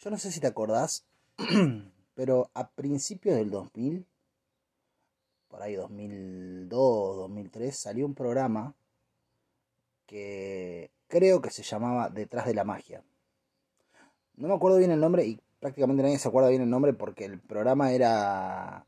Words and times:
Yo 0.00 0.08
no 0.08 0.16
sé 0.16 0.32
si 0.32 0.40
te 0.40 0.46
acordás, 0.46 1.04
pero 2.14 2.50
a 2.54 2.70
principios 2.70 3.36
del 3.36 3.50
2000, 3.50 4.06
por 5.48 5.60
ahí 5.60 5.74
2002, 5.74 7.16
2003, 7.18 7.76
salió 7.76 8.06
un 8.06 8.14
programa 8.14 8.74
que 10.06 10.90
creo 11.06 11.42
que 11.42 11.50
se 11.50 11.62
llamaba 11.62 12.08
Detrás 12.08 12.46
de 12.46 12.54
la 12.54 12.64
Magia. 12.64 13.04
No 14.36 14.48
me 14.48 14.54
acuerdo 14.54 14.78
bien 14.78 14.90
el 14.90 15.00
nombre 15.00 15.26
y 15.26 15.38
prácticamente 15.58 16.02
nadie 16.02 16.18
se 16.18 16.28
acuerda 16.28 16.48
bien 16.48 16.62
el 16.62 16.70
nombre 16.70 16.94
porque 16.94 17.26
el 17.26 17.38
programa 17.38 17.92
era... 17.92 18.86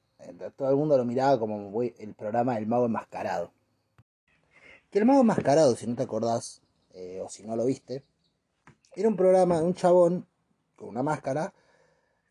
Todo 0.56 0.70
el 0.70 0.76
mundo 0.76 0.96
lo 0.96 1.04
miraba 1.04 1.38
como 1.38 1.82
el 1.82 2.14
programa 2.14 2.56
El 2.56 2.66
Mago 2.66 2.86
Enmascarado. 2.86 3.52
Que 4.90 4.98
el 4.98 5.04
Mago 5.04 5.20
Enmascarado, 5.20 5.76
si 5.76 5.86
no 5.86 5.94
te 5.94 6.04
acordás, 6.04 6.62
eh, 6.94 7.20
o 7.22 7.28
si 7.28 7.42
no 7.42 7.54
lo 7.54 7.66
viste, 7.66 8.02
era 8.94 9.08
un 9.08 9.16
programa 9.16 9.58
de 9.58 9.64
un 9.64 9.74
chabón 9.74 10.26
una 10.86 11.02
máscara 11.02 11.52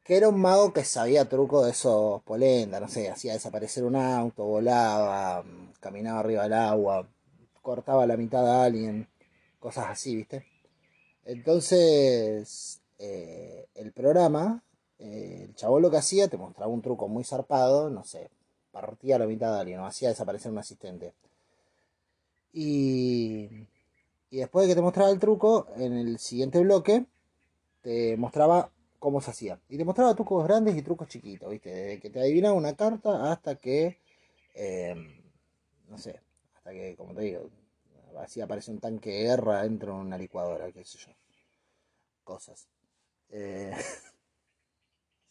que 0.04 0.18
era 0.18 0.30
un 0.30 0.42
mago 0.42 0.74
que 0.74 0.84
sabía 0.84 1.30
truco 1.30 1.64
de 1.64 1.72
esos 1.72 2.22
polenta, 2.24 2.80
no 2.80 2.88
sé, 2.88 3.10
hacía 3.10 3.34
desaparecer 3.34 3.84
un 3.84 3.96
auto, 3.96 4.44
volaba, 4.46 5.44
caminaba 5.80 6.20
arriba 6.20 6.44
del 6.44 6.54
agua, 6.54 7.08
cortaba 7.62 8.06
la 8.08 8.18
mitad 8.18 8.44
de 8.44 8.52
alguien, 8.52 9.08
cosas 9.60 9.88
así, 9.90 10.16
¿viste? 10.16 10.46
Entonces, 11.26 12.82
eh, 12.98 13.68
el 13.76 13.92
programa, 13.92 14.64
eh, 15.00 15.46
el 15.46 15.56
chabón 15.56 15.84
lo 15.84 15.92
que 15.92 15.98
hacía, 15.98 16.28
te 16.28 16.38
mostraba 16.38 16.72
un 16.72 16.82
truco 16.82 17.08
muy 17.08 17.24
zarpado, 17.24 17.90
no 17.92 18.04
sé, 18.04 18.32
partía 18.72 19.20
la 19.20 19.28
mitad 19.28 19.54
de 19.54 19.62
alguien, 19.62 19.80
o 19.80 19.86
hacía 19.86 20.10
desaparecer 20.10 20.52
un 20.52 20.58
asistente. 20.60 21.14
Y 22.54 23.68
y 24.32 24.38
después 24.38 24.66
de 24.66 24.72
que 24.72 24.76
te 24.76 24.82
mostraba 24.82 25.12
el 25.12 25.20
truco, 25.20 25.68
en 25.76 25.92
el 25.92 26.18
siguiente 26.18 26.60
bloque 26.62 27.06
te 27.82 28.18
mostraba 28.18 28.72
cómo 29.00 29.22
se 29.22 29.32
hacía. 29.32 29.60
Y 29.70 29.78
te 29.78 29.86
mostraba 29.86 30.16
trucos 30.16 30.46
grandes 30.48 30.76
y 30.76 30.82
trucos 30.82 31.08
chiquitos, 31.08 31.50
¿viste? 31.50 31.70
Desde 31.70 32.00
que 32.00 32.10
te 32.10 32.20
adivinaba 32.20 32.54
una 32.54 32.76
carta 32.76 33.32
hasta 33.32 33.56
que, 33.56 34.00
eh, 34.54 34.96
no 35.88 35.98
sé, 35.98 36.20
hasta 36.56 36.72
que, 36.72 36.96
como 36.96 37.14
te 37.14 37.22
digo, 37.22 37.50
así 38.20 38.42
aparece 38.42 38.72
un 38.72 38.80
tanque 38.80 39.10
de 39.10 39.24
guerra 39.24 39.64
dentro 39.64 39.96
de 39.96 40.02
una 40.02 40.18
licuadora, 40.18 40.72
qué 40.72 40.84
sé 40.84 40.98
yo. 41.00 41.12
Cosas. 42.24 42.68
Eh, 43.30 43.72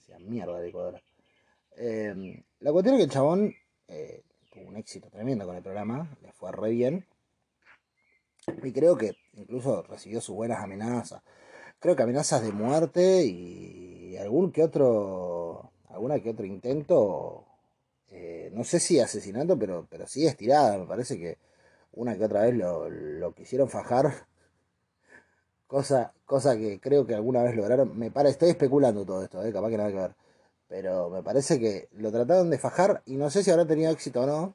sea 0.06 0.18
mierda 0.18 0.58
de 0.58 0.66
licuadora. 0.66 1.02
Eh, 1.76 2.42
la 2.60 2.72
cuestión 2.72 2.96
es 2.96 2.98
que 2.98 3.04
el 3.04 3.10
chabón 3.10 3.54
eh, 3.88 4.24
tuvo 4.50 4.64
un 4.64 4.76
éxito 4.76 5.08
tremendo 5.10 5.46
con 5.46 5.56
el 5.56 5.62
programa, 5.62 6.16
le 6.22 6.32
fue 6.32 6.52
re 6.52 6.70
bien. 6.70 7.06
Y 8.62 8.72
creo 8.72 8.96
que 8.96 9.16
incluso 9.34 9.82
recibió 9.82 10.20
sus 10.20 10.34
buenas 10.34 10.62
amenazas. 10.62 11.22
Creo 11.80 11.96
que 11.96 12.02
amenazas 12.02 12.42
de 12.42 12.52
muerte 12.52 13.24
y 13.24 14.16
algún 14.18 14.52
que 14.52 14.62
otro, 14.62 15.70
alguna 15.88 16.20
que 16.20 16.30
otro 16.30 16.44
intento, 16.46 17.46
eh, 18.10 18.50
no 18.54 18.64
sé 18.64 18.80
si 18.80 19.00
asesinato, 19.00 19.58
pero, 19.58 19.86
pero 19.90 20.06
sí 20.06 20.26
estirada. 20.26 20.78
Me 20.78 20.86
parece 20.86 21.18
que 21.18 21.38
una 21.92 22.16
que 22.16 22.24
otra 22.24 22.42
vez 22.42 22.54
lo, 22.54 22.88
lo 22.90 23.34
quisieron 23.34 23.68
fajar. 23.70 24.26
Cosa, 25.66 26.12
cosa 26.26 26.56
que 26.56 26.80
creo 26.80 27.06
que 27.06 27.14
alguna 27.14 27.42
vez 27.42 27.54
lograron. 27.56 27.96
Me 27.98 28.10
parece, 28.10 28.32
estoy 28.32 28.50
especulando 28.50 29.06
todo 29.06 29.22
esto, 29.22 29.42
eh, 29.44 29.52
capaz 29.52 29.70
que 29.70 29.76
nada 29.76 29.90
que 29.90 29.96
ver. 29.96 30.14
Pero 30.68 31.10
me 31.10 31.22
parece 31.22 31.58
que 31.58 31.88
lo 31.92 32.12
trataron 32.12 32.50
de 32.50 32.58
fajar 32.58 33.02
y 33.06 33.16
no 33.16 33.30
sé 33.30 33.42
si 33.42 33.50
habrá 33.50 33.66
tenido 33.66 33.90
éxito 33.90 34.22
o 34.22 34.26
no. 34.26 34.54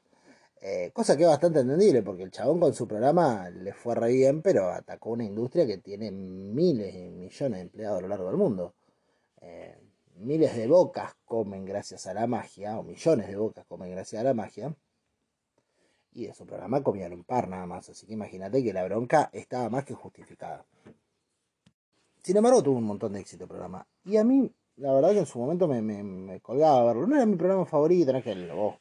Eh, 0.60 0.90
cosa 0.92 1.16
que 1.16 1.22
es 1.22 1.28
bastante 1.28 1.60
entendible, 1.60 2.02
porque 2.02 2.22
el 2.22 2.30
chabón 2.30 2.58
con 2.58 2.74
su 2.74 2.88
programa 2.88 3.50
le 3.50 3.72
fue 3.72 3.94
re 3.94 4.12
bien, 4.12 4.42
pero 4.42 4.70
atacó 4.70 5.10
una 5.10 5.24
industria 5.24 5.66
que 5.66 5.78
tiene 5.78 6.10
miles 6.10 6.94
y 6.94 7.10
millones 7.10 7.58
de 7.58 7.62
empleados 7.62 7.98
a 7.98 8.02
lo 8.02 8.08
largo 8.08 8.28
del 8.28 8.36
mundo. 8.36 8.74
Eh, 9.40 9.78
miles 10.16 10.56
de 10.56 10.66
bocas 10.66 11.14
comen 11.24 11.64
gracias 11.64 12.06
a 12.06 12.14
la 12.14 12.26
magia, 12.26 12.78
o 12.78 12.82
millones 12.82 13.28
de 13.28 13.36
bocas 13.36 13.66
comen 13.66 13.90
gracias 13.90 14.20
a 14.20 14.24
la 14.24 14.34
magia. 14.34 14.74
Y 16.12 16.26
de 16.26 16.34
su 16.34 16.46
programa 16.46 16.82
comían 16.82 17.12
un 17.12 17.24
par 17.24 17.48
nada 17.48 17.66
más, 17.66 17.90
así 17.90 18.06
que 18.06 18.14
imagínate 18.14 18.64
que 18.64 18.72
la 18.72 18.84
bronca 18.84 19.28
estaba 19.32 19.68
más 19.68 19.84
que 19.84 19.94
justificada. 19.94 20.64
Sin 22.22 22.36
embargo, 22.36 22.62
tuvo 22.62 22.78
un 22.78 22.84
montón 22.84 23.12
de 23.12 23.20
éxito 23.20 23.44
el 23.44 23.48
programa. 23.48 23.86
Y 24.04 24.16
a 24.16 24.24
mí, 24.24 24.50
la 24.76 24.92
verdad 24.94 25.10
que 25.10 25.18
en 25.20 25.26
su 25.26 25.38
momento 25.38 25.68
me, 25.68 25.82
me, 25.82 26.40
colgaba 26.40 26.84
verlo. 26.86 27.06
No 27.06 27.16
era 27.16 27.26
mi 27.26 27.36
programa 27.36 27.66
favorito, 27.66 28.12
no 28.12 28.18
es 28.18 28.24
que 28.24 28.34
lo, 28.34 28.80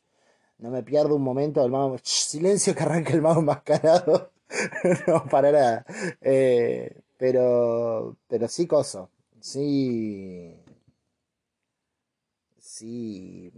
no 0.58 0.70
me 0.70 0.84
pierdo 0.84 1.16
un 1.16 1.24
momento 1.24 1.62
del 1.62 1.72
mago. 1.72 1.98
silencio 2.04 2.76
que 2.76 2.84
arranca 2.84 3.14
el 3.14 3.22
mago 3.22 3.42
enmascarado. 3.42 4.32
no, 5.08 5.26
para 5.26 5.52
nada. 5.52 5.86
Eh, 6.22 7.02
pero, 7.18 8.18
pero 8.28 8.48
sí, 8.48 8.68
coso. 8.68 9.10
Sí. 9.40 10.56
Sí. 12.60 13.52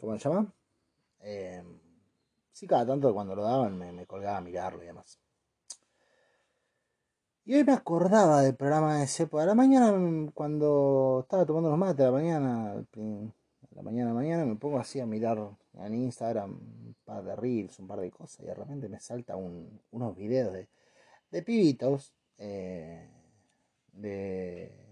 ¿Cómo 0.00 0.18
se 0.18 0.28
llama? 0.28 0.52
Eh, 1.20 1.62
sí, 2.52 2.66
cada 2.66 2.86
tanto 2.86 3.12
cuando 3.12 3.34
lo 3.34 3.42
daban 3.42 3.76
me, 3.78 3.92
me, 3.92 4.06
colgaba 4.06 4.38
a 4.38 4.40
mirarlo 4.40 4.82
y 4.82 4.86
demás. 4.86 5.18
Y 7.44 7.54
hoy 7.54 7.64
me 7.64 7.72
acordaba 7.72 8.42
del 8.42 8.54
programa 8.54 9.02
ese. 9.02 9.26
Por 9.26 9.44
la 9.44 9.54
mañana, 9.54 9.92
cuando 10.34 11.20
estaba 11.22 11.44
tomando 11.44 11.70
los 11.70 11.78
mates, 11.78 12.00
a 12.00 12.10
la 12.10 12.12
mañana, 12.12 12.84
la 13.70 13.82
mañana, 13.82 14.12
mañana, 14.12 14.44
me 14.44 14.56
pongo 14.56 14.78
así 14.78 15.00
a 15.00 15.06
mirar 15.06 15.38
en 15.74 15.94
Instagram 15.94 16.50
un 16.50 16.96
par 17.04 17.24
de 17.24 17.36
reels, 17.36 17.78
un 17.78 17.86
par 17.86 18.00
de 18.00 18.10
cosas, 18.10 18.40
y 18.40 18.46
de 18.46 18.54
repente 18.54 18.88
me 18.88 19.00
salta 19.00 19.36
un, 19.36 19.80
unos 19.92 20.16
videos 20.16 20.52
de, 20.52 21.42
pibitos, 21.42 22.12
eh, 22.38 23.08
de... 23.92 24.86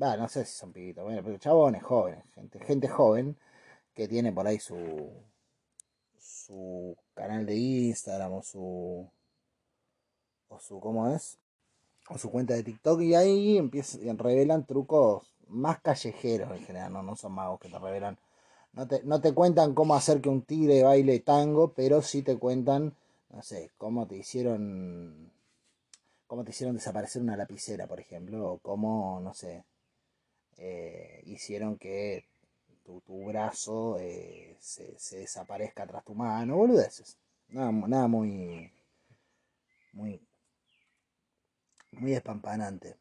Va, 0.00 0.16
no 0.16 0.28
sé 0.28 0.44
si 0.44 0.56
son 0.56 0.72
pibitos, 0.72 1.04
bueno, 1.04 1.22
pero 1.22 1.38
chabones 1.38 1.82
jóvenes, 1.82 2.24
gente, 2.34 2.58
gente 2.60 2.88
joven 2.88 3.36
que 3.94 4.08
tiene 4.08 4.32
por 4.32 4.46
ahí 4.46 4.58
su, 4.58 5.10
su 6.18 6.96
canal 7.14 7.44
de 7.46 7.56
Instagram 7.56 8.32
o 8.34 8.42
su, 8.42 9.10
o 10.48 10.60
su, 10.60 10.80
¿cómo 10.80 11.08
es? 11.08 11.38
O 12.08 12.18
su 12.18 12.30
cuenta 12.30 12.54
de 12.54 12.62
TikTok 12.62 13.00
y 13.02 13.14
ahí 13.14 13.58
empiezan, 13.58 14.18
revelan 14.18 14.66
trucos 14.66 15.29
más 15.50 15.80
callejeros 15.80 16.50
en 16.52 16.64
general, 16.64 16.92
no, 16.92 17.02
no 17.02 17.16
son 17.16 17.32
magos 17.32 17.60
que 17.60 17.68
te 17.68 17.78
revelan 17.78 18.18
no 18.72 18.86
te, 18.86 19.02
no 19.04 19.20
te 19.20 19.34
cuentan 19.34 19.74
cómo 19.74 19.94
hacer 19.94 20.20
que 20.20 20.28
un 20.28 20.42
tigre 20.42 20.82
baile 20.82 21.20
tango, 21.20 21.72
pero 21.72 22.02
sí 22.02 22.22
te 22.22 22.38
cuentan, 22.38 22.94
no 23.30 23.42
sé, 23.42 23.70
cómo 23.78 24.06
te 24.06 24.16
hicieron, 24.16 25.30
cómo 26.26 26.44
te 26.44 26.50
hicieron 26.50 26.76
desaparecer 26.76 27.22
una 27.22 27.36
lapicera, 27.36 27.86
por 27.86 28.00
ejemplo, 28.00 28.52
o 28.52 28.58
cómo, 28.58 29.20
no 29.20 29.34
sé, 29.34 29.64
eh, 30.58 31.22
hicieron 31.26 31.78
que 31.78 32.24
tu, 32.84 33.00
tu 33.00 33.24
brazo 33.26 33.98
eh, 33.98 34.56
se, 34.60 34.98
se, 34.98 35.18
desaparezca 35.18 35.86
tras 35.86 36.04
tu 36.04 36.14
mano, 36.14 36.56
boludeces. 36.56 37.18
Nada, 37.48 37.72
nada 37.72 38.06
muy, 38.08 38.72
muy, 39.92 40.20
muy 41.92 42.12
espampanante. 42.14 42.96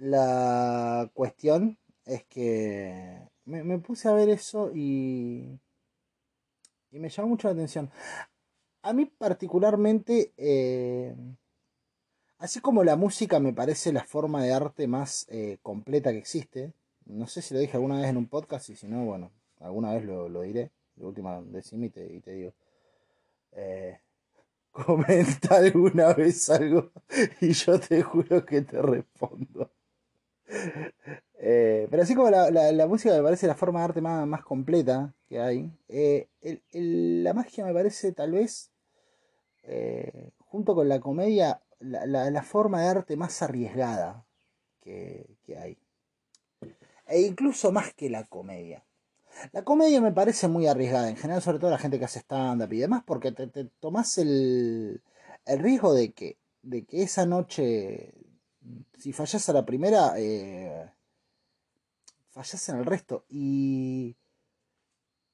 La 0.00 1.10
cuestión 1.12 1.78
es 2.06 2.24
que 2.24 3.20
me, 3.44 3.78
puse 3.80 4.08
a 4.08 4.12
ver 4.12 4.30
eso 4.30 4.70
y, 4.74 5.60
y 6.90 6.98
me 6.98 7.10
llamó 7.10 7.28
mucho 7.28 7.48
la 7.48 7.52
atención. 7.52 7.90
A 8.80 8.94
mí 8.94 9.04
particularmente, 9.04 10.32
eh, 10.38 11.14
así 12.38 12.60
como 12.60 12.82
la 12.82 12.96
música 12.96 13.40
me 13.40 13.52
parece 13.52 13.92
la 13.92 14.02
forma 14.02 14.42
de 14.42 14.54
arte 14.54 14.86
más 14.86 15.26
eh, 15.28 15.58
completa 15.62 16.12
que 16.12 16.18
existe, 16.18 16.72
no 17.04 17.26
sé 17.26 17.42
si 17.42 17.52
lo 17.52 17.60
dije 17.60 17.76
alguna 17.76 18.00
vez 18.00 18.08
en 18.08 18.16
un 18.16 18.26
podcast 18.26 18.70
y 18.70 18.76
si 18.76 18.86
no, 18.86 19.04
bueno, 19.04 19.30
alguna 19.58 19.92
vez 19.92 20.04
lo, 20.06 20.40
diré. 20.40 20.70
De 20.94 21.04
última, 21.04 21.42
decime 21.42 21.86
y 21.86 21.90
te, 21.90 22.10
y 22.10 22.20
te 22.20 22.32
digo. 22.32 22.54
Eh, 23.52 24.00
comenta 24.70 25.58
alguna 25.58 26.14
vez 26.14 26.48
algo 26.48 26.90
y 27.42 27.52
yo 27.52 27.78
te 27.78 28.02
juro 28.02 28.46
que 28.46 28.62
te 28.62 28.80
respondo. 28.80 29.70
Eh, 31.42 31.88
pero 31.90 32.02
así 32.02 32.14
como 32.14 32.28
la, 32.28 32.50
la, 32.50 32.86
música 32.86 33.14
me 33.14 33.22
parece 33.22 33.46
la 33.46 33.54
forma 33.54 33.78
de 33.78 33.84
arte 33.86 34.00
más, 34.02 34.26
más 34.26 34.42
completa 34.42 35.14
que 35.26 35.40
hay, 35.40 35.70
eh, 35.88 36.28
la 36.72 37.32
magia 37.32 37.64
me 37.64 37.72
parece 37.72 38.12
tal 38.12 38.32
vez, 38.32 38.70
eh, 39.62 40.32
junto 40.38 40.74
con 40.74 40.88
la 40.88 41.00
comedia, 41.00 41.62
la, 41.78 42.04
la, 42.30 42.42
forma 42.42 42.82
de 42.82 42.88
arte 42.88 43.16
más 43.16 43.40
arriesgada 43.40 44.26
que, 44.82 45.30
que, 45.42 45.56
hay. 45.56 45.78
E 47.06 47.22
incluso 47.22 47.72
más 47.72 47.94
que 47.94 48.10
la 48.10 48.24
comedia. 48.24 48.84
La 49.52 49.64
comedia 49.64 50.02
me 50.02 50.12
parece 50.12 50.46
muy 50.46 50.66
arriesgada, 50.66 51.08
en 51.08 51.16
general, 51.16 51.40
sobre 51.40 51.58
todo 51.58 51.70
la 51.70 51.78
gente 51.78 51.98
que 51.98 52.04
hace 52.04 52.18
stand-up 52.18 52.70
y 52.72 52.80
demás, 52.80 53.02
porque 53.06 53.32
te, 53.32 53.46
te 53.46 53.64
tomás 53.80 54.18
el, 54.18 55.00
el 55.46 55.58
riesgo 55.58 55.94
de 55.94 56.12
que, 56.12 56.36
de 56.62 56.84
que 56.84 57.02
esa 57.02 57.24
noche 57.24 58.12
si 58.98 59.12
fallas 59.12 59.48
a 59.48 59.52
la 59.52 59.64
primera, 59.64 60.14
eh, 60.18 60.90
fallas 62.30 62.68
en 62.68 62.76
el 62.76 62.86
resto. 62.86 63.24
Y 63.28 64.16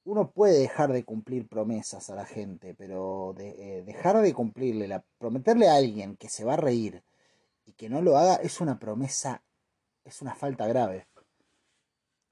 uno 0.05 0.31
puede 0.31 0.61
dejar 0.61 0.93
de 0.93 1.05
cumplir 1.05 1.49
promesas 1.49 2.11
a 2.11 2.15
la 2.15 2.27
gente, 2.27 2.75
pero 2.75 3.35
eh, 3.39 3.83
dejar 3.85 4.21
de 4.23 4.33
cumplirle, 4.35 4.89
la, 4.89 5.05
prometerle 5.19 5.69
a 5.69 5.77
alguien 5.77 6.17
que 6.17 6.29
se 6.29 6.45
va 6.45 6.55
a 6.55 6.59
reír 6.59 7.03
y 7.67 7.73
que 7.73 7.89
no 7.89 8.01
lo 8.03 8.17
haga 8.17 8.37
es 8.37 8.61
una 8.61 8.79
promesa 8.79 9.43
es 10.07 10.23
una 10.23 10.35
falta 10.35 10.67
grave. 10.67 11.09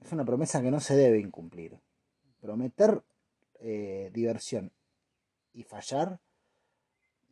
Es 0.02 0.12
una 0.12 0.24
promesa 0.24 0.62
que 0.62 0.70
no 0.70 0.80
se 0.80 0.96
debe 0.96 1.18
incumplir. 1.18 1.78
Prometer 2.40 3.02
eh, 3.60 4.10
diversión 4.14 4.72
y 5.52 5.64
fallar 5.64 6.20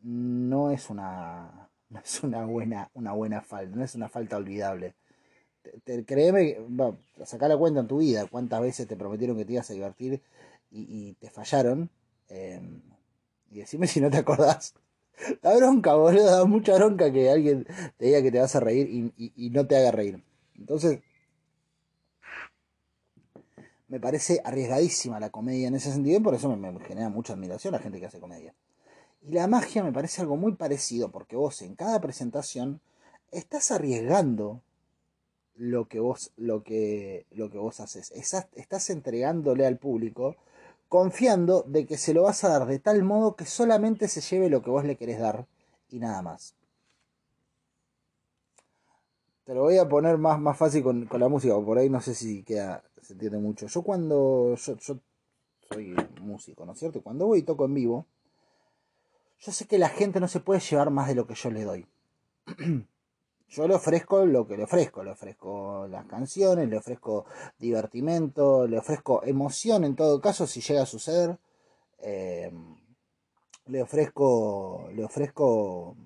no 0.03 0.71
es 0.71 0.91
una 0.91 1.71
no 1.93 2.01
es 2.05 2.23
una 2.23 2.45
buena 2.45 2.91
una 2.95 3.13
buena 3.13 3.41
falta 3.41 3.77
no 3.77 3.85
es 3.85 3.95
una 3.95 4.09
falta 4.09 4.37
olvidable. 4.37 4.95
Créeme 6.07 6.59
va, 6.61 6.97
sacar 7.25 7.49
la 7.49 7.57
cuenta 7.57 7.81
en 7.81 7.87
tu 7.87 7.99
vida 7.99 8.27
cuántas 8.27 8.61
veces 8.61 8.89
te 8.89 8.97
prometieron 8.97 9.37
que 9.37 9.45
te 9.45 9.53
ibas 9.53 9.71
a 9.71 9.75
divertir 9.75 10.21
y, 10.73 11.13
te 11.15 11.31
fallaron 11.31 11.91
em, 12.29 12.81
y 13.51 13.59
decime 13.59 13.87
si 13.87 14.01
no 14.01 14.11
te 14.11 14.19
acordás. 14.19 14.75
Da 15.43 15.55
bronca 15.55 15.95
boludo 15.95 16.25
da 16.25 16.45
mucha 16.47 16.75
bronca 16.75 17.13
que 17.13 17.31
alguien 17.31 17.65
te 17.97 18.07
diga 18.07 18.23
que 18.23 18.33
te 18.33 18.41
vas 18.41 18.57
a 18.57 18.61
reír 18.61 19.13
y, 19.17 19.51
no 19.51 19.67
te 19.67 19.77
haga 19.77 19.93
reír. 19.93 20.21
Entonces 20.59 21.01
me 23.89 24.01
parece 24.01 24.41
arriesgadísima 24.43 25.21
la 25.21 25.31
comedia 25.31 25.69
en 25.69 25.75
ese 25.77 25.93
sentido 25.93 26.21
por 26.23 26.35
eso 26.35 26.49
me, 26.57 26.81
genera 26.81 27.09
mucha 27.11 27.35
admiración 27.35 27.73
la 27.73 27.79
gente 27.79 28.01
que 28.01 28.07
hace 28.07 28.19
comedia. 28.19 28.55
Y 29.23 29.33
la 29.33 29.47
magia 29.47 29.85
me 29.85 29.93
parece 29.93 30.21
algo 30.21 30.37
muy 30.37 30.53
parecido 30.53 31.11
porque 31.11 31.37
vos 31.37 31.63
en 31.63 31.75
cada 31.77 32.01
presentación 32.01 32.81
estás 33.31 33.71
arriesgando 33.71 34.61
lo 35.55 35.87
que 35.87 36.01
vos, 36.01 36.33
lo 36.37 36.65
que, 36.65 37.27
lo 37.31 37.51
que 37.51 37.59
vos 37.59 37.79
haces. 37.81 38.11
Estás, 38.13 38.91
entregándole 38.91 39.67
al 39.67 39.79
público 39.79 40.37
confiando 40.89 41.63
de 41.63 41.87
que 41.87 41.97
se 41.97 42.13
lo 42.13 42.25
vas 42.25 42.45
a 42.45 42.49
dar 42.49 42.67
de 42.67 42.79
tal 42.79 43.03
modo 43.03 43.35
que 43.35 43.47
solamente 43.47 44.09
se 44.09 44.21
lleve 44.21 44.51
lo 44.51 44.61
que 44.61 44.71
vos 44.71 44.85
le 44.85 44.97
querés 44.97 45.21
dar 45.21 45.47
y 45.89 45.99
nada 45.99 46.21
más. 46.21 46.55
Te 49.45 49.55
lo 49.55 49.63
voy 49.63 49.79
a 49.79 49.89
poner 49.89 50.19
más, 50.19 50.39
más 50.39 50.57
fácil 50.57 50.83
con, 50.83 51.07
con 51.07 51.21
la 51.21 51.29
música, 51.29 51.55
por 51.61 51.79
ahí 51.79 51.89
no 51.89 52.01
sé 52.01 52.15
si 52.15 52.43
queda, 52.43 52.85
se 53.01 53.15
entiende 53.15 53.39
mucho. 53.39 53.67
Yo 53.67 53.83
cuando, 53.83 54.55
yo, 54.55 54.77
yo 54.77 54.99
soy 55.69 55.95
músico, 56.21 56.67
¿no 56.67 56.73
es 56.73 56.79
cierto? 56.79 57.03
Cuando 57.03 57.27
voy 57.27 57.41
y 57.41 57.43
toco 57.43 57.65
en 57.65 57.75
vivo, 57.75 58.07
yo 59.43 59.51
sé 59.51 59.67
que 59.67 59.79
la 59.79 59.89
gente 59.89 60.21
no 60.21 60.29
se 60.29 60.41
puede 60.41 60.61
llevar 60.61 60.91
más 60.91 61.09
de 61.09 61.17
lo 61.17 61.27
que 61.27 61.35
yo 61.35 61.51
le 61.51 61.65
doy. 61.65 61.87
yo 63.49 63.69
le 63.69 63.75
ofrezco 63.75 64.25
lo 64.25 64.47
que 64.47 64.57
le 64.57 64.65
ofrezco, 64.65 65.03
le 65.03 65.11
ofrezco 65.11 65.89
las 65.89 66.07
canciones, 66.07 66.69
le 66.69 66.77
ofrezco 66.77 67.27
divertimento, 67.59 68.69
le 68.69 68.79
ofrezco 68.79 69.25
emoción 69.25 69.85
en 69.85 69.97
todo 69.97 70.21
caso 70.21 70.47
si 70.47 70.61
llega 70.61 70.83
a 70.83 70.87
suceder. 70.87 71.39
Em, 71.99 72.77
le 73.67 73.83
ofrezco, 73.83 74.89
le 74.95 75.05
ofrezco, 75.05 75.97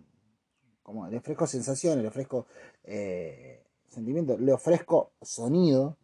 como, 0.83 1.07
le 1.09 1.19
ofrezco 1.19 1.47
sensaciones, 1.47 2.03
le 2.03 2.09
ofrezco 2.09 2.47
eh, 2.85 3.65
sentimiento, 3.89 4.39
le 4.39 4.53
ofrezco 4.53 5.13
sonido, 5.21 5.99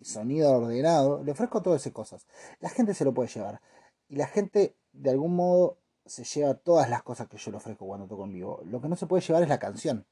sonido 0.00 0.52
ordenado, 0.52 1.24
le 1.24 1.32
ofrezco 1.32 1.60
todas 1.60 1.80
esas 1.82 1.92
cosas. 1.92 2.26
La 2.60 2.68
gente 2.68 2.94
se 2.94 3.04
lo 3.04 3.12
puede 3.12 3.30
llevar. 3.30 3.60
Y 4.08 4.16
la 4.16 4.26
gente, 4.26 4.76
de 4.92 5.10
algún 5.10 5.34
modo, 5.36 5.81
se 6.06 6.24
lleva 6.24 6.54
todas 6.54 6.90
las 6.90 7.02
cosas 7.02 7.28
que 7.28 7.38
yo 7.38 7.50
le 7.50 7.56
ofrezco 7.58 7.86
cuando 7.86 8.06
toco 8.06 8.24
en 8.24 8.32
vivo. 8.32 8.60
Lo 8.64 8.80
que 8.80 8.88
no 8.88 8.96
se 8.96 9.06
puede 9.06 9.22
llevar 9.22 9.42
es 9.42 9.48
la 9.48 9.58
canción. 9.58 10.06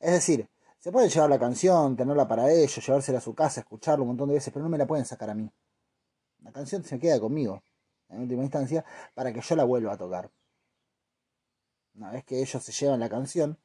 Es 0.00 0.12
decir, 0.12 0.48
se 0.78 0.92
puede 0.92 1.08
llevar 1.08 1.30
la 1.30 1.38
canción, 1.38 1.96
tenerla 1.96 2.28
para 2.28 2.50
ellos, 2.50 2.86
llevársela 2.86 3.18
a 3.18 3.20
su 3.20 3.34
casa, 3.34 3.60
escucharla 3.60 4.02
un 4.02 4.08
montón 4.08 4.28
de 4.28 4.34
veces, 4.34 4.52
pero 4.52 4.62
no 4.62 4.68
me 4.68 4.78
la 4.78 4.86
pueden 4.86 5.04
sacar 5.04 5.30
a 5.30 5.34
mí. 5.34 5.50
La 6.42 6.52
canción 6.52 6.84
se 6.84 6.98
queda 6.98 7.18
conmigo, 7.18 7.62
en 8.08 8.20
última 8.20 8.42
instancia, 8.42 8.84
para 9.14 9.32
que 9.32 9.40
yo 9.40 9.56
la 9.56 9.64
vuelva 9.64 9.94
a 9.94 9.96
tocar. 9.96 10.30
Una 11.94 12.12
vez 12.12 12.24
que 12.24 12.40
ellos 12.40 12.62
se 12.62 12.72
llevan 12.72 13.00
la 13.00 13.08
canción, 13.08 13.58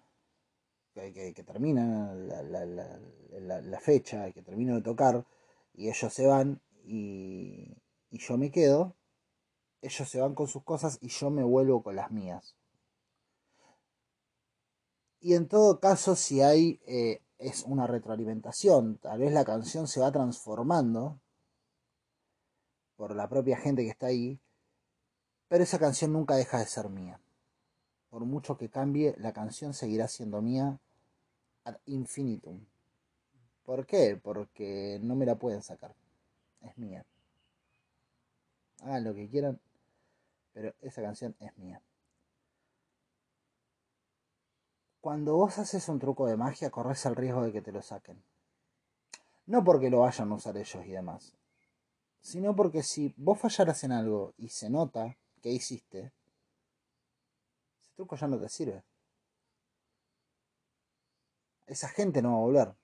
que, 0.93 1.33
que, 1.33 1.43
termina 1.43 2.13
la, 2.13 3.79
fecha, 3.79 4.31
que 4.31 4.41
termino 4.41 4.75
de 4.75 4.81
tocar, 4.81 5.25
y 5.73 5.89
ellos 5.89 6.13
se 6.13 6.25
van 6.25 6.61
y, 6.85 7.77
y 8.09 8.17
yo 8.17 8.37
me 8.37 8.51
quedo, 8.51 8.95
ellos 9.81 10.09
se 10.09 10.21
van 10.21 10.35
con 10.35 10.47
sus 10.47 10.63
cosas 10.63 10.97
y 11.01 11.09
yo 11.09 11.29
me 11.29 11.43
vuelvo 11.43 11.83
con 11.83 11.95
las 11.95 12.11
mías. 12.11 12.55
Y 15.19 15.35
en 15.35 15.47
todo 15.47 15.79
caso, 15.79 16.15
si 16.15 16.41
hay, 16.41 16.79
eh, 16.87 17.21
es 17.37 17.63
una 17.63 17.87
retroalimentación, 17.87 18.97
tal 18.97 19.19
vez 19.19 19.31
la 19.33 19.45
canción 19.45 19.87
se 19.87 19.99
va 19.99 20.11
transformando 20.11 21.19
por 22.95 23.15
la 23.15 23.29
propia 23.29 23.57
gente 23.57 23.83
que 23.83 23.89
está 23.89 24.07
ahí, 24.07 24.39
pero 25.47 25.63
esa 25.63 25.79
canción 25.79 26.13
nunca 26.13 26.35
deja 26.35 26.59
de 26.59 26.65
ser 26.65 26.89
mía 26.89 27.19
por 28.11 28.25
mucho 28.25 28.57
que 28.57 28.69
cambie, 28.69 29.15
la 29.17 29.31
canción 29.31 29.73
seguirá 29.73 30.09
siendo 30.09 30.41
mía 30.41 30.77
ad 31.63 31.77
infinitum. 31.85 32.59
¿Por 33.63 33.85
qué? 33.85 34.19
Porque 34.21 34.99
no 35.01 35.15
me 35.15 35.25
la 35.25 35.35
pueden 35.35 35.63
sacar. 35.63 35.95
Es 36.59 36.77
mía. 36.77 37.05
Hagan 38.81 39.05
lo 39.05 39.15
que 39.15 39.29
quieran, 39.29 39.61
pero 40.53 40.73
esa 40.81 41.01
canción 41.01 41.35
es 41.39 41.57
mía. 41.57 41.81
Cuando 44.99 45.35
vos 45.35 45.57
haces 45.57 45.89
un 45.89 45.99
truco 45.99 46.27
de 46.27 46.37
magia, 46.37 46.69
corres 46.69 47.05
el 47.05 47.15
riesgo 47.15 47.43
de 47.43 47.51
que 47.51 47.61
te 47.61 47.71
lo 47.71 47.81
saquen. 47.81 48.23
No 49.47 49.63
porque 49.63 49.89
lo 49.89 50.01
vayan 50.01 50.31
a 50.31 50.35
usar 50.35 50.55
ellos 50.57 50.85
y 50.85 50.91
demás, 50.91 51.35
sino 52.21 52.55
porque 52.55 52.83
si 52.83 53.13
vos 53.17 53.39
fallaras 53.39 53.83
en 53.83 53.91
algo 53.91 54.33
y 54.37 54.49
se 54.49 54.69
nota 54.69 55.17
que 55.41 55.49
hiciste, 55.49 56.13
truco 57.95 58.15
ya 58.15 58.27
no 58.27 58.39
te 58.39 58.47
sirve. 58.47 58.83
Esa 61.65 61.87
gente 61.89 62.21
no 62.21 62.33
va 62.33 62.37
a 62.37 62.41
volver. 62.41 62.75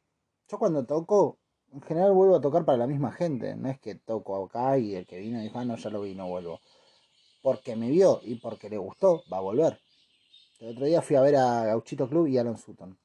Yo 0.47 0.57
cuando 0.57 0.85
toco, 0.85 1.37
en 1.71 1.81
general 1.81 2.13
vuelvo 2.13 2.37
a 2.37 2.41
tocar 2.41 2.65
para 2.65 2.77
la 2.77 2.87
misma 2.87 3.11
gente. 3.11 3.55
No 3.55 3.69
es 3.69 3.79
que 3.79 3.95
toco 3.95 4.43
acá 4.45 4.77
y 4.77 4.95
el 4.95 5.05
que 5.05 5.19
vino 5.19 5.39
dijo, 5.39 5.59
ah, 5.59 5.65
no, 5.65 5.75
ya 5.75 5.89
lo 5.89 6.01
vi, 6.01 6.15
no 6.15 6.27
vuelvo. 6.27 6.59
Porque 7.47 7.77
me 7.77 7.89
vio 7.89 8.19
y 8.23 8.35
porque 8.35 8.69
le 8.69 8.77
gustó, 8.77 9.23
va 9.31 9.38
a 9.38 9.39
volver. 9.39 9.79
El 10.59 10.71
otro 10.71 10.85
día 10.85 11.01
fui 11.01 11.15
a 11.15 11.21
ver 11.21 11.38
a 11.38 11.63
Gauchito 11.63 12.09
Club 12.09 12.27
y 12.27 12.38
Alan 12.38 12.57
Sutton. 12.57 12.99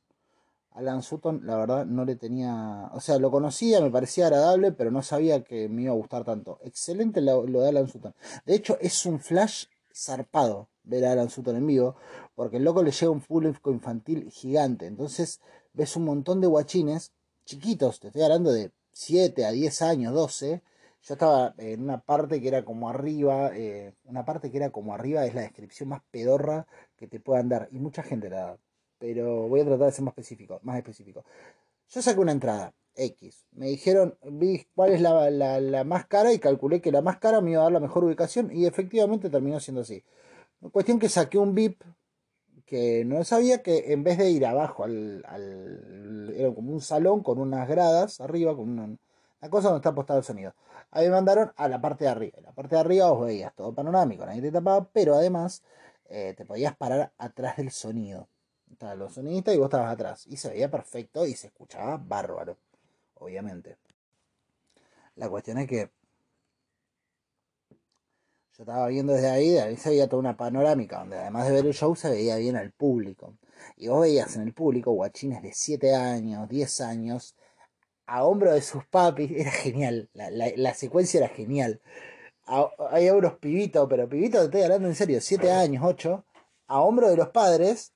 Alan 0.73 1.01
Sutton, 1.01 1.43
la 1.45 1.59
verdad, 1.59 1.87
no 1.87 2.05
le 2.05 2.17
tenía. 2.17 2.91
O 2.93 2.99
sea, 3.01 3.21
lo 3.21 3.31
conocía, 3.31 3.81
me 3.81 3.93
parecía 3.93 4.27
agradable, 4.27 4.73
pero 4.73 4.91
no 4.91 5.01
sabía 5.01 5.45
que 5.45 5.69
me 5.69 5.83
iba 5.83 5.93
a 5.93 5.95
gustar 5.95 6.25
tanto. 6.25 6.59
Excelente 6.65 7.21
lo, 7.21 7.45
de 7.45 7.69
Alan 7.69 7.87
Sutton. 7.87 8.17
De 8.45 8.57
hecho, 8.57 8.77
es 8.81 9.07
un 9.07 9.21
flash 9.21 9.67
zarpado 9.95 10.71
ver 10.83 11.05
a 11.05 11.13
Alan 11.13 11.31
Sutton 11.31 11.55
en 11.55 11.67
vivo, 11.69 11.95
porque 12.35 12.57
el 12.57 12.65
loco 12.65 12.83
le 12.83 12.91
llega 12.91 13.13
un 13.13 13.21
público 13.21 13.71
infantil 13.71 14.29
gigante. 14.29 14.87
Entonces 14.87 15.41
ves 15.73 15.95
un 15.95 16.05
montón 16.05 16.41
de 16.41 16.49
guachines 16.49 17.13
chiquitos, 17.45 18.01
te 18.01 18.09
estoy 18.09 18.23
hablando 18.23 18.51
de 18.51 18.73
7 18.93 19.45
a 19.45 19.53
10 19.53 19.83
años, 19.83 20.13
12. 20.13 20.63
Yo 21.03 21.15
estaba 21.15 21.55
en 21.59 21.83
una 21.83 22.01
parte 22.01 22.41
que 22.41 22.49
era 22.49 22.65
como 22.65 22.89
arriba, 22.89 23.51
eh, 23.57 23.95
una 24.05 24.25
parte 24.25 24.51
que 24.51 24.57
era 24.59 24.71
como 24.71 24.95
arriba 24.95 25.27
es 25.27 25.35
la 25.35 25.41
descripción 25.43 25.89
más 25.89 26.03
pedorra 26.13 26.67
que 26.97 27.09
te 27.09 27.19
puedan 27.19 27.49
dar, 27.49 27.69
y 27.73 27.79
mucha 27.81 28.05
gente 28.05 28.31
la 28.31 28.37
da. 28.37 28.59
Pero 28.99 29.49
voy 29.49 29.61
a 29.61 29.65
tratar 29.65 29.87
de 29.87 29.93
ser 29.93 30.05
más 30.05 30.13
específico, 30.13 30.61
más 30.63 30.79
específico. 30.79 31.25
Yo 31.89 32.03
saqué 32.03 32.21
una 32.21 32.33
entrada, 32.33 32.73
X. 32.95 33.47
Me 33.53 33.67
dijeron, 33.67 34.17
vi 34.31 34.65
cuál 34.75 34.93
es 34.93 35.01
la, 35.01 35.29
la, 35.31 35.61
la, 35.61 35.85
más 35.85 36.07
cara 36.07 36.33
y 36.33 36.39
calculé 36.39 36.81
que 36.81 36.93
la 36.93 37.03
más 37.03 37.19
cara 37.19 37.41
me 37.41 37.53
iba 37.53 37.61
a 37.63 37.65
dar 37.65 37.73
la 37.73 37.81
mejor 37.81 38.05
ubicación 38.05 38.51
y 38.53 38.67
efectivamente 38.67 39.29
terminó 39.29 39.59
siendo 39.59 39.81
así. 39.81 40.05
Cuestión 40.71 41.01
que 41.01 41.09
saqué 41.09 41.39
un 41.39 41.55
VIP 41.55 41.83
que 42.65 43.05
no 43.05 43.25
sabía 43.25 43.63
que 43.63 43.93
en 43.93 44.05
vez 44.05 44.19
de 44.19 44.31
ir 44.31 44.47
abajo 44.47 44.85
al, 44.85 45.25
al 45.27 46.33
era 46.37 46.55
como 46.55 46.73
un 46.73 46.81
salón 46.81 47.23
con 47.23 47.39
unas 47.39 47.69
gradas 47.69 48.21
arriba, 48.21 48.57
con 48.57 48.99
una, 49.43 49.51
cosa 49.51 49.69
donde 49.69 49.79
está 49.79 49.91
apostado 49.91 50.21
el 50.21 50.25
sonido. 50.25 50.55
Ahí 50.91 51.07
me 51.07 51.13
mandaron 51.13 51.53
a 51.57 51.69
la 51.69 51.81
parte 51.81 52.05
de 52.05 52.11
arriba. 52.11 52.39
En 52.39 52.45
la 52.45 52.53
parte 52.53 52.77
de 52.77 52.81
arriba 52.81 53.11
vos 53.11 53.27
veías 53.27 53.55
todo 53.55 53.75
panorámico, 53.75 54.25
nadie 54.25 54.43
te 54.43 54.53
tapaba, 54.53 54.89
pero 54.93 55.15
además 55.15 55.63
eh, 56.09 56.35
te 56.37 56.45
podías 56.45 56.77
parar 56.77 57.13
atrás 57.19 57.57
del 57.57 57.71
sonido. 57.71 58.29
Estaban 58.71 58.99
los 58.99 59.15
sonidistas 59.15 59.55
y 59.55 59.59
vos 59.59 59.67
estabas 59.67 59.93
atrás. 59.93 60.27
Y 60.27 60.37
se 60.37 60.49
veía 60.49 60.71
perfecto 60.71 61.27
y 61.27 61.35
se 61.35 61.49
escuchaba 61.49 61.99
bárbaro, 61.99 62.57
obviamente. 63.15 63.77
La 65.17 65.29
cuestión 65.29 65.59
es 65.59 65.69
que 65.69 65.91
yo 68.57 68.65
estaba 68.65 68.87
viendo 68.89 69.13
desde 69.15 69.31
ahí, 69.31 69.51
de 69.51 69.61
ahí 69.63 69.77
se 69.77 69.91
veía 69.91 70.09
toda 70.09 70.21
una 70.21 70.37
panorámica, 70.37 70.99
donde 71.01 71.19
además 71.19 71.47
de 71.47 71.53
ver 71.53 71.67
el 71.67 71.75
show 71.75 71.97
se 71.97 72.11
veía 72.11 72.37
bien 72.37 72.57
al 72.57 72.71
público. 72.71 73.37
Y 73.77 73.89
vos 73.89 74.03
veías 74.03 74.37
en 74.37 74.43
el 74.43 74.53
público 74.53 74.93
guachines 74.93 75.43
de 75.43 75.53
7 75.53 75.95
años, 75.95 76.49
10 76.49 76.81
años, 76.83 77.35
a 78.07 78.25
hombro 78.25 78.53
de 78.53 78.63
sus 78.63 78.85
papis, 78.87 79.31
era 79.35 79.51
genial, 79.51 80.09
la, 80.13 80.75
secuencia 80.75 81.19
era 81.19 81.29
genial. 81.29 81.81
hay 82.91 83.11
unos 83.11 83.35
pibitos, 83.35 83.87
pero 83.89 84.09
pibitos, 84.09 84.41
te 84.41 84.45
estoy 84.47 84.63
hablando 84.63 84.89
en 84.89 84.95
serio, 84.95 85.21
7 85.21 85.51
años, 85.51 85.85
8, 85.87 86.25
a 86.67 86.81
hombro 86.81 87.11
de 87.11 87.17
los 87.17 87.29
padres, 87.29 87.93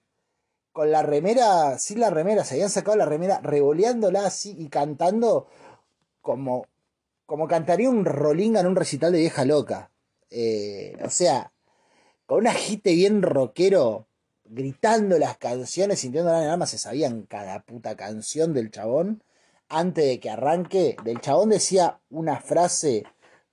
con 0.72 0.90
la 0.90 1.02
remera, 1.02 1.78
sin 1.78 2.00
la 2.00 2.10
remera, 2.10 2.44
se 2.44 2.54
habían 2.54 2.70
sacado 2.70 2.96
la 2.96 3.06
remera, 3.06 3.40
revoleándola 3.40 4.26
así 4.26 4.54
y 4.58 4.68
cantando 4.68 5.48
como, 6.20 6.66
como 7.24 7.48
cantaría 7.48 7.88
un 7.88 8.04
rolinga 8.04 8.60
en 8.60 8.66
un 8.66 8.76
recital 8.76 9.12
de 9.12 9.20
vieja 9.20 9.44
loca. 9.46 9.90
Eh, 10.28 10.96
o 11.02 11.08
sea, 11.08 11.52
con 12.26 12.40
un 12.40 12.48
agite 12.48 12.94
bien 12.94 13.22
rockero, 13.22 14.06
gritando 14.44 15.18
las 15.18 15.38
canciones, 15.38 16.00
sintiendo 16.00 16.30
en 16.30 16.44
el 16.44 16.50
alma, 16.50 16.66
se 16.66 16.78
sabían 16.78 17.22
cada 17.22 17.60
puta 17.62 17.96
canción 17.96 18.52
del 18.52 18.70
chabón. 18.70 19.22
Antes 19.68 20.04
de 20.04 20.20
que 20.20 20.30
arranque, 20.30 20.96
del 21.04 21.20
chabón 21.20 21.50
decía 21.50 21.98
una 22.10 22.40
frase 22.40 23.04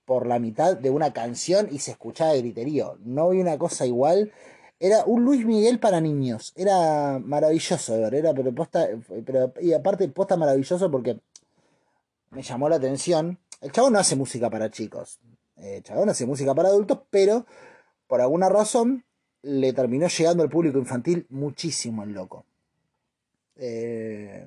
por 0.04 0.26
la 0.26 0.38
mitad 0.38 0.76
de 0.76 0.90
una 0.90 1.12
canción 1.12 1.68
y 1.70 1.78
se 1.78 1.92
escuchaba 1.92 2.34
el 2.34 2.42
griterío. 2.42 2.98
No 3.04 3.30
vi 3.30 3.40
una 3.40 3.58
cosa 3.58 3.86
igual. 3.86 4.32
Era 4.78 5.04
un 5.04 5.24
Luis 5.24 5.44
Miguel 5.44 5.78
para 5.78 6.00
niños. 6.00 6.52
Era 6.56 7.18
maravilloso 7.18 7.94
de 7.94 8.00
ver. 8.00 8.14
Era, 8.14 8.34
pero 8.34 8.54
posta, 8.54 8.88
pero, 9.24 9.52
y 9.60 9.72
aparte, 9.72 10.08
posta 10.08 10.36
maravilloso 10.36 10.90
porque 10.90 11.18
me 12.30 12.42
llamó 12.42 12.68
la 12.68 12.76
atención. 12.76 13.38
El 13.60 13.72
chabón 13.72 13.94
no 13.94 13.98
hace 13.98 14.14
música 14.14 14.50
para 14.50 14.70
chicos. 14.70 15.18
El 15.56 15.82
chabón 15.82 16.08
hace 16.10 16.26
música 16.26 16.54
para 16.54 16.68
adultos, 16.68 16.98
pero 17.10 17.46
por 18.06 18.20
alguna 18.20 18.48
razón 18.48 19.04
le 19.42 19.72
terminó 19.72 20.08
llegando 20.08 20.42
al 20.42 20.48
público 20.48 20.78
infantil 20.78 21.26
muchísimo 21.30 22.02
el 22.02 22.12
loco. 22.12 22.44
Eh, 23.56 24.46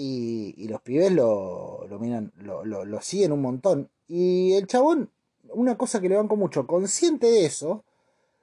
y, 0.00 0.68
los 0.68 0.80
pibes 0.80 1.12
lo, 1.12 1.84
lo 1.88 1.98
miran, 1.98 2.32
lo, 2.36 2.64
lo, 2.64 3.00
siguen 3.00 3.32
un 3.32 3.42
montón. 3.42 3.90
Y 4.06 4.52
el 4.54 4.66
chabón, 4.66 5.10
una 5.52 5.76
cosa 5.76 6.00
que 6.00 6.08
le 6.08 6.16
banco 6.16 6.36
mucho, 6.36 6.66
consciente 6.66 7.26
de 7.26 7.44
eso, 7.44 7.84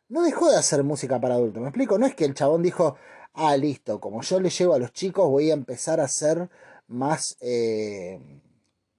no 0.09 0.23
dejó 0.23 0.49
de 0.49 0.57
hacer 0.57 0.83
música 0.83 1.19
para 1.21 1.35
adultos. 1.35 1.61
¿Me 1.61 1.69
explico? 1.69 1.97
No 1.97 2.05
es 2.05 2.15
que 2.15 2.25
el 2.25 2.33
chabón 2.33 2.61
dijo, 2.61 2.97
ah, 3.33 3.55
listo, 3.55 4.01
como 4.01 4.21
yo 4.21 4.39
le 4.41 4.49
llevo 4.49 4.73
a 4.73 4.79
los 4.79 4.91
chicos, 4.91 5.29
voy 5.29 5.49
a 5.49 5.53
empezar 5.53 6.01
a 6.01 6.05
hacer 6.05 6.49
más, 6.87 7.37
eh, 7.39 8.19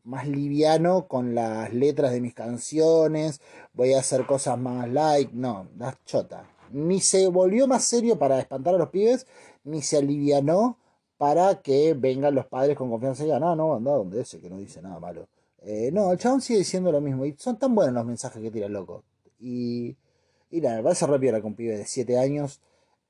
más 0.04 0.26
liviano 0.26 1.08
con 1.08 1.34
las 1.34 1.74
letras 1.74 2.12
de 2.12 2.22
mis 2.22 2.34
canciones, 2.34 3.40
voy 3.74 3.92
a 3.92 4.00
hacer 4.00 4.24
cosas 4.26 4.58
más 4.58 4.88
like. 4.88 5.30
No, 5.34 5.68
das 5.74 5.96
chota. 6.06 6.48
Ni 6.72 7.00
se 7.00 7.28
volvió 7.28 7.66
más 7.66 7.84
serio 7.84 8.18
para 8.18 8.40
espantar 8.40 8.74
a 8.74 8.78
los 8.78 8.88
pibes, 8.88 9.26
ni 9.64 9.82
se 9.82 9.98
alivianó 9.98 10.78
para 11.18 11.62
que 11.62 11.94
vengan 11.94 12.34
los 12.34 12.46
padres 12.46 12.76
con 12.76 12.90
confianza 12.90 13.22
y 13.22 13.26
digan, 13.26 13.44
ah, 13.44 13.56
no, 13.56 13.74
anda 13.74 13.92
donde 13.92 14.20
ese 14.20 14.40
que 14.40 14.50
no 14.50 14.58
dice 14.58 14.82
nada 14.82 15.00
malo. 15.00 15.28
Eh, 15.62 15.90
no, 15.92 16.12
el 16.12 16.18
chabón 16.18 16.40
sigue 16.40 16.60
diciendo 16.60 16.92
lo 16.92 17.00
mismo. 17.00 17.24
Y 17.24 17.34
son 17.38 17.58
tan 17.58 17.74
buenos 17.74 17.94
los 17.94 18.04
mensajes 18.04 18.42
que 18.42 18.50
tira 18.50 18.66
el 18.66 18.72
loco. 18.72 19.04
Y, 19.40 19.96
y 20.50 20.60
nada, 20.60 20.76
me 20.76 20.82
parece 20.84 21.06
re 21.06 21.18
que 21.18 21.46
un 21.46 21.54
pibe 21.54 21.76
de 21.76 21.86
7 21.86 22.18
años 22.18 22.60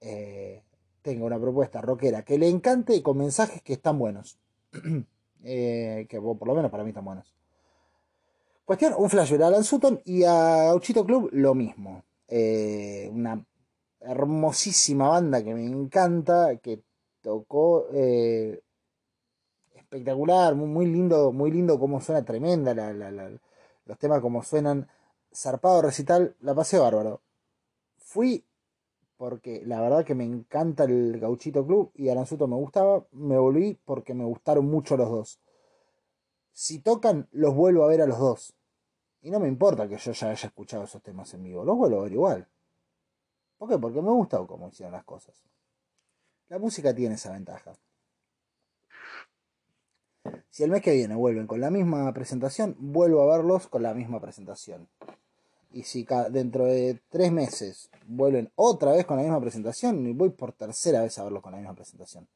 eh, 0.01 0.63
tenga 1.03 1.25
una 1.25 1.39
propuesta 1.39 1.81
rockera 1.81 2.25
que 2.25 2.39
le 2.39 2.49
encante 2.49 2.95
y 2.95 3.03
con 3.03 3.19
mensajes 3.19 3.63
que 3.63 3.75
están 3.75 3.99
buenos. 3.99 4.39
Eh, 5.49 6.09
que 6.09 6.21
por 6.21 6.45
lo 6.49 6.57
menos 6.57 6.73
para 6.73 6.83
mí 6.83 6.89
están 6.89 7.05
buenos. 7.05 7.33
Cuestión, 8.65 8.95
un 8.99 9.09
flash 9.09 9.33
a 9.35 9.47
Alan 9.47 9.63
Sutton 9.63 10.01
y 10.05 10.25
a 10.25 10.65
Gauchito 10.65 11.05
Club 11.07 11.29
lo 11.31 11.55
mismo. 11.55 12.03
una 13.13 13.47
hermosísima 14.01 15.09
banda 15.09 15.45
que 15.45 15.55
me 15.55 15.65
encanta, 15.65 16.57
que 16.57 16.83
tocó 17.27 17.89
eh, 17.93 18.63
espectacular, 19.75 20.55
muy, 20.55 20.87
lindo, 20.87 21.33
muy 21.33 21.51
lindo 21.51 21.77
como 21.77 22.01
suena, 22.01 22.25
tremenda 22.25 22.73
los 23.85 23.99
temas 23.99 24.21
como 24.21 24.45
suenan, 24.45 24.89
zarpado 25.35 25.83
recital, 25.83 26.37
la 26.39 26.55
pasé 26.55 26.79
bárbaro. 26.79 27.23
Fui 27.97 28.45
porque 29.17 29.65
la 29.67 29.81
verdad 29.81 30.05
que 30.05 30.15
me 30.15 30.23
encanta 30.23 30.85
el 30.85 31.19
Gauchito 31.19 31.67
Club 31.67 31.91
y 31.97 32.11
Aranzuto 32.11 32.47
me 32.47 32.55
gustaba, 32.55 33.05
me 33.11 33.37
volví 33.37 33.77
porque 33.85 34.15
me 34.15 34.25
gustaron 34.25 34.67
mucho 34.67 34.97
los 34.97 35.11
dos. 35.11 35.41
Si 36.53 36.79
tocan, 36.79 37.27
los 37.33 37.57
vuelvo 37.57 37.83
a 37.83 37.89
ver 37.89 38.03
a 38.03 38.07
los 38.07 38.21
dos. 38.21 38.55
Y 39.21 39.33
no 39.33 39.41
me 39.41 39.49
importa 39.49 39.89
que 39.89 39.97
yo 39.99 40.13
ya 40.13 40.31
haya 40.31 40.47
escuchado 40.47 40.85
esos 40.85 41.03
temas 41.03 41.35
en 41.35 41.43
vivo, 41.43 41.65
los 41.65 41.77
vuelvo 41.77 41.99
a 41.99 42.03
ver 42.05 42.13
igual. 42.13 42.49
¿Por 43.59 43.69
qué? 43.69 43.79
Porque 43.79 44.01
me 44.01 44.13
gusta 44.13 44.39
cómo 44.47 44.69
hicieron 44.69 44.93
las 44.93 45.05
cosas. 45.05 45.43
La 46.49 46.59
música 46.59 46.95
tiene 46.95 47.17
esa 47.17 47.33
ventaja. 47.33 47.73
Si 50.49 50.63
el 50.63 50.71
mes 50.71 50.81
que 50.81 50.95
viene 50.95 51.15
vuelven 51.15 51.47
con 51.47 51.61
la 51.61 51.71
misma 51.71 52.13
presentación, 52.13 52.77
vuelvo 52.79 53.21
a 53.23 53.37
verlos 53.37 53.67
con 53.67 53.83
la 53.83 53.95
misma 53.95 54.21
presentación. 54.21 54.89
Y 55.73 55.83
si 55.83 56.07
dentro 56.31 56.65
de 56.65 57.01
tres 57.11 57.33
meses 57.33 57.91
vuelven 58.07 58.51
otra 58.55 58.93
vez 58.93 59.05
con 59.05 59.17
la 59.17 59.25
misma 59.25 59.41
presentación, 59.41 60.17
voy 60.17 60.31
por 60.31 60.53
tercera 60.53 61.03
vez 61.03 61.19
a 61.19 61.25
verlos 61.25 61.43
con 61.43 61.53
la 61.53 61.59
misma 61.59 61.75
presentación. 61.75 62.29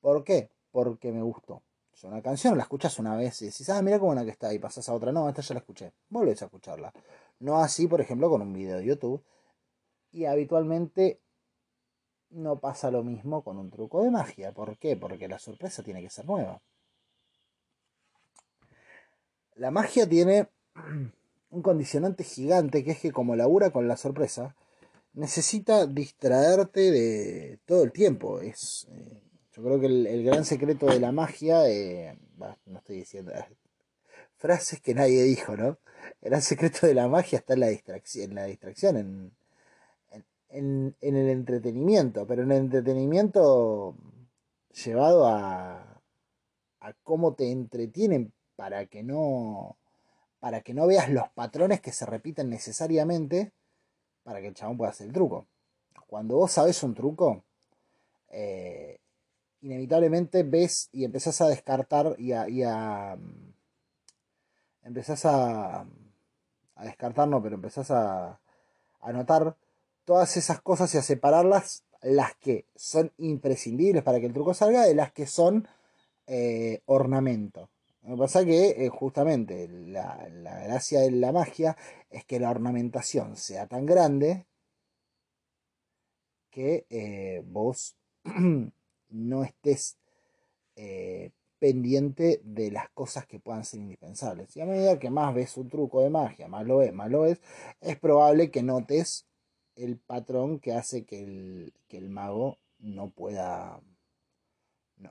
¿Por 0.00 0.22
qué? 0.22 0.50
Porque 0.70 1.10
me 1.12 1.22
gustó. 1.22 1.62
Yo 1.96 2.08
una 2.08 2.22
canción 2.22 2.56
la 2.56 2.62
escuchas 2.62 2.96
una 3.00 3.16
vez 3.16 3.42
y 3.42 3.46
decís, 3.46 3.68
ah, 3.70 3.82
mira 3.82 3.98
cómo 3.98 4.12
buena 4.12 4.24
que 4.24 4.30
está, 4.30 4.54
y 4.54 4.60
pasas 4.60 4.88
a 4.88 4.94
otra, 4.94 5.10
no, 5.10 5.28
esta 5.28 5.42
ya 5.42 5.54
la 5.54 5.60
escuché. 5.60 5.92
Volvés 6.08 6.40
a 6.42 6.44
escucharla. 6.44 6.92
No 7.40 7.58
así, 7.58 7.88
por 7.88 8.00
ejemplo, 8.00 8.30
con 8.30 8.40
un 8.40 8.52
video 8.52 8.78
de 8.78 8.84
YouTube. 8.84 9.22
Y 10.12 10.24
habitualmente 10.24 11.20
no 12.30 12.60
pasa 12.60 12.90
lo 12.90 13.02
mismo 13.02 13.42
con 13.42 13.58
un 13.58 13.70
truco 13.70 14.02
de 14.02 14.10
magia. 14.10 14.52
¿Por 14.52 14.76
qué? 14.78 14.96
Porque 14.96 15.28
la 15.28 15.38
sorpresa 15.38 15.82
tiene 15.82 16.02
que 16.02 16.10
ser 16.10 16.26
nueva. 16.26 16.60
La 19.54 19.70
magia 19.70 20.08
tiene 20.08 20.48
un 21.50 21.62
condicionante 21.62 22.24
gigante 22.24 22.84
que 22.84 22.92
es 22.92 23.00
que 23.00 23.12
como 23.12 23.36
labura 23.36 23.70
con 23.70 23.88
la 23.88 23.96
sorpresa, 23.96 24.54
necesita 25.14 25.86
distraerte 25.86 26.90
de 26.90 27.58
todo 27.66 27.82
el 27.84 27.92
tiempo. 27.92 28.40
Es, 28.40 28.86
eh, 28.90 29.22
yo 29.52 29.64
creo 29.64 29.80
que 29.80 29.86
el, 29.86 30.24
gran 30.24 30.44
secreto 30.44 30.86
de 30.86 31.00
la 31.00 31.12
magia, 31.12 31.68
eh, 31.68 32.16
no 32.66 32.78
estoy 32.78 32.96
diciendo 32.98 33.32
frases 34.36 34.80
que 34.80 34.94
nadie 34.94 35.24
dijo, 35.24 35.56
¿no? 35.56 35.78
El 36.20 36.30
gran 36.30 36.42
secreto 36.42 36.86
de 36.86 36.94
la 36.94 37.08
magia 37.08 37.38
está 37.38 37.54
en 37.54 37.60
la 37.60 37.68
distracción, 37.68 38.30
en 38.30 38.34
la 38.36 38.44
distracción, 38.44 38.96
en, 38.96 39.32
en, 40.50 40.96
el 41.00 41.28
entretenimiento, 41.28 42.26
pero 42.26 42.42
en 42.42 42.52
el 42.52 42.58
entretenimiento 42.58 43.94
llevado 44.84 45.26
a, 45.26 46.00
a 46.80 46.92
cómo 47.02 47.34
te 47.34 47.50
entretienen 47.50 48.32
para 48.56 48.86
que 48.86 49.02
no 49.02 49.76
para 50.40 50.60
que 50.60 50.72
no 50.72 50.86
veas 50.86 51.10
los 51.10 51.28
patrones 51.30 51.80
que 51.80 51.92
se 51.92 52.06
repiten 52.06 52.48
necesariamente 52.48 53.52
para 54.22 54.40
que 54.40 54.48
el 54.48 54.54
chabón 54.54 54.76
pueda 54.76 54.90
hacer 54.90 55.08
el 55.08 55.12
truco. 55.12 55.46
Cuando 56.06 56.36
vos 56.36 56.52
sabes 56.52 56.82
un 56.82 56.94
truco, 56.94 57.44
eh, 58.30 59.00
inevitablemente 59.62 60.42
ves 60.42 60.88
y 60.92 61.04
empezás 61.04 61.40
a 61.40 61.48
descartar 61.48 62.14
y 62.18 62.32
a, 62.32 62.48
y 62.48 62.62
a 62.62 63.18
empezás 64.84 65.24
a, 65.26 65.86
a 66.76 66.84
descartar, 66.84 67.26
no, 67.28 67.42
pero 67.42 67.56
empezás 67.56 67.90
a, 67.90 68.40
a 69.00 69.12
notar 69.12 69.56
todas 70.08 70.38
esas 70.38 70.62
cosas 70.62 70.94
y 70.94 70.96
a 70.96 71.02
separarlas, 71.02 71.84
las 72.00 72.34
que 72.36 72.64
son 72.74 73.12
imprescindibles 73.18 74.02
para 74.02 74.18
que 74.18 74.24
el 74.24 74.32
truco 74.32 74.54
salga 74.54 74.86
de 74.86 74.94
las 74.94 75.12
que 75.12 75.26
son 75.26 75.68
eh, 76.26 76.80
ornamento. 76.86 77.68
Lo 78.04 78.14
que 78.14 78.18
pasa 78.18 78.42
que 78.42 78.86
eh, 78.86 78.88
justamente 78.88 79.68
la, 79.68 80.26
gracia 80.64 81.00
de 81.00 81.10
la 81.10 81.30
magia 81.30 81.76
es 82.08 82.24
que 82.24 82.40
la 82.40 82.50
ornamentación 82.50 83.36
sea 83.36 83.66
tan 83.66 83.84
grande 83.84 84.46
que 86.48 86.86
eh, 86.88 87.42
vos 87.44 87.94
no 89.10 89.44
estés 89.44 89.98
pendiente 91.58 92.40
de 92.44 92.70
las 92.70 92.88
cosas 92.90 93.26
que 93.26 93.40
puedan 93.40 93.66
ser 93.66 93.80
indispensables. 93.80 94.56
Y 94.56 94.62
a 94.62 94.64
medida 94.64 94.98
que 94.98 95.10
más 95.10 95.34
ves 95.34 95.58
un 95.58 95.68
truco 95.68 96.00
de 96.00 96.08
magia, 96.08 96.48
más 96.48 96.64
lo 96.66 96.78
ves, 96.78 96.94
más 96.94 97.10
lo 97.10 97.22
ves, 97.22 97.42
es 97.82 97.98
probable 97.98 98.50
que 98.50 98.62
notes 98.62 99.27
el 99.78 99.96
patrón 99.96 100.58
que 100.58 100.72
hace 100.72 101.04
que 101.04 101.22
el, 101.22 101.72
que 101.88 101.98
el 101.98 102.10
mago 102.10 102.58
no 102.78 103.10
pueda... 103.10 103.80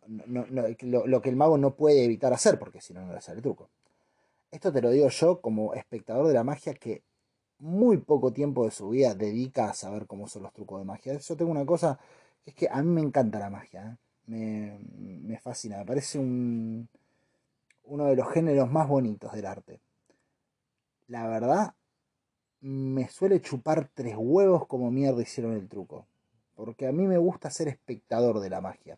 No, 0.08 0.46
lo, 0.50 1.22
que 1.22 1.30
el 1.30 1.36
mago 1.38 1.58
no 1.58 1.76
puede 1.76 2.04
evitar 2.04 2.34
hacer, 2.34 2.60
porque 2.60 2.82
si 2.82 2.94
no, 2.94 3.06
no 3.06 3.14
le 3.14 3.22
sale 3.22 3.38
el 3.38 3.44
truco. 3.44 3.70
Esto 4.52 4.72
te 4.74 4.82
lo 4.82 4.90
digo 4.92 5.08
yo 5.08 5.40
como 5.40 5.74
espectador 5.74 6.28
de 6.28 6.34
la 6.34 6.44
magia 6.44 6.74
que 6.74 7.04
muy 7.60 7.98
poco 7.98 8.34
tiempo 8.34 8.66
de 8.66 8.72
su 8.72 8.90
vida 8.90 9.16
dedica 9.16 9.70
a 9.70 9.74
saber 9.74 10.06
cómo 10.06 10.28
son 10.28 10.44
los 10.44 10.54
trucos 10.54 10.80
de 10.80 10.86
magia. 10.86 11.18
Yo 11.18 11.38
tengo 11.38 11.52
una 11.52 11.66
cosa, 11.66 12.00
es 12.46 12.54
que 12.54 12.68
a 12.70 12.82
mí 12.84 12.90
me 12.90 13.02
encanta 13.02 13.40
la 13.40 13.50
magia, 13.50 13.92
¿eh? 13.92 13.98
me, 14.28 14.80
me, 15.00 15.40
fascina, 15.40 15.78
me 15.78 15.86
parece 15.86 16.20
un, 16.20 16.90
uno 17.84 18.06
de 18.06 18.16
los 18.16 18.30
géneros 18.32 18.70
más 18.70 18.88
bonitos 18.88 19.32
del 19.32 19.46
arte. 19.46 19.80
La 21.08 21.28
verdad, 21.28 21.74
me 22.62 23.08
suele 23.10 23.42
chupar 23.42 23.90
tres 23.94 24.16
huevos 24.18 24.68
como 24.68 24.92
mierda 24.92 25.22
hicieron 25.22 25.54
el 25.54 25.68
truco. 25.68 26.08
Porque 26.56 26.88
a 26.88 26.92
mí 26.92 27.08
me 27.08 27.18
gusta 27.18 27.52
ser 27.52 27.68
espectador 27.68 28.40
de 28.40 28.50
la 28.50 28.62
magia. 28.62 28.98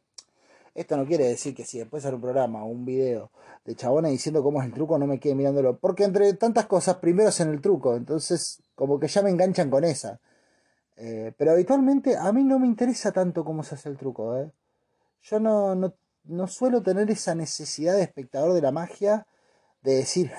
Esto 0.74 0.96
no 0.96 1.06
quiere 1.06 1.26
decir 1.28 1.54
que 1.56 1.66
si 1.66 1.80
después 1.80 2.04
hacer 2.04 2.16
un 2.16 2.22
programa 2.22 2.64
o 2.64 2.68
un 2.68 2.86
video 2.86 3.32
de 3.66 3.76
chabona 3.76 4.08
diciendo 4.10 4.42
cómo 4.44 4.62
es 4.62 4.68
el 4.68 4.74
truco 4.74 4.98
no 4.98 5.08
me 5.08 5.20
quede 5.20 5.36
mirándolo. 5.36 5.78
Porque 5.78 6.06
entre 6.06 6.34
tantas 6.34 6.68
cosas, 6.68 6.98
primero 6.98 7.30
es 7.30 7.40
en 7.42 7.50
el 7.50 7.60
truco. 7.62 7.96
Entonces, 7.96 8.62
como 8.76 9.00
que 9.00 9.08
ya 9.08 9.22
me 9.22 9.30
enganchan 9.30 9.70
con 9.70 9.84
esa. 9.84 10.22
Eh, 10.96 11.34
pero 11.38 11.52
habitualmente 11.52 12.18
a 12.18 12.32
mí 12.32 12.44
no 12.44 12.60
me 12.60 12.68
interesa 12.68 13.12
tanto 13.12 13.46
cómo 13.46 13.64
se 13.64 13.76
hace 13.76 13.90
el 13.90 13.98
truco. 13.98 14.38
¿eh? 14.38 14.52
Yo 15.24 15.40
no, 15.40 15.76
no, 15.76 15.94
no, 16.26 16.48
suelo 16.48 16.82
tener 16.82 17.10
esa 17.10 17.36
necesidad 17.36 17.96
de 17.96 18.04
espectador 18.04 18.54
de 18.54 18.62
la 18.62 18.72
magia 18.72 19.26
de 19.82 19.96
decir, 19.96 20.32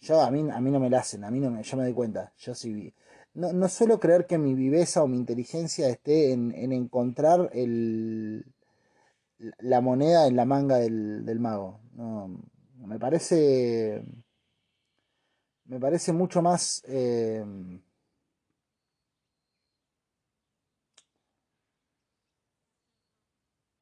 yo 0.00 0.20
a 0.20 0.30
mí, 0.30 0.48
a 0.50 0.60
mí 0.60 0.70
no 0.70 0.80
me 0.80 0.90
la 0.90 1.00
hacen, 1.00 1.24
a 1.24 1.30
mí 1.30 1.40
no 1.40 1.50
me, 1.50 1.62
yo 1.62 1.76
me 1.76 1.84
doy 1.84 1.94
cuenta. 1.94 2.32
Yo 2.38 2.54
si 2.54 2.94
no, 3.34 3.52
no, 3.52 3.68
suelo 3.68 4.00
creer 4.00 4.26
que 4.26 4.38
mi 4.38 4.54
viveza 4.54 5.02
o 5.02 5.08
mi 5.08 5.16
inteligencia 5.16 5.88
esté 5.88 6.32
en, 6.32 6.52
en 6.54 6.72
encontrar 6.72 7.50
el, 7.52 8.44
la 9.58 9.80
moneda 9.80 10.26
en 10.26 10.36
la 10.36 10.44
manga 10.44 10.76
del, 10.78 11.24
del 11.24 11.40
mago. 11.40 11.80
No, 11.94 12.28
me 12.86 12.98
parece. 12.98 14.02
Me 15.64 15.78
parece 15.80 16.12
mucho 16.12 16.42
más. 16.42 16.82
Eh, 16.86 17.44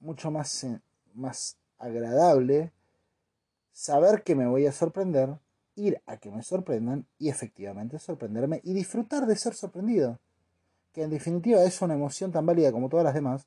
mucho 0.01 0.31
más, 0.31 0.65
eh, 0.65 0.81
más 1.15 1.59
agradable 1.79 2.73
saber 3.73 4.23
que 4.25 4.35
me 4.35 4.47
voy 4.47 4.67
a 4.67 4.73
sorprender, 4.73 5.39
ir 5.79 6.03
a 6.07 6.17
que 6.19 6.31
me 6.31 6.43
sorprendan 6.43 7.07
y 7.19 7.29
efectivamente 7.29 7.99
sorprenderme 7.99 8.61
y 8.65 8.75
disfrutar 8.75 9.27
de 9.27 9.37
ser 9.37 9.55
sorprendido. 9.55 10.19
Que 10.93 11.03
en 11.03 11.11
definitiva 11.11 11.63
es 11.65 11.81
una 11.83 11.95
emoción 11.95 12.33
tan 12.33 12.47
válida 12.47 12.73
como 12.73 12.89
todas 12.89 13.05
las 13.05 13.15
demás 13.15 13.47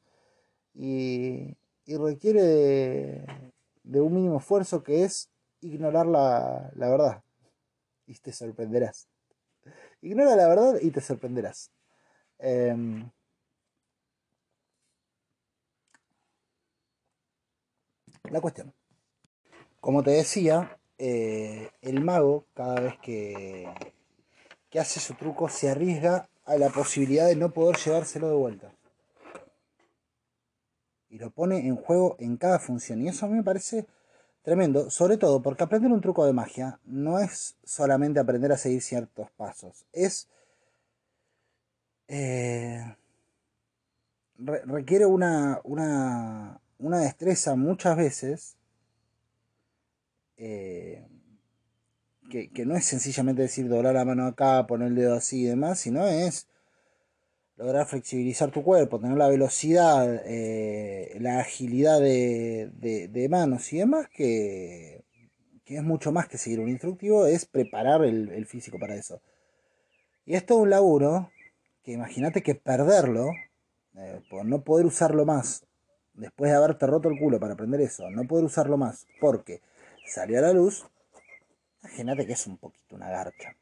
y, 0.74 1.58
y 1.86 1.98
requiere 1.98 3.26
de, 3.84 4.02
un 4.02 4.14
mínimo 4.14 4.38
esfuerzo 4.40 4.84
que 4.84 5.04
es 5.04 5.30
ignorar 5.62 6.08
la, 6.08 6.72
la 6.76 6.90
verdad 6.90 7.24
y 8.08 8.16
te 8.16 8.32
sorprenderás. 8.34 9.08
Ignora 10.02 10.36
la 10.36 10.48
verdad 10.48 10.80
y 10.82 10.92
te 10.92 11.02
sorprenderás. 11.02 11.72
Em, 12.40 13.10
la 18.30 18.42
cuestión. 18.42 18.74
Como 19.80 20.04
te 20.04 20.12
decía, 20.12 20.80
eh, 21.04 21.72
el 21.82 22.00
mago 22.02 22.46
cada 22.54 22.80
vez 22.80 22.94
que, 23.02 23.68
que 24.70 24.80
hace 24.80 25.00
su 25.00 25.16
truco 25.16 25.50
se 25.50 25.68
arriesga 25.68 26.30
a 26.46 26.58
la 26.58 26.70
posibilidad 26.70 27.26
de 27.26 27.36
no 27.36 27.50
poder 27.50 27.78
llevárselo 27.78 28.30
de 28.30 28.36
vuelta. 28.36 28.72
Y 31.10 31.18
lo 31.18 31.32
pone 31.32 31.66
en 31.66 31.76
juego 31.76 32.18
en 32.20 32.38
cada 32.38 32.60
función. 32.60 33.02
Y 33.02 33.08
eso 33.08 33.26
a 33.26 33.30
mí 33.30 33.36
me 33.36 33.44
parece 33.44 33.88
tremendo, 34.44 34.92
sobre 34.92 35.18
todo 35.18 35.42
porque 35.42 35.64
aprender 35.64 35.92
un 35.92 36.02
truco 36.02 36.24
de 36.24 36.34
magia 36.34 36.80
no 36.86 37.18
es 37.18 37.56
solamente 37.64 38.20
aprender 38.20 38.52
a 38.52 38.58
seguir 38.58 38.84
ciertos 38.84 39.32
pasos, 39.32 39.86
es... 39.94 40.30
Eh, 42.08 42.96
requiere 44.38 45.06
una, 45.06 45.62
una, 45.64 46.60
una 46.78 47.00
destreza 47.00 47.56
muchas 47.56 47.96
veces 47.96 48.58
eh, 50.44 51.06
que, 52.32 52.66
no 52.66 52.76
es 52.76 52.86
sencillamente 52.86 53.44
decir 53.44 53.70
doblar 53.70 53.94
la 53.94 54.06
mano 54.06 54.26
acá, 54.26 54.66
poner 54.66 54.88
el 54.88 54.96
dedo 54.96 55.14
así 55.14 55.44
y 55.44 55.46
demás, 55.46 55.80
sino 55.80 56.08
es 56.08 56.48
lograr 57.58 57.86
flexibilizar 57.86 58.50
tu 58.50 58.64
cuerpo, 58.64 59.00
tener 59.00 59.18
la 59.18 59.28
velocidad, 59.28 60.24
eh, 60.26 61.16
la 61.20 61.42
agilidad 61.42 62.00
de, 62.00 63.28
manos 63.30 63.72
y 63.72 63.78
demás, 63.78 64.08
que, 64.10 65.04
es 65.66 65.84
mucho 65.84 66.12
más 66.12 66.28
que 66.28 66.38
seguir 66.40 66.60
un 66.60 66.70
instructivo, 66.70 67.28
es 67.28 67.46
preparar 67.46 68.04
el, 68.04 68.46
físico 68.48 68.80
para 68.80 68.96
eso. 68.96 69.22
Y 70.26 70.34
es 70.34 70.46
todo 70.46 70.60
un 70.60 70.72
laburo 70.72 71.30
que 71.84 71.92
imagínate 71.92 72.42
que 72.42 72.56
perderlo, 72.56 73.30
eh, 73.96 74.22
por 74.30 74.44
no 74.46 74.64
poder 74.64 74.88
usarlo 74.88 75.24
más, 75.26 75.66
después 76.14 76.50
de 76.50 76.58
haberte 76.58 76.88
roto 76.88 77.10
el 77.10 77.20
culo 77.20 77.40
para 77.40 77.54
aprender 77.54 77.82
eso, 77.82 78.10
no 78.10 78.26
poder 78.28 78.46
usarlo 78.46 78.78
más, 78.78 79.06
porque 79.20 79.62
salió 80.12 80.40
a 80.40 80.42
la 80.42 80.54
luz, 80.54 80.86
imagínate 81.82 82.28
que 82.28 82.34
es 82.34 82.46
un 82.48 82.58
poquito 82.58 82.96
una 82.96 83.10
garcha. 83.10 83.56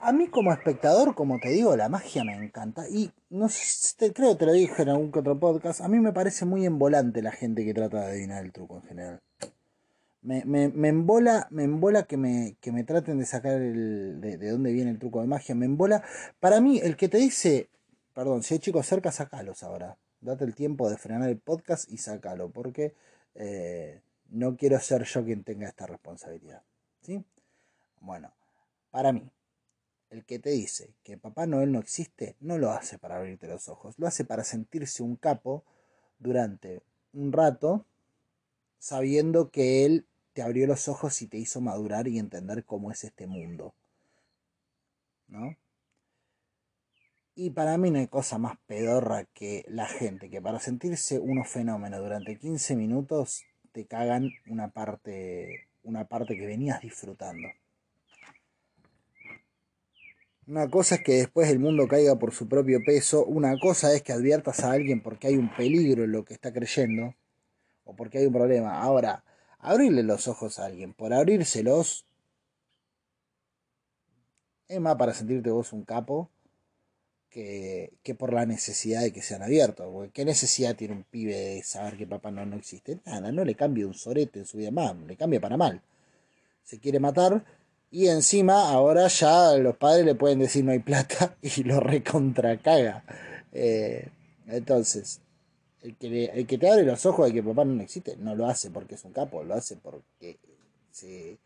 A 0.00 0.12
mí 0.12 0.28
como 0.28 0.52
espectador, 0.52 1.14
como 1.14 1.40
te 1.40 1.48
digo, 1.48 1.74
la 1.76 1.88
magia 1.88 2.24
me 2.24 2.34
encanta. 2.34 2.86
Y 2.90 3.10
no 3.30 3.48
sé, 3.48 4.12
creo 4.12 4.32
que 4.32 4.40
te 4.40 4.46
lo 4.46 4.52
dije 4.52 4.82
en 4.82 4.90
algún 4.90 5.10
que 5.10 5.20
otro 5.20 5.40
podcast, 5.40 5.80
a 5.80 5.88
mí 5.88 5.98
me 5.98 6.12
parece 6.12 6.44
muy 6.44 6.66
embolante 6.66 7.22
la 7.22 7.32
gente 7.32 7.64
que 7.64 7.72
trata 7.72 8.00
de 8.00 8.06
adivinar 8.08 8.44
el 8.44 8.52
truco 8.52 8.76
en 8.76 8.82
general. 8.82 9.22
Me, 10.20 10.44
me, 10.44 10.68
me 10.68 10.88
embola, 10.88 11.48
me 11.50 11.64
embola 11.64 12.02
que 12.02 12.18
me, 12.18 12.56
que 12.60 12.70
me 12.70 12.84
traten 12.84 13.18
de 13.18 13.24
sacar 13.24 13.54
el, 13.54 14.20
de, 14.20 14.36
de, 14.36 14.50
dónde 14.50 14.72
viene 14.72 14.90
el 14.90 14.98
truco 14.98 15.22
de 15.22 15.26
magia. 15.26 15.54
Me 15.54 15.64
embola. 15.64 16.02
Para 16.38 16.60
mí, 16.60 16.80
el 16.82 16.98
que 16.98 17.08
te 17.08 17.16
dice, 17.16 17.70
perdón, 18.12 18.42
si 18.42 18.54
hay 18.54 18.60
chicos 18.60 18.86
cerca, 18.86 19.10
sacalos 19.10 19.62
ahora. 19.62 19.96
Date 20.20 20.44
el 20.44 20.54
tiempo 20.54 20.90
de 20.90 20.98
frenar 20.98 21.30
el 21.30 21.38
podcast 21.38 21.90
y 21.90 21.96
sácalo. 21.96 22.50
Porque 22.50 22.94
eh, 23.34 24.02
no 24.34 24.56
quiero 24.56 24.78
ser 24.80 25.04
yo 25.04 25.24
quien 25.24 25.44
tenga 25.44 25.68
esta 25.68 25.86
responsabilidad. 25.86 26.62
¿Sí? 27.02 27.24
Bueno, 28.00 28.32
para 28.90 29.12
mí, 29.12 29.30
el 30.10 30.24
que 30.24 30.38
te 30.38 30.50
dice 30.50 30.92
que 31.02 31.16
Papá 31.16 31.46
Noel 31.46 31.72
no 31.72 31.78
existe, 31.78 32.36
no 32.40 32.58
lo 32.58 32.70
hace 32.70 32.98
para 32.98 33.16
abrirte 33.16 33.46
los 33.46 33.68
ojos, 33.68 33.94
lo 33.98 34.06
hace 34.06 34.24
para 34.24 34.44
sentirse 34.44 35.02
un 35.02 35.16
capo 35.16 35.64
durante 36.18 36.82
un 37.12 37.32
rato, 37.32 37.86
sabiendo 38.78 39.50
que 39.50 39.86
él 39.86 40.06
te 40.32 40.42
abrió 40.42 40.66
los 40.66 40.88
ojos 40.88 41.22
y 41.22 41.28
te 41.28 41.38
hizo 41.38 41.60
madurar 41.60 42.08
y 42.08 42.18
entender 42.18 42.64
cómo 42.64 42.90
es 42.90 43.04
este 43.04 43.26
mundo. 43.28 43.72
¿No? 45.28 45.56
Y 47.36 47.50
para 47.50 47.78
mí 47.78 47.90
no 47.90 47.98
hay 47.98 48.08
cosa 48.08 48.38
más 48.38 48.58
pedorra 48.66 49.24
que 49.26 49.64
la 49.68 49.86
gente 49.86 50.28
que 50.28 50.42
para 50.42 50.60
sentirse 50.60 51.18
unos 51.18 51.48
fenómenos 51.48 52.00
durante 52.00 52.38
15 52.38 52.76
minutos 52.76 53.44
te 53.74 53.86
cagan 53.86 54.30
una 54.46 54.68
parte, 54.68 55.66
una 55.82 56.04
parte 56.06 56.36
que 56.36 56.46
venías 56.46 56.80
disfrutando. 56.80 57.48
Una 60.46 60.70
cosa 60.70 60.94
es 60.94 61.02
que 61.02 61.14
después 61.14 61.50
el 61.50 61.58
mundo 61.58 61.88
caiga 61.88 62.16
por 62.16 62.32
su 62.32 62.48
propio 62.48 62.78
peso, 62.86 63.24
una 63.24 63.58
cosa 63.58 63.92
es 63.92 64.02
que 64.02 64.12
adviertas 64.12 64.60
a 64.60 64.70
alguien 64.70 65.02
porque 65.02 65.26
hay 65.26 65.36
un 65.36 65.52
peligro 65.56 66.04
en 66.04 66.12
lo 66.12 66.24
que 66.24 66.34
está 66.34 66.52
creyendo 66.52 67.16
o 67.84 67.96
porque 67.96 68.18
hay 68.18 68.26
un 68.26 68.32
problema. 68.32 68.80
Ahora, 68.80 69.24
abrirle 69.58 70.04
los 70.04 70.28
ojos 70.28 70.60
a 70.60 70.66
alguien 70.66 70.94
por 70.94 71.12
abrírselos 71.12 72.06
es 74.68 74.80
más 74.80 74.94
para 74.94 75.14
sentirte 75.14 75.50
vos 75.50 75.72
un 75.72 75.84
capo 75.84 76.30
que, 77.34 78.14
por 78.16 78.32
la 78.32 78.46
necesidad 78.46 79.02
de 79.02 79.12
que 79.12 79.20
sean 79.20 79.42
abiertos. 79.42 80.08
¿Qué 80.12 80.24
necesidad 80.24 80.76
tiene 80.76 80.94
un 80.94 81.02
pibe 81.02 81.34
de 81.34 81.62
saber 81.64 81.96
que 81.96 82.06
papá 82.06 82.30
no, 82.30 82.46
no 82.46 82.56
existe? 82.56 83.00
Nada, 83.04 83.32
no 83.32 83.44
le 83.44 83.56
cambia 83.56 83.88
un 83.88 83.94
sorete 83.94 84.38
en 84.38 84.46
su 84.46 84.58
vida 84.58 84.70
más, 84.70 84.96
le 84.96 85.16
cambia 85.16 85.40
para 85.40 85.56
mal. 85.56 85.82
Se 86.62 86.78
quiere 86.78 87.00
matar 87.00 87.44
y 87.90 88.06
encima 88.06 88.70
ahora 88.70 89.08
ya 89.08 89.54
los 89.58 89.76
padres 89.76 90.06
le 90.06 90.14
pueden 90.14 90.38
decir 90.38 90.64
no 90.64 90.70
hay 90.70 90.78
plata 90.78 91.36
y 91.42 91.64
lo 91.64 91.80
recontracaga. 91.80 93.04
Eh, 93.52 94.08
entonces, 94.46 95.20
el 95.82 95.96
que, 95.96 96.26
el 96.26 96.46
que 96.46 96.58
te 96.58 96.70
abre 96.70 96.84
los 96.84 97.04
ojos 97.04 97.26
de 97.26 97.34
que 97.34 97.42
papá 97.42 97.64
no 97.64 97.82
existe, 97.82 98.16
no 98.16 98.36
lo 98.36 98.46
hace 98.46 98.70
porque 98.70 98.94
es 98.94 99.04
un 99.04 99.12
capo, 99.12 99.42
lo 99.42 99.54
hace 99.54 99.76
porque 99.76 100.38
se, 100.92 101.38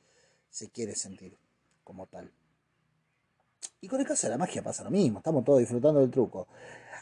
se 0.51 0.69
quiere 0.69 0.95
sentir 0.95 1.35
como 1.83 2.07
tal. 2.07 2.31
Y 3.81 3.89
con 3.89 4.01
el 4.01 4.07
caso 4.07 4.27
de 4.27 4.33
la 4.33 4.39
magia 4.39 4.63
pasa 4.63 4.85
lo 4.85 4.91
mismo, 4.91 5.19
estamos 5.19 5.45
todos 5.45 5.61
disfrutando 5.61 6.01
del 6.01 6.11
truco. 6.11 6.49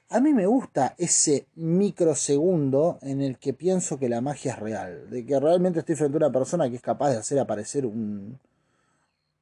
A 0.08 0.20
mí 0.20 0.32
me 0.32 0.46
gusta 0.46 0.94
ese 0.98 1.46
microsegundo 1.56 2.98
en 3.02 3.20
el 3.22 3.38
que 3.38 3.54
pienso 3.54 3.98
que 3.98 4.08
la 4.08 4.20
magia 4.20 4.52
es 4.52 4.58
real, 4.58 5.10
de 5.10 5.24
que 5.24 5.40
realmente 5.40 5.80
estoy 5.80 5.96
frente 5.96 6.16
a 6.16 6.18
una 6.18 6.32
persona 6.32 6.68
que 6.68 6.76
es 6.76 6.82
capaz 6.82 7.10
de 7.10 7.16
hacer 7.16 7.38
aparecer 7.38 7.86
un, 7.86 8.38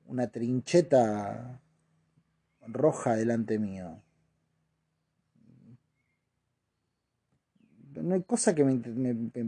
una 0.07 0.29
trincheta 0.29 1.61
roja 2.67 3.17
delante 3.17 3.59
mío. 3.59 4.01
No 7.95 8.15
hay 8.15 8.23
cosa 8.23 8.55
que 8.55 8.65
me, 8.65 8.81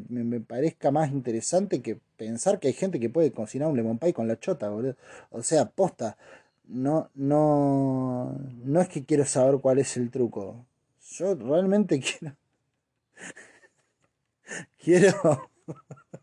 me, 0.09 0.41
parezca 0.41 0.93
más 0.93 1.11
interesante 1.11 1.83
que 1.83 1.99
pensar 2.17 2.61
que 2.61 2.69
hay 2.69 2.75
gente 2.75 3.01
que 3.01 3.11
puede 3.11 3.33
cocinar 3.33 3.69
un 3.69 3.77
lemon 3.77 3.99
pie 3.99 4.13
con 4.13 4.29
la 4.29 4.39
chota, 4.39 4.69
boludo. 4.69 4.95
O 5.31 5.43
sea, 5.43 5.69
posta 5.71 6.17
no, 6.67 7.11
no, 7.15 8.37
no 8.65 8.81
es 8.81 8.89
que 8.89 9.05
quiero 9.05 9.25
saber 9.25 9.61
cuál 9.61 9.79
es 9.79 9.97
el 9.97 10.11
truco. 10.11 10.67
Yo 11.13 11.35
realmente 11.35 12.01
quiero, 12.19 12.37
quiero, 14.79 15.51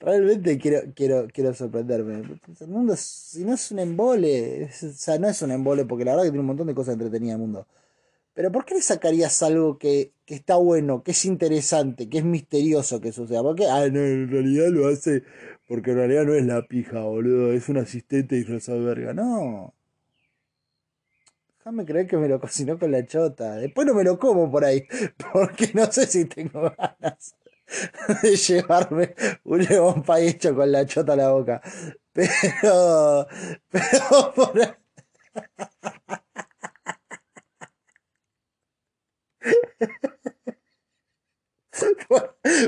realmente 0.00 0.58
quiero, 0.58 0.92
quiero, 0.94 1.28
quiero 1.32 1.54
sorprenderme. 1.54 2.40
El 2.60 2.68
mundo, 2.68 2.94
si 2.96 3.44
no 3.44 3.54
es 3.54 3.70
un 3.70 3.78
embole, 3.80 4.64
o 4.64 4.92
sea, 4.92 5.18
no 5.18 5.28
es 5.28 5.42
un 5.42 5.52
embole 5.52 5.84
porque 5.84 6.04
la 6.04 6.12
verdad 6.12 6.24
que 6.24 6.30
tiene 6.30 6.40
un 6.40 6.46
montón 6.46 6.66
de 6.66 6.74
cosas 6.74 6.94
entretenidas 6.94 7.34
el 7.34 7.40
mundo. 7.40 7.66
Pero 8.34 8.52
¿por 8.52 8.64
qué 8.66 8.74
le 8.74 8.82
sacarías 8.82 9.42
algo 9.42 9.78
que, 9.78 10.12
que, 10.26 10.34
está 10.34 10.56
bueno, 10.56 11.02
que 11.02 11.12
es 11.12 11.24
interesante, 11.24 12.08
que 12.10 12.18
es 12.18 12.24
misterioso 12.24 13.00
que 13.00 13.12
suceda? 13.12 13.42
Porque, 13.42 13.66
ah, 13.66 13.88
no, 13.88 14.00
en 14.00 14.30
realidad 14.30 14.68
lo 14.68 14.88
hace 14.88 15.22
porque 15.66 15.90
en 15.92 15.96
realidad 15.96 16.24
no 16.24 16.34
es 16.34 16.44
la 16.44 16.62
pija, 16.66 17.00
boludo. 17.00 17.52
Es 17.52 17.68
un 17.68 17.78
asistente 17.78 18.36
disfrazado 18.36 18.80
de 18.80 18.86
verga. 18.86 19.14
No. 19.14 19.74
Déjame 21.58 21.84
creer 21.84 22.06
que 22.06 22.16
me 22.16 22.28
lo 22.28 22.40
cocinó 22.40 22.78
con 22.78 22.92
la 22.92 23.04
chota. 23.06 23.56
Después 23.56 23.86
no 23.86 23.94
me 23.94 24.04
lo 24.04 24.18
como 24.18 24.50
por 24.50 24.64
ahí. 24.64 24.86
Porque 25.32 25.70
no 25.74 25.90
sé 25.90 26.06
si 26.06 26.24
tengo 26.26 26.72
ganas. 26.78 27.34
de 28.22 28.36
llevarme 28.36 29.14
un 29.44 30.02
pie 30.02 30.28
hecho 30.28 30.54
con 30.54 30.70
la 30.70 30.86
chota 30.86 31.14
a 31.14 31.16
la 31.16 31.30
boca. 31.30 31.60
Pero, 32.12 33.26
pero 33.68 34.32
por, 34.34 34.78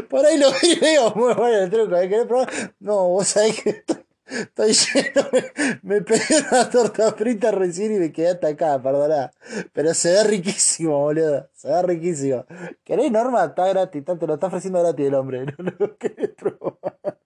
por, 0.08 0.26
ahí 0.26 0.38
lo 0.38 0.50
veo 0.80 1.14
muy 1.14 1.34
bueno 1.34 1.58
el 1.58 1.70
truco. 1.70 1.96
¿eh? 1.96 2.08
¿Querés 2.08 2.26
probar? 2.26 2.48
No, 2.80 3.08
vos 3.08 3.28
sabés 3.28 3.62
que 3.62 3.84
estoy, 4.26 4.72
lleno. 4.72 5.28
Me, 5.32 5.94
me, 5.94 6.00
pedí 6.02 6.20
una 6.50 6.70
torta 6.70 7.12
frita 7.12 7.50
recién 7.50 7.94
y 7.96 7.98
me 7.98 8.12
quedé 8.12 8.30
hasta 8.30 8.48
acá, 8.48 8.82
perdoná. 8.82 9.30
Pero 9.72 9.94
se 9.94 10.12
ve 10.12 10.24
riquísimo, 10.24 10.98
boludo. 10.98 11.48
Se 11.54 11.68
ve 11.68 11.82
riquísimo. 11.82 12.44
¿Querés, 12.84 13.10
Norma? 13.10 13.44
Está 13.44 13.68
gratis, 13.68 14.04
te 14.04 14.26
lo 14.26 14.34
está 14.34 14.46
ofreciendo 14.48 14.80
gratis 14.80 15.06
el 15.06 15.14
hombre. 15.14 15.46
No 15.58 15.72
lo 15.78 15.96
querés 15.96 16.30
probar. 16.30 17.18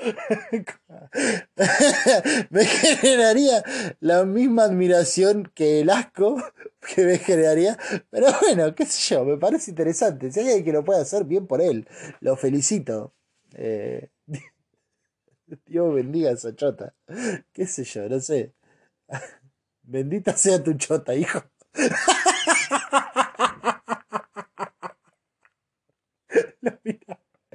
me 2.50 2.64
generaría 2.64 3.62
la 4.00 4.24
misma 4.24 4.64
admiración 4.64 5.50
que 5.54 5.80
el 5.80 5.90
asco 5.90 6.42
que 6.94 7.04
me 7.04 7.18
generaría. 7.18 7.78
Pero 8.10 8.28
bueno, 8.40 8.74
qué 8.74 8.86
sé 8.86 9.14
yo, 9.14 9.24
me 9.24 9.36
parece 9.36 9.70
interesante. 9.70 10.32
Si 10.32 10.40
hay 10.40 10.46
alguien 10.46 10.64
que 10.64 10.72
lo 10.72 10.84
puede 10.84 11.02
hacer, 11.02 11.24
bien 11.24 11.46
por 11.46 11.60
él. 11.60 11.86
Lo 12.20 12.36
felicito. 12.36 13.14
Eh, 13.54 14.08
Dios 15.66 15.94
bendiga 15.94 16.30
a 16.30 16.34
esa 16.34 16.54
chota. 16.54 16.94
Qué 17.52 17.66
sé 17.66 17.84
yo, 17.84 18.08
no 18.08 18.20
sé. 18.20 18.54
Bendita 19.82 20.36
sea 20.36 20.62
tu 20.62 20.74
chota, 20.74 21.14
hijo. 21.14 21.42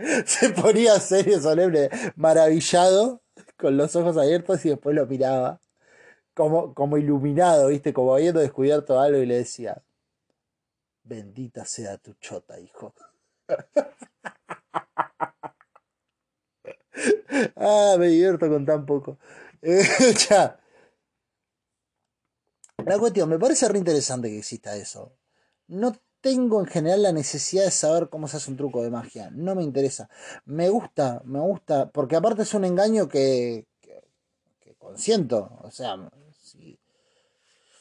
se 0.26 0.50
ponía 0.50 1.00
serio, 1.00 1.40
solemne, 1.40 1.90
maravillado, 2.16 3.22
con 3.58 3.78
los 3.78 3.96
ojos 3.96 4.18
abiertos 4.18 4.66
y 4.66 4.70
después 4.70 4.96
lo 4.96 5.06
miraba. 5.06 5.60
Como, 6.34 6.74
como 6.74 6.98
iluminado, 6.98 7.70
¿viste? 7.70 7.94
Como 7.94 8.14
habiendo 8.14 8.42
descubierto 8.42 9.00
algo 9.00 9.20
y 9.20 9.26
le 9.26 9.38
decía, 9.38 9.82
bendita 11.04 11.64
sea 11.64 11.98
tu 11.98 12.14
chota, 12.16 12.60
hijo. 12.60 12.94
ah, 17.56 17.96
me 17.98 18.08
divierto 18.08 18.50
con 18.50 18.66
tan 18.66 18.86
poco. 18.86 19.18
La 22.86 23.00
cuestión, 23.00 23.30
me 23.30 23.40
parece 23.40 23.70
re 23.70 23.78
interesante 23.78 24.30
que 24.30 24.40
exista 24.40 24.76
eso. 24.76 25.14
No 25.68 25.94
tengo 26.26 26.60
en 26.60 26.66
general 26.66 27.04
la 27.04 27.12
necesidad 27.12 27.66
de 27.66 27.70
saber 27.70 28.10
cómo 28.10 28.28
se 28.28 28.38
hace 28.38 28.50
un 28.50 28.58
truco 28.58 28.82
de 28.82 28.90
magia. 28.90 29.30
No 29.32 29.54
me 29.54 29.62
interesa. 29.62 30.10
Me 30.46 30.70
gusta, 30.70 31.22
me 31.24 31.40
gusta, 31.40 31.92
porque 31.92 32.16
aparte 32.16 32.42
es 32.42 32.54
un 32.56 32.66
engaño 32.66 33.08
que, 33.08 33.68
que, 33.80 34.74
consiento. 34.80 35.52
O 35.62 35.70
sea, 35.70 36.10
si, 36.42 36.80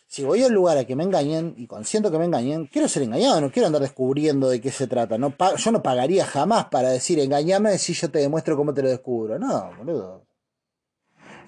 si, 0.07 0.25
voy 0.25 0.43
a 0.43 0.49
un 0.49 0.53
lugar 0.53 0.77
a 0.77 0.85
que 0.85 0.95
me 0.95 1.05
engañen 1.05 1.55
y 1.57 1.67
consiento 1.67 2.11
que 2.11 2.19
me 2.19 2.27
engañen, 2.27 2.67
quiero 2.67 2.87
ser 2.87 3.05
engañado, 3.05 3.41
no 3.41 3.51
quiero 3.51 3.69
andar 3.69 3.81
descubriendo 3.81 4.51
de 4.51 4.61
qué 4.61 4.71
se 4.71 4.89
trata. 4.89 5.17
No, 5.17 5.35
yo 5.57 5.73
no 5.73 5.83
pagaría 5.83 6.27
jamás 6.27 6.67
para 6.67 6.91
decir 6.91 7.19
engañame 7.21 7.79
si 7.79 7.95
yo 7.95 8.11
te 8.11 8.19
demuestro 8.19 8.59
cómo 8.59 8.75
te 8.75 8.83
lo 8.83 8.91
descubro. 8.91 9.39
No, 9.39 9.75
boludo. 9.79 10.27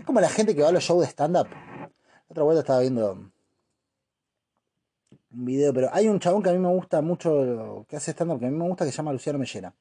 Es 0.00 0.06
como 0.06 0.22
la 0.22 0.30
gente 0.30 0.56
que 0.56 0.62
va 0.62 0.68
a 0.68 0.72
los 0.72 0.82
shows 0.82 1.02
de 1.02 1.09
stand-up. 1.09 1.48
Otra 2.28 2.42
vuelta 2.42 2.61
estaba 2.61 2.80
viendo 2.80 3.32
video, 5.44 5.72
pero 5.75 5.88
hay 5.92 6.09
un 6.09 6.18
chabón 6.18 6.42
que 6.42 6.51
a 6.51 6.53
mí 6.53 6.59
me 6.59 6.68
gusta 6.68 7.03
mucho, 7.03 7.85
que 7.88 7.96
hace 7.96 8.12
stand-up, 8.12 8.40
que 8.40 8.46
a 8.46 8.51
mí 8.51 8.57
me 8.57 8.66
gusta, 8.68 8.85
que 8.85 8.90
se 8.90 8.96
llama 8.96 9.12
Luciano 9.12 9.38
Mellera. 9.38 9.75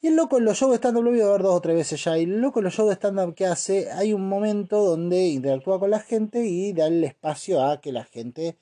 Y 0.00 0.08
el 0.08 0.16
loco 0.16 0.38
en 0.38 0.44
los 0.44 0.58
shows 0.58 0.72
de 0.72 0.78
stand-up 0.78 1.04
lo 1.04 1.14
he 1.14 1.24
ver 1.24 1.42
dos 1.42 1.54
o 1.54 1.60
tres 1.60 1.76
veces 1.76 2.02
ya. 2.02 2.18
Y 2.18 2.24
el 2.24 2.40
loco 2.40 2.60
en 2.60 2.64
los 2.64 2.74
shows 2.74 2.88
de 2.88 2.96
stand-up 2.96 3.34
que 3.34 3.46
hace, 3.46 3.90
hay 3.92 4.12
un 4.12 4.28
momento 4.28 4.84
donde 4.84 5.28
interactúa 5.28 5.78
con 5.78 5.90
la 5.90 6.00
gente 6.00 6.44
y 6.44 6.72
da 6.72 6.86
el 6.88 7.04
espacio 7.04 7.64
a 7.64 7.80
que 7.80 7.92
la 7.92 8.04
gente 8.04 8.56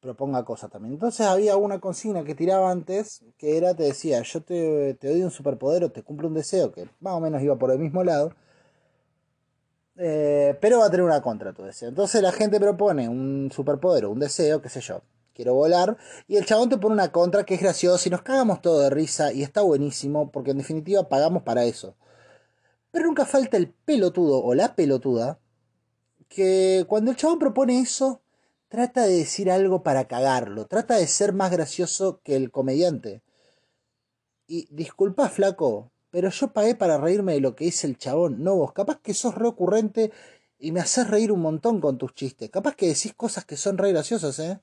proponga 0.00 0.44
cosas 0.44 0.70
también. 0.70 0.94
Entonces 0.94 1.26
había 1.26 1.56
una 1.56 1.80
consigna 1.80 2.24
que 2.24 2.34
tiraba 2.34 2.70
antes, 2.70 3.24
que 3.38 3.56
era, 3.56 3.74
te 3.74 3.84
decía, 3.84 4.22
yo 4.22 4.42
te, 4.42 4.94
te 4.94 5.08
doy 5.08 5.22
un 5.22 5.30
superpoder 5.30 5.84
o 5.84 5.90
te 5.90 6.02
cumplo 6.02 6.28
un 6.28 6.34
deseo, 6.34 6.70
que 6.72 6.88
más 7.00 7.14
o 7.14 7.20
menos 7.20 7.42
iba 7.42 7.56
por 7.56 7.72
el 7.72 7.78
mismo 7.78 8.04
lado. 8.04 8.32
Eh, 9.96 10.56
pero 10.60 10.78
va 10.80 10.86
a 10.86 10.90
tener 10.90 11.04
una 11.04 11.22
contra 11.22 11.52
tu 11.52 11.62
deseo. 11.64 11.88
Entonces 11.88 12.22
la 12.22 12.32
gente 12.32 12.60
propone 12.60 13.08
un 13.08 13.50
superpoder 13.52 14.04
o 14.04 14.10
un 14.10 14.20
deseo, 14.20 14.60
qué 14.62 14.68
sé 14.68 14.80
yo 14.80 15.02
quiero 15.34 15.54
volar. 15.54 15.96
Y 16.26 16.36
el 16.36 16.46
chabón 16.46 16.68
te 16.68 16.78
pone 16.78 16.94
una 16.94 17.12
contra 17.12 17.44
que 17.44 17.54
es 17.54 17.60
gracioso 17.60 18.08
y 18.08 18.10
nos 18.10 18.22
cagamos 18.22 18.62
todo 18.62 18.80
de 18.80 18.90
risa 18.90 19.32
y 19.32 19.42
está 19.42 19.60
buenísimo 19.62 20.30
porque 20.30 20.52
en 20.52 20.58
definitiva 20.58 21.08
pagamos 21.08 21.42
para 21.42 21.64
eso. 21.64 21.96
Pero 22.90 23.06
nunca 23.06 23.26
falta 23.26 23.56
el 23.56 23.70
pelotudo 23.70 24.42
o 24.42 24.54
la 24.54 24.74
pelotuda 24.76 25.40
que 26.28 26.84
cuando 26.88 27.10
el 27.10 27.16
chabón 27.16 27.38
propone 27.38 27.80
eso 27.80 28.22
trata 28.68 29.02
de 29.02 29.18
decir 29.18 29.50
algo 29.50 29.82
para 29.82 30.06
cagarlo, 30.08 30.66
trata 30.66 30.96
de 30.96 31.06
ser 31.06 31.32
más 31.32 31.50
gracioso 31.50 32.20
que 32.24 32.36
el 32.36 32.50
comediante. 32.50 33.22
Y 34.46 34.68
disculpa 34.70 35.28
flaco, 35.28 35.92
pero 36.10 36.30
yo 36.30 36.52
pagué 36.52 36.74
para 36.74 36.98
reírme 36.98 37.34
de 37.34 37.40
lo 37.40 37.54
que 37.54 37.64
dice 37.66 37.86
el 37.86 37.98
chabón, 37.98 38.42
no 38.42 38.56
vos, 38.56 38.72
capaz 38.72 39.00
que 39.00 39.14
sos 39.14 39.34
recurrente 39.34 40.12
y 40.58 40.72
me 40.72 40.80
haces 40.80 41.08
reír 41.08 41.32
un 41.32 41.40
montón 41.40 41.80
con 41.80 41.98
tus 41.98 42.14
chistes, 42.14 42.50
capaz 42.50 42.74
que 42.76 42.86
decís 42.86 43.14
cosas 43.14 43.44
que 43.44 43.56
son 43.56 43.78
re 43.78 43.92
graciosas, 43.92 44.38
¿eh? 44.38 44.60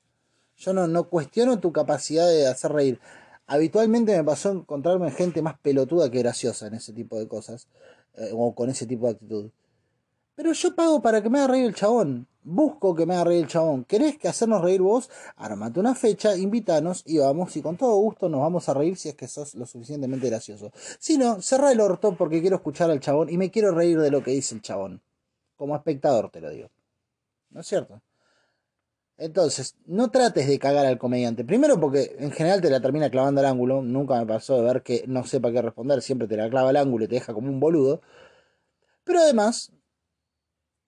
Yo 0.58 0.74
no, 0.74 0.88
no 0.88 1.10
cuestiono 1.10 1.60
tu 1.60 1.72
capacidad 1.72 2.28
de 2.28 2.48
hacer 2.48 2.72
reír. 2.72 3.00
Habitualmente 3.48 4.16
me 4.16 4.24
pasó 4.24 4.52
encontrarme 4.52 5.12
gente 5.12 5.42
más 5.42 5.60
pelotuda 5.60 6.10
que 6.10 6.20
graciosa 6.20 6.68
en 6.68 6.76
ese 6.76 6.94
tipo 6.94 7.20
de 7.20 7.28
cosas. 7.28 7.68
Eh, 8.14 8.32
o 8.34 8.54
con 8.54 8.70
ese 8.70 8.86
tipo 8.86 9.06
de 9.06 9.14
actitud. 9.14 9.52
Pero 10.36 10.52
yo 10.54 10.76
pago 10.76 11.02
para 11.02 11.22
que 11.22 11.30
me 11.30 11.40
haga 11.40 11.50
reír 11.50 11.66
el 11.66 11.76
chabón. 11.76 12.28
Busco 12.44 12.96
que 12.96 13.06
me 13.06 13.14
haga 13.14 13.26
reír 13.26 13.44
el 13.44 13.48
chabón. 13.48 13.86
¿Querés 13.86 14.18
que 14.18 14.28
hacernos 14.28 14.62
reír 14.62 14.82
vos? 14.82 15.10
Armate 15.38 15.80
una 15.80 15.96
fecha, 15.96 16.36
invítanos 16.36 17.04
y 17.06 17.20
vamos. 17.20 17.56
Y 17.56 17.62
con 17.62 17.78
todo 17.78 17.96
gusto 17.98 18.28
nos 18.28 18.42
vamos 18.42 18.68
a 18.68 18.74
reír 18.74 18.98
si 18.98 19.10
es 19.10 19.16
que 19.16 19.28
sos 19.28 19.56
lo 19.56 19.66
suficientemente 19.66 20.28
gracioso. 20.30 20.72
Si 21.00 21.18
no, 21.18 21.42
cerra 21.42 21.72
el 21.72 21.80
orto 21.80 22.16
porque 22.18 22.42
quiero 22.42 22.58
escuchar 22.58 22.90
al 22.92 23.00
chabón 23.00 23.30
y 23.30 23.38
me 23.38 23.52
quiero 23.52 23.72
reír 23.72 24.00
de 24.00 24.12
lo 24.12 24.24
que 24.24 24.32
dice 24.32 24.56
el 24.56 24.62
chabón. 24.62 25.02
Como 25.56 25.76
espectador 25.76 26.30
te 26.32 26.42
lo 26.42 26.50
digo. 26.50 26.70
¿No 27.52 27.62
es 27.62 27.68
cierto? 27.68 28.02
Entonces, 29.22 29.76
no 29.86 30.10
trates 30.10 30.48
de 30.48 30.58
cagar 30.58 30.88
al 30.88 30.98
comediante. 30.98 31.46
Primero 31.46 31.80
porque 31.80 32.16
en 32.18 32.32
general 32.32 32.60
te 32.60 32.72
la 32.72 32.82
termina 32.82 33.12
clavando 33.12 33.40
al 33.42 33.46
ángulo. 33.46 33.84
Nunca 33.84 34.20
me 34.20 34.26
pasó 34.26 34.58
de 34.58 34.64
ver 34.64 34.82
que 34.82 35.04
no 35.08 35.24
sepa 35.26 35.52
qué 35.52 35.62
responder. 35.62 36.02
Siempre 36.02 36.28
te 36.28 36.36
la 36.38 36.50
clava 36.50 36.70
al 36.70 36.78
ángulo 36.78 37.06
y 37.06 37.08
te 37.08 37.16
deja 37.16 37.32
como 37.34 37.50
un 37.50 37.60
boludo. 37.60 38.02
Pero 39.04 39.20
además, 39.20 39.72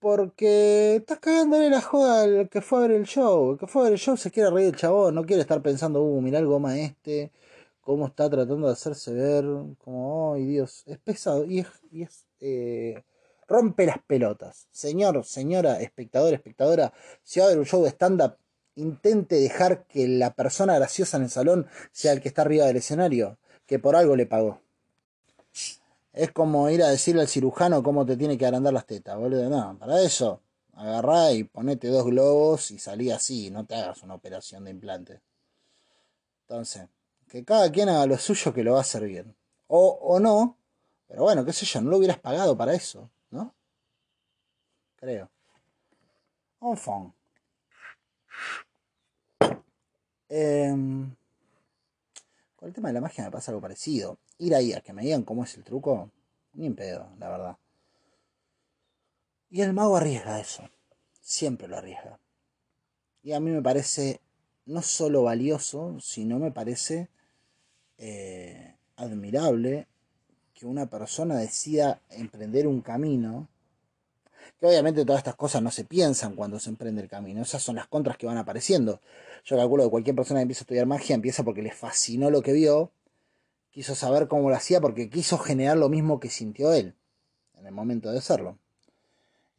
porque 0.00 0.96
estás 0.96 1.18
cagándole 1.20 1.70
la 1.70 1.80
joda 1.80 2.24
al 2.24 2.48
que 2.48 2.60
fue 2.60 2.78
a 2.78 2.82
ver 2.82 2.90
el 2.92 3.04
show. 3.06 3.52
El 3.52 3.58
que 3.58 3.66
fue 3.68 3.82
a 3.82 3.84
ver 3.84 3.92
el 3.94 3.98
show 3.98 4.16
se 4.16 4.30
quiere 4.30 4.50
reír 4.50 4.68
el 4.68 4.76
chabón. 4.76 5.14
No 5.14 5.24
quiere 5.24 5.42
estar 5.42 5.62
pensando, 5.62 6.02
uh, 6.02 6.20
mira 6.20 6.38
el 6.40 6.46
goma 6.46 6.78
este. 6.78 7.32
Cómo 7.80 8.06
está 8.06 8.28
tratando 8.30 8.66
de 8.66 8.72
hacerse 8.72 9.12
ver. 9.14 9.44
Como, 9.78 10.34
ay 10.34 10.44
Dios. 10.46 10.82
Es 10.86 10.98
pesado. 10.98 11.44
Y 11.44 11.60
es, 11.60 11.68
y 11.92 12.02
es 12.02 12.26
eh, 12.40 13.04
rompe 13.48 13.86
las 13.86 13.98
pelotas. 13.98 14.68
Señor, 14.70 15.24
señora, 15.24 15.80
espectador, 15.80 16.34
espectadora, 16.34 16.92
si 17.22 17.40
va 17.40 17.46
a 17.46 17.48
haber 17.48 17.58
un 17.58 17.66
show 17.66 17.82
de 17.82 17.90
stand-up, 17.90 18.36
intente 18.76 19.36
dejar 19.36 19.84
que 19.86 20.08
la 20.08 20.34
persona 20.34 20.74
graciosa 20.74 21.16
en 21.16 21.24
el 21.24 21.30
salón 21.30 21.66
sea 21.92 22.12
el 22.12 22.20
que 22.20 22.28
está 22.28 22.42
arriba 22.42 22.66
del 22.66 22.76
escenario, 22.76 23.38
que 23.66 23.78
por 23.78 23.96
algo 23.96 24.16
le 24.16 24.26
pagó. 24.26 24.60
Es 26.12 26.30
como 26.32 26.70
ir 26.70 26.82
a 26.82 26.88
decirle 26.88 27.22
al 27.22 27.28
cirujano 27.28 27.82
cómo 27.82 28.06
te 28.06 28.16
tiene 28.16 28.38
que 28.38 28.46
agrandar 28.46 28.72
las 28.72 28.86
tetas, 28.86 29.18
boludo. 29.18 29.48
No, 29.48 29.76
para 29.78 30.00
eso, 30.00 30.40
agarrá 30.74 31.32
y 31.32 31.44
ponete 31.44 31.88
dos 31.88 32.04
globos 32.04 32.70
y 32.70 32.78
salí 32.78 33.10
así, 33.10 33.50
no 33.50 33.64
te 33.64 33.74
hagas 33.74 34.02
una 34.02 34.14
operación 34.14 34.64
de 34.64 34.70
implante. 34.70 35.20
Entonces, 36.42 36.88
que 37.28 37.44
cada 37.44 37.70
quien 37.72 37.88
haga 37.88 38.06
lo 38.06 38.18
suyo 38.18 38.52
que 38.52 38.62
lo 38.62 38.72
va 38.72 38.78
a 38.78 38.82
hacer 38.82 39.04
bien. 39.04 39.34
O, 39.66 39.98
o 40.02 40.20
no, 40.20 40.56
pero 41.08 41.22
bueno, 41.22 41.44
qué 41.44 41.52
sé 41.52 41.66
yo, 41.66 41.80
no 41.80 41.90
lo 41.90 41.98
hubieras 41.98 42.18
pagado 42.18 42.56
para 42.56 42.74
eso. 42.74 43.10
Creo. 45.04 45.28
Enfant. 46.62 47.12
Em, 50.30 51.14
con 52.56 52.68
el 52.68 52.74
tema 52.74 52.88
de 52.88 52.94
la 52.94 53.02
magia 53.02 53.24
me 53.24 53.30
pasa 53.30 53.50
algo 53.50 53.60
parecido. 53.60 54.16
Ir 54.38 54.54
ahí 54.54 54.72
a 54.72 54.80
que 54.80 54.94
me 54.94 55.02
digan 55.02 55.24
cómo 55.24 55.44
es 55.44 55.54
el 55.58 55.62
truco, 55.62 56.10
ni 56.54 56.64
en 56.64 56.74
pedo, 56.74 57.10
la 57.18 57.28
verdad. 57.28 57.58
Y 59.50 59.60
el 59.60 59.74
mago 59.74 59.98
arriesga 59.98 60.40
eso. 60.40 60.70
Siempre 61.20 61.68
lo 61.68 61.76
arriesga. 61.76 62.18
Y 63.22 63.32
a 63.32 63.40
mí 63.40 63.50
me 63.50 63.60
parece 63.60 64.22
no 64.64 64.80
solo 64.80 65.24
valioso, 65.24 66.00
sino 66.00 66.38
me 66.38 66.50
parece 66.50 67.10
eh, 67.98 68.74
admirable 68.96 69.86
que 70.54 70.64
una 70.64 70.86
persona 70.86 71.36
decida 71.36 72.00
emprender 72.08 72.66
un 72.66 72.80
camino 72.80 73.50
Que 74.58 74.66
obviamente 74.66 75.04
todas 75.04 75.18
estas 75.18 75.36
cosas 75.36 75.62
no 75.62 75.70
se 75.70 75.84
piensan 75.84 76.34
cuando 76.34 76.58
se 76.58 76.70
emprende 76.70 77.02
el 77.02 77.08
camino, 77.08 77.42
esas 77.42 77.62
son 77.62 77.76
las 77.76 77.86
contras 77.86 78.16
que 78.16 78.26
van 78.26 78.38
apareciendo. 78.38 79.00
Yo 79.44 79.56
calculo 79.56 79.84
que 79.84 79.90
cualquier 79.90 80.16
persona 80.16 80.40
que 80.40 80.42
empieza 80.42 80.60
a 80.60 80.64
estudiar 80.64 80.86
magia 80.86 81.14
empieza 81.14 81.42
porque 81.44 81.62
le 81.62 81.72
fascinó 81.72 82.30
lo 82.30 82.42
que 82.42 82.52
vio, 82.52 82.90
quiso 83.70 83.94
saber 83.94 84.28
cómo 84.28 84.50
lo 84.50 84.56
hacía 84.56 84.80
porque 84.80 85.10
quiso 85.10 85.38
generar 85.38 85.76
lo 85.76 85.88
mismo 85.88 86.20
que 86.20 86.30
sintió 86.30 86.72
él 86.72 86.94
en 87.58 87.66
el 87.66 87.72
momento 87.72 88.10
de 88.10 88.18
hacerlo. 88.18 88.58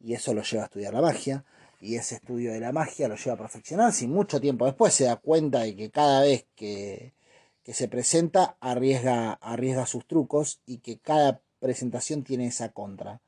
Y 0.00 0.14
eso 0.14 0.34
lo 0.34 0.42
lleva 0.42 0.64
a 0.64 0.66
estudiar 0.66 0.94
la 0.94 1.00
magia, 1.00 1.44
y 1.80 1.96
ese 1.96 2.16
estudio 2.16 2.52
de 2.52 2.60
la 2.60 2.72
magia 2.72 3.08
lo 3.08 3.16
lleva 3.16 3.34
a 3.34 3.38
perfeccionar. 3.38 3.92
Si 3.92 4.06
mucho 4.06 4.40
tiempo 4.40 4.66
después 4.66 4.94
se 4.94 5.04
da 5.04 5.16
cuenta 5.16 5.60
de 5.60 5.76
que 5.76 5.90
cada 5.90 6.22
vez 6.22 6.46
que, 6.54 7.12
que 7.62 7.74
se 7.74 7.88
presenta 7.88 8.56
arriesga, 8.60 9.32
arriesga 9.32 9.86
sus 9.86 10.06
trucos 10.06 10.60
y 10.66 10.78
que 10.78 10.98
cada 10.98 11.40
presentación 11.60 12.22
tiene 12.22 12.46
esa 12.46 12.70
contra. 12.70 13.20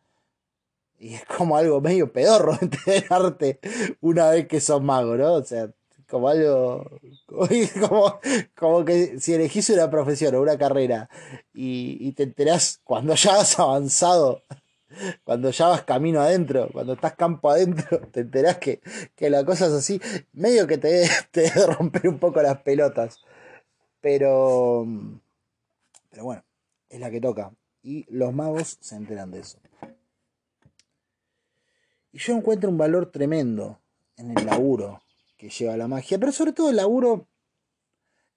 Y 0.98 1.14
es 1.14 1.24
como 1.24 1.56
algo 1.56 1.80
medio 1.80 2.12
pedorro 2.12 2.58
enterarte 2.60 3.60
una 4.00 4.30
vez 4.30 4.48
que 4.48 4.60
sos 4.60 4.82
mago, 4.82 5.16
¿no? 5.16 5.34
O 5.34 5.44
sea, 5.44 5.70
como 6.08 6.28
algo. 6.28 6.90
Como, 7.80 8.18
como 8.56 8.84
que 8.84 9.20
si 9.20 9.34
elegís 9.34 9.68
una 9.70 9.90
profesión 9.90 10.34
o 10.34 10.40
una 10.40 10.56
carrera 10.56 11.08
y, 11.52 11.98
y 12.00 12.12
te 12.12 12.22
enterás 12.22 12.80
cuando 12.82 13.14
ya 13.14 13.40
has 13.40 13.58
avanzado, 13.58 14.42
cuando 15.24 15.50
ya 15.50 15.68
vas 15.68 15.82
camino 15.82 16.20
adentro, 16.20 16.68
cuando 16.72 16.94
estás 16.94 17.14
campo 17.14 17.50
adentro, 17.50 18.00
te 18.12 18.20
enterás 18.20 18.58
que, 18.58 18.80
que 19.14 19.30
la 19.30 19.44
cosa 19.44 19.66
es 19.66 19.72
así, 19.72 20.00
medio 20.32 20.66
que 20.66 20.78
te, 20.78 21.08
te 21.30 21.42
debe 21.42 21.66
romper 21.66 22.08
un 22.08 22.18
poco 22.18 22.42
las 22.42 22.58
pelotas. 22.62 23.20
Pero. 24.00 24.86
Pero 26.10 26.24
bueno, 26.24 26.42
es 26.88 27.00
la 27.00 27.10
que 27.10 27.20
toca. 27.20 27.52
Y 27.82 28.06
los 28.08 28.32
magos 28.32 28.78
se 28.80 28.96
enteran 28.96 29.30
de 29.30 29.40
eso. 29.40 29.58
Y 32.12 32.18
yo 32.18 32.34
encuentro 32.34 32.70
un 32.70 32.78
valor 32.78 33.10
tremendo 33.10 33.80
en 34.16 34.36
el 34.36 34.46
laburo 34.46 35.02
que 35.36 35.50
lleva 35.50 35.76
la 35.76 35.88
magia, 35.88 36.18
pero 36.18 36.32
sobre 36.32 36.52
todo 36.52 36.70
el 36.70 36.76
laburo 36.76 37.26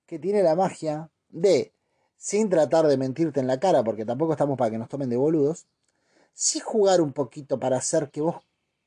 que 0.05 0.19
tiene 0.19 0.43
la 0.43 0.55
magia 0.55 1.09
de, 1.29 1.73
sin 2.17 2.49
tratar 2.49 2.87
de 2.87 2.97
mentirte 2.97 3.39
en 3.39 3.47
la 3.47 3.59
cara, 3.59 3.83
porque 3.83 4.05
tampoco 4.05 4.33
estamos 4.33 4.57
para 4.57 4.71
que 4.71 4.77
nos 4.77 4.89
tomen 4.89 5.09
de 5.09 5.17
boludos, 5.17 5.67
sí 6.33 6.59
jugar 6.59 7.01
un 7.01 7.13
poquito 7.13 7.59
para 7.59 7.77
hacer 7.77 8.11
que 8.11 8.21
vos 8.21 8.37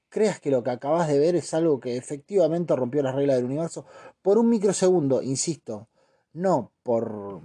creas 0.08 0.38
que 0.38 0.50
lo 0.50 0.62
que 0.62 0.70
acabas 0.70 1.08
de 1.08 1.18
ver 1.18 1.34
es 1.34 1.52
algo 1.54 1.80
que 1.80 1.96
efectivamente 1.96 2.76
rompió 2.76 3.02
las 3.02 3.16
reglas 3.16 3.36
del 3.36 3.46
universo 3.46 3.84
por 4.22 4.38
un 4.38 4.48
microsegundo, 4.48 5.22
insisto, 5.22 5.88
no 6.32 6.70
por... 6.82 7.40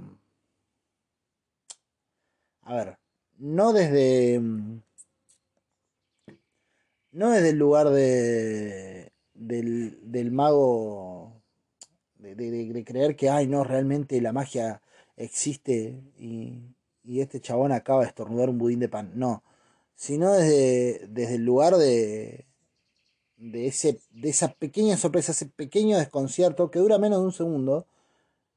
A 2.62 2.76
ver, 2.76 3.00
no 3.40 3.74
desde... 3.74 4.40
No 7.12 7.32
desde 7.32 7.50
el 7.50 7.58
lugar 7.58 7.90
de, 7.90 9.12
del, 9.34 10.00
del 10.12 10.32
mago, 10.32 11.42
de, 12.18 12.36
de, 12.36 12.84
creer 12.84 13.16
que, 13.16 13.30
ay, 13.30 13.48
no, 13.48 13.64
realmente 13.64 14.22
la 14.22 14.34
magia 14.34 14.82
existe 15.18 16.04
y, 16.18 16.76
y 17.04 17.22
este 17.22 17.42
chabón 17.42 17.72
acaba 17.72 18.02
de 18.02 18.08
estornudar 18.08 18.50
un 18.50 18.60
budín 18.60 18.80
de 18.80 18.90
pan. 18.90 19.12
No, 19.16 19.44
sino 19.96 20.34
desde, 20.34 21.08
desde 21.10 21.36
el 21.36 21.46
lugar 21.46 21.76
de, 21.76 22.46
de, 23.38 23.68
ese, 23.68 24.00
de 24.12 24.30
esa 24.30 24.54
pequeña 24.54 24.98
sorpresa, 24.98 25.32
ese 25.32 25.48
pequeño 25.48 25.98
desconcierto 25.98 26.72
que 26.72 26.80
dura 26.80 26.98
menos 26.98 27.20
de 27.20 27.26
un 27.26 27.34
segundo, 27.34 27.88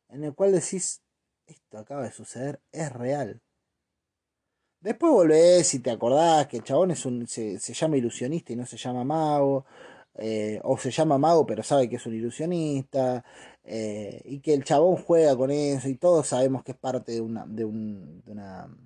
en 0.08 0.24
el 0.24 0.34
cual 0.34 0.52
decís, 0.52 1.00
esto 1.46 1.78
acaba 1.78 2.02
de 2.02 2.12
suceder, 2.12 2.60
es 2.72 2.92
real. 2.92 3.40
Después 4.82 5.12
volvés 5.12 5.74
y 5.74 5.78
te 5.78 5.92
acordás 5.92 6.48
que 6.48 6.56
el 6.56 6.64
chabón 6.64 6.90
es 6.90 7.06
un, 7.06 7.28
se, 7.28 7.60
se 7.60 7.72
llama 7.72 7.96
ilusionista 7.96 8.52
y 8.52 8.56
no 8.56 8.66
se 8.66 8.76
llama 8.76 9.04
mago, 9.04 9.64
eh, 10.16 10.60
o 10.64 10.76
se 10.76 10.90
llama 10.90 11.18
mago 11.18 11.46
pero 11.46 11.62
sabe 11.62 11.88
que 11.88 11.96
es 11.96 12.06
un 12.06 12.14
ilusionista, 12.14 13.24
eh, 13.62 14.20
y 14.24 14.40
que 14.40 14.54
el 14.54 14.64
chabón 14.64 14.96
juega 14.96 15.36
con 15.36 15.52
eso 15.52 15.88
y 15.88 15.94
todos 15.94 16.26
sabemos 16.26 16.64
que 16.64 16.72
es 16.72 16.78
parte 16.78 17.12
de 17.12 17.20
una, 17.20 17.46
de 17.46 17.64
un, 17.64 18.22
de 18.24 18.32
una, 18.32 18.76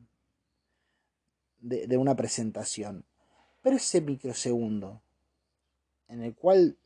de, 1.61 1.87
de 1.87 1.97
una 1.97 2.15
presentación. 2.15 3.07
Pero 3.63 3.77
ese 3.77 4.03
microsegundo 4.03 5.01
en 6.09 6.23
el 6.23 6.35
cual 6.35 6.77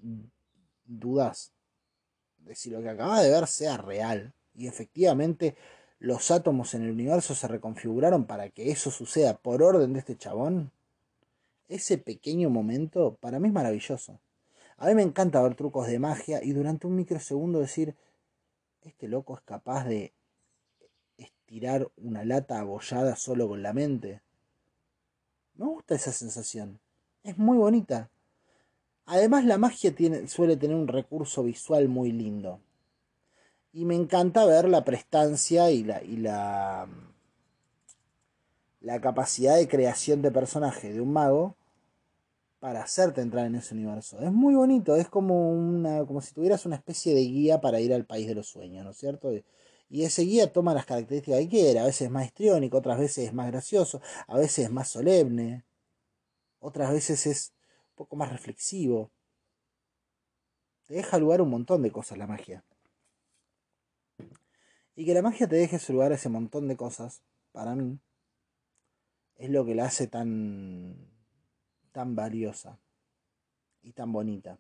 dudas 0.84 1.52
de 2.38 2.54
si 2.54 2.70
lo 2.70 2.80
que 2.80 2.90
acabas 2.90 3.24
de 3.24 3.30
ver 3.30 3.48
sea 3.48 3.76
real 3.76 4.32
y 4.54 4.68
efectivamente 4.68 5.56
los 6.00 6.30
átomos 6.30 6.72
en 6.74 6.82
el 6.82 6.90
universo 6.90 7.34
se 7.34 7.46
reconfiguraron 7.46 8.24
para 8.24 8.48
que 8.48 8.70
eso 8.70 8.90
suceda 8.90 9.36
por 9.36 9.62
orden 9.62 9.92
de 9.92 9.98
este 10.00 10.16
chabón, 10.16 10.72
ese 11.68 11.98
pequeño 11.98 12.48
momento 12.48 13.16
para 13.20 13.38
mí 13.38 13.48
es 13.48 13.54
maravilloso. 13.54 14.18
A 14.78 14.86
mí 14.86 14.94
me 14.94 15.02
encanta 15.02 15.42
ver 15.42 15.54
trucos 15.54 15.86
de 15.86 15.98
magia 15.98 16.42
y 16.42 16.52
durante 16.52 16.86
un 16.86 16.96
microsegundo 16.96 17.60
decir, 17.60 17.94
este 18.82 19.08
loco 19.08 19.36
es 19.36 19.42
capaz 19.42 19.84
de 19.84 20.14
estirar 21.18 21.86
una 21.98 22.24
lata 22.24 22.58
abollada 22.58 23.14
solo 23.14 23.46
con 23.46 23.62
la 23.62 23.74
mente. 23.74 24.22
Me 25.54 25.66
gusta 25.66 25.94
esa 25.94 26.12
sensación. 26.12 26.80
Es 27.22 27.36
muy 27.36 27.58
bonita. 27.58 28.08
Además 29.04 29.44
la 29.44 29.58
magia 29.58 29.94
suele 30.26 30.56
tener 30.56 30.76
un 30.76 30.88
recurso 30.88 31.42
visual 31.42 31.88
muy 31.88 32.10
lindo. 32.10 32.60
Y 33.72 33.84
me 33.84 33.94
encanta 33.94 34.44
ver 34.46 34.68
la 34.68 34.84
prestancia 34.84 35.70
y 35.70 35.84
la, 35.84 36.02
y 36.02 36.16
la, 36.16 36.88
la 38.80 39.00
capacidad 39.00 39.56
de 39.56 39.68
creación 39.68 40.22
de 40.22 40.30
personaje 40.32 40.92
de 40.92 41.00
un 41.00 41.12
mago 41.12 41.56
para 42.60 42.82
hacerte 42.82 43.22
entrar 43.22 43.46
en 43.46 43.54
ese 43.54 43.74
universo. 43.74 44.20
Es 44.20 44.32
muy 44.32 44.54
bonito, 44.54 44.94
es 44.96 45.08
como 45.08 45.50
una 45.50 46.04
como 46.06 46.20
si 46.20 46.34
tuvieras 46.34 46.66
una 46.66 46.76
especie 46.76 47.14
de 47.14 47.22
guía 47.22 47.60
para 47.60 47.80
ir 47.80 47.92
al 47.94 48.04
país 48.06 48.28
de 48.28 48.34
los 48.34 48.48
sueños, 48.48 48.84
¿no 48.84 48.90
es 48.90 48.98
cierto? 48.98 49.32
Y 49.88 50.04
ese 50.04 50.22
guía 50.22 50.52
toma 50.52 50.74
las 50.74 50.86
características 50.86 51.40
que 51.40 51.48
quiera, 51.48 51.82
a 51.82 51.86
veces 51.86 52.02
es 52.02 52.10
más 52.10 52.26
histriónico, 52.26 52.78
otras 52.78 52.98
veces 52.98 53.28
es 53.28 53.34
más 53.34 53.48
gracioso, 53.48 54.00
a 54.28 54.36
veces 54.36 54.66
es 54.66 54.70
más 54.70 54.88
solemne, 54.88 55.64
otras 56.60 56.92
veces 56.92 57.26
es 57.26 57.52
un 57.90 57.96
poco 57.96 58.16
más 58.16 58.30
reflexivo. 58.30 59.10
Te 60.86 60.94
deja 60.94 61.18
lugar 61.18 61.40
un 61.40 61.50
montón 61.50 61.82
de 61.82 61.90
cosas 61.90 62.18
la 62.18 62.26
magia. 62.26 62.62
Y 65.00 65.06
que 65.06 65.14
la 65.14 65.22
magia 65.22 65.48
te 65.48 65.56
deje 65.56 65.78
lugar 65.94 66.12
a 66.12 66.16
ese 66.16 66.28
montón 66.28 66.68
de 66.68 66.76
cosas, 66.76 67.22
para 67.52 67.74
mí, 67.74 67.98
es 69.36 69.48
lo 69.48 69.64
que 69.64 69.74
la 69.74 69.86
hace 69.86 70.06
tan, 70.08 70.94
tan 71.90 72.14
valiosa 72.14 72.78
y 73.80 73.92
tan 73.92 74.12
bonita. 74.12 74.58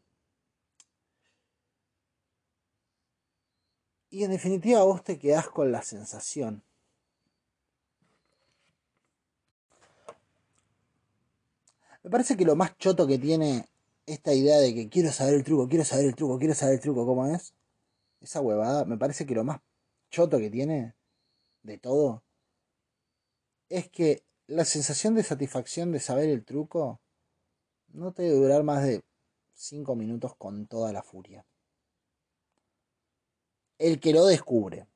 Y 4.08 4.24
en 4.24 4.30
definitiva 4.30 4.82
vos 4.82 5.04
te 5.04 5.18
quedás 5.18 5.46
con 5.50 5.72
la 5.72 5.82
sensación. 5.82 6.62
Me 12.02 12.08
parece 12.08 12.38
que 12.38 12.46
lo 12.46 12.56
más 12.56 12.78
choto 12.78 13.06
que 13.06 13.18
tiene 13.18 13.66
esta 14.06 14.32
idea 14.32 14.56
de 14.56 14.74
que 14.74 14.88
quiero 14.88 15.12
saber 15.12 15.34
el 15.34 15.44
truco, 15.44 15.68
quiero 15.68 15.84
saber 15.84 16.06
el 16.06 16.14
truco, 16.14 16.38
quiero 16.38 16.54
saber 16.54 16.76
el 16.76 16.80
truco, 16.80 17.04
¿cómo 17.04 17.26
es? 17.26 17.52
Esa 18.22 18.40
huevada, 18.40 18.86
me 18.86 18.96
parece 18.96 19.26
que 19.26 19.34
lo 19.34 19.44
más 19.44 19.60
choto 20.10 20.38
que 20.38 20.50
tiene 20.50 20.94
de 21.62 21.78
todo 21.78 22.22
es 23.68 23.88
que 23.88 24.24
la 24.46 24.64
sensación 24.64 25.14
de 25.14 25.22
satisfacción 25.22 25.92
de 25.92 26.00
saber 26.00 26.28
el 26.28 26.44
truco 26.44 27.00
no 27.88 28.12
te 28.12 28.24
debe 28.24 28.36
durar 28.36 28.64
más 28.64 28.82
de 28.82 29.02
5 29.54 29.94
minutos 29.94 30.34
con 30.36 30.66
toda 30.66 30.92
la 30.92 31.02
furia. 31.02 31.46
El 33.78 34.00
que 34.00 34.12
lo 34.12 34.26
descubre. 34.26 34.86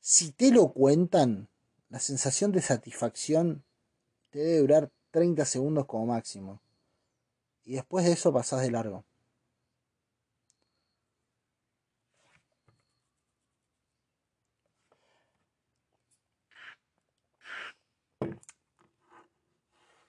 Si 0.00 0.32
te 0.32 0.50
lo 0.50 0.72
cuentan, 0.72 1.48
la 1.88 2.00
sensación 2.00 2.50
de 2.50 2.60
satisfacción 2.60 3.64
te 4.30 4.40
debe 4.40 4.58
durar 4.58 4.92
30 5.12 5.44
segundos 5.44 5.86
como 5.86 6.06
máximo. 6.06 6.60
Y 7.64 7.74
después 7.74 8.04
de 8.04 8.12
eso 8.12 8.32
pasás 8.32 8.62
de 8.62 8.70
largo. 8.70 9.04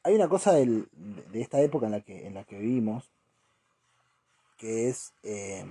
Hay 0.03 0.15
una 0.15 0.27
cosa 0.27 0.53
de 0.53 0.85
esta 1.33 1.61
época 1.61 1.85
en 1.85 1.93
la 1.93 2.01
que, 2.01 2.27
en 2.27 2.33
la 2.33 2.43
que 2.43 2.59
vivimos 2.59 3.09
que 4.57 4.89
es 4.89 5.13
eh, 5.23 5.65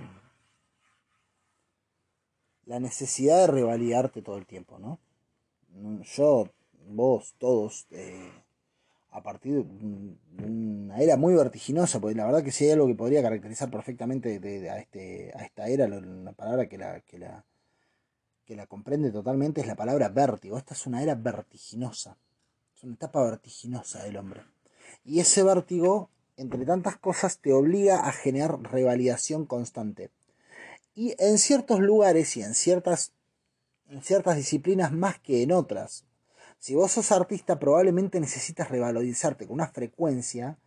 la 2.65 2.79
necesidad 2.79 3.39
de 3.39 3.47
revalidarte 3.47 4.21
todo 4.21 4.37
el 4.37 4.45
tiempo, 4.45 4.77
¿no? 4.77 4.99
Yo, 6.03 6.47
vos, 6.89 7.33
todos, 7.39 7.87
eh, 7.91 8.31
a 9.09 9.23
partir 9.23 9.63
de 9.63 10.45
una 10.45 10.99
era 10.99 11.17
muy 11.17 11.33
vertiginosa, 11.33 11.99
porque 11.99 12.15
la 12.15 12.25
verdad 12.25 12.43
que 12.43 12.51
si 12.51 12.65
hay 12.65 12.71
algo 12.71 12.87
que 12.87 12.95
podría 12.95 13.23
caracterizar 13.23 13.71
perfectamente 13.71 14.39
de, 14.39 14.69
a, 14.69 14.77
este, 14.77 15.31
a 15.35 15.43
esta 15.43 15.67
era, 15.67 15.87
la 15.87 16.33
palabra 16.33 16.67
que 16.67 16.77
la, 16.77 16.99
que 17.01 17.17
la, 17.17 17.43
que 18.45 18.55
la 18.55 18.67
comprende 18.67 19.11
totalmente 19.11 19.61
es 19.61 19.67
la 19.67 19.75
palabra 19.75 20.09
vértigo. 20.09 20.57
Esta 20.57 20.75
es 20.75 20.85
una 20.85 21.01
era 21.01 21.15
vertiginosa 21.15 22.17
una 22.83 22.95
etapa 22.95 23.23
vertiginosa 23.23 24.03
del 24.03 24.17
hombre. 24.17 24.43
Y 25.05 25.19
ese 25.19 25.43
vértigo, 25.43 26.09
entre 26.37 26.65
tantas 26.65 26.97
cosas, 26.97 27.39
te 27.39 27.53
obliga 27.53 28.07
a 28.07 28.11
generar 28.11 28.59
revalidación 28.61 29.45
constante. 29.45 30.11
Y 30.93 31.15
en 31.17 31.37
ciertos 31.37 31.79
lugares 31.79 32.37
y 32.37 32.43
en 32.43 32.53
ciertas, 32.53 33.13
en 33.89 34.03
ciertas 34.03 34.35
disciplinas 34.35 34.91
más 34.91 35.19
que 35.19 35.41
en 35.41 35.51
otras. 35.51 36.05
Si 36.59 36.75
vos 36.75 36.91
sos 36.91 37.11
artista, 37.11 37.59
probablemente 37.59 38.19
necesitas 38.19 38.69
revalorizarte 38.69 39.47
con 39.47 39.55
una 39.55 39.67
frecuencia 39.67 40.57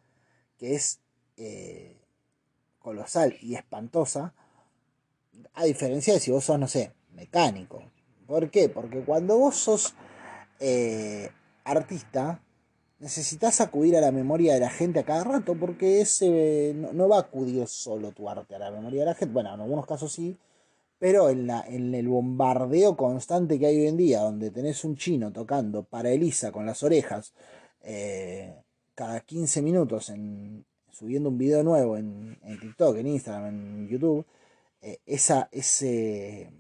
que 0.59 0.75
es 0.75 1.01
eh, 1.37 2.01
colosal 2.79 3.37
y 3.41 3.55
espantosa, 3.55 4.35
a 5.55 5.65
diferencia 5.65 6.15
de 6.15 6.21
si 6.21 6.31
vos 6.31 6.45
sos, 6.45 6.59
no 6.59 6.69
sé, 6.69 6.93
mecánico. 7.13 7.83
¿Por 8.27 8.51
qué? 8.51 8.69
Porque 8.69 9.05
cuando 9.05 9.39
vos 9.39 9.57
sos 9.57 9.95
eh, 10.61 11.31
artista, 11.67 12.43
necesitas 12.99 13.61
acudir 13.61 13.97
a 13.97 14.01
la 14.01 14.13
memoria 14.13 14.55
de 14.55 14.61
la 14.61 14.71
gente 14.71 15.01
a 15.01 15.05
cada 15.05 15.25
rato, 15.25 15.55
porque 15.59 16.01
ese 16.01 16.75
no, 16.75 17.09
va 17.09 17.17
a 17.17 17.21
acudir 17.21 17.67
solo 17.67 18.13
tu 18.13 18.29
arte 18.29 18.55
a 18.55 18.59
la 18.59 18.71
memoria 18.71 19.01
de 19.01 19.07
la 19.07 19.15
gente. 19.15 19.33
Bueno, 19.35 19.55
en 19.55 19.61
algunos 19.61 19.87
casos 19.87 20.13
sí, 20.13 20.39
pero 20.99 21.29
en, 21.31 21.47
la, 21.47 21.63
en 21.67 21.95
el 21.95 22.09
bombardeo 22.09 22.97
constante 22.97 23.59
que 23.59 23.67
hay 23.67 23.81
hoy 23.81 23.89
en 23.89 23.97
día, 23.97 24.21
donde 24.21 24.51
tenés 24.51 24.85
un 24.85 24.97
chino 24.97 25.33
tocando 25.33 25.83
para 25.85 26.11
Elisa 26.11 26.53
con 26.53 26.67
las 26.67 26.83
orejas 26.83 27.35
eh, 27.83 28.63
cada 28.95 29.21
15 29.21 29.63
minutos, 29.63 30.09
en, 30.11 30.65
subiendo 30.91 31.29
un 31.29 31.39
video 31.39 31.63
nuevo 31.63 31.97
en, 31.97 32.39
en 32.43 32.61
TikTok, 32.61 32.97
en 32.97 33.07
Instagram, 33.09 33.47
en 33.49 33.89
YouTube, 33.89 34.27
eh, 34.81 35.01
esa, 35.07 35.49
ese 35.53 36.51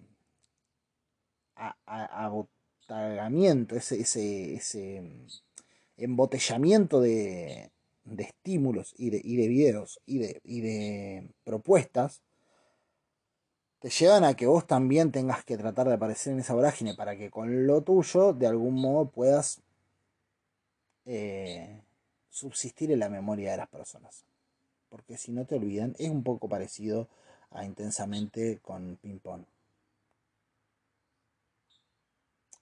agotamiento, 2.88 3.76
ese, 3.76 4.00
ese, 4.00 4.54
ese 4.54 5.02
embotellamiento 5.96 7.00
de, 7.00 7.70
de 8.04 8.24
estímulos 8.24 8.94
y 8.96 9.10
de, 9.10 9.20
y 9.22 9.36
de 9.36 9.48
videos 9.48 10.00
y 10.06 10.18
de, 10.18 10.40
y 10.44 10.60
de 10.60 11.28
propuestas, 11.44 12.22
te 13.80 13.90
llevan 13.90 14.24
a 14.24 14.34
que 14.34 14.46
vos 14.46 14.66
también 14.66 15.12
tengas 15.12 15.44
que 15.44 15.56
tratar 15.56 15.88
de 15.88 15.94
aparecer 15.94 16.32
en 16.32 16.40
esa 16.40 16.54
vorágine 16.54 16.94
para 16.94 17.16
que 17.16 17.30
con 17.30 17.66
lo 17.66 17.82
tuyo 17.82 18.32
de 18.32 18.46
algún 18.46 18.74
modo 18.74 19.10
puedas 19.10 19.60
eh, 21.04 21.82
subsistir 22.30 22.90
en 22.90 23.00
la 23.00 23.08
memoria 23.08 23.50
de 23.50 23.58
las 23.58 23.68
personas. 23.68 24.24
Porque 24.88 25.16
si 25.16 25.32
no 25.32 25.44
te 25.44 25.56
olvidan, 25.56 25.94
es 25.98 26.08
un 26.08 26.22
poco 26.22 26.48
parecido 26.48 27.08
a 27.50 27.64
intensamente 27.64 28.58
con 28.62 28.96
ping 28.96 29.18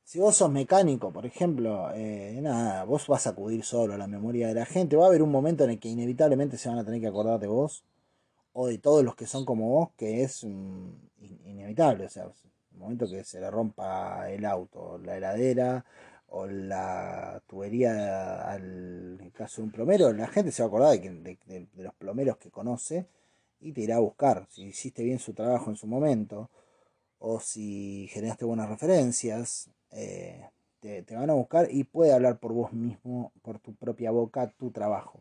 Si 0.04 0.18
vos 0.20 0.36
sos 0.36 0.50
mecánico, 0.50 1.12
por 1.12 1.24
ejemplo, 1.24 1.90
eh, 1.94 2.38
nada, 2.42 2.84
vos 2.84 3.06
vas 3.08 3.26
a 3.26 3.30
acudir 3.30 3.64
solo 3.64 3.94
a 3.94 3.98
la 3.98 4.06
memoria 4.06 4.48
de 4.48 4.54
la 4.54 4.66
gente. 4.66 4.96
Va 4.96 5.04
a 5.06 5.08
haber 5.08 5.22
un 5.22 5.30
momento 5.30 5.64
en 5.64 5.70
el 5.70 5.80
que 5.80 5.88
inevitablemente 5.88 6.58
se 6.58 6.68
van 6.68 6.78
a 6.78 6.84
tener 6.84 7.00
que 7.00 7.06
acordar 7.08 7.40
de 7.40 7.46
vos 7.46 7.84
o 8.52 8.68
de 8.68 8.78
todos 8.78 9.04
los 9.04 9.16
que 9.16 9.26
son 9.26 9.44
como 9.46 9.68
vos, 9.70 9.90
que 9.96 10.22
es 10.22 10.44
mm, 10.44 10.90
inevitable. 11.46 12.06
O 12.06 12.10
sea, 12.10 12.24
el 12.24 12.78
momento 12.78 13.08
que 13.08 13.24
se 13.24 13.40
le 13.40 13.50
rompa 13.50 14.30
el 14.30 14.44
auto, 14.44 14.98
la 14.98 15.16
heladera 15.16 15.84
o 16.28 16.46
la 16.46 17.42
tubería, 17.46 18.42
al 18.50 19.32
caso 19.34 19.62
de 19.62 19.66
un 19.66 19.72
plomero, 19.72 20.12
la 20.12 20.28
gente 20.28 20.52
se 20.52 20.62
va 20.62 20.66
a 20.66 20.68
acordar 20.68 21.00
de, 21.00 21.38
de 21.46 21.68
los 21.82 21.94
plomeros 21.94 22.36
que 22.38 22.50
conoce 22.50 23.06
y 23.60 23.72
te 23.72 23.82
irá 23.82 23.96
a 23.96 24.00
buscar. 24.00 24.46
Si 24.50 24.64
hiciste 24.64 25.02
bien 25.04 25.18
su 25.18 25.34
trabajo 25.34 25.70
en 25.70 25.76
su 25.76 25.86
momento 25.86 26.50
o 27.18 27.40
si 27.40 28.08
generaste 28.12 28.44
buenas 28.44 28.68
referencias 28.68 29.70
eh, 29.94 30.50
te, 30.80 31.16
van 31.16 31.30
a 31.30 31.34
buscar 31.34 31.68
y 31.70 31.84
puede 31.84 32.12
hablar 32.12 32.38
por 32.38 32.52
vos 32.52 32.72
mismo, 32.72 33.32
por 33.42 33.58
tu 33.58 33.74
propia 33.74 34.10
boca, 34.10 34.52
tu 34.58 34.70
trabajo. 34.70 35.20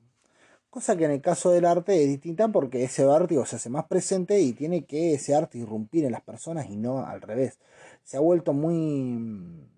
Cosa 0.69 0.97
que 0.97 1.05
en 1.05 1.11
el 1.11 1.21
caso 1.21 1.51
del 1.51 1.65
arte 1.65 2.01
es 2.03 2.09
distinta 2.09 2.47
porque 2.47 2.83
ese 2.83 3.05
vértigo 3.05 3.45
se 3.45 3.57
hace 3.57 3.69
más 3.69 3.85
presente 3.85 4.41
y 4.41 4.53
tiene 4.53 4.85
que 4.85 5.13
ese 5.13 5.35
arte 5.35 5.59
irrumpir 5.59 6.03
en 6.05 6.11
las 6.11 6.21
personas 6.21 6.69
y 6.69 6.75
no 6.75 7.05
al 7.05 7.21
revés. 7.21 7.59
Se 8.03 8.17
ha 8.17 8.19
vuelto 8.19 8.53
muy, 8.53 9.69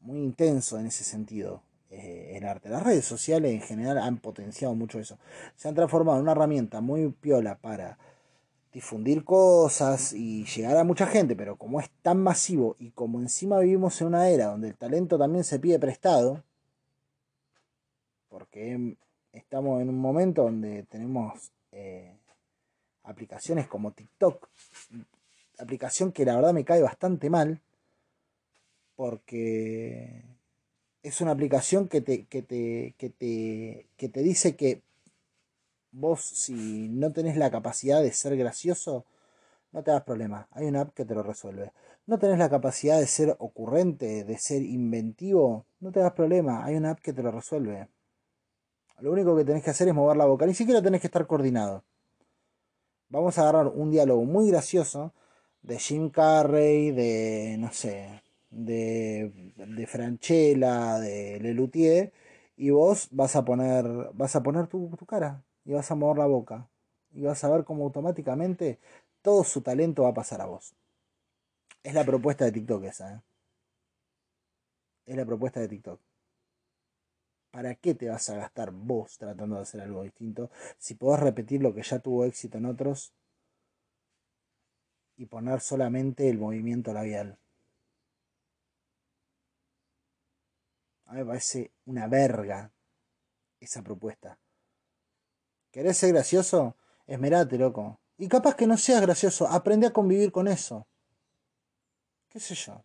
muy 0.00 0.18
intenso 0.18 0.78
en 0.78 0.86
ese 0.86 1.04
sentido 1.04 1.62
eh, 1.90 2.32
el 2.36 2.44
arte. 2.44 2.68
Las 2.68 2.82
redes 2.82 3.04
sociales 3.04 3.52
en 3.52 3.60
general 3.60 3.98
han 3.98 4.18
potenciado 4.18 4.74
mucho 4.74 4.98
eso. 4.98 5.18
Se 5.54 5.68
han 5.68 5.76
transformado 5.76 6.18
en 6.18 6.24
una 6.24 6.32
herramienta 6.32 6.80
muy 6.80 7.08
piola 7.10 7.56
para 7.58 7.96
difundir 8.76 9.24
cosas 9.24 10.12
y 10.12 10.44
llegar 10.44 10.76
a 10.76 10.84
mucha 10.84 11.06
gente, 11.06 11.34
pero 11.34 11.56
como 11.56 11.80
es 11.80 11.88
tan 12.02 12.22
masivo 12.22 12.76
y 12.78 12.90
como 12.90 13.20
encima 13.20 13.58
vivimos 13.60 13.98
en 14.02 14.08
una 14.08 14.28
era 14.28 14.48
donde 14.48 14.68
el 14.68 14.76
talento 14.76 15.16
también 15.16 15.44
se 15.44 15.58
pide 15.58 15.78
prestado, 15.78 16.44
porque 18.28 18.98
estamos 19.32 19.80
en 19.80 19.88
un 19.88 19.98
momento 19.98 20.42
donde 20.42 20.82
tenemos 20.90 21.52
eh, 21.72 22.18
aplicaciones 23.04 23.66
como 23.66 23.92
TikTok, 23.92 24.46
aplicación 25.58 26.12
que 26.12 26.26
la 26.26 26.36
verdad 26.36 26.52
me 26.52 26.66
cae 26.66 26.82
bastante 26.82 27.30
mal, 27.30 27.62
porque 28.94 30.22
es 31.02 31.18
una 31.22 31.30
aplicación 31.30 31.88
que 31.88 32.02
te, 32.02 32.26
que 32.26 32.42
te, 32.42 32.94
que 32.98 33.08
te, 33.08 33.86
que 33.96 34.10
te 34.10 34.20
dice 34.20 34.54
que 34.54 34.82
vos 35.92 36.20
si 36.20 36.88
no 36.88 37.12
tenés 37.12 37.36
la 37.36 37.50
capacidad 37.50 38.02
de 38.02 38.12
ser 38.12 38.36
gracioso, 38.36 39.06
no 39.72 39.82
te 39.82 39.90
das 39.90 40.04
problema. 40.04 40.48
Hay 40.52 40.66
una 40.66 40.82
app 40.82 40.94
que 40.94 41.04
te 41.04 41.14
lo 41.14 41.22
resuelve. 41.22 41.72
No 42.06 42.18
tenés 42.18 42.38
la 42.38 42.48
capacidad 42.50 42.98
de 42.98 43.06
ser 43.06 43.36
ocurrente, 43.38 44.24
de 44.24 44.38
ser 44.38 44.62
inventivo, 44.62 45.66
no 45.80 45.92
te 45.92 46.00
das 46.00 46.12
problema. 46.12 46.64
Hay 46.64 46.76
una 46.76 46.92
app 46.92 47.00
que 47.00 47.12
te 47.12 47.22
lo 47.22 47.30
resuelve. 47.30 47.88
Lo 49.00 49.12
único 49.12 49.36
que 49.36 49.44
tenés 49.44 49.62
que 49.62 49.70
hacer 49.70 49.88
es 49.88 49.94
mover 49.94 50.16
la 50.16 50.24
boca. 50.26 50.46
Ni 50.46 50.54
siquiera 50.54 50.82
tenés 50.82 51.00
que 51.00 51.08
estar 51.08 51.26
coordinado. 51.26 51.84
Vamos 53.08 53.38
a 53.38 53.42
agarrar 53.42 53.68
un 53.68 53.90
diálogo 53.90 54.24
muy 54.24 54.48
gracioso 54.50 55.12
de 55.62 55.78
Jim 55.78 56.10
Carrey, 56.10 56.92
de, 56.92 57.56
no 57.58 57.72
sé, 57.72 58.22
de, 58.50 59.52
de 59.56 59.86
Franchella, 59.86 60.98
de 60.98 61.38
Lelutier, 61.40 62.12
y 62.56 62.70
vos 62.70 63.08
vas 63.10 63.36
a 63.36 63.44
poner, 63.44 63.84
vas 64.14 64.36
a 64.36 64.42
poner 64.42 64.66
tu, 64.68 64.90
tu 64.96 65.06
cara 65.06 65.45
y 65.66 65.72
vas 65.72 65.90
a 65.90 65.96
mover 65.96 66.18
la 66.18 66.26
boca 66.26 66.70
y 67.10 67.22
vas 67.22 67.42
a 67.44 67.50
ver 67.50 67.64
cómo 67.64 67.84
automáticamente 67.84 68.78
todo 69.20 69.42
su 69.44 69.60
talento 69.60 70.04
va 70.04 70.10
a 70.10 70.14
pasar 70.14 70.40
a 70.40 70.46
vos. 70.46 70.74
Es 71.82 71.92
la 71.92 72.04
propuesta 72.04 72.44
de 72.44 72.52
TikTok 72.52 72.84
esa. 72.84 73.14
¿eh? 73.14 73.22
Es 75.06 75.16
la 75.16 75.26
propuesta 75.26 75.60
de 75.60 75.68
TikTok. 75.68 76.00
¿Para 77.50 77.74
qué 77.74 77.94
te 77.94 78.08
vas 78.08 78.28
a 78.30 78.36
gastar 78.36 78.70
vos 78.70 79.18
tratando 79.18 79.56
de 79.56 79.62
hacer 79.62 79.80
algo 79.80 80.02
distinto 80.02 80.50
si 80.78 80.94
podés 80.94 81.20
repetir 81.20 81.62
lo 81.62 81.74
que 81.74 81.82
ya 81.82 81.98
tuvo 81.98 82.24
éxito 82.24 82.58
en 82.58 82.66
otros 82.66 83.12
y 85.16 85.26
poner 85.26 85.60
solamente 85.60 86.28
el 86.28 86.38
movimiento 86.38 86.92
labial? 86.92 87.38
A 91.06 91.12
mí 91.12 91.20
me 91.20 91.26
parece 91.26 91.72
una 91.86 92.06
verga 92.06 92.70
esa 93.58 93.82
propuesta. 93.82 94.38
¿Querés 95.76 95.98
ser 95.98 96.14
gracioso? 96.14 96.74
Esmerate, 97.06 97.58
loco. 97.58 98.00
Y 98.16 98.28
capaz 98.28 98.54
que 98.54 98.66
no 98.66 98.78
seas 98.78 99.02
gracioso, 99.02 99.46
aprende 99.46 99.86
a 99.86 99.92
convivir 99.92 100.32
con 100.32 100.48
eso. 100.48 100.86
¿Qué 102.30 102.40
sé 102.40 102.54
yo? 102.54 102.82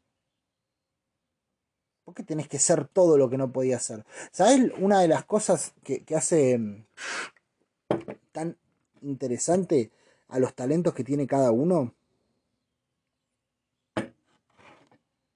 ¿Por 2.03 2.13
qué 2.13 2.23
tenés 2.23 2.49
que 2.49 2.59
ser 2.59 2.89
todo 2.89 3.17
lo 3.17 3.29
que 3.29 3.37
no 3.37 3.49
podías 3.49 3.81
ser? 3.81 4.05
¿Sabes 4.33 4.73
una 4.77 4.99
de 4.99 5.07
las 5.07 5.23
cosas 5.23 5.73
que, 5.85 6.03
que 6.03 6.17
hace 6.17 6.57
mm, 6.57 6.85
tan 8.33 8.57
interesante 9.03 9.93
a 10.27 10.39
los 10.39 10.53
talentos 10.53 10.93
que 10.93 11.05
tiene 11.05 11.25
cada 11.25 11.53
uno? 11.53 11.95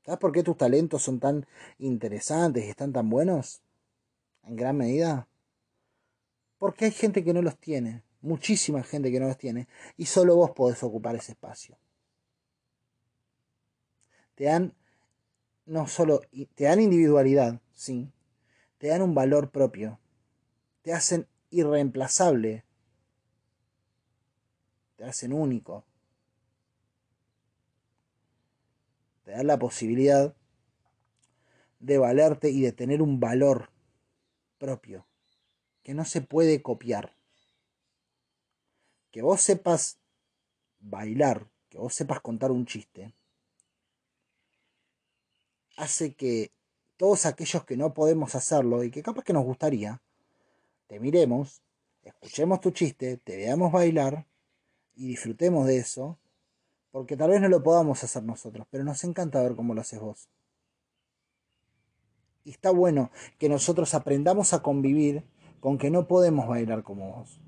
¿Sabes 0.03 0.19
por 0.19 0.33
qué 0.33 0.43
tus 0.43 0.57
talentos 0.57 1.01
son 1.01 1.21
tan 1.21 1.47
interesantes 1.79 2.65
y 2.65 2.69
están 2.69 2.91
tan 2.91 3.09
buenos? 3.09 3.61
En 4.43 4.57
gran 4.57 4.75
medida 4.75 5.29
porque 6.57 6.85
hay 6.85 6.91
gente 6.91 7.23
que 7.23 7.33
no 7.33 7.41
los 7.41 7.57
tiene, 7.57 8.03
muchísima 8.21 8.83
gente 8.83 9.11
que 9.11 9.19
no 9.19 9.27
los 9.27 9.37
tiene, 9.37 9.67
y 9.97 10.05
solo 10.05 10.35
vos 10.35 10.51
podés 10.51 10.81
ocupar 10.83 11.15
ese 11.15 11.33
espacio. 11.33 11.77
Te 14.35 14.45
dan 14.45 14.73
no 15.65 15.87
solo 15.87 16.21
te 16.53 16.65
dan 16.65 16.79
individualidad, 16.79 17.59
sí, 17.73 18.11
te 18.77 18.87
dan 18.87 19.01
un 19.01 19.15
valor 19.15 19.49
propio, 19.49 19.99
te 20.83 20.93
hacen 20.93 21.27
irreemplazable, 21.49 22.63
te 24.95 25.05
hacen 25.05 25.33
único, 25.33 25.85
te 29.23 29.31
dan 29.31 29.47
la 29.47 29.57
posibilidad 29.57 30.35
de 31.79 31.97
valerte 31.97 32.49
y 32.49 32.61
de 32.61 32.71
tener 32.71 33.01
un 33.01 33.19
valor 33.19 33.69
propio 34.59 35.05
que 35.85 35.93
no 35.93 36.03
se 36.03 36.19
puede 36.19 36.63
copiar. 36.63 37.15
Que 39.11 39.21
vos 39.21 39.39
sepas 39.39 39.99
bailar, 40.79 41.47
que 41.69 41.77
vos 41.77 41.93
sepas 41.93 42.21
contar 42.21 42.51
un 42.51 42.65
chiste, 42.65 43.13
hace 45.77 46.15
que 46.15 46.51
todos 46.97 47.27
aquellos 47.27 47.65
que 47.65 47.77
no 47.77 47.93
podemos 47.93 48.33
hacerlo 48.33 48.83
y 48.83 48.89
que 48.89 49.03
capaz 49.03 49.23
que 49.23 49.33
nos 49.33 49.45
gustaría, 49.45 50.01
te 50.87 50.99
miremos, 50.99 51.61
escuchemos 52.03 52.61
tu 52.61 52.71
chiste, 52.71 53.17
te 53.17 53.37
veamos 53.37 53.71
bailar 53.71 54.25
y 54.95 55.07
disfrutemos 55.09 55.67
de 55.67 55.77
eso, 55.77 56.17
porque 56.89 57.15
tal 57.15 57.29
vez 57.29 57.41
no 57.41 57.47
lo 57.47 57.61
podamos 57.61 58.03
hacer 58.03 58.23
nosotros, 58.23 58.65
pero 58.71 58.83
nos 58.83 59.03
encanta 59.03 59.43
ver 59.43 59.55
cómo 59.55 59.75
lo 59.75 59.81
haces 59.81 59.99
vos. 59.99 60.29
Y 62.43 62.49
está 62.49 62.71
bueno 62.71 63.11
que 63.37 63.49
nosotros 63.49 63.93
aprendamos 63.93 64.53
a 64.53 64.63
convivir 64.63 65.23
con 65.59 65.77
que 65.77 65.89
no 65.89 66.07
podemos 66.07 66.47
bailar 66.47 66.83
como 66.83 67.11
vos. 67.11 67.41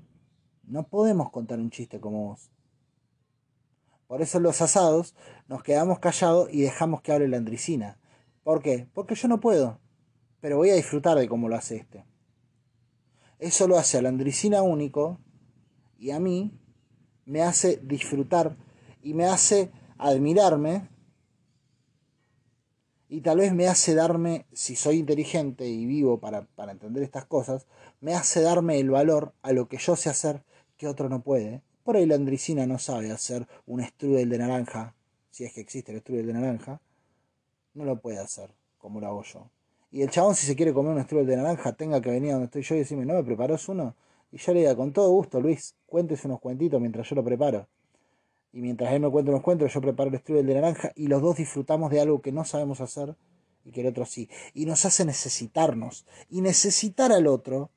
No 0.64 0.84
podemos 0.84 1.30
contar 1.30 1.58
un 1.58 1.70
chiste 1.70 2.00
como 2.00 2.28
vos. 2.28 2.50
Por 4.06 4.22
eso 4.22 4.40
los 4.40 4.60
asados 4.62 5.14
nos 5.48 5.62
quedamos 5.62 5.98
callados 5.98 6.48
y 6.52 6.62
dejamos 6.62 7.02
que 7.02 7.12
hable 7.12 7.28
la 7.28 7.36
andricina. 7.36 7.98
¿Por 8.42 8.62
qué? 8.62 8.88
Porque 8.94 9.14
yo 9.14 9.28
no 9.28 9.40
puedo. 9.40 9.78
Pero 10.40 10.56
voy 10.56 10.70
a 10.70 10.74
disfrutar 10.74 11.18
de 11.18 11.28
cómo 11.28 11.48
lo 11.48 11.56
hace 11.56 11.76
este. 11.76 12.04
Eso 13.38 13.68
lo 13.68 13.78
hace 13.78 13.98
a 13.98 14.02
la 14.02 14.08
andricina 14.08 14.62
único 14.62 15.20
y 15.98 16.10
a 16.10 16.20
mí 16.20 16.58
me 17.24 17.42
hace 17.42 17.76
disfrutar 17.82 18.56
y 19.02 19.14
me 19.14 19.26
hace 19.26 19.70
admirarme 19.98 20.88
y 23.08 23.22
tal 23.22 23.38
vez 23.38 23.54
me 23.54 23.68
hace 23.68 23.94
darme, 23.94 24.46
si 24.52 24.76
soy 24.76 24.98
inteligente 24.98 25.66
y 25.66 25.86
vivo 25.86 26.18
para, 26.18 26.42
para, 26.42 26.72
entender 26.72 27.02
estas 27.02 27.24
cosas, 27.24 27.66
me 28.00 28.14
hace 28.14 28.42
darme 28.42 28.78
el 28.78 28.90
valor 28.90 29.32
a 29.42 29.52
lo 29.52 29.68
que 29.68 29.78
yo 29.78 29.96
sé 29.96 30.10
hacer 30.10 30.42
que 30.76 30.88
otro 30.88 31.08
no 31.08 31.22
puede. 31.22 31.62
Por 31.84 31.96
ahí 31.96 32.04
la 32.04 32.16
andricina 32.16 32.66
no 32.66 32.78
sabe 32.78 33.10
hacer 33.10 33.48
un 33.66 33.82
strudel 33.82 34.28
de 34.28 34.38
naranja, 34.38 34.94
si 35.30 35.44
es 35.44 35.54
que 35.54 35.62
existe 35.62 35.92
el 35.92 36.00
strudel 36.00 36.26
de 36.26 36.34
naranja, 36.34 36.80
no 37.74 37.84
lo 37.84 38.00
puede 38.00 38.18
hacer 38.18 38.50
como 38.76 39.00
lo 39.00 39.06
hago 39.06 39.22
yo. 39.22 39.50
Y 39.90 40.02
el 40.02 40.10
chabón 40.10 40.34
si 40.34 40.46
se 40.46 40.54
quiere 40.54 40.74
comer 40.74 40.94
un 40.94 41.02
strudel 41.02 41.26
de 41.26 41.36
naranja, 41.36 41.72
tenga 41.72 42.02
que 42.02 42.10
venir 42.10 42.30
a 42.30 42.34
donde 42.34 42.46
estoy 42.46 42.62
yo 42.62 42.74
y 42.74 42.78
decirme, 42.78 43.06
no, 43.06 43.14
me 43.14 43.24
preparás 43.24 43.68
uno. 43.70 43.94
Y 44.30 44.36
yo 44.36 44.52
le 44.52 44.60
diga, 44.60 44.76
con 44.76 44.92
todo 44.92 45.08
gusto, 45.10 45.40
Luis, 45.40 45.74
cuéntese 45.86 46.26
unos 46.26 46.40
cuentitos 46.40 46.78
mientras 46.78 47.08
yo 47.08 47.16
lo 47.16 47.24
preparo. 47.24 47.66
Y 48.52 48.60
mientras 48.60 48.92
él 48.92 49.00
me 49.00 49.10
cuenta 49.10 49.30
unos 49.30 49.42
cuentos, 49.42 49.72
yo 49.72 49.80
preparo 49.80 50.10
el 50.10 50.18
strudel 50.18 50.46
de 50.46 50.54
naranja 50.54 50.92
y 50.96 51.06
los 51.06 51.20
dos 51.20 51.36
disfrutamos 51.36 51.90
de 51.90 52.00
algo 52.00 52.22
que 52.22 52.32
no 52.32 52.44
sabemos 52.44 52.80
hacer 52.80 53.14
y 53.64 53.72
que 53.72 53.82
el 53.82 53.88
otro 53.88 54.06
sí. 54.06 54.28
Y 54.54 54.64
nos 54.64 54.84
hace 54.84 55.04
necesitarnos. 55.04 56.06
Y 56.30 56.40
necesitar 56.40 57.12
al 57.12 57.26
otro 57.26 57.70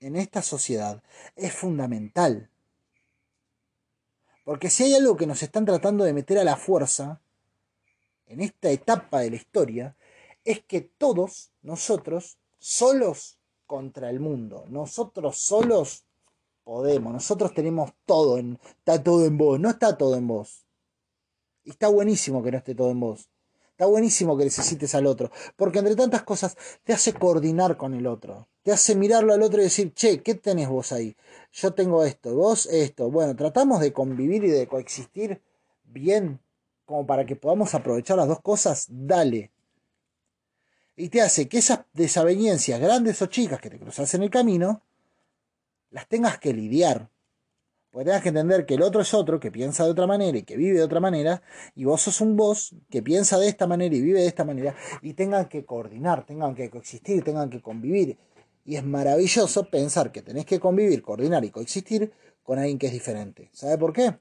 en 0.00 0.16
esta 0.16 0.42
sociedad 0.42 1.02
es 1.36 1.52
fundamental. 1.52 2.50
Porque 4.44 4.70
si 4.70 4.84
hay 4.84 4.94
algo 4.94 5.16
que 5.16 5.26
nos 5.26 5.42
están 5.42 5.64
tratando 5.64 6.04
de 6.04 6.12
meter 6.12 6.38
a 6.38 6.44
la 6.44 6.56
fuerza 6.56 7.20
en 8.26 8.40
esta 8.40 8.70
etapa 8.70 9.20
de 9.20 9.30
la 9.30 9.36
historia, 9.36 9.96
es 10.44 10.60
que 10.64 10.80
todos 10.80 11.50
nosotros, 11.62 12.38
solos 12.58 13.38
contra 13.66 14.08
el 14.08 14.20
mundo, 14.20 14.64
nosotros 14.68 15.38
solos 15.38 16.05
podemos, 16.66 17.12
nosotros 17.12 17.54
tenemos 17.54 17.92
todo, 18.06 18.38
en, 18.38 18.58
está 18.78 19.00
todo 19.00 19.24
en 19.24 19.38
vos, 19.38 19.60
no 19.60 19.70
está 19.70 19.96
todo 19.96 20.16
en 20.16 20.26
vos. 20.26 20.66
Y 21.62 21.70
está 21.70 21.86
buenísimo 21.86 22.42
que 22.42 22.50
no 22.50 22.58
esté 22.58 22.74
todo 22.74 22.90
en 22.90 22.98
vos. 22.98 23.30
Está 23.70 23.86
buenísimo 23.86 24.36
que 24.36 24.42
necesites 24.44 24.92
al 24.96 25.06
otro, 25.06 25.30
porque 25.54 25.78
entre 25.78 25.94
tantas 25.94 26.24
cosas 26.24 26.56
te 26.82 26.92
hace 26.92 27.12
coordinar 27.12 27.76
con 27.76 27.94
el 27.94 28.08
otro, 28.08 28.48
te 28.64 28.72
hace 28.72 28.96
mirarlo 28.96 29.32
al 29.32 29.42
otro 29.42 29.60
y 29.60 29.64
decir, 29.64 29.94
che, 29.94 30.24
¿qué 30.24 30.34
tenés 30.34 30.68
vos 30.68 30.90
ahí? 30.90 31.16
Yo 31.52 31.72
tengo 31.72 32.02
esto, 32.02 32.34
vos 32.34 32.66
esto. 32.66 33.12
Bueno, 33.12 33.36
tratamos 33.36 33.80
de 33.80 33.92
convivir 33.92 34.42
y 34.42 34.50
de 34.50 34.66
coexistir 34.66 35.40
bien, 35.84 36.40
como 36.84 37.06
para 37.06 37.24
que 37.24 37.36
podamos 37.36 37.76
aprovechar 37.76 38.16
las 38.16 38.26
dos 38.26 38.40
cosas, 38.40 38.86
dale. 38.90 39.52
Y 40.96 41.10
te 41.10 41.22
hace 41.22 41.48
que 41.48 41.58
esas 41.58 41.80
desavenencias, 41.92 42.80
grandes 42.80 43.22
o 43.22 43.26
chicas, 43.26 43.60
que 43.60 43.70
te 43.70 43.78
cruzas 43.78 44.12
en 44.14 44.24
el 44.24 44.30
camino, 44.30 44.82
las 45.96 46.06
tengas 46.08 46.38
que 46.38 46.52
lidiar. 46.52 47.08
Porque 47.90 48.04
tengas 48.04 48.20
que 48.20 48.28
entender 48.28 48.66
que 48.66 48.74
el 48.74 48.82
otro 48.82 49.00
es 49.00 49.14
otro, 49.14 49.40
que 49.40 49.50
piensa 49.50 49.82
de 49.86 49.90
otra 49.92 50.06
manera 50.06 50.36
y 50.36 50.42
que 50.42 50.54
vive 50.54 50.76
de 50.76 50.84
otra 50.84 51.00
manera, 51.00 51.40
y 51.74 51.86
vos 51.86 52.02
sos 52.02 52.20
un 52.20 52.36
vos 52.36 52.76
que 52.90 53.02
piensa 53.02 53.38
de 53.38 53.48
esta 53.48 53.66
manera 53.66 53.96
y 53.96 54.02
vive 54.02 54.20
de 54.20 54.26
esta 54.26 54.44
manera, 54.44 54.76
y 55.00 55.14
tengan 55.14 55.48
que 55.48 55.64
coordinar, 55.64 56.26
tengan 56.26 56.54
que 56.54 56.68
coexistir, 56.68 57.24
tengan 57.24 57.48
que 57.48 57.62
convivir. 57.62 58.18
Y 58.66 58.76
es 58.76 58.84
maravilloso 58.84 59.70
pensar 59.70 60.12
que 60.12 60.20
tenés 60.20 60.44
que 60.44 60.60
convivir, 60.60 61.00
coordinar 61.00 61.46
y 61.46 61.50
coexistir 61.50 62.12
con 62.42 62.58
alguien 62.58 62.78
que 62.78 62.88
es 62.88 62.92
diferente. 62.92 63.48
¿Sabe 63.54 63.78
por 63.78 63.94
qué? 63.94 64.18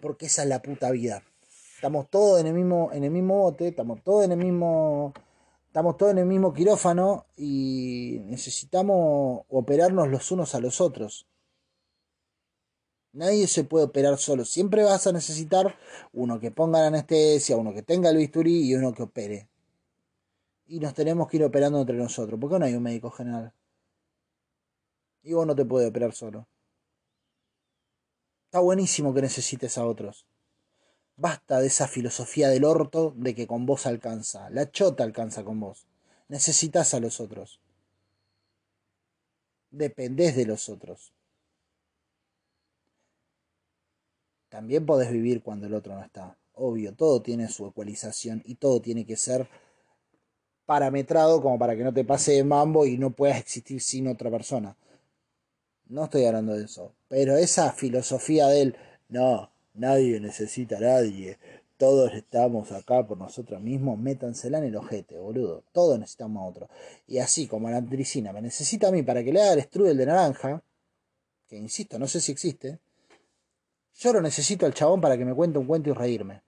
Porque 0.00 0.26
esa 0.26 0.44
es 0.44 0.48
la 0.48 0.62
puta 0.62 0.92
vida. 0.92 1.24
Estamos 1.74 2.08
todos 2.10 2.40
en 2.40 2.46
el 2.46 2.54
mismo, 2.54 2.90
en 2.92 3.02
el 3.02 3.10
mismo 3.10 3.38
bote, 3.38 3.66
estamos 3.66 4.04
todos 4.04 4.24
en 4.24 4.30
el 4.30 4.38
mismo 4.38 5.12
estamos 5.74 5.96
todos 5.96 6.12
en 6.12 6.18
el 6.18 6.26
mismo 6.26 6.54
quirófano 6.54 7.26
y 7.36 8.20
necesitamos 8.26 9.44
operarnos 9.48 10.06
los 10.06 10.30
unos 10.30 10.54
a 10.54 10.60
los 10.60 10.80
otros. 10.80 11.26
Nadie 13.12 13.48
se 13.48 13.64
puede 13.64 13.86
operar 13.86 14.16
solo. 14.18 14.44
Siempre 14.44 14.84
vas 14.84 15.08
a 15.08 15.12
necesitar 15.12 15.76
uno 16.12 16.38
que 16.38 16.52
ponga 16.52 16.78
la 16.78 16.86
anestesia, 16.86 17.56
uno 17.56 17.74
que 17.74 17.82
tenga 17.82 18.10
el 18.10 18.18
bisturí 18.18 18.68
y 18.68 18.76
uno 18.76 18.94
que 18.94 19.02
opere. 19.02 19.48
Y 20.66 20.78
nos 20.78 20.94
tenemos 20.94 21.26
que 21.26 21.38
ir 21.38 21.44
operando 21.44 21.80
entre 21.80 21.96
nosotros. 21.96 22.38
¿Por 22.38 22.52
qué 22.52 22.58
no 22.60 22.66
hay 22.66 22.74
un 22.74 22.82
médico 22.84 23.10
general? 23.10 23.52
Y 25.24 25.32
vos 25.32 25.44
no 25.44 25.56
te 25.56 25.64
puedes 25.64 25.90
operar 25.90 26.12
solo. 26.12 26.46
Está 28.44 28.60
buenísimo 28.60 29.12
que 29.12 29.22
necesites 29.22 29.76
a 29.76 29.84
otros. 29.84 30.24
Basta 31.16 31.60
de 31.60 31.68
esa 31.68 31.86
filosofía 31.86 32.48
del 32.48 32.64
orto 32.64 33.14
de 33.16 33.34
que 33.34 33.46
con 33.46 33.66
vos 33.66 33.86
alcanza. 33.86 34.50
La 34.50 34.70
chota 34.70 35.04
alcanza 35.04 35.44
con 35.44 35.60
vos. 35.60 35.86
Necesitas 36.28 36.92
a 36.94 37.00
los 37.00 37.20
otros. 37.20 37.60
Dependés 39.70 40.34
de 40.36 40.46
los 40.46 40.68
otros. 40.68 41.12
También 44.48 44.86
podés 44.86 45.10
vivir 45.10 45.42
cuando 45.42 45.66
el 45.66 45.74
otro 45.74 45.94
no 45.94 46.04
está. 46.04 46.36
Obvio, 46.54 46.94
todo 46.94 47.22
tiene 47.22 47.48
su 47.48 47.66
ecualización 47.66 48.42
y 48.44 48.56
todo 48.56 48.80
tiene 48.80 49.04
que 49.04 49.16
ser 49.16 49.48
parametrado 50.66 51.42
como 51.42 51.58
para 51.58 51.76
que 51.76 51.84
no 51.84 51.92
te 51.92 52.04
pase 52.04 52.32
de 52.32 52.44
mambo 52.44 52.86
y 52.86 52.96
no 52.96 53.10
puedas 53.10 53.38
existir 53.38 53.80
sin 53.80 54.08
otra 54.08 54.30
persona. 54.30 54.76
No 55.86 56.04
estoy 56.04 56.24
hablando 56.24 56.54
de 56.54 56.64
eso. 56.64 56.94
Pero 57.08 57.36
esa 57.36 57.72
filosofía 57.72 58.46
del 58.46 58.76
no, 59.08 59.50
Nadie 59.74 60.20
necesita 60.20 60.76
a 60.76 60.80
nadie. 60.80 61.38
Todos 61.76 62.14
estamos 62.14 62.70
acá 62.70 63.04
por 63.04 63.18
nosotros 63.18 63.60
mismos. 63.60 63.98
Métansela 63.98 64.58
en 64.58 64.64
el 64.64 64.76
ojete, 64.76 65.18
boludo. 65.18 65.64
Todos 65.72 65.98
necesitamos 65.98 66.40
a 66.42 66.46
otro. 66.46 66.68
Y 67.08 67.18
así 67.18 67.48
como 67.48 67.68
la 67.68 67.78
antricina 67.78 68.32
me 68.32 68.40
necesita 68.40 68.88
a 68.88 68.92
mí 68.92 69.02
para 69.02 69.24
que 69.24 69.32
le 69.32 69.42
haga 69.42 69.54
el 69.54 69.62
strudel 69.62 69.96
de 69.96 70.06
naranja, 70.06 70.62
que 71.48 71.56
insisto, 71.56 71.98
no 71.98 72.06
sé 72.06 72.20
si 72.20 72.30
existe, 72.30 72.78
yo 73.96 74.12
lo 74.12 74.20
necesito 74.20 74.64
al 74.64 74.74
chabón 74.74 75.00
para 75.00 75.18
que 75.18 75.24
me 75.24 75.34
cuente 75.34 75.58
un 75.58 75.66
cuento 75.66 75.90
y 75.90 75.92
reírme. 75.92 76.42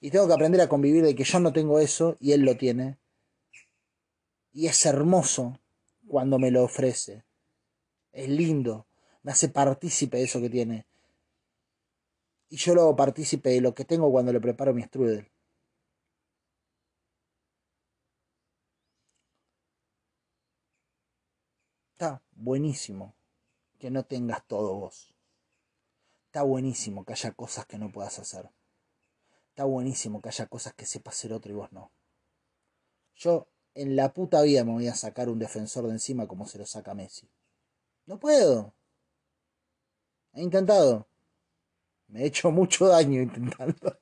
Y 0.00 0.10
tengo 0.10 0.26
que 0.26 0.34
aprender 0.34 0.60
a 0.60 0.68
convivir 0.68 1.04
de 1.04 1.14
que 1.14 1.24
yo 1.24 1.40
no 1.40 1.52
tengo 1.52 1.78
eso 1.78 2.16
y 2.20 2.32
él 2.32 2.42
lo 2.42 2.56
tiene. 2.56 2.98
Y 4.52 4.66
es 4.66 4.84
hermoso 4.84 5.58
cuando 6.06 6.38
me 6.38 6.50
lo 6.50 6.64
ofrece. 6.64 7.24
Es 8.12 8.28
lindo 8.28 8.86
me 9.26 9.32
hace 9.32 9.48
partícipe 9.48 10.18
de 10.18 10.22
eso 10.22 10.40
que 10.40 10.48
tiene. 10.48 10.86
Y 12.48 12.58
yo 12.58 12.76
lo 12.76 12.82
hago 12.82 12.94
partícipe 12.94 13.50
de 13.50 13.60
lo 13.60 13.74
que 13.74 13.84
tengo 13.84 14.08
cuando 14.12 14.32
le 14.32 14.40
preparo 14.40 14.72
mi 14.72 14.84
strudel. 14.84 15.28
Está 21.94 22.22
buenísimo 22.36 23.16
que 23.80 23.90
no 23.90 24.04
tengas 24.04 24.46
todo 24.46 24.76
vos. 24.76 25.12
Está 26.26 26.42
buenísimo 26.42 27.04
que 27.04 27.14
haya 27.14 27.32
cosas 27.32 27.66
que 27.66 27.78
no 27.78 27.90
puedas 27.90 28.20
hacer. 28.20 28.48
Está 29.48 29.64
buenísimo 29.64 30.22
que 30.22 30.28
haya 30.28 30.46
cosas 30.46 30.72
que 30.74 30.86
sepas 30.86 31.16
ser 31.16 31.32
otro 31.32 31.50
y 31.50 31.56
vos 31.56 31.72
no. 31.72 31.90
Yo 33.16 33.48
en 33.74 33.96
la 33.96 34.12
puta 34.12 34.40
vida 34.42 34.62
me 34.62 34.70
voy 34.70 34.86
a 34.86 34.94
sacar 34.94 35.28
un 35.28 35.40
defensor 35.40 35.86
de 35.86 35.94
encima 35.94 36.28
como 36.28 36.46
se 36.46 36.58
lo 36.58 36.64
saca 36.64 36.94
Messi. 36.94 37.28
No 38.06 38.20
puedo. 38.20 38.75
He 40.36 40.42
intentado. 40.42 41.08
Me 42.08 42.22
he 42.22 42.26
hecho 42.26 42.50
mucho 42.50 42.86
daño 42.86 43.22
intentando. 43.22 43.98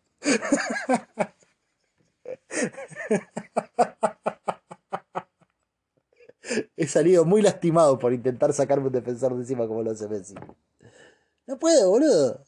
He 6.76 6.87
salido 6.89 7.24
muy 7.24 7.41
lastimado 7.41 7.99
por 7.99 8.12
intentar 8.12 8.53
sacarme 8.53 8.89
un 8.89 8.93
defensor 8.93 9.32
de 9.35 9.41
encima 9.41 9.66
como 9.66 9.82
lo 9.82 9.93
hace 9.93 10.09
Messi. 10.09 10.35
No 11.47 11.59
puedo, 11.59 11.89
boludo. 11.89 12.45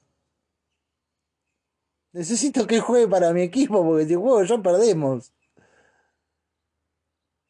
Necesito 2.12 2.66
que 2.66 2.80
juegue 2.80 3.08
para 3.08 3.32
mi 3.32 3.42
equipo 3.42 3.84
porque 3.84 4.06
si 4.06 4.14
juego 4.14 4.42
yo 4.42 4.62
perdemos. 4.62 5.32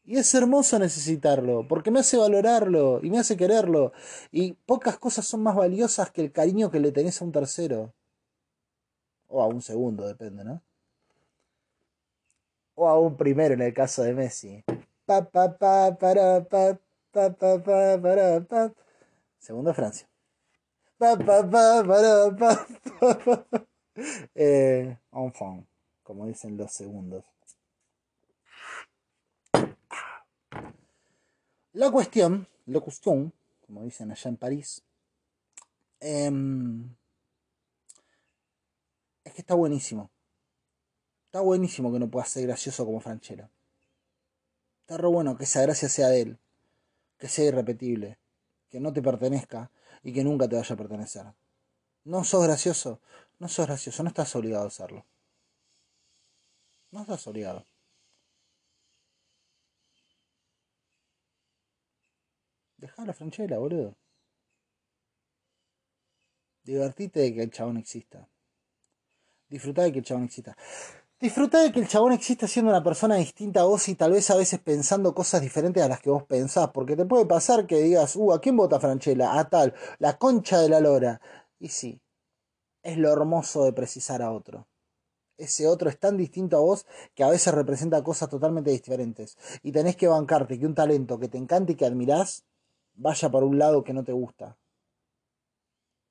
Y 0.07 0.19
es 0.19 0.33
hermoso 0.35 0.79
necesitarlo, 0.79 1.67
porque 1.67 1.91
me 1.91 1.99
hace 1.99 2.17
valorarlo 2.17 3.01
y 3.03 3.11
me 3.11 3.19
hace 3.19 3.37
quererlo. 3.37 3.93
Y 4.31 4.53
pocas 4.53 4.99
cosas 4.99 5.27
son 5.27 5.43
más 5.43 5.57
valiosas 5.57 6.13
que 6.13 6.21
el 6.23 6.31
cariño 6.31 6.71
que 6.71 6.79
le 6.79 6.93
tenés 6.93 7.21
a 7.21 7.25
un 7.25 7.33
tercero. 7.33 7.93
O 9.27 9.43
a 9.43 9.49
un 9.49 9.61
segundo, 9.61 10.07
depende, 10.07 10.45
¿no? 10.45 10.63
O 12.77 12.89
a 12.89 13.01
un 13.01 13.17
primero 13.17 13.55
en 13.55 13.63
el 13.63 13.75
caso 13.75 14.05
de 14.05 14.15
Messi. 14.15 14.63
pa, 15.05 15.29
pa, 15.29 15.59
pa, 15.59 15.97
para, 15.99 16.45
pa, 16.45 16.79
pa, 17.11 17.31
pa, 17.31 17.63
pa, 17.63 18.01
para, 18.01 18.41
pa. 18.45 18.73
Segundo 19.39 19.75
Francia. 19.75 20.09
Pa, 20.99 21.17
pa, 21.17 21.51
pa, 21.51 21.83
pa, 21.85 22.37
pa, 22.39 23.17
pa. 23.19 23.47
Eh, 24.35 24.95
enfant, 25.11 25.67
como 26.03 26.27
dicen 26.27 26.57
los 26.59 26.71
segundos. 26.71 27.25
La 31.77 31.91
cuestión, 31.91 32.49
la 32.65 32.81
cuestión, 32.81 33.35
como 33.67 33.83
dicen 33.83 34.11
allá 34.11 34.31
en 34.31 34.39
París, 34.39 34.83
em, 36.01 36.97
es 39.23 39.35
que 39.35 39.43
está 39.43 39.55
buenísimo. 39.55 40.11
Está 41.27 41.43
buenísimo 41.43 41.93
que 41.93 41.99
no 41.99 42.11
pueda 42.11 42.25
ser 42.25 42.47
gracioso 42.47 42.87
como 42.87 43.01
Franchella. 43.01 43.51
Está 44.81 44.97
re 44.97 45.07
bueno 45.07 45.37
que 45.37 45.45
esa 45.45 45.61
gracia 45.61 45.91
sea 45.91 46.09
de 46.09 46.23
él, 46.23 46.39
que 47.19 47.29
sea 47.29 47.45
irrepetible, 47.45 48.19
que 48.71 48.81
no 48.81 48.95
te 48.95 49.03
pertenezca 49.03 49.71
y 50.03 50.15
que 50.15 50.25
nunca 50.25 50.49
te 50.49 50.57
vaya 50.57 50.75
a 50.75 50.79
pertenecer. 50.79 51.27
No 52.05 52.25
sos 52.25 52.43
gracioso, 52.43 53.03
no 53.39 53.49
sos 53.49 53.67
gracioso, 53.67 54.03
no 54.03 54.09
estás 54.09 54.35
obligado 54.35 54.67
a 54.67 54.71
serlo. 54.71 55.05
No 56.91 57.03
estás 57.03 57.27
obligado. 57.27 57.67
Dejá 62.79 63.05
la 63.05 63.13
franchera, 63.13 63.59
boludo. 63.59 63.97
Divertite 66.63 67.21
de 67.21 67.35
que 67.35 67.43
el 67.43 67.51
chabón 67.51 67.79
exista. 67.79 68.29
Disfrutá 69.49 69.83
de 69.83 69.93
que 69.93 70.01
el 70.01 70.05
chabón 70.05 70.25
exista. 70.25 70.57
Disfrutá 71.19 71.63
de 71.63 71.73
que 71.73 71.81
el 71.81 71.89
chabón 71.89 72.13
exista 72.13 72.47
siendo 72.47 72.71
una 72.71 72.83
persona 72.83 73.17
distinta 73.17 73.61
a 73.61 73.65
vos 73.65 73.89
y 73.89 73.95
tal 73.95 74.13
vez 74.13 74.29
a 74.31 74.37
veces 74.37 74.61
pensando 74.61 75.15
cosas 75.15 75.41
diferentes 75.41 75.83
a 75.83 75.89
las 75.89 76.01
que 76.01 76.11
vos 76.11 76.25
pensás. 76.25 76.71
Porque 76.75 76.97
te 76.97 77.07
puede 77.07 77.25
pasar 77.25 77.67
que 77.67 77.77
digas, 77.79 78.17
uh, 78.17 78.33
¿a 78.33 78.41
quién 78.41 78.57
vota 78.57 78.81
Franchella? 78.81 79.39
A 79.39 79.49
tal, 79.49 79.75
la 79.99 80.19
concha 80.19 80.61
de 80.61 80.69
la 80.69 80.81
lora. 80.81 81.21
Y 81.59 81.69
sí, 81.69 82.01
es 82.83 82.99
lo 82.99 83.11
hermoso 83.11 83.65
de 83.65 83.73
precisar 83.73 84.21
a 84.21 84.33
otro. 84.33 84.67
Ese 85.39 85.67
otro 85.67 85.89
es 85.89 85.99
tan 85.99 86.17
distinto 86.17 86.57
a 86.57 86.61
vos 86.61 86.87
que 87.15 87.23
a 87.23 87.31
veces 87.31 87.55
representa 87.55 88.03
cosas 88.03 88.29
totalmente 88.29 88.71
diferentes. 88.71 89.39
Y 89.63 89.73
tenés 89.73 89.97
que 89.97 90.09
bancarte 90.09 90.59
que 90.59 90.67
un 90.67 90.75
talento 90.75 91.19
que 91.19 91.29
te 91.29 91.39
encante 91.39 91.73
y 91.73 91.77
que 91.77 91.87
admirás 91.87 92.45
vaya 92.97 93.31
por 93.31 93.45
un 93.45 93.59
lado 93.59 93.85
que 93.85 93.93
no 93.93 94.05
te 94.05 94.13
gusta. 94.13 94.57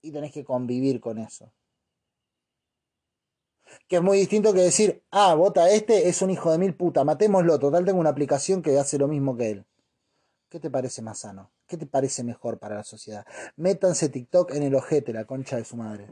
Y 0.01 0.11
tenés 0.11 0.31
que 0.31 0.43
convivir 0.43 0.99
con 0.99 1.17
eso. 1.17 1.51
Que 3.87 3.97
es 3.97 4.01
muy 4.01 4.19
distinto 4.19 4.53
que 4.53 4.61
decir, 4.61 5.03
ah, 5.11 5.33
vota 5.33 5.69
este, 5.69 6.07
es 6.07 6.21
un 6.21 6.29
hijo 6.29 6.51
de 6.51 6.57
mil 6.57 6.75
puta, 6.75 7.03
matémoslo. 7.03 7.59
Total, 7.59 7.83
tengo 7.83 7.99
una 7.99 8.11
aplicación 8.11 8.61
que 8.61 8.77
hace 8.77 8.97
lo 8.97 9.07
mismo 9.07 9.35
que 9.35 9.49
él. 9.49 9.65
¿Qué 10.49 10.59
te 10.59 10.69
parece 10.69 11.01
más 11.01 11.19
sano? 11.19 11.51
¿Qué 11.67 11.77
te 11.77 11.87
parece 11.87 12.23
mejor 12.23 12.59
para 12.59 12.75
la 12.75 12.83
sociedad? 12.83 13.25
Métanse 13.57 14.09
TikTok 14.09 14.51
en 14.51 14.63
el 14.63 14.75
ojete, 14.75 15.11
la 15.11 15.25
concha 15.25 15.57
de 15.57 15.65
su 15.65 15.75
madre. 15.75 16.07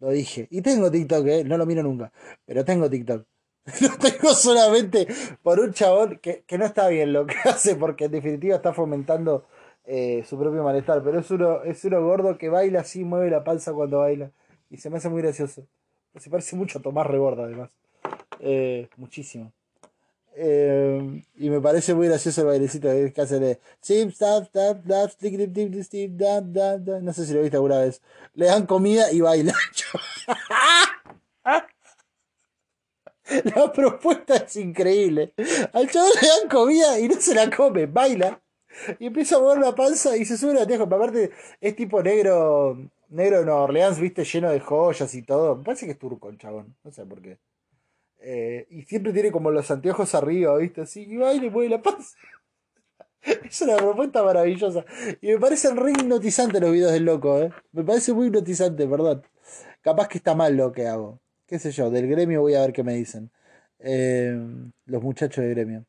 Lo 0.00 0.10
dije. 0.10 0.48
Y 0.50 0.62
tengo 0.62 0.90
TikTok, 0.90 1.26
¿eh? 1.26 1.44
No 1.44 1.58
lo 1.58 1.66
miro 1.66 1.82
nunca. 1.82 2.12
Pero 2.44 2.64
tengo 2.64 2.88
TikTok. 2.88 3.26
Lo 3.80 3.98
tengo 3.98 4.32
solamente 4.32 5.08
por 5.42 5.58
un 5.58 5.72
chabón 5.72 6.18
que, 6.22 6.44
que, 6.46 6.56
no 6.56 6.64
está 6.64 6.88
bien 6.88 7.12
lo 7.12 7.26
que 7.26 7.34
hace 7.44 7.74
porque 7.74 8.04
en 8.04 8.12
definitiva 8.12 8.56
está 8.56 8.72
fomentando 8.72 9.44
eh, 9.86 10.24
su 10.28 10.38
propio 10.38 10.62
malestar. 10.62 11.02
Pero 11.02 11.20
es 11.20 11.30
uno, 11.30 11.62
es 11.62 11.84
uno 11.84 12.02
gordo 12.02 12.38
que 12.38 12.48
baila 12.48 12.80
así, 12.80 13.04
mueve 13.04 13.30
la 13.30 13.44
panza 13.44 13.72
cuando 13.72 13.98
baila. 14.00 14.30
Y 14.70 14.78
se 14.78 14.90
me 14.90 14.98
hace 14.98 15.08
muy 15.08 15.22
gracioso. 15.22 15.66
Se 16.16 16.30
parece 16.30 16.56
mucho 16.56 16.78
a 16.78 16.82
Tomás 16.82 17.06
Reborda 17.06 17.44
además. 17.44 17.70
Eh, 18.40 18.88
muchísimo. 18.96 19.52
Eh, 20.38 21.22
y 21.36 21.48
me 21.48 21.60
parece 21.60 21.94
muy 21.94 22.08
gracioso 22.08 22.42
el 22.42 22.46
bailecito 22.48 22.88
que 22.88 23.20
hace 23.20 23.38
de 23.38 23.58
No 27.02 27.12
sé 27.12 27.26
si 27.26 27.32
lo 27.32 27.40
viste 27.40 27.56
alguna 27.56 27.78
vez. 27.78 28.02
Le 28.34 28.46
dan 28.46 28.66
comida 28.66 29.10
y 29.12 29.20
baila. 29.20 29.54
La 33.54 33.72
propuesta 33.72 34.36
es 34.36 34.56
increíble. 34.56 35.32
Al 35.72 35.90
chaval 35.90 36.12
le 36.20 36.28
dan 36.28 36.48
comida 36.48 36.98
y 36.98 37.08
no 37.08 37.20
se 37.20 37.34
la 37.34 37.50
come, 37.54 37.86
baila. 37.86 38.40
Y 38.98 39.06
empieza 39.06 39.36
a 39.36 39.40
mover 39.40 39.58
la 39.58 39.74
panza 39.74 40.16
y 40.16 40.24
se 40.24 40.36
sube 40.36 40.54
la 40.54 40.66
teja. 40.66 40.84
Aparte, 40.84 41.30
es 41.60 41.76
tipo 41.76 42.02
negro, 42.02 42.76
negro 43.08 43.38
de 43.38 43.44
Nueva 43.44 43.62
Orleans, 43.62 43.98
viste, 43.98 44.24
lleno 44.24 44.50
de 44.50 44.60
joyas 44.60 45.12
y 45.14 45.22
todo. 45.22 45.56
Me 45.56 45.64
parece 45.64 45.86
que 45.86 45.92
es 45.92 45.98
turco 45.98 46.28
el 46.28 46.38
chabón. 46.38 46.76
No 46.84 46.92
sé 46.92 47.04
por 47.04 47.20
qué. 47.20 47.38
Eh, 48.18 48.66
y 48.70 48.82
siempre 48.82 49.12
tiene 49.12 49.32
como 49.32 49.50
los 49.50 49.70
anteojos 49.70 50.14
arriba, 50.14 50.56
viste, 50.58 50.82
así. 50.82 51.02
Y 51.02 51.16
baila 51.16 51.46
y 51.46 51.50
mueve 51.50 51.70
la 51.70 51.82
panza. 51.82 52.16
Es 53.44 53.60
una 53.62 53.76
propuesta 53.76 54.22
maravillosa. 54.22 54.84
Y 55.20 55.28
me 55.28 55.38
parecen 55.38 55.76
re 55.76 55.90
hipnotizantes 55.90 56.60
los 56.60 56.70
videos 56.70 56.92
del 56.92 57.04
loco, 57.04 57.40
¿eh? 57.40 57.50
Me 57.72 57.82
parece 57.82 58.12
muy 58.12 58.28
hipnotizante, 58.28 58.86
perdón. 58.86 59.22
Capaz 59.80 60.06
que 60.06 60.18
está 60.18 60.34
mal 60.34 60.56
lo 60.56 60.70
que 60.70 60.86
hago 60.86 61.20
qué 61.46 61.58
sé 61.58 61.70
yo, 61.72 61.90
del 61.90 62.08
gremio 62.08 62.42
voy 62.42 62.54
a 62.54 62.60
ver 62.62 62.72
qué 62.72 62.82
me 62.82 62.94
dicen. 62.94 63.30
Eh, 63.78 64.36
los 64.86 65.02
muchachos 65.02 65.44
del 65.44 65.54
gremio. 65.54 65.86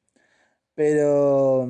Pero... 0.75 1.67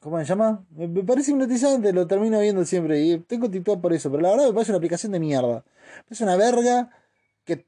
¿Cómo 0.00 0.18
se 0.18 0.24
llama? 0.26 0.64
Me, 0.70 1.02
parece 1.02 1.32
hipnotizante, 1.32 1.92
lo 1.92 2.06
termino 2.06 2.38
viendo 2.40 2.64
siempre. 2.64 3.00
Y 3.00 3.18
tengo 3.20 3.50
TikTok 3.50 3.80
por 3.80 3.92
eso, 3.92 4.10
pero 4.10 4.22
la 4.22 4.30
verdad 4.30 4.46
me 4.46 4.52
parece 4.52 4.70
una 4.72 4.76
aplicación 4.78 5.12
de 5.12 5.20
mierda. 5.20 5.64
Es 6.08 6.20
una 6.20 6.36
verga 6.36 6.90
que... 7.44 7.66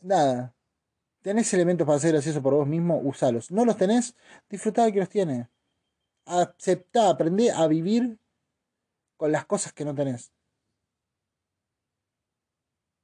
Nada. 0.00 0.54
Tenés 1.22 1.52
elementos 1.52 1.86
para 1.86 1.98
ser 1.98 2.12
gracioso 2.12 2.42
por 2.42 2.54
vos 2.54 2.66
mismo, 2.66 2.98
usalos. 3.02 3.50
No 3.50 3.64
los 3.64 3.76
tenés, 3.76 4.14
disfrutá 4.48 4.84
de 4.84 4.92
que 4.92 5.00
los 5.00 5.08
tiene. 5.08 5.48
Aceptá, 6.24 7.10
aprendé 7.10 7.50
a 7.50 7.66
vivir 7.66 8.18
con 9.16 9.32
las 9.32 9.44
cosas 9.44 9.72
que 9.72 9.84
no 9.84 9.94
tenés. 9.94 10.32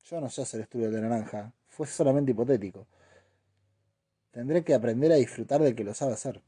Yo 0.09 0.21
no 0.21 0.31
sé 0.31 0.43
hacer 0.43 0.61
estudio 0.61 0.91
de 0.91 1.01
naranja. 1.01 1.53
Fue 1.69 1.87
solamente 1.87 2.31
hipotético. 2.31 2.87
Tendré 4.31 4.63
que 4.63 4.73
aprender 4.73 5.11
a 5.11 5.17
disfrutar 5.17 5.61
del 5.61 5.75
que 5.75 5.83
lo 5.83 5.95
sabe 5.95 6.13
hacer. 6.13 6.43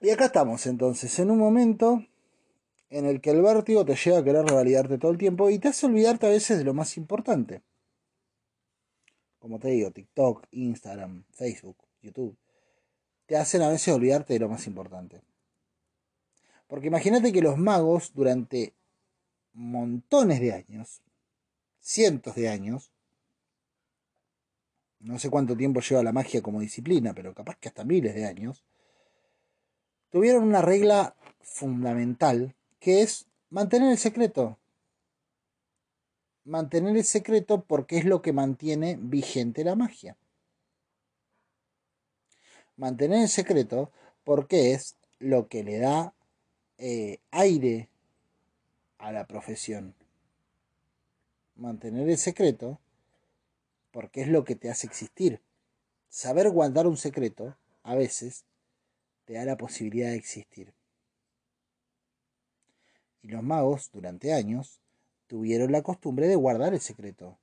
Y 0.00 0.10
acá 0.10 0.24
estamos 0.26 0.66
entonces, 0.66 1.16
en 1.20 1.30
un 1.30 1.38
momento 1.38 2.04
en 2.90 3.06
el 3.06 3.20
que 3.20 3.30
el 3.30 3.40
vértigo 3.40 3.84
te 3.84 3.94
lleva 3.94 4.18
a 4.18 4.24
querer 4.24 4.44
revalidarte 4.44 4.98
todo 4.98 5.12
el 5.12 5.18
tiempo 5.18 5.48
y 5.48 5.60
te 5.60 5.68
hace 5.68 5.86
olvidarte 5.86 6.26
a 6.26 6.30
veces 6.30 6.58
de 6.58 6.64
lo 6.64 6.74
más 6.74 6.96
importante. 6.96 7.62
Como 9.38 9.60
te 9.60 9.68
digo, 9.68 9.92
TikTok, 9.92 10.46
Instagram, 10.50 11.24
Facebook, 11.30 11.76
YouTube, 12.02 12.36
te 13.26 13.36
hacen 13.36 13.62
a 13.62 13.68
veces 13.68 13.94
olvidarte 13.94 14.32
de 14.32 14.40
lo 14.40 14.48
más 14.48 14.66
importante. 14.66 15.20
Porque 16.72 16.86
imagínate 16.86 17.34
que 17.34 17.42
los 17.42 17.58
magos 17.58 18.14
durante 18.14 18.72
montones 19.52 20.40
de 20.40 20.54
años, 20.54 21.02
cientos 21.80 22.34
de 22.34 22.48
años, 22.48 22.90
no 24.98 25.18
sé 25.18 25.28
cuánto 25.28 25.54
tiempo 25.54 25.80
lleva 25.80 26.02
la 26.02 26.12
magia 26.14 26.40
como 26.40 26.60
disciplina, 26.60 27.12
pero 27.12 27.34
capaz 27.34 27.58
que 27.58 27.68
hasta 27.68 27.84
miles 27.84 28.14
de 28.14 28.24
años, 28.24 28.64
tuvieron 30.08 30.44
una 30.44 30.62
regla 30.62 31.14
fundamental 31.42 32.54
que 32.80 33.02
es 33.02 33.26
mantener 33.50 33.90
el 33.90 33.98
secreto. 33.98 34.56
Mantener 36.44 36.96
el 36.96 37.04
secreto 37.04 37.64
porque 37.64 37.98
es 37.98 38.06
lo 38.06 38.22
que 38.22 38.32
mantiene 38.32 38.96
vigente 38.98 39.62
la 39.62 39.76
magia. 39.76 40.16
Mantener 42.78 43.20
el 43.20 43.28
secreto 43.28 43.92
porque 44.24 44.72
es 44.72 44.96
lo 45.18 45.48
que 45.48 45.64
le 45.64 45.76
da 45.78 46.14
eh, 46.78 47.20
aire 47.30 47.88
a 48.98 49.12
la 49.12 49.26
profesión. 49.26 49.94
Mantener 51.54 52.08
el 52.08 52.18
secreto, 52.18 52.80
porque 53.90 54.22
es 54.22 54.28
lo 54.28 54.44
que 54.44 54.56
te 54.56 54.70
hace 54.70 54.86
existir. 54.86 55.40
Saber 56.08 56.50
guardar 56.50 56.86
un 56.86 56.96
secreto, 56.96 57.56
a 57.82 57.94
veces, 57.94 58.44
te 59.24 59.34
da 59.34 59.44
la 59.44 59.56
posibilidad 59.56 60.10
de 60.10 60.16
existir. 60.16 60.72
Y 63.22 63.28
los 63.28 63.42
magos, 63.42 63.90
durante 63.92 64.32
años, 64.32 64.80
tuvieron 65.26 65.72
la 65.72 65.82
costumbre 65.82 66.26
de 66.26 66.36
guardar 66.36 66.74
el 66.74 66.80
secreto, 66.80 67.38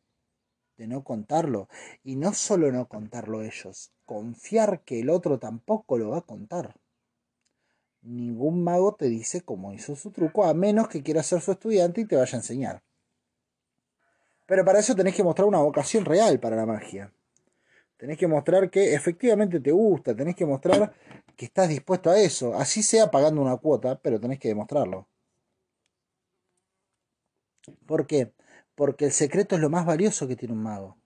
de 0.77 0.87
no 0.87 1.03
contarlo. 1.03 1.69
Y 2.03 2.15
no 2.15 2.33
solo 2.33 2.71
no 2.71 2.87
contarlo 2.87 3.43
ellos, 3.43 3.91
confiar 4.05 4.81
que 4.81 4.99
el 4.99 5.09
otro 5.09 5.39
tampoco 5.39 5.97
lo 5.97 6.09
va 6.09 6.17
a 6.19 6.21
contar 6.21 6.75
ningún 8.09 8.63
mago 8.63 8.95
te 8.95 9.05
dice 9.05 9.41
cómo 9.41 9.71
hizo 9.71 9.95
su 9.95 10.11
truco, 10.11 10.45
a 10.45 10.53
menos 10.53 10.87
que 10.87 11.03
quiera 11.03 11.23
ser 11.23 11.41
su 11.41 11.51
estudiante 11.51 12.01
y 12.01 12.05
te 12.05 12.15
vaya 12.15 12.33
a 12.33 12.41
enseñar. 12.41 12.81
Pero 14.45 14.65
para 14.65 14.79
eso 14.79 14.95
tenés 14.95 15.15
que 15.15 15.23
mostrar 15.23 15.47
una 15.47 15.59
vocación 15.59 16.05
real 16.05 16.39
para 16.39 16.55
la 16.55 16.65
magia. 16.65 17.13
Tenés 17.97 18.17
que 18.17 18.27
mostrar 18.27 18.69
que 18.71 18.95
efectivamente 18.95 19.59
te 19.59 19.71
gusta, 19.71 20.15
tenés 20.15 20.35
que 20.35 20.45
mostrar 20.45 20.93
que 21.35 21.45
estás 21.45 21.69
dispuesto 21.69 22.09
a 22.09 22.19
eso, 22.19 22.55
así 22.55 22.81
sea 22.81 23.11
pagando 23.11 23.41
una 23.41 23.57
cuota, 23.57 23.99
pero 24.01 24.19
tenés 24.19 24.39
que 24.39 24.47
demostrarlo. 24.47 25.07
¿Por 27.85 28.07
qué? 28.07 28.33
Porque 28.73 29.05
el 29.05 29.11
secreto 29.11 29.55
es 29.55 29.61
lo 29.61 29.69
más 29.69 29.85
valioso 29.85 30.27
que 30.27 30.35
tiene 30.35 30.53
un 30.53 30.63
mago. 30.63 30.97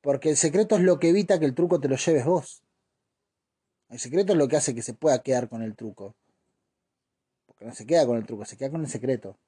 Porque 0.00 0.30
el 0.30 0.36
secreto 0.36 0.76
es 0.76 0.82
lo 0.82 0.98
que 0.98 1.10
evita 1.10 1.38
que 1.38 1.44
el 1.44 1.54
truco 1.54 1.80
te 1.80 1.88
lo 1.88 1.96
lleves 1.96 2.24
vos. 2.24 2.62
El 3.88 3.98
secreto 3.98 4.32
es 4.32 4.38
lo 4.38 4.48
que 4.48 4.56
hace 4.56 4.74
que 4.74 4.82
se 4.82 4.94
pueda 4.94 5.22
quedar 5.22 5.48
con 5.48 5.62
el 5.62 5.74
truco. 5.74 6.14
Porque 7.46 7.64
no 7.64 7.74
se 7.74 7.86
queda 7.86 8.06
con 8.06 8.16
el 8.16 8.26
truco, 8.26 8.44
se 8.44 8.56
queda 8.56 8.70
con 8.70 8.82
el 8.82 8.88
secreto. 8.88 9.38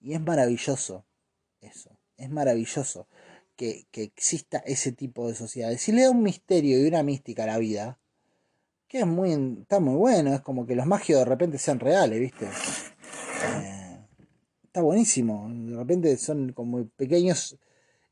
Y 0.00 0.14
es 0.14 0.20
maravilloso 0.20 1.04
eso. 1.60 1.90
Es 2.16 2.30
maravilloso 2.30 3.06
que, 3.56 3.86
que 3.90 4.02
exista 4.02 4.58
ese 4.58 4.92
tipo 4.92 5.28
de 5.28 5.34
sociedades. 5.34 5.82
Si 5.82 5.92
le 5.92 6.02
da 6.02 6.10
un 6.10 6.22
misterio 6.22 6.80
y 6.80 6.88
una 6.88 7.02
mística 7.02 7.44
a 7.44 7.46
la 7.46 7.58
vida, 7.58 7.98
que 8.88 9.00
es 9.00 9.06
muy, 9.06 9.32
está 9.60 9.78
muy 9.80 9.94
bueno, 9.94 10.34
es 10.34 10.40
como 10.40 10.66
que 10.66 10.74
los 10.74 10.86
magios 10.86 11.20
de 11.20 11.24
repente 11.24 11.58
sean 11.58 11.78
reales, 11.78 12.18
¿viste? 12.18 12.46
Eh, 12.46 13.98
está 14.64 14.82
buenísimo. 14.82 15.48
De 15.48 15.76
repente 15.76 16.16
son 16.16 16.52
como 16.52 16.86
pequeños 16.90 17.56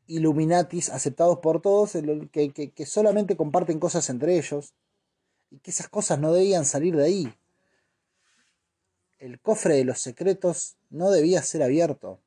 Illuminatis 0.09 0.91
aceptados 0.91 1.39
por 1.39 1.63
todos, 1.63 1.93
que, 2.33 2.53
que, 2.53 2.71
que 2.73 2.87
solamente 2.87 3.37
comparten 3.37 3.79
cosas 3.79 4.11
entre 4.11 4.37
ellos. 4.37 4.75
Y 5.51 5.61
que 5.61 5.71
esas 5.71 5.89
cosas 5.89 6.19
no 6.19 6.33
debían 6.33 6.65
salir 6.65 6.97
de 6.97 7.05
ahí. 7.05 7.35
El 9.19 9.41
cofre 9.41 9.75
de 9.77 9.85
los 9.85 10.01
secretos 10.01 10.77
no 10.91 11.11
debía 11.11 11.43
ser 11.43 11.63
abierto. 11.63 12.21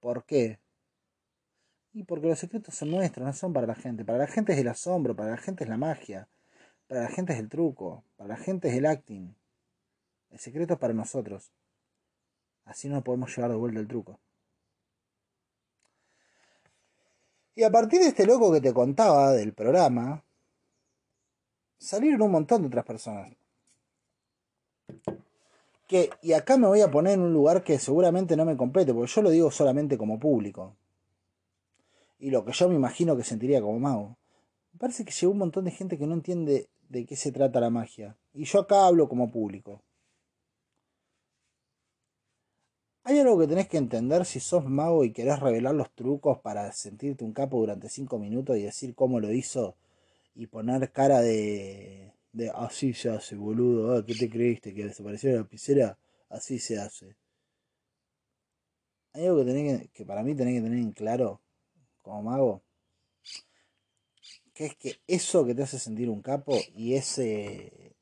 ¿Por 0.00 0.24
qué? 0.24 0.58
Y 1.92 2.04
porque 2.04 2.28
los 2.28 2.38
secretos 2.38 2.74
son 2.74 2.90
nuestros, 2.90 3.26
no 3.26 3.32
son 3.32 3.52
para 3.54 3.66
la 3.66 3.74
gente. 3.74 4.04
Para 4.04 4.18
la 4.18 4.26
gente 4.26 4.52
es 4.52 4.58
el 4.58 4.68
asombro, 4.68 5.16
para 5.16 5.30
la 5.30 5.38
gente 5.38 5.64
es 5.64 5.70
la 5.70 5.78
magia, 5.78 6.28
para 6.88 7.02
la 7.02 7.08
gente 7.08 7.32
es 7.32 7.38
el 7.38 7.48
truco, 7.48 8.04
para 8.16 8.28
la 8.28 8.36
gente 8.36 8.68
es 8.68 8.74
el 8.74 8.84
acting. 8.84 9.34
El 10.30 10.38
secreto 10.38 10.74
es 10.74 10.78
para 10.78 10.92
nosotros. 10.92 11.50
Así 12.66 12.88
no 12.88 13.02
podemos 13.02 13.34
llevar 13.34 13.50
de 13.50 13.56
vuelta 13.56 13.80
el 13.80 13.88
truco. 13.88 14.20
Y 17.56 17.64
a 17.64 17.70
partir 17.70 18.00
de 18.00 18.08
este 18.08 18.26
loco 18.26 18.52
que 18.52 18.60
te 18.60 18.74
contaba 18.74 19.32
del 19.32 19.54
programa, 19.54 20.22
salieron 21.78 22.20
un 22.20 22.30
montón 22.30 22.60
de 22.60 22.68
otras 22.68 22.84
personas. 22.84 23.32
Que, 25.86 26.10
y 26.20 26.34
acá 26.34 26.58
me 26.58 26.66
voy 26.66 26.82
a 26.82 26.90
poner 26.90 27.14
en 27.14 27.20
un 27.20 27.32
lugar 27.32 27.64
que 27.64 27.78
seguramente 27.78 28.36
no 28.36 28.44
me 28.44 28.58
compete, 28.58 28.92
porque 28.92 29.10
yo 29.10 29.22
lo 29.22 29.30
digo 29.30 29.50
solamente 29.50 29.96
como 29.96 30.20
público. 30.20 30.76
Y 32.18 32.28
lo 32.28 32.44
que 32.44 32.52
yo 32.52 32.68
me 32.68 32.74
imagino 32.74 33.16
que 33.16 33.24
sentiría 33.24 33.62
como 33.62 33.80
mago. 33.80 34.18
Me 34.74 34.78
parece 34.78 35.06
que 35.06 35.12
llegó 35.12 35.32
un 35.32 35.38
montón 35.38 35.64
de 35.64 35.70
gente 35.70 35.96
que 35.96 36.06
no 36.06 36.12
entiende 36.12 36.68
de 36.90 37.06
qué 37.06 37.16
se 37.16 37.32
trata 37.32 37.58
la 37.58 37.70
magia. 37.70 38.18
Y 38.34 38.44
yo 38.44 38.60
acá 38.60 38.86
hablo 38.86 39.08
como 39.08 39.30
público. 39.30 39.80
Hay 43.08 43.20
algo 43.20 43.38
que 43.38 43.46
tenés 43.46 43.68
que 43.68 43.76
entender 43.76 44.24
si 44.24 44.40
sos 44.40 44.64
mago 44.64 45.04
y 45.04 45.12
querés 45.12 45.38
revelar 45.38 45.76
los 45.76 45.94
trucos 45.94 46.40
para 46.40 46.72
sentirte 46.72 47.24
un 47.24 47.32
capo 47.32 47.60
durante 47.60 47.88
5 47.88 48.18
minutos 48.18 48.56
y 48.56 48.62
decir 48.62 48.96
cómo 48.96 49.20
lo 49.20 49.32
hizo 49.32 49.76
y 50.34 50.48
poner 50.48 50.90
cara 50.90 51.20
de, 51.20 52.12
de 52.32 52.50
así 52.50 52.94
se 52.94 53.10
hace, 53.10 53.36
boludo, 53.36 53.96
ah, 53.96 54.04
¿qué 54.04 54.16
te 54.16 54.28
creíste? 54.28 54.74
¿Que 54.74 54.86
desapareció 54.86 55.30
la 55.30 55.36
lapicera? 55.42 55.96
Así 56.30 56.58
se 56.58 56.80
hace. 56.80 57.14
Hay 59.12 59.26
algo 59.26 59.38
que, 59.38 59.52
tenés 59.52 59.82
que, 59.82 59.88
que 59.90 60.04
para 60.04 60.24
mí 60.24 60.34
tenés 60.34 60.54
que 60.54 60.62
tener 60.62 60.78
en 60.80 60.90
claro 60.90 61.40
como 62.02 62.24
mago, 62.24 62.64
que 64.52 64.66
es 64.66 64.74
que 64.74 64.96
eso 65.06 65.46
que 65.46 65.54
te 65.54 65.62
hace 65.62 65.78
sentir 65.78 66.10
un 66.10 66.22
capo 66.22 66.58
y 66.74 66.94
ese 66.94 67.94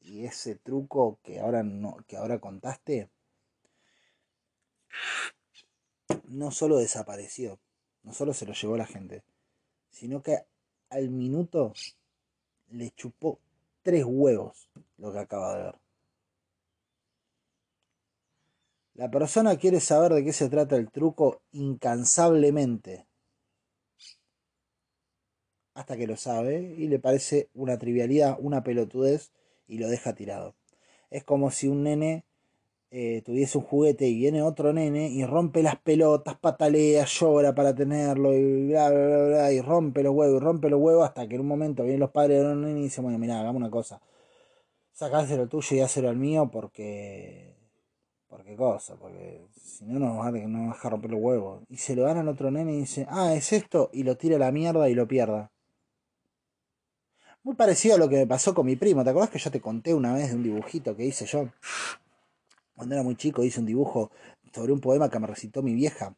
y 0.00 0.24
ese 0.24 0.54
truco 0.54 1.18
que 1.22 1.40
ahora 1.40 1.62
no 1.62 1.98
que 2.06 2.16
ahora 2.16 2.38
contaste 2.38 3.10
no 6.28 6.50
solo 6.50 6.78
desapareció, 6.78 7.58
no 8.02 8.12
solo 8.12 8.32
se 8.32 8.46
lo 8.46 8.52
llevó 8.52 8.76
la 8.76 8.86
gente, 8.86 9.22
sino 9.90 10.22
que 10.22 10.38
al 10.88 11.10
minuto 11.10 11.72
le 12.70 12.90
chupó 12.90 13.38
tres 13.82 14.04
huevos 14.06 14.68
lo 14.98 15.12
que 15.12 15.18
acaba 15.18 15.56
de 15.56 15.62
ver. 15.64 15.74
La 18.94 19.10
persona 19.10 19.56
quiere 19.56 19.80
saber 19.80 20.12
de 20.12 20.24
qué 20.24 20.32
se 20.32 20.50
trata 20.50 20.76
el 20.76 20.90
truco 20.90 21.40
incansablemente. 21.52 23.06
Hasta 25.72 25.96
que 25.96 26.06
lo 26.06 26.16
sabe 26.16 26.60
y 26.76 26.88
le 26.88 26.98
parece 26.98 27.48
una 27.54 27.78
trivialidad, 27.78 28.36
una 28.40 28.62
pelotudez 28.62 29.32
y 29.66 29.78
lo 29.78 29.88
deja 29.88 30.14
tirado. 30.14 30.54
Es 31.08 31.24
como 31.24 31.50
si 31.50 31.68
un 31.68 31.84
nene 31.84 32.24
eh, 32.92 33.22
tuviese 33.24 33.56
un 33.58 33.64
juguete 33.64 34.08
y 34.08 34.16
viene 34.16 34.42
otro 34.42 34.72
nene 34.72 35.08
y 35.08 35.24
rompe 35.24 35.62
las 35.62 35.76
pelotas, 35.76 36.36
patalea, 36.36 37.04
llora 37.04 37.54
para 37.54 37.74
tenerlo 37.74 38.32
y 38.34 38.68
bla, 38.68 38.90
bla, 38.90 39.06
bla, 39.06 39.26
bla, 39.26 39.52
y 39.52 39.60
rompe 39.60 40.02
los 40.02 40.14
huevos, 40.14 40.40
y 40.40 40.44
rompe 40.44 40.68
los 40.70 40.80
huevos 40.80 41.04
hasta 41.04 41.28
que 41.28 41.36
en 41.36 41.42
un 41.42 41.46
momento 41.48 41.84
vienen 41.84 42.00
los 42.00 42.10
padres 42.10 42.38
de 42.38 42.44
los 42.44 42.56
nene 42.56 42.80
y 42.80 42.82
dicen, 42.84 43.04
bueno, 43.04 43.18
mira, 43.18 43.38
hagamos 43.38 43.60
una 43.60 43.70
cosa, 43.70 44.00
sacárselo 44.92 45.46
tuyo 45.48 45.76
y 45.76 45.80
hacerlo 45.80 46.10
al 46.10 46.16
mío 46.16 46.50
porque... 46.52 47.58
Porque 48.28 48.54
cosa, 48.54 48.94
porque 48.94 49.44
si 49.60 49.84
no 49.86 49.98
nos 49.98 50.18
va, 50.18 50.28
a, 50.28 50.30
nos 50.30 50.84
a 50.84 50.88
romper 50.88 51.10
los 51.10 51.20
huevos. 51.20 51.62
Y 51.68 51.78
se 51.78 51.96
lo 51.96 52.04
dan 52.04 52.18
al 52.18 52.28
otro 52.28 52.52
nene 52.52 52.74
y 52.74 52.80
dice, 52.82 53.04
ah, 53.10 53.34
es 53.34 53.52
esto, 53.52 53.90
y 53.92 54.04
lo 54.04 54.16
tira 54.16 54.36
a 54.36 54.38
la 54.38 54.52
mierda 54.52 54.88
y 54.88 54.94
lo 54.94 55.08
pierda. 55.08 55.50
Muy 57.42 57.56
parecido 57.56 57.96
a 57.96 57.98
lo 57.98 58.08
que 58.08 58.16
me 58.16 58.26
pasó 58.28 58.54
con 58.54 58.66
mi 58.66 58.76
primo. 58.76 59.02
¿Te 59.02 59.10
acuerdas 59.10 59.30
que 59.30 59.40
yo 59.40 59.50
te 59.50 59.60
conté 59.60 59.94
una 59.94 60.14
vez 60.14 60.30
de 60.30 60.36
un 60.36 60.44
dibujito 60.44 60.94
que 60.94 61.06
hice 61.06 61.26
yo? 61.26 61.48
Cuando 62.80 62.94
era 62.94 63.04
muy 63.04 63.14
chico 63.14 63.44
hice 63.44 63.60
un 63.60 63.66
dibujo 63.66 64.10
sobre 64.54 64.72
un 64.72 64.80
poema 64.80 65.10
que 65.10 65.18
me 65.18 65.26
recitó 65.26 65.62
mi 65.62 65.74
vieja. 65.74 66.16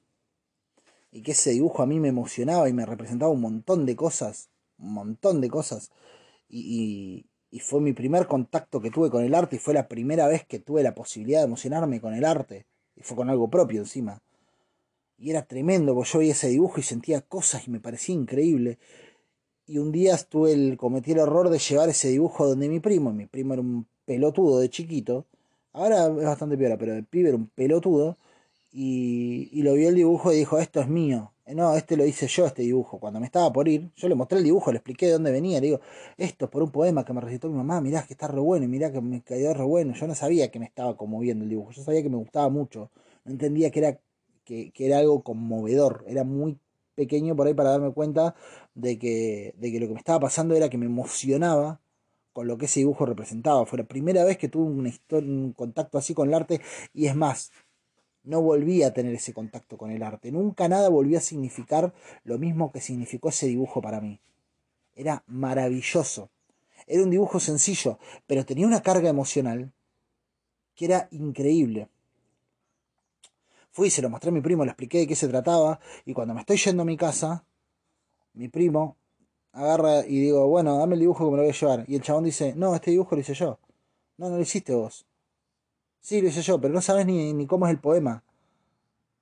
Y 1.10 1.20
que 1.22 1.32
ese 1.32 1.50
dibujo 1.50 1.82
a 1.82 1.86
mí 1.86 1.98
me 1.98 2.06
emocionaba 2.06 2.68
y 2.68 2.72
me 2.72 2.86
representaba 2.86 3.32
un 3.32 3.40
montón 3.40 3.84
de 3.84 3.96
cosas. 3.96 4.48
Un 4.78 4.92
montón 4.92 5.40
de 5.40 5.50
cosas. 5.50 5.90
Y, 6.48 7.26
y, 7.50 7.58
fue 7.58 7.80
mi 7.80 7.92
primer 7.92 8.28
contacto 8.28 8.80
que 8.80 8.92
tuve 8.92 9.10
con 9.10 9.24
el 9.24 9.34
arte 9.34 9.56
y 9.56 9.58
fue 9.58 9.74
la 9.74 9.88
primera 9.88 10.28
vez 10.28 10.46
que 10.46 10.60
tuve 10.60 10.84
la 10.84 10.94
posibilidad 10.94 11.40
de 11.40 11.46
emocionarme 11.46 12.00
con 12.00 12.14
el 12.14 12.24
arte. 12.24 12.64
Y 12.94 13.02
fue 13.02 13.16
con 13.16 13.28
algo 13.28 13.50
propio 13.50 13.80
encima. 13.80 14.22
Y 15.18 15.30
era 15.30 15.44
tremendo, 15.44 15.96
porque 15.96 16.10
yo 16.12 16.18
veía 16.20 16.30
ese 16.30 16.46
dibujo 16.46 16.78
y 16.78 16.84
sentía 16.84 17.22
cosas 17.22 17.66
y 17.66 17.72
me 17.72 17.80
parecía 17.80 18.14
increíble. 18.14 18.78
Y 19.66 19.78
un 19.78 19.90
día 19.90 20.14
estuve 20.14 20.52
el, 20.52 20.76
cometí 20.76 21.10
el 21.10 21.18
error 21.18 21.50
de 21.50 21.58
llevar 21.58 21.88
ese 21.88 22.10
dibujo 22.10 22.46
donde 22.46 22.68
mi 22.68 22.78
primo, 22.78 23.12
mi 23.12 23.26
primo 23.26 23.54
era 23.54 23.62
un 23.62 23.88
pelotudo 24.04 24.60
de 24.60 24.70
chiquito, 24.70 25.26
Ahora 25.72 26.06
es 26.06 26.24
bastante 26.24 26.56
peor, 26.58 26.76
pero 26.78 26.94
el 26.94 27.04
pibe 27.04 27.28
era 27.30 27.36
un 27.38 27.48
pelotudo. 27.48 28.18
Y, 28.72 29.50
y 29.52 29.62
lo 29.62 29.74
vio 29.74 29.88
el 29.90 29.94
dibujo 29.96 30.32
y 30.32 30.36
dijo, 30.38 30.58
esto 30.58 30.80
es 30.80 30.88
mío. 30.88 31.32
Eh, 31.46 31.54
no, 31.54 31.74
este 31.76 31.96
lo 31.96 32.06
hice 32.06 32.26
yo, 32.28 32.46
este 32.46 32.62
dibujo. 32.62 32.98
Cuando 33.00 33.20
me 33.20 33.26
estaba 33.26 33.52
por 33.52 33.68
ir, 33.68 33.90
yo 33.96 34.08
le 34.08 34.14
mostré 34.14 34.38
el 34.38 34.44
dibujo, 34.44 34.72
le 34.72 34.78
expliqué 34.78 35.06
de 35.06 35.12
dónde 35.12 35.30
venía. 35.32 35.60
Le 35.60 35.66
digo, 35.68 35.80
esto 36.16 36.46
es 36.46 36.50
por 36.50 36.62
un 36.62 36.70
poema 36.70 37.04
que 37.04 37.12
me 37.12 37.20
recitó 37.20 37.48
mi 37.48 37.56
mamá. 37.56 37.80
Mirá 37.80 38.04
que 38.06 38.14
está 38.14 38.28
re 38.28 38.40
bueno 38.40 38.66
mirá 38.68 38.92
que 38.92 39.00
me 39.00 39.22
cayó 39.22 39.52
re 39.54 39.64
bueno. 39.64 39.94
Yo 39.94 40.06
no 40.06 40.14
sabía 40.14 40.50
que 40.50 40.58
me 40.58 40.66
estaba 40.66 40.96
conmoviendo 40.96 41.44
el 41.44 41.50
dibujo. 41.50 41.72
Yo 41.72 41.82
sabía 41.84 42.02
que 42.02 42.10
me 42.10 42.16
gustaba 42.16 42.48
mucho. 42.48 42.90
No 43.24 43.32
entendía 43.32 43.70
que 43.70 43.78
era, 43.80 44.00
que, 44.44 44.72
que 44.72 44.86
era 44.86 44.98
algo 44.98 45.22
conmovedor. 45.22 46.04
Era 46.08 46.24
muy 46.24 46.58
pequeño 46.94 47.36
por 47.36 47.46
ahí 47.46 47.54
para 47.54 47.70
darme 47.70 47.92
cuenta 47.92 48.34
de 48.74 48.98
que, 48.98 49.54
de 49.58 49.72
que 49.72 49.80
lo 49.80 49.86
que 49.88 49.94
me 49.94 49.98
estaba 49.98 50.20
pasando 50.20 50.54
era 50.54 50.68
que 50.68 50.78
me 50.78 50.86
emocionaba 50.86 51.80
con 52.32 52.46
lo 52.46 52.58
que 52.58 52.66
ese 52.66 52.80
dibujo 52.80 53.06
representaba. 53.06 53.66
Fue 53.66 53.78
la 53.78 53.84
primera 53.84 54.24
vez 54.24 54.38
que 54.38 54.48
tuve 54.48 54.64
un 55.18 55.52
contacto 55.52 55.98
así 55.98 56.14
con 56.14 56.28
el 56.28 56.34
arte 56.34 56.60
y 56.94 57.06
es 57.06 57.16
más, 57.16 57.52
no 58.24 58.40
volví 58.40 58.82
a 58.82 58.92
tener 58.92 59.14
ese 59.14 59.32
contacto 59.32 59.76
con 59.76 59.90
el 59.90 60.02
arte. 60.02 60.30
Nunca 60.30 60.68
nada 60.68 60.88
volvió 60.88 61.18
a 61.18 61.20
significar 61.20 61.92
lo 62.24 62.38
mismo 62.38 62.70
que 62.72 62.80
significó 62.80 63.30
ese 63.30 63.46
dibujo 63.46 63.82
para 63.82 64.00
mí. 64.00 64.20
Era 64.94 65.24
maravilloso. 65.26 66.30
Era 66.86 67.02
un 67.02 67.10
dibujo 67.10 67.40
sencillo, 67.40 67.98
pero 68.26 68.44
tenía 68.44 68.66
una 68.66 68.82
carga 68.82 69.08
emocional 69.08 69.72
que 70.74 70.84
era 70.86 71.08
increíble. 71.10 71.88
Fui, 73.70 73.88
se 73.88 74.02
lo 74.02 74.10
mostré 74.10 74.28
a 74.28 74.32
mi 74.32 74.40
primo, 74.40 74.64
le 74.64 74.70
expliqué 74.70 74.98
de 74.98 75.06
qué 75.06 75.16
se 75.16 75.28
trataba, 75.28 75.80
y 76.04 76.12
cuando 76.12 76.34
me 76.34 76.40
estoy 76.40 76.58
yendo 76.58 76.82
a 76.82 76.86
mi 76.86 76.96
casa, 76.96 77.44
mi 78.34 78.48
primo 78.48 78.96
agarra 79.53 80.07
y 80.07 80.20
digo, 80.20 80.46
bueno, 80.48 80.78
dame 80.78 80.94
el 80.94 81.00
dibujo 81.00 81.24
que 81.24 81.30
me 81.30 81.36
lo 81.36 81.42
voy 81.42 81.50
a 81.50 81.55
llevar. 81.55 81.84
Y 81.88 81.94
el 81.94 82.03
chabón 82.03 82.24
dice, 82.24 82.55
no, 82.57 82.74
este 82.74 82.90
dibujo 82.90 83.14
lo 83.14 83.20
hice 83.20 83.34
yo. 83.34 83.59
No, 84.16 84.28
no 84.28 84.36
lo 84.36 84.42
hiciste 84.42 84.74
vos. 84.74 85.07
Sí, 86.00 86.20
lo 86.20 86.28
hice 86.28 86.42
yo, 86.42 86.61
pero 86.61 86.74
no 86.74 86.80
sabes 86.80 87.07
ni, 87.07 87.32
ni 87.32 87.46
cómo 87.46 87.66
es 87.66 87.72
el 87.72 87.78
poema. 87.78 88.24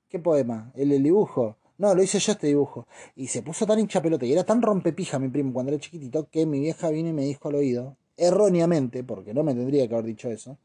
¿Qué 0.08 0.18
poema? 0.18 0.72
¿El, 0.74 0.92
el 0.92 1.02
dibujo? 1.02 1.56
No, 1.78 1.94
lo 1.94 2.02
hice 2.02 2.18
yo 2.18 2.32
este 2.32 2.48
dibujo. 2.48 2.86
Y 3.16 3.28
se 3.28 3.42
puso 3.42 3.66
tan 3.66 3.78
hincha 3.78 4.02
pelota 4.02 4.26
y 4.26 4.32
era 4.32 4.44
tan 4.44 4.62
rompepija 4.62 5.18
mi 5.18 5.28
primo 5.28 5.52
cuando 5.52 5.72
era 5.72 5.80
chiquitito 5.80 6.28
que 6.30 6.46
mi 6.46 6.60
vieja 6.60 6.90
vino 6.90 7.08
y 7.08 7.12
me 7.12 7.24
dijo 7.24 7.48
al 7.48 7.56
oído, 7.56 7.96
erróneamente, 8.16 9.02
porque 9.02 9.32
no 9.34 9.42
me 9.42 9.54
tendría 9.54 9.88
que 9.88 9.94
haber 9.94 10.06
dicho 10.06 10.30
eso, 10.30 10.58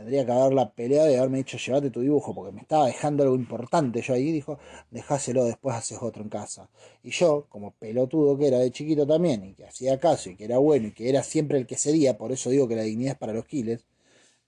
tendría 0.00 0.24
que 0.24 0.32
haberla 0.32 0.70
peleado 0.70 1.10
y 1.10 1.14
haberme 1.16 1.38
dicho, 1.38 1.58
llévate 1.58 1.90
tu 1.90 2.00
dibujo, 2.00 2.34
porque 2.34 2.52
me 2.52 2.62
estaba 2.62 2.86
dejando 2.86 3.22
algo 3.22 3.34
importante. 3.34 4.00
Yo 4.00 4.14
ahí 4.14 4.32
dijo, 4.32 4.58
dejáselo, 4.90 5.44
después 5.44 5.76
haces 5.76 5.98
otro 6.00 6.22
en 6.22 6.30
casa. 6.30 6.70
Y 7.02 7.10
yo, 7.10 7.44
como 7.50 7.72
pelotudo 7.72 8.38
que 8.38 8.48
era 8.48 8.58
de 8.60 8.70
chiquito 8.70 9.06
también, 9.06 9.44
y 9.44 9.52
que 9.52 9.66
hacía 9.66 10.00
caso, 10.00 10.30
y 10.30 10.36
que 10.36 10.46
era 10.46 10.56
bueno, 10.56 10.88
y 10.88 10.92
que 10.92 11.10
era 11.10 11.22
siempre 11.22 11.58
el 11.58 11.66
que 11.66 11.76
cedía, 11.76 12.16
por 12.16 12.32
eso 12.32 12.48
digo 12.48 12.66
que 12.66 12.76
la 12.76 12.82
dignidad 12.82 13.12
es 13.12 13.18
para 13.18 13.34
los 13.34 13.44
giles, 13.44 13.84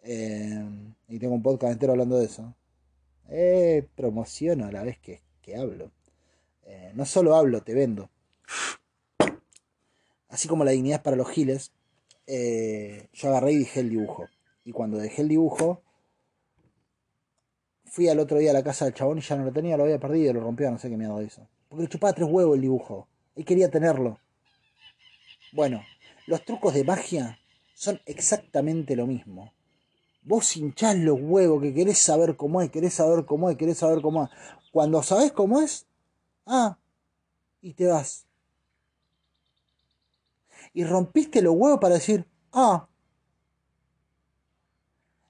eh, 0.05 0.65
y 1.09 1.19
tengo 1.19 1.35
un 1.35 1.43
podcast 1.43 1.75
entero 1.75 1.93
hablando 1.93 2.19
de 2.19 2.25
eso, 2.25 2.55
eh, 3.29 3.87
promociono 3.95 4.65
a 4.67 4.73
la 4.73 4.83
vez 4.85 4.99
que, 5.01 5.21
que 5.43 5.57
hablo. 5.57 5.91
Eh, 6.65 6.93
no 6.95 7.05
solo 7.05 7.37
hablo, 7.37 7.63
te 7.63 7.75
vendo. 7.75 8.09
Así 10.31 10.49
como 10.49 10.65
la 10.65 10.71
dignidad 10.71 11.03
para 11.03 11.17
los 11.17 11.29
giles, 11.29 11.73
eh, 12.27 13.09
yo 13.13 13.29
agarré 13.29 13.53
y 13.53 13.59
dejé 13.59 13.81
el 13.81 13.91
dibujo. 13.91 14.25
Y 14.65 14.73
cuando 14.73 14.99
dejé 14.99 15.23
el 15.23 15.29
dibujo, 15.29 15.83
fui 17.85 18.09
al 18.09 18.21
otro 18.21 18.39
día 18.39 18.51
a 18.51 18.55
la 18.55 18.63
casa 18.63 18.85
del 18.85 18.95
chabón 18.95 19.19
y 19.19 19.21
ya 19.21 19.37
no 19.37 19.45
lo 19.45 19.53
tenía, 19.53 19.77
lo 19.77 19.85
había 19.85 19.99
perdido, 19.99 20.33
lo 20.33 20.41
rompió, 20.41 20.71
no 20.71 20.79
sé 20.79 20.89
qué 20.89 20.97
miedo 20.97 21.21
eso. 21.21 21.47
Porque 21.69 21.83
le 21.85 21.89
chupaba 21.89 22.13
tres 22.13 22.29
huevos 22.31 22.55
el 22.55 22.63
dibujo. 22.63 23.09
Él 23.35 23.45
quería 23.45 23.71
tenerlo. 23.71 24.19
Bueno, 25.53 25.83
los 26.27 26.45
trucos 26.45 26.75
de 26.75 26.85
magia 26.85 27.39
son 27.75 28.01
exactamente 28.07 28.97
lo 28.97 29.07
mismo. 29.07 29.53
Vos 30.23 30.57
hinchás 30.57 30.97
los 30.97 31.19
huevos 31.21 31.61
que 31.61 31.75
querés 31.75 31.99
saber 31.99 32.37
cómo 32.37 32.63
es, 32.63 32.71
querés 32.71 32.95
saber 32.95 33.25
cómo 33.25 33.51
es, 33.51 33.57
querés 33.57 33.79
saber 33.79 34.01
cómo 34.01 34.25
es. 34.25 34.31
Cuando 34.71 35.03
sabés 35.03 35.33
cómo 35.33 35.61
es, 35.61 35.87
ah, 36.47 36.79
y 37.61 37.75
te 37.75 37.89
vas. 37.89 38.27
Y 40.73 40.85
rompiste 40.85 41.43
los 41.43 41.55
huevos 41.55 41.81
para 41.81 41.95
decir, 41.95 42.27
ah, 42.53 42.89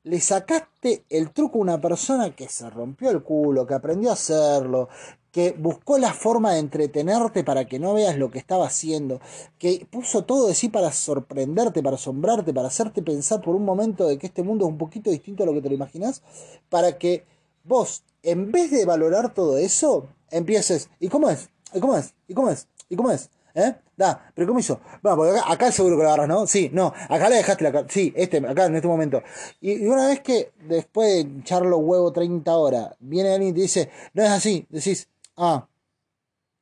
le 0.05 0.20
sacaste 0.20 1.05
el 1.11 1.30
truco 1.30 1.59
a 1.59 1.62
una 1.62 1.80
persona 1.80 2.34
que 2.34 2.48
se 2.48 2.68
rompió 2.68 3.11
el 3.11 3.22
culo, 3.22 3.66
que 3.66 3.74
aprendió 3.74 4.11
a 4.11 4.14
hacerlo, 4.14 4.88
que 5.30 5.53
buscó 5.53 5.96
la 5.96 6.12
forma 6.12 6.53
de 6.53 6.59
entretenerte 6.59 7.44
para 7.44 7.66
que 7.66 7.78
no 7.78 7.94
veas 7.94 8.18
lo 8.18 8.30
que 8.30 8.38
estaba 8.38 8.66
haciendo, 8.66 9.20
que 9.59 9.86
puso 9.90 10.24
todo 10.24 10.48
de 10.48 10.55
sí 10.55 10.68
para 10.68 10.92
sorprenderte, 10.92 11.82
para 11.82 11.96
asombrarte, 11.96 12.53
para 12.53 12.68
hacerte 12.68 13.03
pensar 13.03 13.40
por 13.40 13.55
un 13.55 13.64
momento 13.64 14.07
de 14.07 14.18
que 14.18 14.26
este 14.26 14.42
mundo 14.42 14.66
es 14.66 14.70
un 14.70 14.78
poquito 14.78 15.11
distinto 15.11 15.42
a 15.42 15.46
lo 15.46 15.55
que 15.55 15.62
te 15.62 15.68
lo 15.68 15.74
imaginas, 15.74 16.22
para 16.68 16.98
que 16.98 17.24
vos, 17.64 18.03
en 18.22 18.53
vez 18.53 18.70
de 18.70 18.84
valorar 18.84 19.32
todo 19.32 19.57
eso, 19.57 20.09
empieces, 20.30 20.90
¿y 21.00 21.09
cómo 21.09 21.30
es? 21.30 21.48
¿Y 21.72 21.80
cómo 21.80 21.96
es? 21.96 22.14
¿Y 22.28 22.34
cómo 22.34 22.50
es? 22.50 22.68
¿Y 22.90 22.96
cómo 22.96 23.11
es? 23.11 23.30
¿Eh? 23.55 23.74
Da, 23.96 24.32
pero 24.34 24.46
¿cómo 24.48 24.61
hizo? 24.61 24.80
Bueno, 25.03 25.16
porque 25.16 25.38
acá, 25.38 25.53
acá 25.53 25.72
seguro 25.72 25.96
que 25.96 26.03
lo 26.03 26.09
agarras, 26.09 26.28
¿no? 26.28 26.46
Sí, 26.46 26.70
no, 26.72 26.92
acá 27.09 27.28
le 27.28 27.36
dejaste 27.36 27.70
la 27.70 27.86
Sí, 27.88 28.12
este, 28.16 28.38
acá 28.38 28.66
en 28.66 28.76
este 28.76 28.88
momento. 28.88 29.22
Y, 29.61 29.86
una 29.86 30.09
vez 30.09 30.20
que 30.20 30.53
después 30.66 31.09
de 31.09 31.40
echarlo 31.40 31.78
huevo 31.78 32.12
30 32.12 32.57
horas, 32.57 32.96
viene 33.00 33.34
alguien 33.34 33.50
y 33.50 33.55
te 33.55 33.61
dice, 33.61 33.90
no 34.14 34.22
es 34.22 34.30
así, 34.30 34.66
decís, 34.70 35.09
ah, 35.36 35.66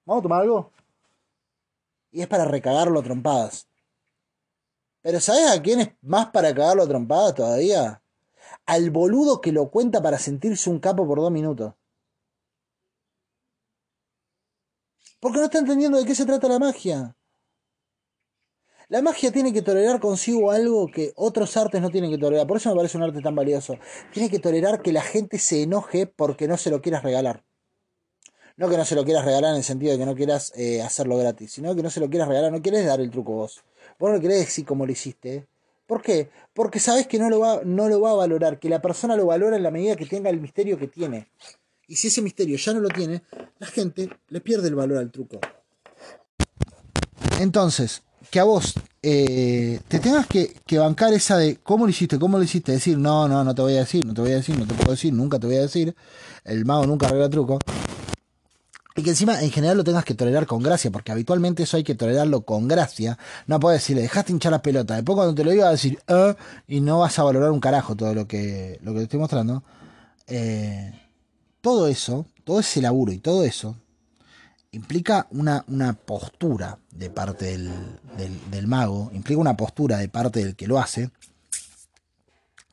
¿vamos 0.05 0.21
a 0.21 0.23
tomar 0.23 0.41
algo? 0.43 0.73
Y 2.13 2.23
es 2.23 2.27
para 2.27 2.45
recagarlo 2.45 2.99
a 2.99 3.03
trompadas. 3.03 3.69
Pero 5.03 5.21
¿sabes 5.21 5.51
a 5.51 5.63
quién 5.63 5.81
es 5.81 5.91
más 6.03 6.27
para 6.27 6.55
cagarlo 6.55 6.83
a 6.83 6.89
trompadas 6.89 7.35
todavía? 7.35 8.03
Al 8.67 8.91
boludo 8.91 9.41
que 9.41 9.53
lo 9.53 9.71
cuenta 9.71 10.03
para 10.03 10.19
sentirse 10.19 10.69
un 10.69 10.81
capo 10.81 11.07
por 11.07 11.21
dos 11.21 11.31
minutos. 11.31 11.75
Porque 15.21 15.39
no 15.39 15.45
está 15.45 15.59
entendiendo 15.59 15.99
de 15.99 16.05
qué 16.05 16.15
se 16.15 16.25
trata 16.25 16.49
la 16.49 16.59
magia. 16.59 17.15
La 18.89 19.03
magia 19.03 19.31
tiene 19.31 19.53
que 19.53 19.63
tolerar 19.63 20.01
consigo 20.01 20.51
algo 20.51 20.89
que 20.89 21.13
otros 21.15 21.57
artes 21.57 21.81
no 21.81 21.91
tienen 21.91 22.11
que 22.11 22.19
tolerar. 22.19 22.47
Por 22.47 22.57
eso 22.57 22.71
me 22.71 22.77
parece 22.77 22.97
un 22.97 23.05
arte 23.05 23.21
tan 23.21 23.37
valioso. 23.37 23.79
Tiene 24.13 24.29
que 24.29 24.41
tolerar 24.41 24.83
que 24.83 24.93
la 24.93 25.03
gente 25.03 25.39
se 25.39 25.63
enoje 25.63 26.07
porque 26.07 26.49
no 26.49 26.57
se 26.57 26.71
lo 26.71 26.83
quieras 26.83 27.05
regalar. 27.05 27.45
No 28.57 28.69
que 28.69 28.77
no 28.77 28.85
se 28.85 28.97
lo 28.97 29.05
quieras 29.05 29.25
regalar 29.25 29.53
en 29.53 29.59
el 29.59 29.63
sentido 29.63 29.93
de 29.93 29.99
que 29.99 30.07
no 30.07 30.17
quieras 30.17 30.53
eh, 30.57 30.83
hacerlo 30.83 31.17
gratis, 31.17 31.53
sino 31.53 31.75
que 31.77 31.83
no 31.83 31.91
se 31.91 32.01
lo 32.01 32.11
quieras 32.11 32.29
regalar, 32.29 32.51
no 32.51 32.61
quieres 32.61 32.85
dar 32.85 33.01
el 33.01 33.11
truco 33.11 33.33
vos. 33.33 33.63
Vos 33.99 34.11
no 34.11 34.21
querés 34.21 34.41
decir 34.41 34.65
como 34.65 34.85
lo 34.85 34.93
hiciste. 34.93 35.47
¿Por 35.87 36.03
qué? 36.03 36.31
Porque 36.53 36.81
sabes 36.81 37.07
que 37.07 37.19
no 37.19 37.31
lo, 37.31 37.41
va, 37.41 37.61
no 37.65 37.89
lo 37.89 38.01
va 38.01 38.11
a 38.11 38.15
valorar, 38.15 38.59
que 38.59 38.69
la 38.69 38.83
persona 38.83 39.17
lo 39.17 39.27
valora 39.27 39.57
en 39.57 39.63
la 39.63 39.71
medida 39.71 39.97
que 39.97 40.07
tenga 40.07 40.31
el 40.31 40.41
misterio 40.41 40.79
que 40.79 40.89
tiene. 40.89 41.29
Y 41.91 41.97
si 41.97 42.07
ese 42.07 42.23
misterio 42.23 42.57
ya 42.57 42.73
no 42.73 42.79
lo 42.79 42.89
tiene, 42.89 43.21
la 43.59 43.67
gente 43.67 44.09
le 44.29 44.41
pierde 44.41 44.69
el 44.69 44.77
valor 44.77 44.99
al 44.99 45.11
truco. 45.11 45.41
Entonces, 47.41 48.03
que 48.31 48.39
a 48.39 48.45
vos 48.45 48.75
eh, 49.03 49.81
te 49.89 49.99
tengas 49.99 50.29
que, 50.29 50.55
bancar 50.79 51.13
esa 51.13 51.37
de 51.37 51.57
cómo 51.57 51.87
lo 51.87 51.91
hiciste, 51.91 52.17
cómo 52.17 52.39
lo 52.39 52.45
hiciste, 52.45 52.71
decir, 52.71 52.97
no, 52.97 53.27
no, 53.27 53.43
no 53.43 53.57
te 53.57 53.63
voy 53.63 53.75
a 53.75 53.81
decir, 53.81 54.07
no 54.07 54.15
te 54.15 54.21
voy 54.21 54.31
a 54.31 54.37
decir, 54.37 54.57
no 54.57 54.69
te 54.69 54.75
puedo 54.75 54.93
decir, 54.93 55.13
nunca 55.13 55.41
te 55.41 55.49
voy 55.49 55.57
a 55.57 55.63
decir, 55.63 55.97
el 56.45 56.65
mago 56.65 56.87
nunca 56.87 57.09
arregla 57.09 57.29
truco. 57.29 57.59
Y 58.95 59.03
que 59.03 59.11
encima 59.11 59.43
en 59.43 59.51
general 59.51 59.77
lo 59.77 59.83
tengas 59.83 60.05
que 60.05 60.15
tolerar 60.15 60.47
con 60.47 60.63
gracia, 60.63 60.93
porque 60.93 61.11
habitualmente 61.11 61.65
eso 61.65 61.77
hay 61.77 61.83
que 61.83 61.97
tolerarlo 61.97 62.43
con 62.43 62.69
gracia. 62.69 63.19
No 63.49 63.59
puedes 63.59 63.81
decirle, 63.81 64.03
dejaste 64.03 64.31
hinchar 64.31 64.53
la 64.53 64.63
pelota. 64.63 64.95
Después 64.95 65.17
cuando 65.17 65.35
te 65.35 65.43
lo 65.43 65.51
diga 65.51 65.67
a 65.67 65.73
decir, 65.73 65.99
eh, 66.07 66.37
y 66.69 66.83
no 66.83 67.01
vas 67.01 67.19
a 67.19 67.25
valorar 67.25 67.51
un 67.51 67.59
carajo 67.59 67.97
todo 67.97 68.15
lo 68.15 68.29
que, 68.29 68.79
lo 68.85 68.93
que 68.93 68.99
te 68.99 69.05
estoy 69.05 69.19
mostrando. 69.19 69.65
Eh, 70.29 70.93
todo 71.61 71.89
eso, 71.89 72.27
todo 72.45 72.61
ese 72.61 72.81
laburo 72.81 73.13
y 73.13 73.19
todo 73.19 73.45
eso, 73.45 73.77
implica 74.73 75.27
una, 75.31 75.65
una 75.69 75.93
postura 75.95 76.79
de 76.93 77.11
parte 77.11 77.47
del, 77.47 77.73
del, 78.51 78.67
mago, 78.67 79.11
implica 79.13 79.41
una 79.41 79.57
postura 79.57 79.99
de 79.99 80.09
parte 80.09 80.45
del 80.45 80.57
que 80.57 80.69
lo 80.69 80.79
hace, 80.79 81.11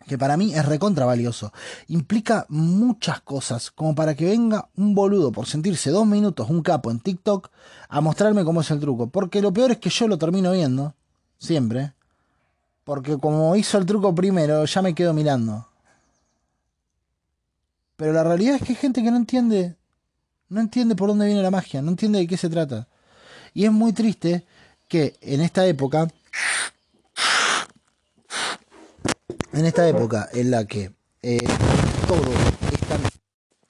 que 0.08 0.18
para 0.18 0.38
mí 0.38 0.54
es 0.54 0.66
recontra 0.66 1.06
valioso. 1.06 1.52
Implica 1.88 2.46
muchas 2.50 3.20
cosas, 3.22 3.72
como 3.72 3.94
para 3.94 4.16
que 4.16 4.26
venga 4.26 4.70
un 4.78 4.96
boludo 4.96 5.32
por 5.32 5.48
sentirse 5.48 5.90
dos 5.90 6.08
minutos, 6.08 6.50
un 6.50 6.62
capo 6.62 6.92
en 6.92 7.00
TikTok, 7.00 7.50
a 7.90 8.00
mostrarme 8.00 8.46
cómo 8.46 8.62
es 8.62 8.72
el 8.72 8.80
truco. 8.80 9.08
Porque 9.10 9.42
lo 9.42 9.52
peor 9.52 9.72
es 9.72 9.78
que 9.80 9.90
yo 9.90 10.08
lo 10.08 10.18
termino 10.18 10.54
viendo, 10.54 10.96
siempre. 11.38 11.94
Porque 12.86 13.18
como 13.18 13.54
hizo 13.58 13.78
el 13.78 13.86
truco 13.86 14.16
primero, 14.16 14.64
ya 14.64 14.82
me 14.82 14.96
quedo 14.96 15.14
mirando. 15.14 15.67
Pero 17.98 18.14
la 18.14 18.24
realidad 18.24 18.56
es 18.56 18.62
que 18.62 18.74
hay 18.74 18.76
gente 18.76 19.04
que 19.04 19.10
no 19.10 19.18
entiende, 19.18 19.76
no 20.50 20.62
entiende 20.62 20.96
por 20.96 21.10
dónde 21.10 21.26
viene 21.26 21.42
la 21.42 21.52
magia, 21.52 21.82
no 21.82 21.90
entiende 21.90 22.20
de 22.20 22.28
qué 22.28 22.38
se 22.38 22.48
trata. 22.48 22.88
Y 23.56 23.66
es 23.66 23.72
muy 23.72 23.92
triste 23.92 24.46
que 24.88 25.16
en 25.20 25.42
esta 25.42 25.66
época, 25.66 26.08
en 29.52 29.66
esta 29.66 29.90
época 29.90 30.30
en 30.32 30.52
la 30.52 30.66
que 30.66 30.94
eh, 31.24 31.40
todo 32.08 32.32
es 32.72 32.80
tan 32.88 33.02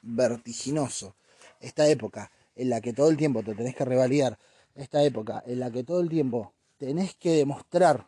vertiginoso, 0.02 1.16
esta 1.62 1.88
época 1.88 2.30
en 2.58 2.70
la 2.70 2.82
que 2.82 2.92
todo 2.92 3.10
el 3.10 3.16
tiempo 3.16 3.44
te 3.44 3.56
tenés 3.56 3.76
que 3.76 3.86
revalidar, 3.86 4.38
esta 4.76 5.02
época 5.04 5.42
en 5.48 5.62
la 5.62 5.72
que 5.72 5.86
todo 5.86 6.02
el 6.02 6.10
tiempo 6.10 6.54
tenés 6.78 7.16
que 7.16 7.32
demostrar 7.32 8.08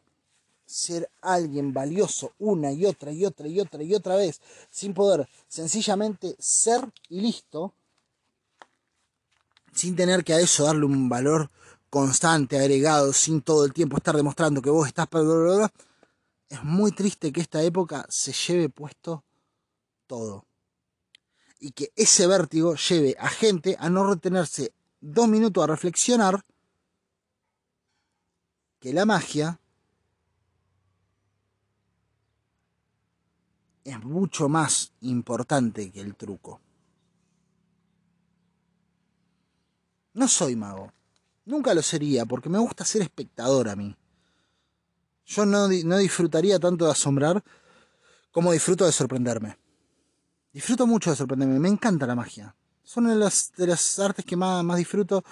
ser 0.70 1.10
alguien 1.22 1.74
valioso 1.74 2.34
una 2.38 2.72
y 2.72 2.86
otra 2.86 3.12
y 3.12 3.26
otra 3.26 3.48
y 3.48 3.60
otra 3.60 3.82
y 3.82 3.96
otra 3.96 4.16
vez, 4.16 4.40
sin 4.70 4.94
poder 4.94 5.28
sencillamente 5.48 6.36
ser 6.38 6.88
y 7.10 7.22
listo, 7.22 7.74
sin 9.74 9.96
tener 9.96 10.24
que 10.24 10.34
a 10.34 10.40
eso 10.40 10.66
darle 10.66 10.86
un 10.86 11.10
valor 11.10 11.50
constante, 11.90 12.60
agregado, 12.60 13.14
sin 13.14 13.42
todo 13.42 13.66
el 13.66 13.74
tiempo 13.74 13.98
estar 13.98 14.16
demostrando 14.16 14.62
que 14.62 14.70
vos 14.70 14.88
estás... 14.88 15.08
Es 16.50 16.64
muy 16.64 16.92
triste 16.92 17.32
que 17.32 17.42
esta 17.42 17.62
época 17.64 18.06
se 18.10 18.32
lleve 18.32 18.70
puesto 18.70 19.24
todo. 20.06 20.46
Y 21.60 21.72
que 21.72 21.92
ese 21.96 22.28
vértigo 22.28 22.76
lleve 22.76 23.16
a 23.20 23.30
gente 23.30 23.76
a 23.80 23.90
no 23.90 24.08
retenerse 24.08 24.72
dos 25.02 25.28
minutos 25.28 25.64
a 25.64 25.68
reflexionar 25.68 26.44
que 28.80 28.94
la 28.94 29.06
magia 29.06 29.59
es 33.84 34.04
mucho 34.04 34.50
más 34.50 34.94
importante 35.02 35.92
que 35.92 36.02
el 36.02 36.16
truco. 36.16 36.62
No 40.14 40.28
soy 40.28 40.56
mago. 40.56 40.92
Nunca 41.46 41.74
lo 41.74 41.82
sería 41.82 42.26
porque 42.26 42.50
me 42.50 42.60
gusta 42.60 42.86
ser 42.86 43.02
espectador 43.02 43.70
a 43.70 43.76
mí. 43.76 43.96
Yo 45.26 45.46
no, 45.46 45.68
no 45.68 45.98
disfrutaría 45.98 46.60
tanto 46.60 46.86
de 46.86 46.92
asombrar 46.92 47.44
como 48.32 48.52
disfruto 48.52 48.86
de 48.86 48.92
sorprenderme. 48.92 49.58
Disfruto 50.52 50.86
mucho 50.88 51.12
de 51.12 51.16
sorprenderme. 51.16 51.60
Me 51.60 51.70
encanta 51.70 52.08
la 52.08 52.16
magia. 52.16 52.56
Son 52.84 53.08
de 53.08 53.16
las, 53.16 53.52
de 53.56 53.68
las 53.68 54.00
artes 54.00 54.26
que 54.26 54.36
más, 54.36 54.64
más 54.64 54.78
disfruto. 54.78 55.24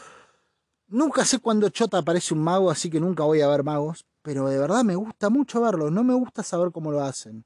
Nunca 0.88 1.26
sé 1.26 1.40
cuándo 1.40 1.70
chota 1.70 1.98
aparece 1.98 2.34
un 2.34 2.42
mago, 2.42 2.72
así 2.72 2.90
que 2.90 3.00
nunca 3.00 3.24
voy 3.24 3.42
a 3.42 3.48
ver 3.48 3.64
magos. 3.64 4.06
Pero 4.22 4.48
de 4.48 4.58
verdad 4.58 4.84
me 4.84 4.96
gusta 4.96 5.30
mucho 5.30 5.62
verlos. 5.62 5.92
No 5.92 6.04
me 6.04 6.14
gusta 6.14 6.44
saber 6.44 6.72
cómo 6.72 6.92
lo 6.92 7.04
hacen. 7.04 7.44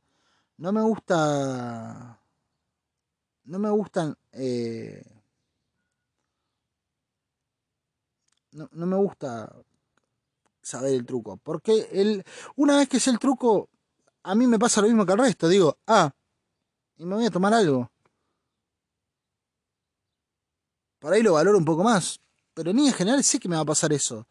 No 0.62 0.72
me 0.72 0.82
gusta. 0.84 2.20
No 3.46 3.58
me 3.58 3.70
gustan. 3.72 4.16
Eh, 4.32 5.04
no, 8.52 8.70
me 8.72 8.96
gusta 8.96 9.52
saber 10.62 10.94
el 10.94 11.04
truco. 11.04 11.38
Porque 11.38 11.90
el, 11.92 12.24
una 12.58 12.78
vez 12.78 12.88
que 12.88 13.00
sé 13.00 13.10
el 13.10 13.18
truco, 13.18 13.70
a 14.22 14.36
mí 14.36 14.46
me 14.46 14.60
pasa 14.60 14.82
lo 14.82 14.88
mismo 14.88 15.04
que 15.04 15.14
al 15.14 15.18
resto. 15.18 15.48
Digo, 15.48 15.80
ah, 15.88 16.12
y 16.98 17.06
me 17.06 17.16
voy 17.16 17.26
a 17.26 17.32
tomar 17.32 17.56
algo. 17.56 17.90
Por 21.00 21.12
ahí 21.12 21.24
lo 21.24 21.34
valoro 21.34 21.58
un 21.58 21.66
poco 21.66 21.84
más. 21.84 22.20
Pero 22.54 22.70
en 22.70 22.94
general 22.94 23.24
sé 23.24 23.40
que 23.40 23.50
me 23.50 23.56
va 23.56 23.64
a 23.64 23.66
pasar 23.66 23.94
eso. 23.94 24.28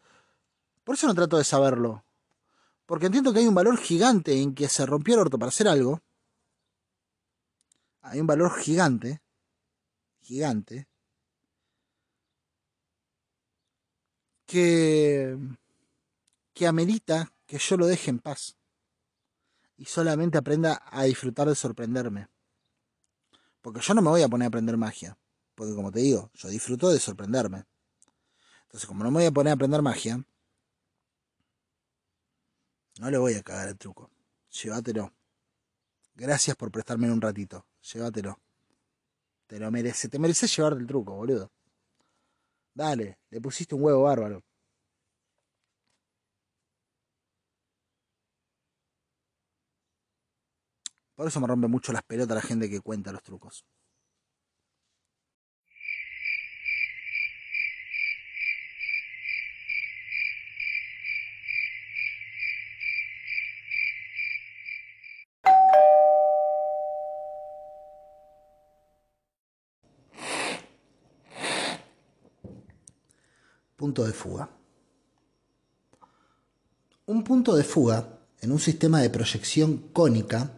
Por 0.85 0.95
eso 0.95 1.07
no 1.07 1.13
trato 1.13 1.37
de 1.37 1.43
saberlo. 1.43 2.05
Porque 2.85 3.07
entiendo 3.07 3.33
que 3.33 3.39
hay 3.39 3.47
un 3.47 3.55
valor 3.55 3.77
gigante 3.77 4.41
en 4.41 4.55
que 4.55 4.69
se 4.69 4.85
rompió 4.85 5.15
el 5.15 5.21
orto 5.21 5.37
para 5.37 5.49
hacer 5.49 5.67
algo 5.67 6.01
hay 8.01 8.19
un 8.19 8.27
valor 8.27 8.51
gigante, 8.59 9.21
gigante, 10.21 10.87
que, 14.45 15.37
que 16.53 16.67
amerita 16.67 17.31
que 17.45 17.57
yo 17.57 17.77
lo 17.77 17.87
deje 17.87 18.09
en 18.09 18.19
paz 18.19 18.57
y 19.77 19.85
solamente 19.85 20.37
aprenda 20.37 20.81
a 20.85 21.03
disfrutar 21.03 21.47
de 21.47 21.55
sorprenderme. 21.55 22.27
Porque 23.61 23.81
yo 23.81 23.93
no 23.93 24.01
me 24.01 24.09
voy 24.09 24.21
a 24.23 24.29
poner 24.29 24.45
a 24.45 24.49
aprender 24.49 24.77
magia, 24.77 25.17
porque 25.55 25.73
como 25.73 25.91
te 25.91 25.99
digo, 25.99 26.31
yo 26.33 26.49
disfruto 26.49 26.89
de 26.89 26.99
sorprenderme. 26.99 27.65
Entonces, 28.63 28.87
como 28.87 29.03
no 29.03 29.11
me 29.11 29.19
voy 29.19 29.25
a 29.25 29.31
poner 29.31 29.51
a 29.51 29.53
aprender 29.55 29.81
magia, 29.81 30.23
no 32.99 33.09
le 33.09 33.17
voy 33.17 33.33
a 33.33 33.43
cagar 33.43 33.69
el 33.69 33.77
truco. 33.77 34.11
Llévatelo. 34.51 35.13
Gracias 36.13 36.55
por 36.55 36.71
prestarme 36.71 37.11
un 37.11 37.21
ratito. 37.21 37.65
Llévatelo. 37.81 38.39
Te 39.47 39.59
lo 39.59 39.71
merece. 39.71 40.09
Te 40.09 40.19
mereces 40.19 40.55
llevarte 40.55 40.79
el 40.79 40.87
truco, 40.87 41.13
boludo. 41.15 41.51
Dale, 42.73 43.19
le 43.29 43.41
pusiste 43.41 43.75
un 43.75 43.83
huevo 43.83 44.03
bárbaro. 44.03 44.41
Por 51.15 51.27
eso 51.27 51.39
me 51.39 51.47
rompe 51.47 51.67
mucho 51.67 51.93
las 51.93 52.03
pelotas 52.03 52.35
la 52.35 52.41
gente 52.41 52.69
que 52.69 52.81
cuenta 52.81 53.11
los 53.11 53.21
trucos. 53.21 53.65
Punto 73.81 74.05
de 74.05 74.13
fuga. 74.13 74.47
Un 77.07 77.23
punto 77.23 77.55
de 77.55 77.63
fuga 77.63 78.19
en 78.39 78.51
un 78.51 78.59
sistema 78.59 79.01
de 79.01 79.09
proyección 79.09 79.89
cónica 79.91 80.51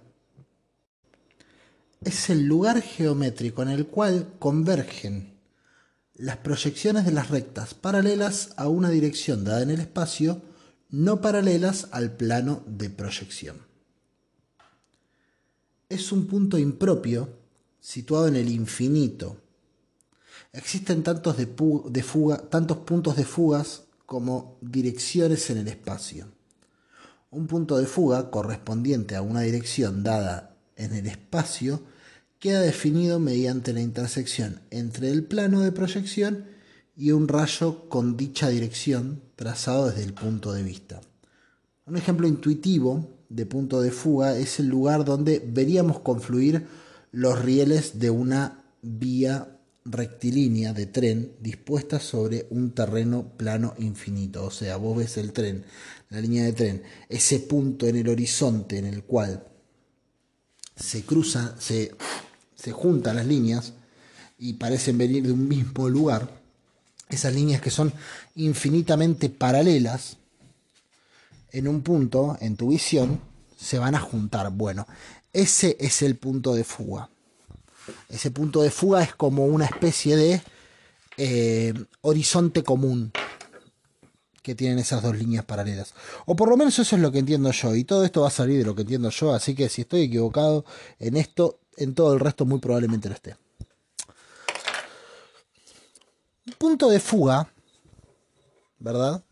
es 2.01 2.29
el 2.29 2.43
lugar 2.43 2.81
geométrico 2.81 3.61
en 3.61 3.69
el 3.69 3.87
cual 3.87 4.33
convergen 4.39 5.39
las 6.15 6.35
proyecciones 6.35 7.05
de 7.05 7.13
las 7.13 7.29
rectas 7.29 7.73
paralelas 7.73 8.55
a 8.57 8.67
una 8.67 8.89
dirección 8.89 9.45
dada 9.45 9.61
en 9.61 9.69
el 9.69 9.79
espacio, 9.79 10.41
no 10.89 11.21
paralelas 11.21 11.87
al 11.91 12.17
plano 12.17 12.61
de 12.67 12.89
proyección. 12.89 13.55
Es 15.87 16.11
un 16.11 16.27
punto 16.27 16.57
impropio 16.57 17.29
situado 17.79 18.27
en 18.27 18.35
el 18.35 18.49
infinito 18.49 19.42
Existen 20.53 21.01
tantos, 21.01 21.35
de 21.35 22.03
fuga, 22.03 22.43
puntos 22.85 23.15
de 23.15 23.25
fugas 23.25 23.85
como 24.05 24.59
direcciones 24.61 25.49
en 25.49 25.57
el 25.57 25.67
espacio. 25.67 26.27
Un 27.31 27.47
punto 27.47 27.77
de 27.77 27.87
fuga 27.87 28.29
correspondiente 28.29 29.15
a 29.15 29.23
una 29.23 29.41
dirección 29.41 30.03
dada 30.03 30.55
en 30.75 30.93
el 30.93 31.07
espacio 31.07 31.81
queda 32.37 32.61
definido 32.61 33.19
mediante 33.19 33.73
la 33.73 33.81
intersección 33.81 34.61
entre 34.69 35.09
el 35.09 35.23
plano 35.23 35.61
de 35.61 35.71
proyección 35.71 36.45
y 36.95 37.09
un 37.09 37.27
rayo 37.27 37.89
con 37.89 38.15
dicha 38.15 38.49
dirección 38.49 39.23
trazado 39.35 39.87
desde 39.87 40.03
el 40.03 40.13
punto 40.13 40.53
de 40.53 40.61
vista. 40.61 41.01
Un 41.87 41.97
ejemplo 41.97 42.27
intuitivo 42.27 43.09
de 43.27 43.47
punto 43.47 43.81
de 43.81 43.89
fuga 43.89 44.37
es 44.37 44.59
el 44.59 44.67
lugar 44.67 45.03
donde 45.03 45.43
veríamos 45.43 45.99
confluir 46.01 46.67
los 47.11 47.41
rieles 47.41 47.97
de 47.97 48.11
una 48.11 48.63
vía 48.83 49.52
rectilínea 49.85 50.73
de 50.73 50.85
tren 50.85 51.33
dispuesta 51.39 51.99
sobre 51.99 52.47
un 52.49 52.71
terreno 52.71 53.23
plano 53.37 53.73
infinito. 53.79 54.45
O 54.45 54.51
sea, 54.51 54.77
vos 54.77 54.97
ves 54.97 55.17
el 55.17 55.33
tren, 55.33 55.65
la 56.09 56.21
línea 56.21 56.43
de 56.43 56.53
tren, 56.53 56.83
ese 57.09 57.39
punto 57.39 57.87
en 57.87 57.97
el 57.97 58.07
horizonte 58.07 58.77
en 58.77 58.85
el 58.85 59.03
cual 59.03 59.45
se 60.75 61.03
cruzan, 61.03 61.59
se, 61.59 61.95
se 62.55 62.71
juntan 62.71 63.17
las 63.17 63.27
líneas 63.27 63.73
y 64.37 64.53
parecen 64.53 64.97
venir 64.97 65.23
de 65.23 65.33
un 65.33 65.47
mismo 65.47 65.89
lugar. 65.89 66.41
Esas 67.09 67.33
líneas 67.33 67.61
que 67.61 67.69
son 67.69 67.93
infinitamente 68.35 69.29
paralelas 69.29 70.17
en 71.51 71.67
un 71.67 71.81
punto, 71.81 72.37
en 72.41 72.55
tu 72.55 72.69
visión, 72.69 73.21
se 73.55 73.77
van 73.77 73.95
a 73.95 73.99
juntar. 73.99 74.51
Bueno, 74.51 74.87
ese 75.31 75.77
es 75.79 76.01
el 76.01 76.15
punto 76.15 76.55
de 76.55 76.63
fuga. 76.63 77.09
Ese 78.09 78.31
punto 78.31 78.61
de 78.61 78.71
fuga 78.71 79.03
es 79.03 79.15
como 79.15 79.45
una 79.45 79.65
especie 79.65 80.15
de 80.15 80.41
eh, 81.17 81.73
horizonte 82.01 82.63
común 82.63 83.11
que 84.41 84.55
tienen 84.55 84.77
esas 84.77 85.01
dos 85.01 85.17
líneas 85.17 85.45
paralelas. 85.45 85.93
O 86.25 86.35
por 86.35 86.49
lo 86.49 86.57
menos 86.57 86.77
eso 86.77 86.95
es 86.95 87.01
lo 87.01 87.11
que 87.11 87.19
entiendo 87.19 87.49
yo. 87.51 87.73
Y 87.75 87.85
todo 87.85 88.03
esto 88.03 88.21
va 88.21 88.27
a 88.27 88.31
salir 88.31 88.59
de 88.59 88.65
lo 88.65 88.75
que 88.75 88.81
entiendo 88.81 89.09
yo. 89.09 89.33
Así 89.33 89.55
que 89.55 89.69
si 89.69 89.81
estoy 89.81 90.01
equivocado 90.01 90.65
en 90.99 91.15
esto, 91.15 91.59
en 91.77 91.95
todo 91.95 92.13
el 92.13 92.19
resto 92.19 92.45
muy 92.45 92.59
probablemente 92.59 93.07
lo 93.07 93.15
esté. 93.15 93.37
Un 96.45 96.53
punto 96.57 96.89
de 96.89 96.99
fuga, 96.99 97.49
¿verdad? 98.79 99.23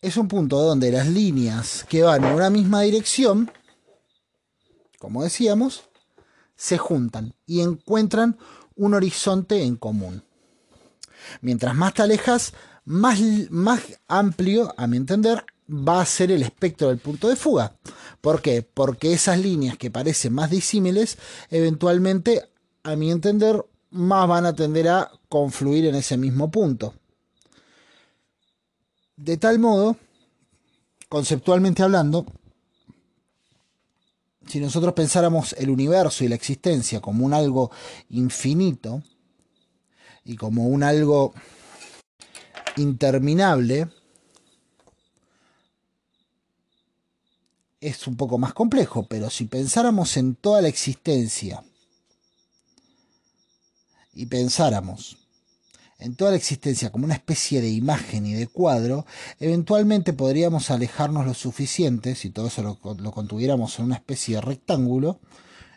Es 0.00 0.16
un 0.16 0.28
punto 0.28 0.60
donde 0.60 0.92
las 0.92 1.08
líneas 1.08 1.84
que 1.88 2.04
van 2.04 2.22
en 2.22 2.32
una 2.32 2.48
misma 2.48 2.82
dirección, 2.82 3.50
como 5.00 5.24
decíamos, 5.24 5.82
se 6.58 6.76
juntan 6.76 7.34
y 7.46 7.60
encuentran 7.60 8.36
un 8.74 8.92
horizonte 8.92 9.62
en 9.62 9.76
común. 9.76 10.24
Mientras 11.40 11.74
más 11.74 11.94
te 11.94 12.02
alejas, 12.02 12.52
más, 12.84 13.18
amplio, 14.08 14.74
a 14.76 14.86
mi 14.86 14.96
entender, 14.96 15.44
va 15.70 16.00
a 16.00 16.06
ser 16.06 16.32
el 16.32 16.42
espectro 16.42 16.88
del 16.88 16.98
punto 16.98 17.28
de 17.28 17.36
fuga. 17.36 17.76
¿Por 18.20 18.42
qué? 18.42 18.62
Porque 18.62 19.12
esas 19.12 19.38
líneas 19.38 19.78
que 19.78 19.90
parecen 19.90 20.34
más 20.34 20.50
disímiles, 20.50 21.16
eventualmente, 21.50 22.50
a 22.82 22.96
mi 22.96 23.10
entender, 23.10 23.64
más 23.90 24.26
van 24.26 24.44
a 24.44 24.54
tender 24.54 24.88
a 24.88 25.10
confluir 25.28 25.86
en 25.86 25.94
ese 25.94 26.16
mismo 26.16 26.50
punto. 26.50 26.94
De 29.16 29.36
tal 29.36 29.58
modo, 29.58 29.96
conceptualmente 31.08 31.82
hablando, 31.82 32.26
si 34.48 34.60
nosotros 34.60 34.94
pensáramos 34.94 35.52
el 35.58 35.70
universo 35.70 36.24
y 36.24 36.28
la 36.28 36.34
existencia 36.34 37.00
como 37.00 37.24
un 37.24 37.34
algo 37.34 37.70
infinito 38.10 39.02
y 40.24 40.36
como 40.36 40.66
un 40.66 40.82
algo 40.82 41.34
interminable, 42.76 43.88
es 47.80 48.06
un 48.06 48.16
poco 48.16 48.38
más 48.38 48.54
complejo, 48.54 49.06
pero 49.06 49.30
si 49.30 49.44
pensáramos 49.44 50.16
en 50.16 50.34
toda 50.34 50.62
la 50.62 50.68
existencia 50.68 51.62
y 54.14 54.26
pensáramos 54.26 55.27
en 55.98 56.14
toda 56.14 56.30
la 56.30 56.36
existencia 56.36 56.90
como 56.90 57.06
una 57.06 57.14
especie 57.14 57.60
de 57.60 57.70
imagen 57.70 58.24
y 58.24 58.34
de 58.34 58.46
cuadro, 58.46 59.04
eventualmente 59.40 60.12
podríamos 60.12 60.70
alejarnos 60.70 61.26
lo 61.26 61.34
suficiente, 61.34 62.14
si 62.14 62.30
todo 62.30 62.46
eso 62.46 62.62
lo, 62.62 63.10
contuviéramos 63.10 63.78
en 63.78 63.86
una 63.86 63.96
especie 63.96 64.36
de 64.36 64.42
rectángulo, 64.42 65.18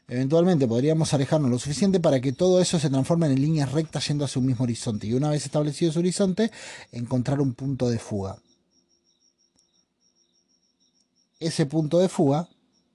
eventualmente 0.07 0.67
podríamos 0.67 1.13
alejarnos 1.13 1.49
lo 1.49 1.57
suficiente 1.57 1.99
para 1.99 2.21
que 2.21 2.33
todo 2.33 2.61
eso 2.61 2.79
se 2.79 2.89
transforme 2.91 3.27
en 3.27 3.41
líneas 3.41 3.71
rectas 3.71 4.07
yendo 4.07 4.25
hacia 4.25 4.39
un 4.39 4.45
mismo 4.45 4.63
horizonte. 4.63 5.07
Y 5.07 5.13
una 5.13 5.29
vez 5.29 5.45
establecido 5.45 5.89
ese 5.89 5.99
horizonte, 5.99 6.51
encontrar 6.91 7.41
un 7.41 7.53
punto 7.53 7.89
de 7.89 7.97
fuga. 7.97 8.37
Ese 11.39 11.65
punto 11.65 11.97
de 11.97 12.09
fuga 12.09 12.47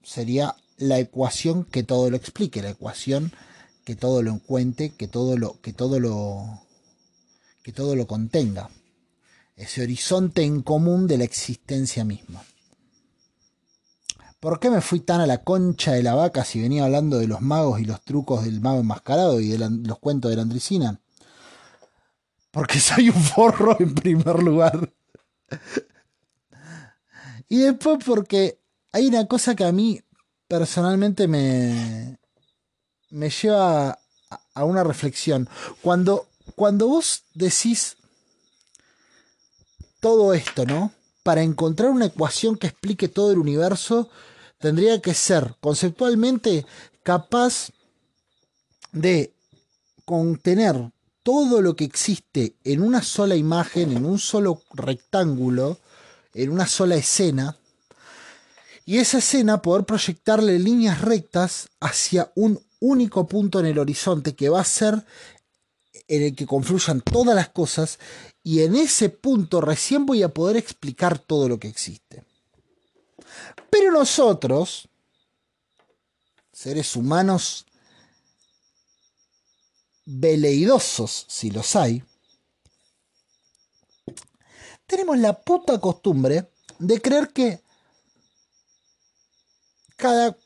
sería 0.05 0.55
la 0.79 1.01
ecuación 1.01 1.65
que 1.65 1.83
todo 1.83 2.09
lo 2.11 2.17
explique, 2.17 2.63
la 2.63 2.71
ecuación 2.71 3.33
que 3.85 3.97
todo 3.97 4.23
lo 4.23 4.33
encuentre, 4.33 4.91
que 4.91 5.09
todo 5.09 5.37
lo, 5.37 5.61
que 5.61 5.73
todo 5.73 5.99
lo, 5.99 6.66
que 7.67 7.73
todo 7.73 7.97
lo 7.97 8.07
contenga, 8.07 8.71
ese 9.57 9.83
horizonte 9.83 10.45
en 10.45 10.63
común 10.63 11.09
de 11.09 11.19
la 11.19 11.25
existencia 11.25 12.05
misma. 12.05 12.45
¿Por 14.39 14.61
qué 14.61 14.71
me 14.71 14.81
fui 14.81 15.01
tan 15.01 15.21
a 15.21 15.27
la 15.27 15.43
concha 15.43 15.91
de 15.91 16.05
la 16.05 16.15
vaca 16.15 16.45
si 16.45 16.63
venía 16.63 16.85
hablando 16.85 17.19
de 17.19 17.27
los 17.27 17.41
magos 17.41 17.81
y 17.81 17.85
los 17.85 18.01
trucos 18.03 18.45
del 18.45 18.61
mago 18.61 18.79
enmascarado 18.79 19.41
y 19.41 19.49
de 19.49 19.59
los 19.59 19.99
cuentos 19.99 20.31
de 20.31 20.37
la 20.37 20.43
Andricina? 20.43 21.01
Porque 22.53 22.79
soy 22.79 23.09
un 23.09 23.21
forro 23.21 23.77
en 23.81 23.97
primer 23.97 24.45
lugar. 24.45 24.95
y 27.49 27.59
después 27.63 27.99
porque 28.07 28.61
hay 28.93 29.09
una 29.09 29.27
cosa 29.27 29.57
que 29.57 29.65
a 29.65 29.73
mí 29.73 30.01
personalmente 30.47 31.27
me, 31.27 32.21
me 33.11 33.29
lleva 33.29 33.99
a 34.55 34.65
una 34.65 34.85
reflexión. 34.85 35.49
Cuando 35.83 36.29
cuando 36.55 36.87
vos 36.89 37.25
decís 37.35 37.97
todo 40.01 40.35
esto, 40.35 40.65
¿no? 40.65 40.93
Para 41.23 41.43
encontrar 41.43 41.91
una 41.91 42.07
ecuación 42.07 42.57
que 42.57 42.69
explique 42.69 43.09
todo 43.09 43.33
el 43.33 43.39
universo, 43.39 44.09
tendría 44.59 45.01
que 45.01 45.15
ser 45.15 45.57
conceptualmente 45.61 46.65
capaz 47.03 47.71
de 48.93 49.35
contener 50.05 50.93
todo 51.23 51.61
lo 51.61 51.75
que 51.75 51.85
existe 51.85 52.55
en 52.63 52.83
una 52.83 53.03
sola 53.03 53.35
imagen, 53.35 53.91
en 53.93 54.07
un 54.07 54.19
solo 54.19 54.63
rectángulo, 54.73 55.81
en 56.35 56.51
una 56.51 56.67
sola 56.67 56.95
escena, 56.95 57.57
y 58.85 58.99
esa 58.99 59.19
escena 59.19 59.61
poder 59.61 59.85
proyectarle 59.85 60.61
líneas 60.61 61.01
rectas 61.01 61.69
hacia 61.81 62.31
un 62.37 62.61
único 62.79 63.27
punto 63.27 63.59
en 63.59 63.67
el 63.67 63.81
horizonte 63.81 64.37
que 64.37 64.49
va 64.49 64.61
a 64.61 64.65
ser 64.65 65.05
en 66.09 66.23
el 66.23 66.37
que 66.37 66.47
confluyan 66.47 67.01
todas 67.01 67.35
las 67.35 67.49
cosas 67.49 67.99
y 68.43 68.63
en 68.63 68.77
ese 68.77 69.09
punto 69.09 69.61
recién 69.61 70.07
voy 70.07 70.23
a 70.23 70.33
poder 70.33 70.57
explicar 70.57 71.19
todo 71.19 71.49
lo 71.49 71.59
que 71.59 71.69
existe. 71.69 72.25
Pero 73.71 73.91
nosotros, 73.91 74.89
seres 76.53 76.95
humanos 76.95 77.67
veleidosos, 80.05 81.27
si 81.29 81.51
los 81.51 81.75
hay, 81.75 82.03
tenemos 84.87 85.19
la 85.19 85.33
puta 85.41 85.81
costumbre 85.81 86.49
de 86.79 87.01
creer 87.01 87.33
que 87.33 87.61
cada 89.97 90.37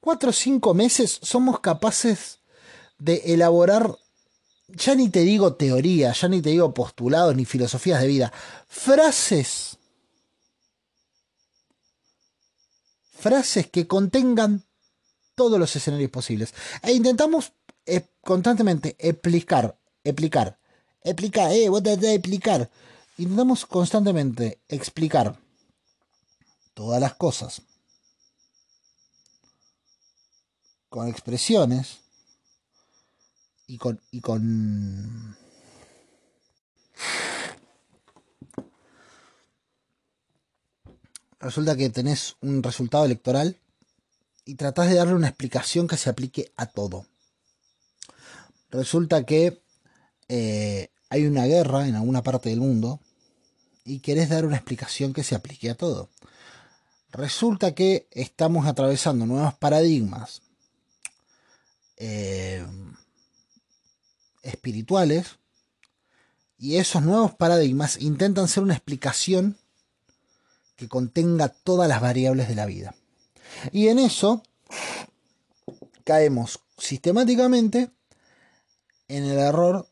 cuatro 0.00 0.30
o 0.30 0.32
cinco 0.32 0.74
meses 0.74 1.18
somos 1.22 1.60
capaces 1.60 2.38
de 2.98 3.16
elaborar, 3.26 3.98
ya 4.76 4.94
ni 4.94 5.08
te 5.08 5.20
digo 5.20 5.54
teoría, 5.54 6.12
ya 6.12 6.28
ni 6.28 6.42
te 6.42 6.50
digo 6.50 6.72
postulados 6.74 7.34
ni 7.34 7.44
filosofías 7.44 8.00
de 8.00 8.06
vida, 8.06 8.32
frases, 8.68 9.78
frases 13.12 13.68
que 13.68 13.86
contengan 13.86 14.64
todos 15.34 15.58
los 15.58 15.74
escenarios 15.74 16.10
posibles. 16.10 16.54
E 16.82 16.92
intentamos 16.92 17.52
eh, 17.86 18.06
constantemente 18.20 18.96
explicar, 18.98 19.78
explicar, 20.04 20.58
explicar, 21.02 21.52
eh, 21.52 21.68
vos 21.68 21.82
te 21.82 21.92
explicar. 21.92 22.70
Intentamos 23.18 23.66
constantemente 23.66 24.60
explicar 24.68 25.38
todas 26.74 27.00
las 27.00 27.14
cosas 27.14 27.62
con 30.88 31.08
expresiones 31.08 32.00
y 33.70 33.78
con, 33.78 34.00
y 34.10 34.20
con 34.20 35.36
resulta 41.38 41.76
que 41.76 41.88
tenés 41.90 42.34
un 42.40 42.64
resultado 42.64 43.04
electoral 43.04 43.56
y 44.44 44.56
tratás 44.56 44.88
de 44.88 44.96
darle 44.96 45.14
una 45.14 45.28
explicación 45.28 45.86
que 45.86 45.96
se 45.96 46.10
aplique 46.10 46.50
a 46.56 46.66
todo. 46.66 47.06
Resulta 48.72 49.24
que 49.24 49.62
eh, 50.28 50.88
hay 51.08 51.26
una 51.26 51.46
guerra 51.46 51.86
en 51.86 51.94
alguna 51.94 52.24
parte 52.24 52.48
del 52.48 52.58
mundo 52.58 52.98
y 53.84 54.00
querés 54.00 54.30
dar 54.30 54.46
una 54.46 54.56
explicación 54.56 55.12
que 55.12 55.22
se 55.22 55.36
aplique 55.36 55.70
a 55.70 55.76
todo. 55.76 56.08
Resulta 57.12 57.72
que 57.72 58.08
estamos 58.10 58.66
atravesando 58.66 59.26
nuevos 59.26 59.54
paradigmas 59.54 60.42
eh, 61.98 62.66
espirituales 64.42 65.38
y 66.58 66.76
esos 66.76 67.02
nuevos 67.02 67.34
paradigmas 67.34 68.00
intentan 68.00 68.48
ser 68.48 68.62
una 68.62 68.74
explicación 68.74 69.56
que 70.76 70.88
contenga 70.88 71.48
todas 71.48 71.88
las 71.88 72.00
variables 72.00 72.48
de 72.48 72.54
la 72.54 72.66
vida. 72.66 72.94
Y 73.72 73.88
en 73.88 73.98
eso 73.98 74.42
caemos 76.04 76.60
sistemáticamente 76.78 77.90
en 79.08 79.24
el 79.24 79.38
error 79.38 79.88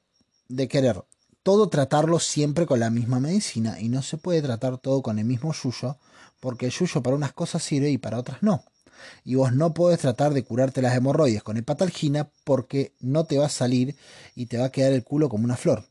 de 0.48 0.68
querer 0.68 1.04
todo 1.42 1.68
tratarlo 1.68 2.18
siempre 2.18 2.66
con 2.66 2.80
la 2.80 2.90
misma 2.90 3.20
medicina 3.20 3.80
y 3.80 3.88
no 3.88 4.02
se 4.02 4.16
puede 4.16 4.42
tratar 4.42 4.78
todo 4.78 5.02
con 5.02 5.18
el 5.18 5.24
mismo 5.24 5.52
yuyo 5.52 5.98
porque 6.40 6.66
el 6.66 6.72
yuyo 6.72 7.02
para 7.02 7.16
unas 7.16 7.32
cosas 7.32 7.62
sirve 7.62 7.90
y 7.90 7.98
para 7.98 8.18
otras 8.18 8.42
no. 8.42 8.64
Y 9.24 9.34
vos 9.34 9.52
no 9.52 9.74
podés 9.74 10.00
tratar 10.00 10.34
de 10.34 10.44
curarte 10.44 10.82
las 10.82 10.96
hemorroides 10.96 11.42
con 11.42 11.56
hepatalgina 11.56 12.30
porque 12.44 12.94
no 13.00 13.24
te 13.24 13.38
va 13.38 13.46
a 13.46 13.50
salir 13.50 13.96
y 14.34 14.46
te 14.46 14.58
va 14.58 14.66
a 14.66 14.72
quedar 14.72 14.92
el 14.92 15.04
culo 15.04 15.28
como 15.28 15.44
una 15.44 15.56
flor. 15.56 15.84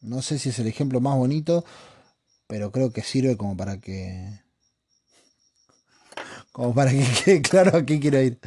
No 0.00 0.20
sé 0.22 0.38
si 0.38 0.48
es 0.48 0.58
el 0.58 0.66
ejemplo 0.66 1.00
más 1.00 1.16
bonito, 1.16 1.64
pero 2.46 2.72
creo 2.72 2.92
que 2.92 3.02
sirve 3.02 3.36
como 3.36 3.56
para 3.56 3.80
que 3.80 4.40
como 6.52 6.74
para 6.74 6.90
que 6.90 7.04
quede 7.24 7.42
claro 7.42 7.78
a 7.78 7.86
qué 7.86 7.98
quiero 7.98 8.20
ir. 8.20 8.38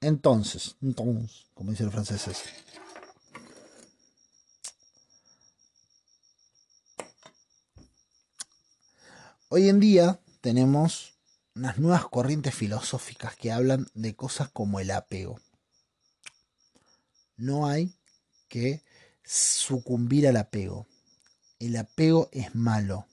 Entonces, 0.00 0.76
entonces, 0.82 1.46
como 1.54 1.70
dicen 1.70 1.86
los 1.86 1.94
franceses. 1.94 2.42
Hoy 9.48 9.68
en 9.68 9.80
día 9.80 10.18
tenemos 10.40 11.11
unas 11.54 11.78
nuevas 11.78 12.06
corrientes 12.06 12.54
filosóficas 12.54 13.36
que 13.36 13.52
hablan 13.52 13.86
de 13.94 14.14
cosas 14.14 14.48
como 14.48 14.80
el 14.80 14.90
apego. 14.90 15.40
No 17.36 17.66
hay 17.66 17.94
que 18.48 18.82
sucumbir 19.24 20.28
al 20.28 20.36
apego. 20.36 20.86
El 21.58 21.76
apego 21.76 22.28
es 22.32 22.54
malo. 22.54 23.06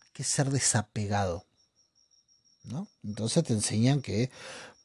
Hay 0.00 0.08
que 0.12 0.24
ser 0.24 0.50
desapegado. 0.50 1.46
¿no? 2.64 2.88
Entonces 3.02 3.44
te 3.44 3.52
enseñan 3.52 4.02
que 4.02 4.30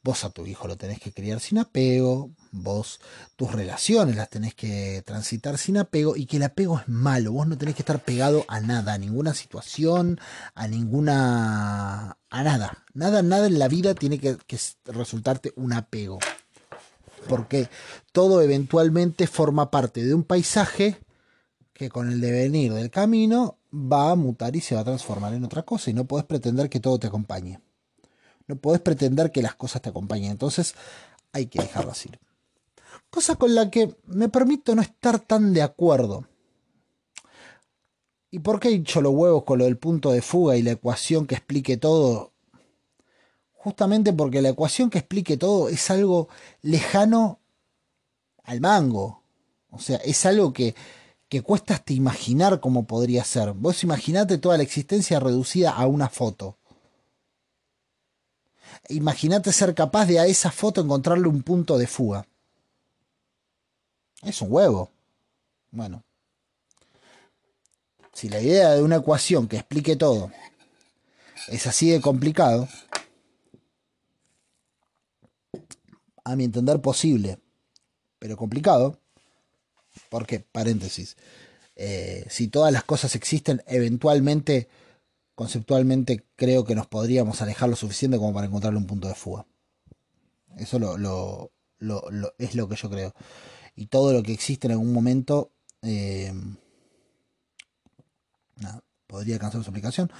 Vos 0.04 0.22
a 0.22 0.28
tu 0.28 0.44
hijo 0.44 0.68
lo 0.68 0.76
tenés 0.76 1.00
que 1.00 1.14
criar 1.14 1.40
sin 1.40 1.56
apego, 1.56 2.30
vos 2.52 3.00
tus 3.36 3.50
relaciones 3.50 4.16
las 4.16 4.28
tenés 4.28 4.54
que 4.54 5.02
transitar 5.06 5.56
sin 5.56 5.78
apego 5.78 6.14
y 6.14 6.26
que 6.26 6.36
el 6.36 6.42
apego 6.42 6.78
es 6.78 6.86
malo, 6.88 7.32
vos 7.32 7.46
no 7.46 7.56
tenés 7.56 7.74
que 7.74 7.80
estar 7.80 8.04
pegado 8.04 8.44
a 8.46 8.60
nada, 8.60 8.92
a 8.92 8.98
ninguna 8.98 9.32
situación, 9.32 10.20
a 10.54 10.68
ninguna... 10.68 12.18
a 12.34 12.42
nada, 12.42 12.84
nada, 12.94 13.22
nada 13.22 13.46
en 13.46 13.60
la 13.60 13.68
vida 13.68 13.94
tiene 13.94 14.18
que, 14.18 14.36
resultarte 14.86 15.52
un 15.54 15.72
apego, 15.72 16.18
porque 17.28 17.68
todo 18.10 18.42
eventualmente 18.42 19.28
forma 19.28 19.70
parte 19.70 20.02
de 20.02 20.14
un 20.14 20.24
paisaje 20.24 20.98
que 21.72 21.88
con 21.88 22.10
el 22.10 22.20
devenir 22.20 22.72
del 22.72 22.90
camino 22.90 23.58
va 23.72 24.10
a 24.10 24.16
mutar 24.16 24.56
y 24.56 24.60
se 24.60 24.74
va 24.74 24.80
a 24.80 24.84
transformar 24.84 25.32
en 25.32 25.44
otra 25.44 25.62
cosa 25.62 25.90
y 25.90 25.94
no 25.94 26.06
podés 26.06 26.26
pretender 26.26 26.68
que 26.68 26.80
todo 26.80 26.98
te 26.98 27.06
acompañe. 27.06 27.60
No 28.48 28.56
podés 28.56 28.80
pretender 28.80 29.30
que 29.30 29.40
las 29.40 29.54
cosas 29.54 29.80
te 29.80 29.90
acompañen. 29.90 30.32
Entonces 30.32 30.74
hay 31.32 31.46
que 31.46 31.60
dejarlas 31.60 32.04
ir. 32.04 32.18
Cosa 33.10 33.36
con 33.36 33.54
la 33.54 33.70
que 33.70 33.94
me 34.06 34.28
permito 34.28 34.74
no 34.74 34.82
estar 34.82 35.20
tan 35.20 35.52
de 35.52 35.62
acuerdo. 35.62 36.26
¿Y 38.34 38.40
por 38.40 38.58
qué 38.58 38.66
he 38.66 38.72
dicho 38.72 39.00
los 39.00 39.14
huevos 39.14 39.44
con 39.44 39.60
lo 39.60 39.64
del 39.64 39.76
punto 39.76 40.10
de 40.10 40.20
fuga 40.20 40.56
y 40.56 40.62
la 40.62 40.72
ecuación 40.72 41.24
que 41.24 41.36
explique 41.36 41.76
todo? 41.76 42.32
Justamente 43.52 44.12
porque 44.12 44.42
la 44.42 44.48
ecuación 44.48 44.90
que 44.90 44.98
explique 44.98 45.36
todo 45.36 45.68
es 45.68 45.88
algo 45.88 46.28
lejano 46.60 47.38
al 48.42 48.60
mango. 48.60 49.22
O 49.70 49.78
sea, 49.78 49.98
es 49.98 50.26
algo 50.26 50.52
que, 50.52 50.74
que 51.28 51.42
cuesta 51.42 51.74
hasta 51.74 51.92
imaginar 51.92 52.58
cómo 52.58 52.88
podría 52.88 53.22
ser. 53.22 53.52
Vos 53.52 53.84
imaginate 53.84 54.38
toda 54.38 54.56
la 54.56 54.64
existencia 54.64 55.20
reducida 55.20 55.70
a 55.70 55.86
una 55.86 56.08
foto. 56.08 56.58
Imagínate 58.88 59.52
ser 59.52 59.76
capaz 59.76 60.06
de 60.06 60.18
a 60.18 60.26
esa 60.26 60.50
foto 60.50 60.80
encontrarle 60.80 61.28
un 61.28 61.44
punto 61.44 61.78
de 61.78 61.86
fuga. 61.86 62.26
Es 64.22 64.42
un 64.42 64.48
huevo. 64.50 64.90
Bueno. 65.70 66.02
Si 68.14 68.28
la 68.28 68.40
idea 68.40 68.70
de 68.70 68.82
una 68.82 68.96
ecuación 68.96 69.48
que 69.48 69.56
explique 69.56 69.96
todo 69.96 70.30
es 71.48 71.66
así 71.66 71.90
de 71.90 72.00
complicado, 72.00 72.68
a 76.24 76.36
mi 76.36 76.44
entender 76.44 76.80
posible, 76.80 77.38
pero 78.18 78.36
complicado, 78.36 78.98
porque, 80.08 80.40
paréntesis, 80.40 81.16
eh, 81.76 82.24
si 82.30 82.48
todas 82.48 82.72
las 82.72 82.84
cosas 82.84 83.14
existen, 83.14 83.62
eventualmente 83.66 84.68
conceptualmente 85.34 86.24
creo 86.36 86.64
que 86.64 86.76
nos 86.76 86.86
podríamos 86.86 87.42
alejar 87.42 87.68
lo 87.68 87.76
suficiente 87.76 88.18
como 88.18 88.32
para 88.32 88.46
encontrarle 88.46 88.78
un 88.78 88.86
punto 88.86 89.08
de 89.08 89.14
fuga. 89.14 89.44
Eso 90.56 90.78
lo, 90.78 90.96
lo, 90.96 91.50
es 92.38 92.54
lo 92.54 92.68
que 92.68 92.76
yo 92.76 92.88
creo. 92.88 93.14
Y 93.74 93.86
todo 93.86 94.12
lo 94.12 94.22
que 94.22 94.32
existe 94.32 94.68
en 94.68 94.72
algún 94.72 94.92
momento 94.92 95.50
eh, 95.82 96.32
podría 99.06 99.34
alcanzar 99.34 99.62
su 99.62 99.70
aplicación. 99.70 100.10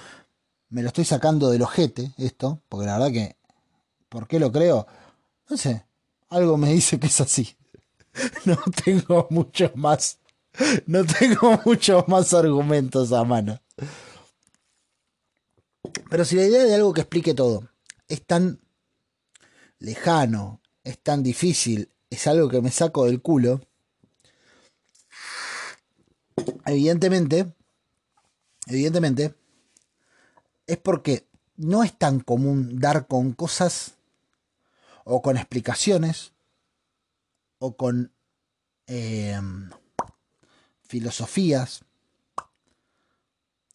Me 0.69 0.81
lo 0.81 0.87
estoy 0.87 1.05
sacando 1.05 1.49
del 1.49 1.61
ojete 1.61 2.13
esto, 2.17 2.61
porque 2.69 2.85
la 2.85 2.97
verdad 2.97 3.11
que, 3.11 3.37
¿por 4.09 4.27
qué 4.27 4.39
lo 4.39 4.51
creo? 4.51 4.87
No 5.49 5.57
sé, 5.57 5.85
algo 6.29 6.57
me 6.57 6.73
dice 6.73 6.99
que 6.99 7.07
es 7.07 7.21
así. 7.21 7.55
No 8.45 8.57
tengo 8.83 9.27
muchos 9.29 9.75
más, 9.75 10.19
no 10.85 11.03
tengo 11.03 11.59
muchos 11.65 12.07
más 12.07 12.33
argumentos 12.33 13.11
a 13.11 13.25
mano. 13.25 13.59
Pero 16.09 16.23
si 16.23 16.37
la 16.37 16.45
idea 16.45 16.63
de 16.63 16.75
algo 16.75 16.93
que 16.93 17.01
explique 17.01 17.33
todo 17.33 17.67
es 18.07 18.25
tan 18.25 18.61
lejano, 19.79 20.61
es 20.83 20.99
tan 20.99 21.23
difícil, 21.23 21.91
es 22.09 22.25
algo 22.27 22.49
que 22.49 22.61
me 22.61 22.71
saco 22.71 23.05
del 23.05 23.21
culo, 23.21 23.61
evidentemente, 26.65 27.53
evidentemente, 28.67 29.35
es 30.67 30.77
porque 30.77 31.27
no 31.57 31.83
es 31.83 31.97
tan 31.97 32.19
común 32.19 32.79
dar 32.79 33.07
con 33.07 33.33
cosas 33.33 33.95
o 35.03 35.21
con 35.21 35.37
explicaciones 35.37 36.33
o 37.59 37.75
con 37.77 38.11
eh, 38.87 39.39
filosofías 40.81 41.83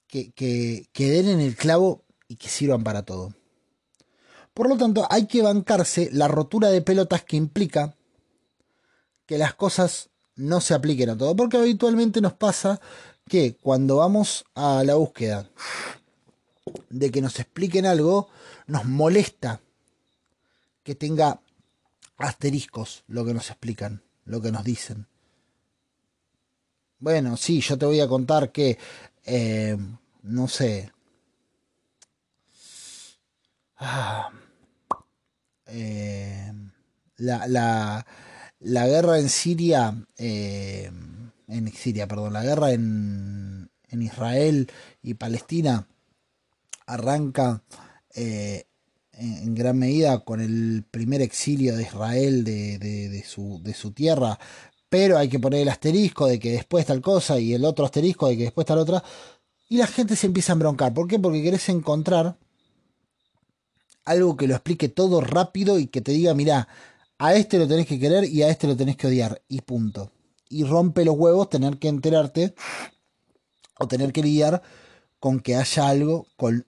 que, 0.06 0.32
que, 0.32 0.88
que 0.92 1.10
den 1.10 1.28
en 1.28 1.40
el 1.40 1.56
clavo 1.56 2.04
y 2.28 2.36
que 2.36 2.48
sirvan 2.48 2.84
para 2.84 3.04
todo. 3.04 3.34
Por 4.54 4.68
lo 4.68 4.76
tanto, 4.76 5.06
hay 5.08 5.26
que 5.26 5.42
bancarse 5.42 6.10
la 6.12 6.28
rotura 6.28 6.68
de 6.68 6.82
pelotas 6.82 7.24
que 7.24 7.36
implica 7.36 7.94
que 9.26 9.38
las 9.38 9.54
cosas 9.54 10.10
no 10.34 10.60
se 10.60 10.74
apliquen 10.74 11.10
a 11.10 11.16
todo. 11.16 11.36
Porque 11.36 11.56
habitualmente 11.56 12.20
nos 12.20 12.32
pasa 12.32 12.80
que 13.30 13.54
cuando 13.54 13.98
vamos 13.98 14.44
a 14.56 14.82
la 14.82 14.96
búsqueda 14.96 15.48
de 16.88 17.12
que 17.12 17.22
nos 17.22 17.38
expliquen 17.38 17.86
algo, 17.86 18.28
nos 18.66 18.86
molesta 18.86 19.60
que 20.82 20.96
tenga 20.96 21.40
asteriscos 22.18 23.04
lo 23.06 23.24
que 23.24 23.32
nos 23.32 23.48
explican, 23.50 24.02
lo 24.24 24.42
que 24.42 24.50
nos 24.50 24.64
dicen. 24.64 25.06
Bueno, 26.98 27.36
sí, 27.36 27.60
yo 27.60 27.78
te 27.78 27.86
voy 27.86 28.00
a 28.00 28.08
contar 28.08 28.50
que, 28.50 28.76
eh, 29.24 29.76
no 30.22 30.48
sé, 30.48 30.90
ah, 33.76 34.32
eh, 35.66 36.52
la, 37.18 37.46
la, 37.46 38.04
la, 38.58 38.86
guerra 38.88 39.20
en 39.20 39.28
Siria, 39.28 39.94
eh, 40.18 40.90
en 41.50 41.72
Siria, 41.72 42.06
perdón, 42.06 42.32
la 42.32 42.44
guerra 42.44 42.72
en, 42.72 43.70
en 43.88 44.02
Israel 44.02 44.70
y 45.02 45.14
Palestina 45.14 45.86
arranca 46.86 47.62
eh, 48.14 48.66
en, 49.12 49.54
gran 49.54 49.78
medida 49.78 50.20
con 50.20 50.40
el 50.40 50.84
primer 50.90 51.22
exilio 51.22 51.76
de 51.76 51.82
Israel 51.82 52.44
de, 52.44 52.78
de, 52.78 53.24
su, 53.24 53.60
de 53.62 53.74
su 53.74 53.92
tierra, 53.92 54.38
pero 54.88 55.18
hay 55.18 55.28
que 55.28 55.38
poner 55.38 55.62
el 55.62 55.68
asterisco 55.68 56.26
de 56.26 56.38
que 56.38 56.52
después 56.52 56.86
tal 56.86 57.00
cosa 57.00 57.38
y 57.38 57.54
el 57.54 57.64
otro 57.64 57.84
asterisco 57.84 58.28
de 58.28 58.36
que 58.36 58.44
después 58.44 58.66
tal 58.66 58.78
otra, 58.78 59.02
y 59.68 59.76
la 59.76 59.86
gente 59.86 60.16
se 60.16 60.26
empieza 60.26 60.52
a 60.52 60.54
embroncar. 60.54 60.92
¿Por 60.92 61.06
qué? 61.06 61.18
Porque 61.18 61.42
querés 61.42 61.68
encontrar 61.68 62.36
algo 64.04 64.36
que 64.36 64.48
lo 64.48 64.54
explique 64.54 64.88
todo 64.88 65.20
rápido 65.20 65.78
y 65.78 65.86
que 65.86 66.00
te 66.00 66.12
diga, 66.12 66.34
mira, 66.34 66.66
a 67.18 67.34
este 67.34 67.58
lo 67.58 67.68
tenés 67.68 67.86
que 67.86 68.00
querer 68.00 68.24
y 68.24 68.42
a 68.42 68.48
este 68.48 68.66
lo 68.66 68.76
tenés 68.76 68.96
que 68.96 69.06
odiar, 69.06 69.42
y 69.48 69.60
punto. 69.60 70.10
Y 70.50 70.64
rompe 70.64 71.06
los 71.06 71.14
huevos 71.16 71.48
tener 71.48 71.78
que 71.78 71.88
enterarte 71.88 72.54
o 73.78 73.88
tener 73.88 74.12
que 74.12 74.22
lidiar 74.22 74.60
con 75.18 75.40
que 75.40 75.56
haya 75.56 75.88
algo 75.88 76.26
con 76.36 76.66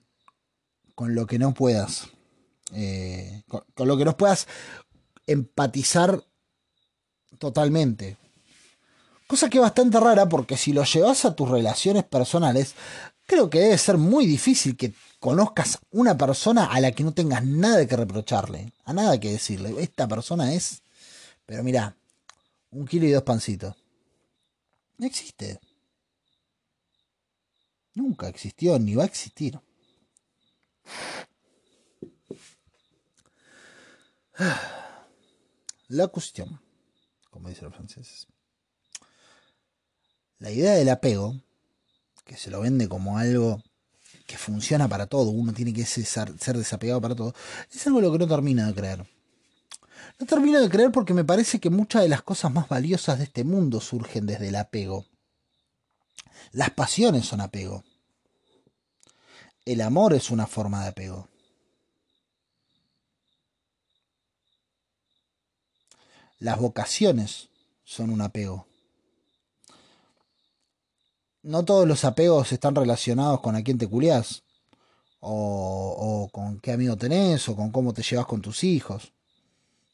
con 0.95 1.15
lo 1.15 1.25
que 1.25 1.39
no 1.39 1.53
puedas, 1.53 2.07
eh, 2.73 3.43
con, 3.47 3.87
lo 3.87 3.97
que 3.97 4.05
no 4.05 4.15
puedas 4.15 4.47
empatizar 5.27 6.23
totalmente. 7.39 8.17
Cosa 9.27 9.49
que 9.49 9.57
es 9.57 9.61
bastante 9.61 9.99
rara 9.99 10.29
porque 10.29 10.57
si 10.57 10.73
lo 10.73 10.83
llevas 10.83 11.25
a 11.25 11.35
tus 11.35 11.49
relaciones 11.49 12.03
personales, 12.03 12.75
creo 13.25 13.49
que 13.49 13.59
debe 13.59 13.77
ser 13.77 13.97
muy 13.97 14.25
difícil 14.25 14.77
que 14.77 14.93
conozcas 15.19 15.79
una 15.91 16.17
persona 16.17 16.65
a 16.65 16.79
la 16.79 16.91
que 16.91 17.03
no 17.03 17.13
tengas 17.13 17.43
nada 17.43 17.85
que 17.87 17.95
reprocharle, 17.95 18.73
a 18.85 18.93
nada 18.93 19.19
que 19.19 19.31
decirle. 19.31 19.73
Esta 19.81 20.07
persona 20.07 20.53
es, 20.53 20.83
pero 21.45 21.63
mira, 21.63 21.95
un 22.73 22.85
kilo 22.85 23.05
y 23.05 23.11
dos 23.11 23.23
pancitos. 23.23 23.75
No 24.97 25.05
existe. 25.07 25.59
Nunca 27.93 28.27
existió 28.27 28.77
ni 28.79 28.95
va 28.95 29.03
a 29.03 29.07
existir. 29.07 29.59
La 35.89 36.07
cuestión, 36.07 36.59
como 37.29 37.49
dicen 37.49 37.65
los 37.65 37.75
franceses. 37.75 38.27
La 40.39 40.49
idea 40.49 40.73
del 40.73 40.89
apego, 40.89 41.39
que 42.25 42.35
se 42.35 42.49
lo 42.49 42.61
vende 42.61 42.89
como 42.89 43.17
algo 43.17 43.61
que 44.25 44.37
funciona 44.37 44.87
para 44.87 45.05
todo, 45.05 45.29
uno 45.29 45.53
tiene 45.53 45.73
que 45.73 45.85
ser, 45.85 46.33
desapegado 46.33 46.99
para 47.01 47.15
todo, 47.15 47.35
es 47.71 47.85
algo 47.85 48.01
lo 48.01 48.11
que 48.11 48.17
no 48.17 48.27
termino 48.27 48.65
de 48.65 48.73
creer. 48.73 49.12
No 50.19 50.25
termino 50.25 50.61
de 50.61 50.69
creer 50.69 50.91
porque 50.91 51.13
me 51.13 51.23
parece 51.23 51.59
que 51.59 51.69
muchas 51.69 52.03
de 52.03 52.09
las 52.09 52.21
cosas 52.21 52.51
más 52.51 52.69
valiosas 52.69 53.17
de 53.17 53.25
este 53.25 53.43
mundo 53.43 53.81
surgen 53.81 54.25
desde 54.25 54.49
el 54.49 54.55
apego. 54.55 55.05
Las 56.51 56.69
pasiones 56.71 57.25
son 57.25 57.41
apego. 57.41 57.83
El 59.65 59.81
amor 59.81 60.13
es 60.13 60.29
una 60.29 60.45
forma 60.45 60.83
de 60.83 60.89
apego. 60.89 61.29
Las 66.39 66.59
vocaciones 66.59 67.49
son 67.85 68.09
un 68.09 68.21
apego. 68.21 68.67
No 71.41 71.65
todos 71.65 71.87
los 71.87 72.05
apegos 72.05 72.51
están 72.51 72.75
relacionados 72.75 73.41
con 73.41 73.55
a 73.55 73.63
quién 73.63 73.77
te 73.77 73.87
culiás, 73.87 74.43
o, 75.19 76.29
con 76.31 76.59
qué 76.59 76.73
amigo 76.73 76.97
tenés, 76.97 77.47
o 77.49 77.55
con 77.55 77.71
cómo 77.71 77.93
te 77.93 78.03
llevas 78.03 78.25
con 78.25 78.41
tus 78.41 78.63
hijos, 78.63 79.13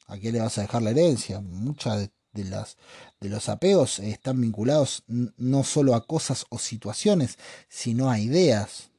a 0.10 0.18
quién 0.18 0.34
le 0.34 0.41
vas 0.41 0.57
a 0.57 0.62
dejar 0.62 0.82
la 0.82 0.89
herencia. 0.89 1.39
Muchas 1.39 2.10
de, 2.34 2.43
las, 2.45 2.78
de 3.20 3.30
los 3.30 3.47
apegos 3.47 3.99
están 3.99 4.41
vinculados 4.41 5.03
no 5.07 5.64
solo 5.64 5.95
a 5.95 6.05
cosas 6.05 6.45
o 6.49 6.57
situaciones, 6.57 7.38
sino 7.70 8.10
a 8.10 8.20
ideas, 8.20 8.89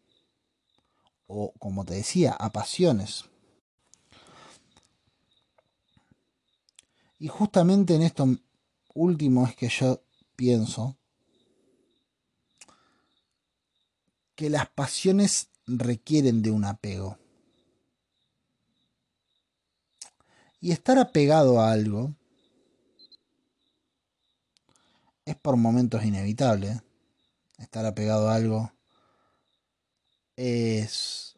o 1.27 1.53
como 1.59 1.85
te 1.85 1.95
decía, 1.95 2.33
a 2.33 2.53
pasiones. 2.53 3.25
Y 7.19 7.29
justamente 7.29 7.95
en 7.97 8.03
esto 8.03 8.27
último 8.95 9.47
es 9.47 9.57
que 9.57 9.69
yo 9.69 10.03
pienso 10.37 10.97
que 14.37 14.49
las 14.49 14.71
pasiones 14.71 15.49
requieren 15.67 16.41
de 16.41 16.51
un 16.51 16.65
apego. 16.65 17.20
Y 20.61 20.73
estar 20.73 20.99
apegado 20.99 21.61
a 21.61 21.73
algo 21.73 22.15
es 25.25 25.37
por 25.37 25.57
momentos 25.57 26.05
inevitable. 26.05 26.83
Estar 27.59 27.87
apegado 27.87 28.29
a 28.29 28.35
algo 28.35 28.73
es 30.37 31.37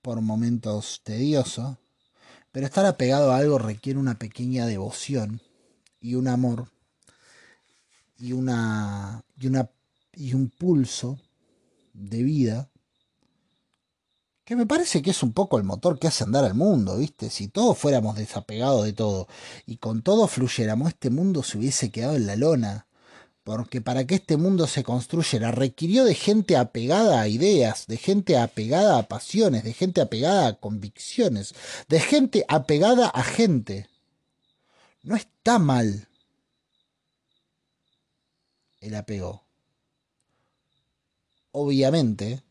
por 0.00 0.20
momentos 0.20 1.00
tedioso. 1.02 1.78
Pero 2.52 2.66
estar 2.66 2.86
apegado 2.86 3.32
a 3.32 3.38
algo 3.38 3.58
requiere 3.58 3.98
una 3.98 4.18
pequeña 4.18 4.66
devoción 4.66 5.42
y 6.00 6.14
un 6.14 6.28
amor 6.28 6.70
y 8.18 8.32
una 8.32 9.24
y 9.36 9.46
una 9.48 9.70
y 10.14 10.32
un 10.34 10.48
pulso 10.48 11.18
de 11.92 12.22
vida 12.22 12.70
que 14.46 14.56
me 14.56 14.64
parece 14.64 15.02
que 15.02 15.10
es 15.10 15.22
un 15.24 15.32
poco 15.32 15.58
el 15.58 15.64
motor 15.64 15.98
que 15.98 16.06
hace 16.06 16.22
andar 16.22 16.44
al 16.44 16.54
mundo, 16.54 16.96
¿viste? 16.98 17.30
Si 17.30 17.48
todos 17.48 17.76
fuéramos 17.76 18.16
desapegados 18.16 18.84
de 18.84 18.92
todo 18.92 19.26
y 19.66 19.76
con 19.78 20.02
todo 20.02 20.28
fluyéramos, 20.28 20.88
este 20.88 21.10
mundo 21.10 21.42
se 21.42 21.58
hubiese 21.58 21.90
quedado 21.90 22.14
en 22.14 22.26
la 22.26 22.36
lona 22.36 22.86
porque 23.42 23.80
para 23.80 24.06
que 24.06 24.16
este 24.16 24.36
mundo 24.36 24.68
se 24.68 24.84
construyera 24.84 25.50
requirió 25.50 26.04
de 26.04 26.14
gente 26.14 26.56
apegada 26.56 27.20
a 27.20 27.28
ideas, 27.28 27.86
de 27.88 27.96
gente 27.96 28.36
apegada 28.38 28.98
a 28.98 29.08
pasiones, 29.08 29.64
de 29.64 29.72
gente 29.72 30.00
apegada 30.00 30.46
a 30.46 30.54
convicciones, 30.54 31.54
de 31.88 32.00
gente 32.00 32.44
apegada 32.48 33.08
a 33.08 33.22
gente. 33.24 33.88
No 35.02 35.16
está 35.16 35.58
mal 35.58 36.08
el 38.80 38.94
apego. 38.94 39.44
Obviamente, 41.50 42.42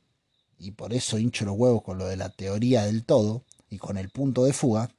y 0.66 0.72
por 0.72 0.94
eso 0.94 1.20
hincho 1.20 1.46
los 1.46 1.56
huevos 1.56 1.84
con 1.84 2.00
lo 2.00 2.08
de 2.08 2.18
la 2.18 2.30
teoría 2.30 2.86
del 2.86 3.06
todo 3.06 3.44
y 3.70 3.78
con 3.78 3.98
el 3.98 4.10
punto 4.10 4.46
de 4.46 4.52
fuga, 4.52 4.90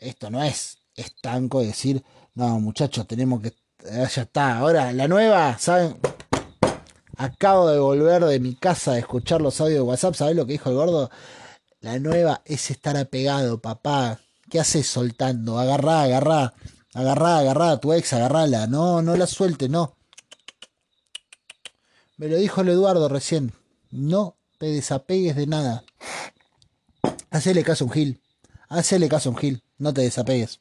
esto 0.00 0.28
no 0.28 0.42
es 0.42 0.78
estanco 0.96 1.60
decir, 1.60 2.02
no 2.34 2.58
muchachos, 2.58 3.06
tenemos 3.06 3.40
que 3.40 3.54
ya 3.84 4.22
está. 4.22 4.58
Ahora, 4.58 4.92
la 4.92 5.06
nueva, 5.06 5.56
¿saben? 5.58 5.98
Acabo 7.16 7.68
de 7.68 7.78
volver 7.78 8.24
de 8.24 8.40
mi 8.40 8.56
casa 8.56 8.92
de 8.92 9.00
escuchar 9.00 9.40
los 9.40 9.60
audios 9.60 9.78
de 9.78 9.82
WhatsApp. 9.82 10.14
¿Sabes 10.14 10.34
lo 10.34 10.46
que 10.46 10.52
dijo 10.52 10.70
el 10.70 10.76
gordo? 10.76 11.10
La 11.80 11.98
nueva 11.98 12.42
es 12.44 12.70
estar 12.70 12.96
apegado, 12.96 13.60
papá. 13.60 14.18
¿Qué 14.50 14.58
haces 14.58 14.86
soltando? 14.86 15.58
Agarrá, 15.58 16.02
agarrá. 16.02 16.54
Agarrá, 16.92 17.38
agarrá 17.38 17.70
a 17.72 17.80
tu 17.80 17.92
ex, 17.92 18.12
agarrala. 18.14 18.66
No, 18.66 19.00
no 19.02 19.16
la 19.16 19.26
suelte, 19.26 19.68
no. 19.68 19.96
Me 22.16 22.28
lo 22.28 22.36
dijo 22.36 22.62
el 22.62 22.70
Eduardo 22.70 23.08
recién. 23.08 23.52
No 23.94 24.36
te 24.58 24.66
desapegues 24.66 25.36
de 25.36 25.46
nada. 25.46 25.84
Hacele 27.30 27.62
caso 27.62 27.84
a 27.84 27.86
un 27.86 27.92
Gil. 27.92 28.20
Hacele 28.68 29.08
caso 29.08 29.28
a 29.28 29.32
un 29.32 29.38
Gil. 29.38 29.62
No 29.78 29.94
te 29.94 30.00
desapegues. 30.00 30.58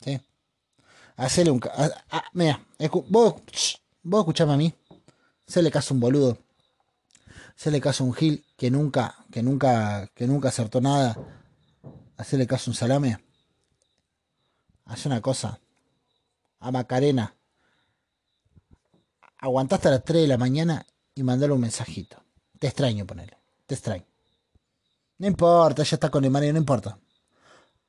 ¿Sí? 0.00 0.20
Hacele 1.14 1.52
un... 1.52 1.60
mira, 2.32 2.60
vos, 3.08 3.36
vos 4.02 4.20
escuchame 4.22 4.54
a 4.54 4.56
mí. 4.56 4.74
Se 5.46 5.62
le 5.62 5.70
caso 5.70 5.94
un 5.94 6.00
boludo. 6.00 6.38
Se 7.54 7.70
le 7.70 7.80
caso 7.80 8.02
un 8.02 8.14
gil 8.14 8.44
que 8.56 8.68
nunca, 8.68 9.14
que 9.30 9.44
nunca, 9.44 10.08
que 10.16 10.26
nunca 10.26 10.48
acertó 10.48 10.80
nada. 10.80 11.16
Hacerle 12.16 12.48
caso 12.48 12.68
un 12.68 12.74
salame. 12.74 13.18
Hace 14.86 15.06
una 15.06 15.20
cosa. 15.20 15.60
A 16.58 16.72
Macarena. 16.72 17.36
Aguantaste 19.38 19.86
a 19.86 19.92
las 19.92 20.04
3 20.04 20.22
de 20.22 20.28
la 20.28 20.38
mañana 20.38 20.84
y 21.14 21.22
mandale 21.22 21.52
un 21.52 21.60
mensajito. 21.60 22.22
Te 22.62 22.68
extraño, 22.68 23.04
ponele. 23.04 23.36
Te 23.66 23.74
extraño. 23.74 24.04
No 25.18 25.26
importa, 25.26 25.82
ya 25.82 25.96
está 25.96 26.10
con 26.10 26.24
el 26.24 26.30
marido, 26.30 26.52
no 26.52 26.60
importa. 26.60 26.96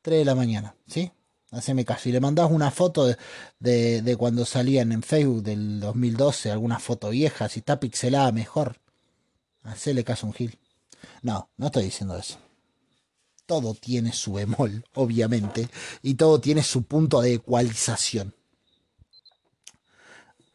3 0.02 0.18
de 0.18 0.26
la 0.26 0.34
mañana, 0.34 0.76
¿sí? 0.88 1.12
Haceme 1.52 1.86
caso. 1.86 2.10
Y 2.10 2.12
le 2.12 2.20
mandás 2.20 2.50
una 2.50 2.72
foto 2.72 3.06
de, 3.06 4.02
de, 4.02 4.18
cuando 4.18 4.46
salían 4.46 4.92
en 4.92 5.04
Facebook 5.04 5.44
del 5.44 5.80
2012, 5.80 6.50
alguna 6.50 6.80
foto 6.80 7.12
vieja, 7.12 7.50
si 7.50 7.60
está 7.60 7.80
pixelada 7.80 8.32
mejor. 8.32 8.80
Hacele 9.62 10.04
caso 10.04 10.26
a 10.26 10.30
un 10.30 10.34
gil. 10.34 10.58
No, 11.22 11.52
no 11.56 11.68
estoy 11.68 11.84
diciendo 11.84 12.18
eso. 12.18 12.40
Todo 13.46 13.76
tiene 13.76 14.12
su 14.12 14.34
bemol, 14.34 14.84
obviamente, 14.96 15.70
y 16.02 16.16
todo 16.16 16.42
tiene 16.42 16.64
su 16.64 16.82
punto 16.82 17.22
de 17.22 17.36
ecualización. 17.36 18.34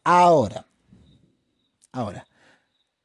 Ahora, 0.02 0.66
ahora, 1.92 2.26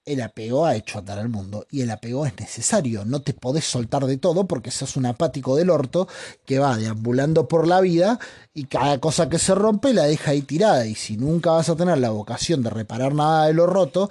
el 0.06 0.22
apego 0.22 0.66
ha 0.66 0.76
hecho 0.76 1.00
andar 1.00 1.20
al 1.20 1.30
mundo 1.30 1.66
y 1.72 1.82
el 1.82 1.92
apego 1.92 2.26
es 2.26 2.38
necesario. 2.40 3.06
No 3.06 3.22
te 3.22 3.34
podés 3.34 3.66
soltar 3.66 4.06
de 4.06 4.18
todo 4.18 4.46
porque 4.46 4.72
sos 4.72 4.98
un 4.98 5.06
apático 5.06 5.56
del 5.56 5.70
orto 5.70 6.08
que 6.46 6.60
va 6.60 6.78
deambulando 6.78 7.48
por 7.48 7.68
la 7.68 7.80
vida 7.82 8.20
y 8.54 8.66
cada 8.66 9.00
cosa 9.00 9.30
que 9.30 9.40
se 9.40 9.56
rompe 9.56 9.94
la 9.94 10.04
deja 10.04 10.32
ahí 10.32 10.42
tirada. 10.42 10.86
Y 10.86 10.96
si 10.96 11.18
nunca 11.18 11.52
vas 11.52 11.70
a 11.70 11.76
tener 11.76 11.98
la 12.00 12.10
vocación 12.10 12.64
de 12.64 12.70
reparar 12.70 13.14
nada 13.14 13.48
de 13.48 13.54
lo 13.54 13.66
roto, 13.66 14.10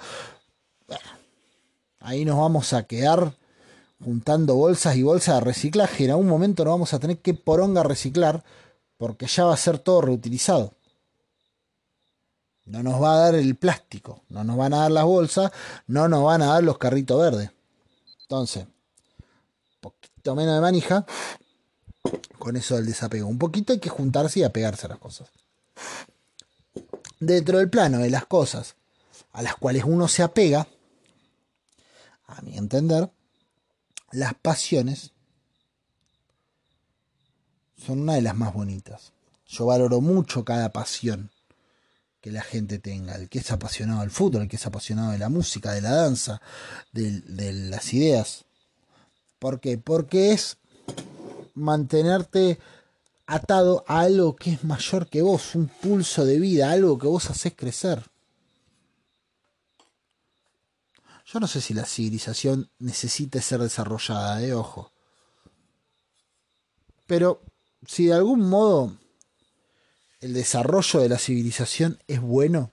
ahí 1.99 2.25
nos 2.25 2.37
vamos 2.37 2.73
a 2.73 2.83
quedar 2.83 3.33
juntando 4.03 4.55
bolsas 4.55 4.95
y 4.95 5.03
bolsas 5.03 5.35
de 5.35 5.41
reciclaje. 5.41 6.05
En 6.05 6.11
algún 6.11 6.27
momento 6.27 6.65
nos 6.65 6.73
vamos 6.73 6.93
a 6.93 6.99
tener 6.99 7.19
que 7.19 7.33
poronga 7.33 7.83
reciclar 7.83 8.43
porque 8.97 9.27
ya 9.27 9.45
va 9.45 9.53
a 9.53 9.57
ser 9.57 9.77
todo 9.79 10.01
reutilizado. 10.01 10.73
No 12.65 12.81
nos 12.81 13.01
va 13.01 13.15
a 13.15 13.19
dar 13.19 13.35
el 13.35 13.55
plástico, 13.55 14.23
no 14.29 14.43
nos 14.43 14.55
van 14.55 14.73
a 14.73 14.79
dar 14.79 14.91
las 14.91 15.03
bolsas, 15.03 15.51
no 15.87 16.07
nos 16.07 16.23
van 16.23 16.41
a 16.41 16.47
dar 16.47 16.63
los 16.63 16.77
carritos 16.77 17.19
verdes. 17.19 17.51
Entonces, 18.21 18.65
poquito 19.81 20.35
menos 20.35 20.55
de 20.55 20.61
manija 20.61 21.05
con 22.39 22.55
eso 22.55 22.75
del 22.75 22.85
desapego. 22.85 23.27
Un 23.27 23.37
poquito 23.37 23.73
hay 23.73 23.79
que 23.79 23.89
juntarse 23.89 24.39
y 24.39 24.43
apegarse 24.43 24.85
a 24.85 24.89
las 24.89 24.99
cosas. 24.99 25.29
Dentro 27.19 27.57
del 27.57 27.69
plano 27.69 27.99
de 27.99 28.09
las 28.09 28.25
cosas 28.25 28.75
a 29.33 29.41
las 29.41 29.55
cuales 29.55 29.83
uno 29.85 30.07
se 30.07 30.23
apega, 30.23 30.67
a 32.27 32.41
mi 32.41 32.57
entender, 32.57 33.11
las 34.11 34.33
pasiones 34.35 35.11
son 37.77 38.01
una 38.01 38.13
de 38.13 38.21
las 38.21 38.35
más 38.35 38.53
bonitas. 38.53 39.11
Yo 39.45 39.65
valoro 39.65 40.01
mucho 40.01 40.45
cada 40.45 40.69
pasión 40.69 41.31
que 42.23 42.31
la 42.31 42.41
gente 42.41 42.79
tenga, 42.79 43.15
el 43.15 43.27
que 43.27 43.39
es 43.39 43.51
apasionado 43.51 43.99
del 43.99 44.09
fútbol, 44.09 44.43
el 44.43 44.47
que 44.47 44.55
es 44.55 44.65
apasionado 44.65 45.11
de 45.11 45.17
la 45.17 45.27
música, 45.27 45.73
de 45.73 45.81
la 45.81 45.91
danza, 45.91 46.41
de, 46.93 47.21
las 47.51 47.93
ideas. 47.93 48.45
¿Por 49.39 49.59
qué? 49.59 49.77
Porque 49.77 50.31
es 50.31 50.55
mantenerte 51.53 52.59
atado 53.27 53.83
a 53.89 53.99
algo 53.99 54.37
que 54.37 54.53
es 54.53 54.63
mayor 54.63 55.09
que 55.09 55.21
vos, 55.21 55.53
un 55.55 55.67
pulso 55.67 56.23
de 56.23 56.39
vida, 56.39 56.71
algo 56.71 56.97
que 56.97 57.07
vos 57.07 57.29
haces 57.29 57.55
crecer. 57.57 58.01
Yo 61.25 61.41
no 61.41 61.47
sé 61.47 61.59
si 61.59 61.73
la 61.73 61.83
civilización 61.83 62.69
necesita 62.79 63.41
ser 63.41 63.59
desarrollada, 63.59 64.37
de 64.37 64.47
¿eh? 64.47 64.53
ojo. 64.53 64.93
Pero 67.05 67.41
si 67.85 68.05
de 68.05 68.13
algún 68.13 68.47
modo 68.47 68.95
el 70.23 70.33
desarrollo 70.33 71.01
de 71.01 71.09
la 71.09 71.17
civilización 71.17 71.99
es 72.07 72.21
bueno? 72.21 72.71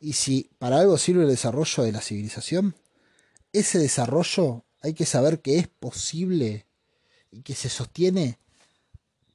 Y 0.00 0.14
si 0.14 0.50
para 0.58 0.80
algo 0.80 0.96
sirve 0.96 1.24
el 1.24 1.28
desarrollo 1.28 1.82
de 1.82 1.92
la 1.92 2.00
civilización, 2.00 2.74
ese 3.52 3.78
desarrollo 3.78 4.64
hay 4.80 4.94
que 4.94 5.04
saber 5.04 5.42
que 5.42 5.58
es 5.58 5.68
posible 5.68 6.66
y 7.30 7.42
que 7.42 7.54
se 7.54 7.68
sostiene 7.68 8.38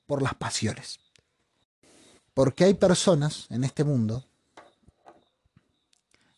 por 0.07 0.23
las 0.23 0.33
pasiones. 0.33 0.99
Porque 2.33 2.63
hay 2.63 2.73
personas 2.73 3.45
en 3.51 3.63
este 3.63 3.83
mundo 3.83 4.25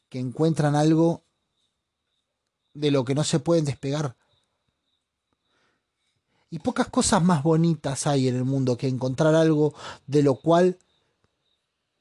que 0.09 0.19
encuentran 0.19 0.75
algo 0.75 1.23
de 2.73 2.91
lo 2.91 3.05
que 3.05 3.15
no 3.15 3.23
se 3.23 3.39
pueden 3.39 3.63
despegar 3.63 4.17
y 6.51 6.59
pocas 6.59 6.87
cosas 6.89 7.23
más 7.23 7.41
bonitas 7.41 8.05
hay 8.05 8.27
en 8.27 8.35
el 8.35 8.43
mundo 8.43 8.77
que 8.77 8.87
encontrar 8.87 9.33
algo 9.33 9.73
de 10.05 10.21
lo 10.21 10.35
cual 10.35 10.77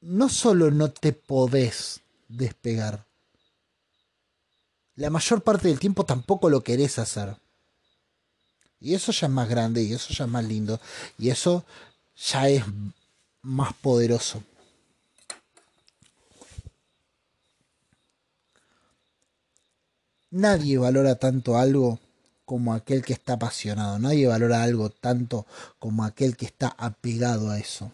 no 0.01 0.29
solo 0.29 0.71
no 0.71 0.91
te 0.91 1.13
podés 1.13 2.01
despegar, 2.29 3.07
la 4.97 5.09
mayor 5.09 5.43
parte 5.43 5.69
del 5.69 5.79
tiempo 5.79 6.05
tampoco 6.05 6.51
lo 6.51 6.63
querés 6.63 6.99
hacer. 6.99 7.37
Y 8.81 8.95
eso 8.95 9.13
ya 9.13 9.29
es 9.29 9.33
más 9.33 9.49
grande, 9.49 9.83
y 9.83 9.93
eso 9.93 10.13
ya 10.13 10.25
es 10.25 10.31
más 10.31 10.45
lindo, 10.45 10.81
y 11.17 11.31
eso 11.31 11.65
ya 12.17 12.49
es 12.49 12.65
más 13.43 13.73
poderoso. 13.75 14.43
Nadie 20.31 20.77
valora 20.79 21.15
tanto 21.17 21.57
algo 21.57 21.99
como 22.51 22.75
aquel 22.75 23.05
que 23.05 23.13
está 23.13 23.35
apasionado. 23.35 24.01
Nadie 24.01 24.27
valora 24.27 24.65
algo 24.65 24.91
tanto 24.91 25.47
como 25.79 26.03
aquel 26.03 26.37
que 26.37 26.47
está 26.47 26.75
apegado 26.77 27.49
a 27.49 27.61
eso. 27.61 27.93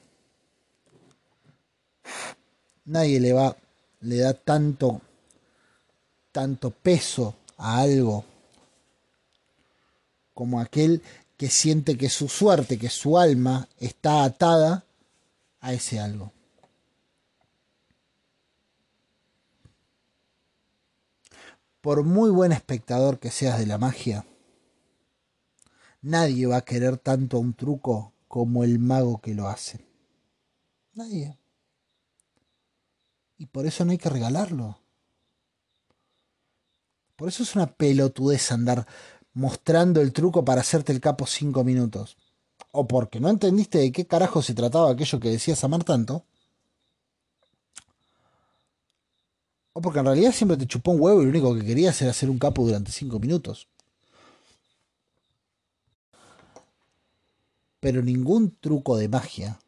Nadie 2.87 3.21
le 3.21 3.35
va, 3.35 3.55
le 4.01 4.17
da 4.17 4.33
tanto, 4.33 5.03
tanto 6.33 6.71
peso 6.71 7.37
a 7.59 7.81
algo 7.81 8.25
como 10.33 10.59
aquel 10.59 11.03
que 11.37 11.51
siente 11.51 11.99
que 11.99 12.09
su 12.09 12.27
suerte, 12.27 12.79
que 12.79 12.89
su 12.89 13.19
alma 13.19 13.69
está 13.79 14.25
atada 14.25 14.87
a 15.61 15.75
ese 15.75 16.01
algo. 16.01 16.33
Por 21.83 22.05
muy 22.05 22.31
buen 22.31 22.53
espectador 22.53 23.19
que 23.19 23.31
seas 23.31 23.59
de 23.59 23.67
la 23.67 23.77
magia, 23.77 24.25
Nadie 26.07 26.47
va 26.47 26.59
a 26.59 26.65
querer 26.65 26.99
tanto 26.99 27.37
a 27.37 27.41
un 27.41 27.53
truco 27.55 28.13
como 28.29 28.63
el 28.63 28.79
mago 28.79 29.21
que 29.21 29.35
lo 29.35 29.49
hace. 29.49 29.85
Nadie. 30.95 31.37
Y 33.39 33.47
por 33.47 33.67
eso 33.67 33.85
no 33.85 33.91
hay 33.91 33.99
que 33.99 34.09
regalarlo. 34.09 34.79
Por 37.17 37.27
eso 37.29 37.43
es 37.43 37.57
una 37.57 37.67
pelotudez 37.67 38.53
andar 38.53 38.87
mostrando 39.33 40.01
el 40.01 40.13
truco 40.13 40.45
para 40.45 40.61
hacerte 40.61 40.93
el 40.93 41.01
capo 41.01 41.27
cinco 41.27 41.65
minutos. 41.65 42.17
O 42.71 42.87
porque 42.87 43.19
no 43.19 43.29
entendiste 43.29 43.79
de 43.79 43.91
qué 43.91 44.07
carajo 44.07 44.43
se 44.43 44.55
trataba 44.55 44.93
aquello 44.93 45.19
que 45.19 45.31
decías 45.31 45.65
amar 45.65 45.83
tanto. 45.83 46.25
O 49.73 49.81
porque 49.81 49.99
en 49.99 50.05
realidad 50.05 50.31
siempre 50.31 50.57
te 50.57 50.69
chupó 50.69 50.93
un 50.93 51.01
huevo 51.01 51.23
y 51.23 51.25
lo 51.25 51.31
único 51.31 51.53
que 51.53 51.65
querías 51.65 52.01
era 52.01 52.13
hacer 52.13 52.31
un 52.31 52.39
capo 52.39 52.65
durante 52.65 52.93
cinco 52.93 53.19
minutos. 53.19 53.67
Pero 57.87 58.03
ningún 58.03 58.51
truco 58.51 58.97
de 58.97 59.09
magia 59.09 59.61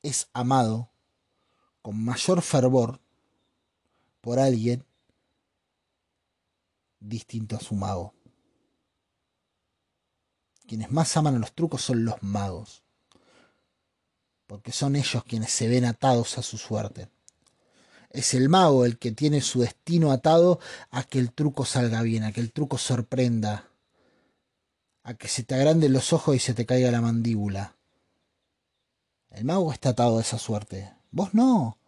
es 0.00 0.28
amado 0.32 0.88
con 1.82 2.00
mayor 2.04 2.40
fervor 2.40 3.00
por 4.20 4.38
alguien 4.38 4.84
distinto 7.00 7.56
a 7.56 7.58
su 7.58 7.74
mago. 7.74 8.14
Quienes 10.68 10.92
más 10.92 11.16
aman 11.16 11.34
a 11.34 11.38
los 11.40 11.52
trucos 11.52 11.82
son 11.82 12.04
los 12.04 12.22
magos, 12.22 12.84
porque 14.46 14.70
son 14.70 14.94
ellos 14.94 15.24
quienes 15.24 15.50
se 15.50 15.66
ven 15.66 15.84
atados 15.84 16.38
a 16.38 16.44
su 16.44 16.58
suerte. 16.58 17.08
Es 18.10 18.34
el 18.34 18.48
mago 18.48 18.84
el 18.84 19.00
que 19.00 19.10
tiene 19.10 19.40
su 19.40 19.62
destino 19.62 20.12
atado 20.12 20.60
a 20.90 21.02
que 21.02 21.18
el 21.18 21.32
truco 21.32 21.64
salga 21.64 22.02
bien, 22.02 22.22
a 22.22 22.30
que 22.30 22.40
el 22.40 22.52
truco 22.52 22.78
sorprenda, 22.78 23.67
a 25.02 25.14
que 25.14 25.28
se 25.28 25.42
te 25.42 25.54
agranden 25.54 25.92
los 25.92 26.12
ojos 26.12 26.36
y 26.36 26.38
se 26.38 26.54
te 26.54 26.66
caiga 26.66 26.90
la 26.90 27.00
mandíbula. 27.00 27.76
El 29.30 29.44
mago 29.44 29.72
está 29.72 29.90
atado 29.90 30.18
a 30.18 30.20
esa 30.20 30.38
suerte. 30.38 30.92
Vos 31.10 31.34
no. 31.34 31.78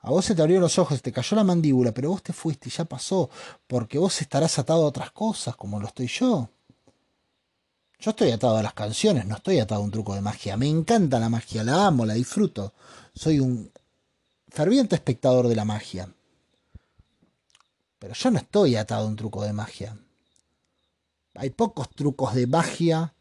A 0.00 0.10
vos 0.10 0.24
se 0.24 0.34
te 0.34 0.40
abrieron 0.40 0.62
los 0.62 0.78
ojos, 0.78 0.96
se 0.96 1.02
te 1.02 1.12
cayó 1.12 1.36
la 1.36 1.44
mandíbula, 1.44 1.92
pero 1.92 2.10
vos 2.10 2.22
te 2.22 2.32
fuiste 2.32 2.68
y 2.68 2.72
ya 2.72 2.86
pasó, 2.86 3.28
porque 3.66 3.98
vos 3.98 4.20
estarás 4.22 4.58
atado 4.58 4.84
a 4.84 4.88
otras 4.88 5.10
cosas, 5.10 5.56
como 5.56 5.78
lo 5.78 5.88
estoy 5.88 6.06
yo. 6.06 6.48
Yo 7.98 8.12
estoy 8.12 8.30
atado 8.30 8.56
a 8.56 8.62
las 8.62 8.72
canciones, 8.72 9.26
no 9.26 9.36
estoy 9.36 9.58
atado 9.58 9.82
a 9.82 9.84
un 9.84 9.90
truco 9.90 10.14
de 10.14 10.22
magia. 10.22 10.56
Me 10.56 10.66
encanta 10.66 11.18
la 11.18 11.28
magia, 11.28 11.62
la 11.62 11.86
amo, 11.86 12.06
la 12.06 12.14
disfruto. 12.14 12.72
Soy 13.14 13.40
un 13.40 13.70
ferviente 14.48 14.94
espectador 14.94 15.48
de 15.48 15.54
la 15.54 15.66
magia. 15.66 16.08
Pero 17.98 18.14
yo 18.14 18.30
no 18.30 18.38
estoy 18.38 18.76
atado 18.76 19.04
a 19.04 19.08
un 19.08 19.16
truco 19.16 19.44
de 19.44 19.52
magia. 19.52 19.98
Hay 21.40 21.48
pocos 21.48 21.88
trucos 21.88 22.34
de 22.34 22.46
magia 22.46 23.14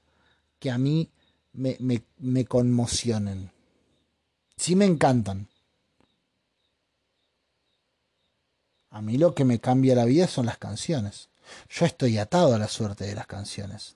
que 0.60 0.70
a 0.70 0.78
mí 0.78 1.10
me, 1.54 1.78
me, 2.18 2.44
conmocionen. 2.44 3.50
Sí 4.58 4.76
me 4.76 4.84
encantan. 4.84 5.48
A 8.90 9.02
mí 9.02 9.18
lo 9.18 9.34
que 9.34 9.46
me 9.46 9.62
cambia 9.62 9.96
la 9.96 10.04
vida 10.04 10.28
son 10.28 10.48
las 10.48 10.58
canciones. 10.58 11.30
Yo 11.70 11.86
estoy 11.86 12.18
atado 12.18 12.54
a 12.54 12.60
la 12.60 12.68
suerte 12.68 13.06
de 13.06 13.16
las 13.16 13.26
canciones. 13.26 13.96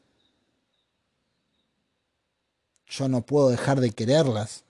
Yo 2.88 3.10
no 3.10 3.26
puedo 3.26 3.50
dejar 3.50 3.82
de 3.82 3.91
quererlas. 3.91 4.64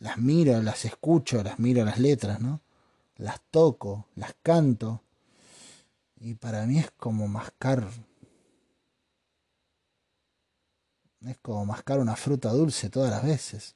Las 0.00 0.18
miro, 0.18 0.60
las 0.60 0.84
escucho, 0.84 1.44
las 1.44 1.60
miro 1.60 1.84
las 1.84 2.00
letras, 2.00 2.40
¿no? 2.40 2.60
Las 3.14 3.40
toco, 3.52 4.08
las 4.16 4.34
canto. 4.42 5.02
Y 6.18 6.34
para 6.34 6.66
mí 6.66 6.80
es 6.80 6.90
como 6.90 7.28
mascar. 7.28 7.86
Es 11.26 11.38
como 11.38 11.66
mascar 11.66 11.98
una 11.98 12.14
fruta 12.14 12.50
dulce 12.50 12.88
todas 12.88 13.10
las 13.10 13.24
veces. 13.24 13.74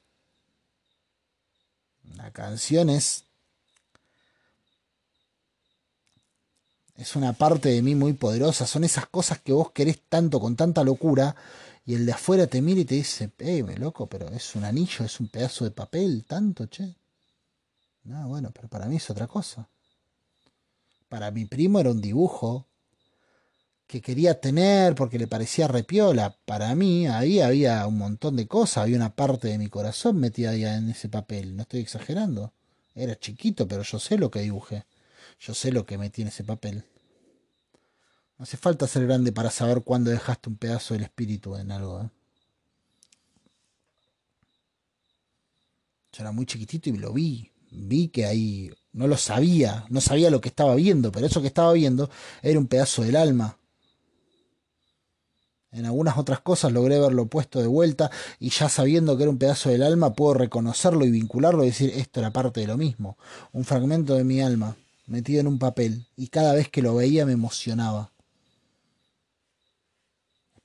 La 2.15 2.31
canción 2.31 2.89
es. 2.89 3.25
Es 6.95 7.15
una 7.15 7.33
parte 7.33 7.69
de 7.69 7.81
mí 7.81 7.95
muy 7.95 8.13
poderosa. 8.13 8.65
Son 8.65 8.83
esas 8.83 9.07
cosas 9.07 9.39
que 9.39 9.51
vos 9.51 9.71
querés 9.71 9.99
tanto, 10.07 10.39
con 10.39 10.55
tanta 10.55 10.83
locura, 10.83 11.35
y 11.85 11.95
el 11.95 12.05
de 12.05 12.13
afuera 12.13 12.47
te 12.47 12.61
mira 12.61 12.81
y 12.81 12.85
te 12.85 12.95
dice, 12.95 13.31
hey, 13.39 13.63
me 13.63 13.75
loco, 13.75 14.07
pero 14.07 14.29
es 14.29 14.55
un 14.55 14.63
anillo, 14.63 15.03
es 15.03 15.19
un 15.19 15.27
pedazo 15.27 15.65
de 15.65 15.71
papel, 15.71 16.25
tanto, 16.25 16.67
che. 16.67 16.95
No, 18.03 18.27
bueno, 18.29 18.51
pero 18.51 18.67
para 18.67 18.85
mí 18.85 18.97
es 18.97 19.09
otra 19.09 19.27
cosa. 19.27 19.67
Para 21.09 21.31
mi 21.31 21.45
primo 21.45 21.79
era 21.79 21.91
un 21.91 22.01
dibujo 22.01 22.67
que 23.91 24.01
quería 24.01 24.39
tener 24.39 24.95
porque 24.95 25.19
le 25.19 25.27
parecía 25.27 25.67
repiola. 25.67 26.37
Para 26.45 26.73
mí 26.75 27.07
ahí 27.07 27.41
había 27.41 27.85
un 27.85 27.97
montón 27.97 28.37
de 28.37 28.47
cosas, 28.47 28.83
había 28.83 28.95
una 28.95 29.13
parte 29.17 29.49
de 29.49 29.57
mi 29.57 29.67
corazón 29.67 30.17
metida 30.17 30.51
ahí 30.51 30.63
en 30.63 30.89
ese 30.89 31.09
papel, 31.09 31.57
no 31.57 31.63
estoy 31.63 31.81
exagerando. 31.81 32.53
Era 32.95 33.19
chiquito, 33.19 33.67
pero 33.67 33.83
yo 33.83 33.99
sé 33.99 34.17
lo 34.17 34.31
que 34.31 34.39
dibujé. 34.39 34.85
Yo 35.41 35.53
sé 35.53 35.73
lo 35.73 35.85
que 35.85 35.97
metí 35.97 36.21
en 36.21 36.29
ese 36.29 36.45
papel. 36.45 36.85
No 38.37 38.43
hace 38.43 38.55
falta 38.55 38.87
ser 38.87 39.05
grande 39.05 39.33
para 39.33 39.51
saber 39.51 39.81
cuándo 39.83 40.09
dejaste 40.09 40.47
un 40.47 40.55
pedazo 40.55 40.93
del 40.93 41.03
espíritu 41.03 41.57
en 41.57 41.69
algo. 41.73 42.01
¿eh? 42.01 42.09
Yo 46.13 46.21
era 46.23 46.31
muy 46.31 46.45
chiquitito 46.45 46.89
y 46.89 46.93
lo 46.93 47.11
vi. 47.11 47.51
Vi 47.71 48.07
que 48.07 48.25
ahí 48.25 48.71
no 48.93 49.07
lo 49.07 49.17
sabía, 49.17 49.85
no 49.89 49.99
sabía 49.99 50.29
lo 50.29 50.39
que 50.39 50.47
estaba 50.47 50.75
viendo, 50.75 51.11
pero 51.11 51.25
eso 51.25 51.41
que 51.41 51.47
estaba 51.47 51.73
viendo 51.73 52.09
era 52.41 52.57
un 52.57 52.67
pedazo 52.67 53.01
del 53.01 53.17
alma. 53.17 53.57
En 55.71 55.85
algunas 55.85 56.17
otras 56.17 56.41
cosas 56.41 56.71
logré 56.71 56.99
verlo 56.99 57.27
puesto 57.27 57.59
de 57.59 57.67
vuelta 57.67 58.11
y 58.39 58.49
ya 58.49 58.67
sabiendo 58.67 59.15
que 59.15 59.23
era 59.23 59.29
un 59.29 59.37
pedazo 59.37 59.69
del 59.69 59.83
alma 59.83 60.13
puedo 60.13 60.33
reconocerlo 60.33 61.05
y 61.05 61.11
vincularlo 61.11 61.63
y 61.63 61.67
decir 61.67 61.91
esto 61.95 62.19
era 62.19 62.31
parte 62.31 62.59
de 62.59 62.67
lo 62.67 62.77
mismo. 62.77 63.17
Un 63.53 63.63
fragmento 63.63 64.15
de 64.15 64.23
mi 64.23 64.41
alma 64.41 64.75
metido 65.07 65.39
en 65.39 65.47
un 65.47 65.59
papel 65.59 66.07
y 66.17 66.27
cada 66.27 66.53
vez 66.53 66.69
que 66.69 66.81
lo 66.81 66.95
veía 66.95 67.25
me 67.25 67.33
emocionaba 67.33 68.11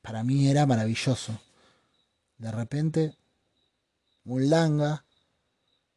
para 0.06 0.22
mí 0.22 0.48
era 0.48 0.66
maravilloso. 0.66 1.40
De 2.38 2.52
repente, 2.52 3.16
un 4.24 4.48
langa, 4.48 5.04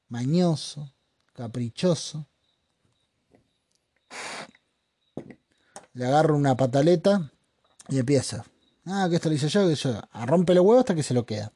mañoso, 0.08 0.92
caprichoso. 1.34 2.26
Le 5.94 6.08
agarro 6.08 6.36
una 6.36 6.58
pataleta 6.58 7.32
y 7.88 8.00
empieza. 8.00 8.46
Ah, 8.92 9.08
que 9.08 9.18
esto 9.18 9.30
lo 9.30 9.36
hice 9.36 9.50
yo, 9.50 9.68
que 9.68 9.76
yo. 9.76 10.02
A 10.12 10.26
rompe 10.26 10.56
los 10.56 10.66
huevos 10.66 10.80
hasta 10.80 10.96
que 10.96 11.04
se 11.04 11.14
lo 11.14 11.26
queda. 11.26 11.52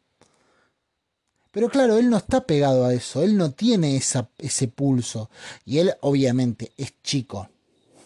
Pero 1.52 1.70
claro, 1.70 1.98
él 1.98 2.10
no 2.10 2.18
está 2.18 2.42
pegado 2.46 2.86
a 2.86 2.94
eso, 2.94 3.24
él 3.24 3.38
no 3.38 3.52
tiene 3.52 3.96
ese 3.96 4.68
pulso. 4.68 5.30
Y 5.66 5.80
él 5.80 5.94
obviamente 6.02 6.72
es 6.78 6.94
chico, 7.02 7.50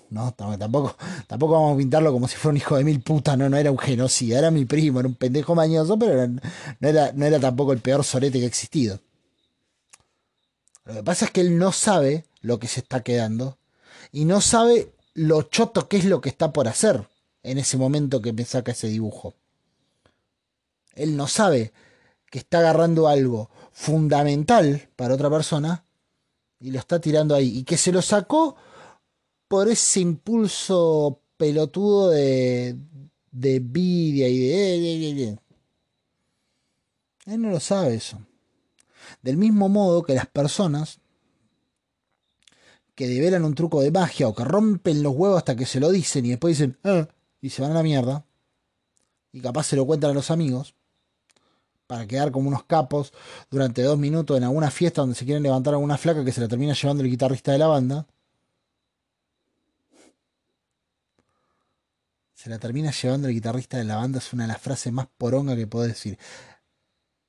¿no? 0.09 0.33
Tampoco, 0.33 0.95
tampoco 1.27 1.53
vamos 1.53 1.75
a 1.75 1.77
pintarlo 1.77 2.11
como 2.11 2.27
si 2.27 2.35
fuera 2.35 2.51
un 2.51 2.57
hijo 2.57 2.77
de 2.77 2.83
mil 2.83 3.01
putas, 3.01 3.37
no, 3.37 3.49
no 3.49 3.57
era 3.57 3.71
un 3.71 3.77
genocida, 3.77 4.39
era 4.39 4.51
mi 4.51 4.65
primo, 4.65 4.99
era 4.99 5.07
un 5.07 5.15
pendejo 5.15 5.55
mañoso, 5.55 5.97
pero 5.97 6.27
no, 6.27 6.39
era, 6.81 7.11
no 7.13 7.25
era 7.25 7.39
tampoco 7.39 7.73
el 7.73 7.79
peor 7.79 8.03
sorete 8.03 8.39
que 8.39 8.45
ha 8.45 8.49
existido. 8.49 8.99
Lo 10.85 10.93
que 10.93 11.03
pasa 11.03 11.25
es 11.25 11.31
que 11.31 11.41
él 11.41 11.57
no 11.57 11.71
sabe 11.73 12.25
lo 12.41 12.59
que 12.59 12.67
se 12.67 12.81
está 12.81 13.01
quedando 13.01 13.57
y 14.11 14.25
no 14.25 14.39
sabe 14.41 14.93
lo 15.13 15.41
choto 15.43 15.89
que 15.89 15.97
es 15.97 16.05
lo 16.05 16.21
que 16.21 16.29
está 16.29 16.53
por 16.53 16.67
hacer 16.67 17.07
en 17.47 17.57
ese 17.57 17.77
momento 17.77 18.21
que 18.21 18.33
me 18.33 18.43
saca 18.43 18.73
ese 18.73 18.87
dibujo. 18.87 19.33
Él 20.95 21.15
no 21.15 21.27
sabe 21.27 21.71
que 22.29 22.39
está 22.39 22.59
agarrando 22.59 23.07
algo 23.07 23.49
fundamental 23.71 24.89
para 24.97 25.13
otra 25.13 25.29
persona 25.29 25.85
y 26.59 26.71
lo 26.71 26.79
está 26.79 26.99
tirando 26.99 27.35
ahí 27.35 27.59
y 27.59 27.63
que 27.63 27.77
se 27.77 27.93
lo 27.93 28.01
sacó 28.01 28.57
por 29.47 29.69
ese 29.69 30.01
impulso 30.01 31.21
pelotudo 31.37 32.09
de, 32.09 32.75
de 33.31 33.55
envidia 33.55 34.27
y 34.27 34.39
de, 34.39 35.39
Él 37.27 37.41
no 37.41 37.49
lo 37.49 37.61
sabe 37.61 37.95
eso. 37.95 38.19
Del 39.21 39.37
mismo 39.37 39.69
modo 39.69 40.03
que 40.03 40.15
las 40.15 40.27
personas 40.27 40.99
que 42.93 43.07
develan 43.07 43.45
un 43.45 43.55
truco 43.55 43.81
de 43.81 43.91
magia 43.91 44.27
o 44.27 44.35
que 44.35 44.43
rompen 44.43 45.01
los 45.01 45.13
huevos 45.15 45.37
hasta 45.37 45.55
que 45.55 45.65
se 45.65 45.79
lo 45.79 45.91
dicen 45.91 46.25
y 46.25 46.29
después 46.31 46.57
dicen, 46.57 46.77
ah", 46.83 47.07
y 47.41 47.49
se 47.49 47.61
van 47.61 47.71
a 47.71 47.75
la 47.75 47.83
mierda, 47.83 48.25
y 49.31 49.41
capaz 49.41 49.63
se 49.65 49.75
lo 49.75 49.85
cuentan 49.85 50.11
a 50.11 50.13
los 50.13 50.31
amigos, 50.31 50.73
para 51.87 52.05
quedar 52.05 52.31
como 52.31 52.49
unos 52.49 52.65
capos 52.65 53.13
durante 53.49 53.81
dos 53.81 53.97
minutos 53.97 54.37
en 54.37 54.43
alguna 54.43 54.69
fiesta 54.69 55.01
donde 55.01 55.15
se 55.15 55.25
quieren 55.25 55.43
levantar 55.43 55.73
a 55.73 55.77
una 55.77 55.97
flaca 55.97 56.23
que 56.23 56.33
se 56.33 56.41
la 56.41 56.47
termina 56.47 56.73
llevando 56.73 57.03
el 57.03 57.09
guitarrista 57.09 57.53
de 57.53 57.57
la 57.57 57.67
banda, 57.67 58.05
se 62.33 62.49
la 62.49 62.59
termina 62.59 62.91
llevando 62.91 63.27
el 63.27 63.33
guitarrista 63.33 63.77
de 63.77 63.85
la 63.85 63.95
banda, 63.95 64.19
es 64.19 64.31
una 64.31 64.43
de 64.43 64.49
las 64.49 64.61
frases 64.61 64.93
más 64.93 65.07
poronga 65.17 65.55
que 65.55 65.65
puedo 65.67 65.87
decir. 65.87 66.17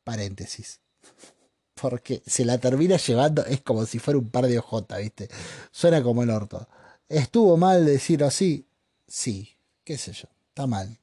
Paréntesis. 0.04 0.80
Porque 1.80 2.22
se 2.26 2.44
la 2.44 2.58
termina 2.58 2.96
llevando, 2.96 3.44
es 3.46 3.60
como 3.62 3.86
si 3.86 3.98
fuera 3.98 4.18
un 4.18 4.30
par 4.30 4.46
de 4.46 4.58
ojotas, 4.58 4.98
¿viste? 4.98 5.28
Suena 5.70 6.02
como 6.02 6.22
el 6.22 6.30
orto. 6.30 6.68
¿Estuvo 7.08 7.56
mal 7.56 7.86
decir 7.86 8.22
así? 8.22 8.66
Sí, 9.06 9.57
qué 9.88 9.96
sé 9.96 10.12
yo, 10.12 10.28
está 10.50 10.66
mal. 10.66 10.98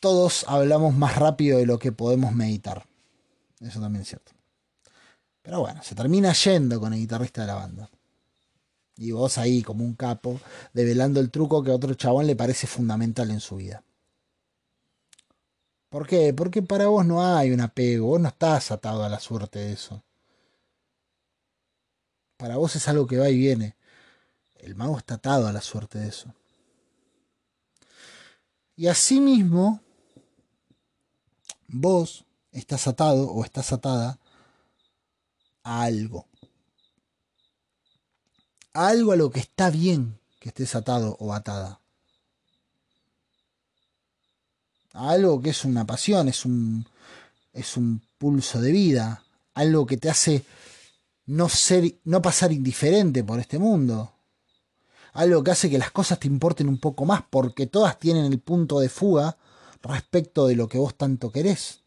Todos 0.00 0.44
hablamos 0.48 0.92
más 0.92 1.14
rápido 1.14 1.58
de 1.58 1.66
lo 1.66 1.78
que 1.78 1.92
podemos 1.92 2.32
meditar. 2.32 2.84
Eso 3.60 3.80
también 3.80 4.02
es 4.02 4.08
cierto. 4.08 4.32
Pero 5.40 5.60
bueno, 5.60 5.80
se 5.84 5.94
termina 5.94 6.32
yendo 6.32 6.80
con 6.80 6.92
el 6.92 6.98
guitarrista 6.98 7.42
de 7.42 7.46
la 7.46 7.54
banda. 7.54 7.88
Y 8.96 9.12
vos 9.12 9.38
ahí 9.38 9.62
como 9.62 9.84
un 9.84 9.94
capo, 9.94 10.40
develando 10.72 11.20
el 11.20 11.30
truco 11.30 11.62
que 11.62 11.70
a 11.70 11.76
otro 11.76 11.94
chabón 11.94 12.26
le 12.26 12.34
parece 12.34 12.66
fundamental 12.66 13.30
en 13.30 13.38
su 13.38 13.54
vida. 13.54 13.84
¿Por 15.90 16.08
qué? 16.08 16.34
Porque 16.34 16.60
para 16.62 16.88
vos 16.88 17.06
no 17.06 17.24
hay 17.24 17.52
un 17.52 17.60
apego, 17.60 18.08
vos 18.08 18.20
no 18.20 18.26
estás 18.26 18.72
atado 18.72 19.04
a 19.04 19.08
la 19.08 19.20
suerte 19.20 19.60
de 19.60 19.74
eso. 19.74 20.02
Para 22.36 22.56
vos 22.56 22.74
es 22.74 22.88
algo 22.88 23.06
que 23.06 23.18
va 23.18 23.28
y 23.28 23.38
viene. 23.38 23.76
El 24.62 24.74
mago 24.74 24.96
está 24.96 25.14
atado 25.14 25.46
a 25.46 25.52
la 25.52 25.60
suerte 25.60 25.98
de 25.98 26.08
eso. 26.08 26.34
Y 28.74 28.86
asimismo, 28.86 29.82
vos 31.68 32.24
estás 32.50 32.88
atado 32.88 33.30
o 33.30 33.44
estás 33.44 33.72
atada 33.72 34.18
a 35.62 35.82
algo 35.82 36.26
algo 38.72 39.12
a 39.12 39.16
lo 39.16 39.30
que 39.30 39.40
está 39.40 39.70
bien 39.70 40.18
que 40.40 40.48
estés 40.48 40.74
atado 40.74 41.16
o 41.20 41.32
atada. 41.32 41.80
algo 44.94 45.40
que 45.40 45.50
es 45.50 45.64
una 45.64 45.86
pasión, 45.86 46.28
es 46.28 46.44
un, 46.44 46.86
es 47.54 47.78
un 47.78 48.02
pulso 48.18 48.60
de 48.60 48.70
vida, 48.72 49.24
algo 49.54 49.86
que 49.86 49.96
te 49.96 50.10
hace 50.10 50.44
no, 51.24 51.48
ser, 51.48 51.94
no 52.04 52.20
pasar 52.20 52.52
indiferente 52.52 53.24
por 53.24 53.40
este 53.40 53.58
mundo. 53.58 54.12
Algo 55.12 55.44
que 55.44 55.50
hace 55.50 55.70
que 55.70 55.78
las 55.78 55.90
cosas 55.90 56.18
te 56.18 56.26
importen 56.26 56.68
un 56.68 56.78
poco 56.78 57.04
más 57.04 57.22
porque 57.28 57.66
todas 57.66 57.98
tienen 57.98 58.24
el 58.24 58.40
punto 58.40 58.80
de 58.80 58.88
fuga 58.88 59.36
respecto 59.82 60.46
de 60.46 60.56
lo 60.56 60.68
que 60.68 60.78
vos 60.78 60.94
tanto 60.94 61.30
querés. 61.30 61.82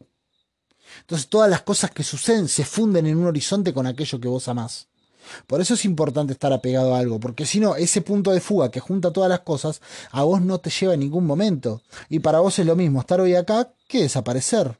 Entonces 1.00 1.28
todas 1.28 1.50
las 1.50 1.62
cosas 1.62 1.90
que 1.90 2.04
suceden 2.04 2.48
se 2.48 2.64
funden 2.64 3.06
en 3.06 3.16
un 3.16 3.26
horizonte 3.26 3.74
con 3.74 3.86
aquello 3.86 4.20
que 4.20 4.28
vos 4.28 4.48
amás. 4.48 4.88
Por 5.46 5.60
eso 5.60 5.74
es 5.74 5.84
importante 5.84 6.32
estar 6.32 6.52
apegado 6.52 6.94
a 6.94 6.98
algo, 7.00 7.18
porque 7.18 7.46
si 7.46 7.58
no, 7.58 7.74
ese 7.74 8.00
punto 8.00 8.30
de 8.30 8.40
fuga 8.40 8.70
que 8.70 8.78
junta 8.78 9.12
todas 9.12 9.28
las 9.28 9.40
cosas, 9.40 9.80
a 10.12 10.22
vos 10.22 10.40
no 10.40 10.58
te 10.58 10.70
lleva 10.70 10.94
en 10.94 11.00
ningún 11.00 11.26
momento. 11.26 11.82
Y 12.08 12.20
para 12.20 12.38
vos 12.38 12.58
es 12.60 12.66
lo 12.66 12.76
mismo 12.76 13.00
estar 13.00 13.20
hoy 13.20 13.34
acá 13.34 13.72
que 13.88 14.02
desaparecer. 14.02 14.78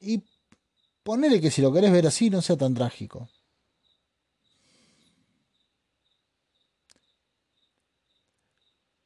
Y 0.00 0.22
ponele 1.02 1.40
que 1.40 1.50
si 1.50 1.62
lo 1.62 1.72
querés 1.72 1.92
ver 1.92 2.06
así 2.06 2.28
no 2.28 2.42
sea 2.42 2.56
tan 2.56 2.74
trágico. 2.74 3.28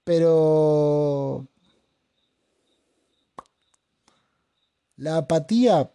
Pero 0.08 1.46
la 4.96 5.18
apatía 5.18 5.92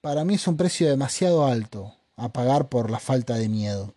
para 0.00 0.24
mí 0.24 0.34
es 0.34 0.46
un 0.46 0.56
precio 0.56 0.88
demasiado 0.88 1.44
alto 1.44 1.92
a 2.14 2.32
pagar 2.32 2.68
por 2.68 2.88
la 2.88 3.00
falta 3.00 3.34
de 3.34 3.48
miedo. 3.48 3.96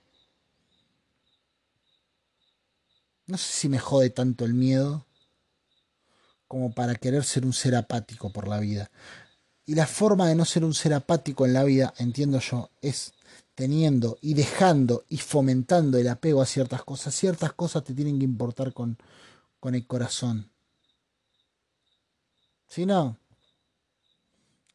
No 3.28 3.38
sé 3.38 3.54
si 3.54 3.70
me 3.70 3.78
jode 3.78 4.10
tanto 4.10 4.46
el 4.46 4.56
miedo 4.56 5.06
como 6.48 6.74
para 6.74 6.96
querer 6.96 7.24
ser 7.24 7.46
un 7.46 7.54
ser 7.54 7.76
apático 7.76 8.32
por 8.34 8.48
la 8.48 8.60
vida. 8.60 8.90
Y 9.68 9.76
la 9.76 9.86
forma 9.86 10.28
de 10.28 10.34
no 10.34 10.44
ser 10.44 10.66
un 10.66 10.74
ser 10.74 10.96
apático 10.96 11.46
en 11.46 11.54
la 11.54 11.64
vida, 11.64 11.94
entiendo 12.00 12.40
yo, 12.40 12.72
es 12.82 13.14
teniendo 13.56 14.18
y 14.22 14.34
dejando 14.34 15.06
y 15.10 15.18
fomentando 15.18 15.98
el 15.98 16.08
apego 16.08 16.42
a 16.42 16.46
ciertas 16.46 16.84
cosas. 16.84 17.14
Ciertas 17.14 17.54
cosas 17.54 17.84
te 17.84 17.94
tienen 17.94 18.20
que 18.20 18.26
importar 18.26 18.74
con, 18.74 18.98
con 19.60 19.76
el 19.76 19.86
corazón. 19.86 20.50
Si 22.68 22.86
no, 22.86 23.18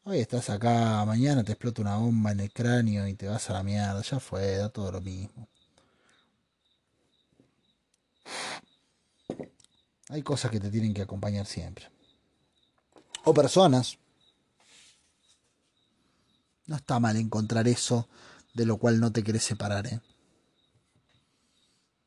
hoy 0.05 0.19
estás 0.19 0.49
acá, 0.49 1.03
mañana 1.05 1.43
te 1.43 1.51
explota 1.51 1.81
una 1.81 1.97
bomba 1.97 2.31
en 2.31 2.39
el 2.39 2.53
cráneo 2.53 3.07
y 3.07 3.15
te 3.15 3.27
vas 3.27 3.49
a 3.49 3.53
la 3.53 3.63
mierda. 3.63 4.01
Ya 4.01 4.19
fue, 4.19 4.55
da 4.55 4.69
todo 4.69 4.91
lo 4.93 5.01
mismo. 5.01 5.47
Hay 10.09 10.23
cosas 10.23 10.49
que 10.49 10.59
te 10.59 10.71
tienen 10.71 10.93
que 10.93 11.03
acompañar 11.03 11.45
siempre. 11.45 11.91
O 13.25 13.33
personas. 13.33 13.97
No 16.65 16.75
está 16.75 16.99
mal 16.99 17.15
encontrar 17.17 17.67
eso 17.67 18.07
de 18.59 18.65
lo 18.65 18.75
cual 18.75 18.99
no 18.99 19.13
te 19.13 19.23
querés 19.23 19.43
separar, 19.45 19.87
¿eh? 19.87 20.01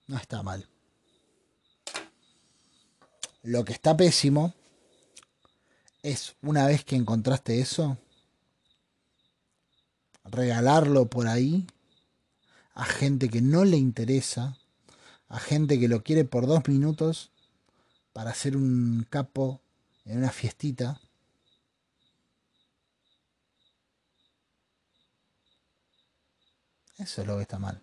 No 0.06 0.18
está 0.18 0.42
mal. 0.42 0.68
Lo 3.42 3.64
que 3.64 3.72
está 3.72 3.96
pésimo 3.96 4.52
es, 6.02 6.36
una 6.42 6.66
vez 6.66 6.84
que 6.84 6.94
encontraste 6.94 7.58
eso, 7.58 7.96
regalarlo 10.24 11.06
por 11.06 11.26
ahí 11.26 11.66
a 12.74 12.84
gente 12.84 13.30
que 13.30 13.40
no 13.40 13.64
le 13.64 13.78
interesa, 13.78 14.58
a 15.28 15.40
gente 15.40 15.80
que 15.80 15.88
lo 15.88 16.02
quiere 16.02 16.26
por 16.26 16.46
dos 16.46 16.68
minutos 16.68 17.30
para 18.12 18.32
hacer 18.32 18.58
un 18.58 19.06
capo 19.08 19.62
en 20.04 20.18
una 20.18 20.30
fiestita 20.30 21.00
Eso 27.02 27.22
es 27.22 27.26
lo 27.26 27.36
que 27.36 27.42
está 27.42 27.58
mal. 27.58 27.80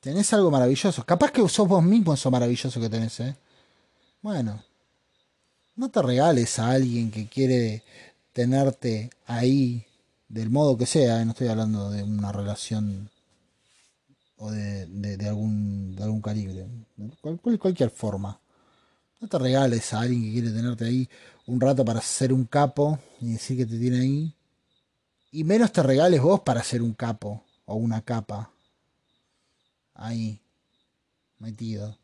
Tenés 0.00 0.32
algo 0.32 0.50
maravilloso. 0.50 1.04
Capaz 1.04 1.30
que 1.30 1.48
sos 1.48 1.68
vos 1.68 1.82
mismo 1.82 2.12
eso 2.12 2.30
maravilloso 2.30 2.80
que 2.80 2.88
tenés, 2.88 3.20
¿eh? 3.20 3.36
Bueno. 4.20 4.62
No 5.74 5.90
te 5.90 6.02
regales 6.02 6.58
a 6.58 6.70
alguien 6.70 7.10
que 7.10 7.28
quiere 7.28 7.82
tenerte 8.32 9.10
ahí 9.26 9.86
del 10.28 10.50
modo 10.50 10.76
que 10.76 10.84
sea. 10.84 11.20
¿eh? 11.20 11.24
No 11.24 11.30
estoy 11.30 11.48
hablando 11.48 11.90
de 11.90 12.02
una 12.02 12.30
relación 12.30 13.08
o 14.36 14.50
de, 14.50 15.26
algún, 15.26 15.96
de 15.96 16.02
algún 16.02 16.20
calibre. 16.20 16.66
Cual, 17.20 17.58
cualquier 17.58 17.90
forma. 17.90 18.38
No 19.20 19.28
te 19.28 19.38
regales 19.38 19.94
a 19.94 20.00
alguien 20.00 20.24
que 20.24 20.32
quiere 20.32 20.50
tenerte 20.50 20.84
ahí 20.84 21.08
un 21.46 21.60
rato 21.60 21.84
para 21.84 22.00
ser 22.00 22.32
un 22.32 22.44
capo 22.44 22.98
y 23.20 23.32
decir 23.32 23.56
que 23.56 23.66
te 23.66 23.78
tiene 23.78 24.00
ahí 24.00 24.34
y 25.32 25.44
menos 25.44 25.72
te 25.72 25.82
regales 25.82 26.20
vos 26.20 26.40
para 26.40 26.62
ser 26.62 26.82
un 26.82 26.92
capo 26.92 27.42
o 27.64 27.74
una 27.74 28.02
capa. 28.02 28.52
Ahí, 29.94 30.42
metido. 31.38 31.98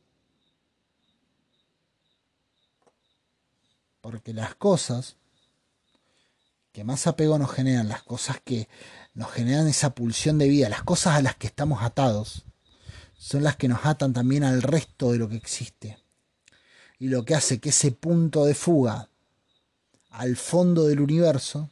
Porque 4.01 4.33
las 4.33 4.55
cosas 4.55 5.17
que 6.73 6.85
más 6.85 7.07
apego 7.07 7.39
nos 7.39 7.53
generan, 7.53 7.89
las 7.89 8.03
cosas 8.03 8.41
que 8.43 8.67
nos 9.13 9.31
generan 9.31 9.69
esa 9.69 9.95
pulsión 9.95 10.39
de 10.39 10.49
vida, 10.49 10.71
las 10.71 10.83
cosas 10.83 11.17
a 11.17 11.23
las 11.23 11.37
que 11.37 11.49
estamos 11.49 11.83
atados, 11.83 12.47
son 13.19 13.43
las 13.43 13.57
que 13.57 13.69
nos 13.69 13.85
atan 13.85 14.15
también 14.15 14.43
al 14.43 14.63
resto 14.63 15.13
de 15.13 15.19
lo 15.19 15.29
que 15.29 15.37
existe. 15.37 15.99
Y 16.99 17.09
lo 17.09 17.27
que 17.27 17.35
hace 17.35 17.61
que 17.61 17.69
ese 17.69 17.93
punto 17.93 18.47
de 18.47 18.55
fuga 18.55 19.11
al 20.09 20.37
fondo 20.37 20.87
del 20.87 21.01
universo 21.01 21.71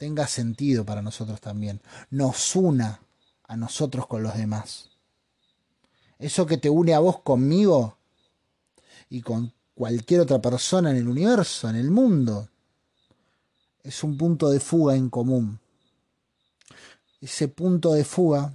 tenga 0.00 0.26
sentido 0.26 0.86
para 0.86 1.02
nosotros 1.02 1.42
también, 1.42 1.82
nos 2.08 2.56
una 2.56 3.02
a 3.44 3.54
nosotros 3.58 4.06
con 4.06 4.22
los 4.22 4.34
demás. 4.34 4.88
Eso 6.18 6.46
que 6.46 6.56
te 6.56 6.70
une 6.70 6.94
a 6.94 7.00
vos 7.00 7.20
conmigo 7.20 7.98
y 9.10 9.20
con 9.20 9.52
cualquier 9.74 10.22
otra 10.22 10.40
persona 10.40 10.90
en 10.90 10.96
el 10.96 11.06
universo, 11.06 11.68
en 11.68 11.76
el 11.76 11.90
mundo, 11.90 12.48
es 13.82 14.02
un 14.02 14.16
punto 14.16 14.48
de 14.48 14.58
fuga 14.58 14.96
en 14.96 15.10
común. 15.10 15.60
Ese 17.20 17.48
punto 17.48 17.92
de 17.92 18.04
fuga, 18.04 18.54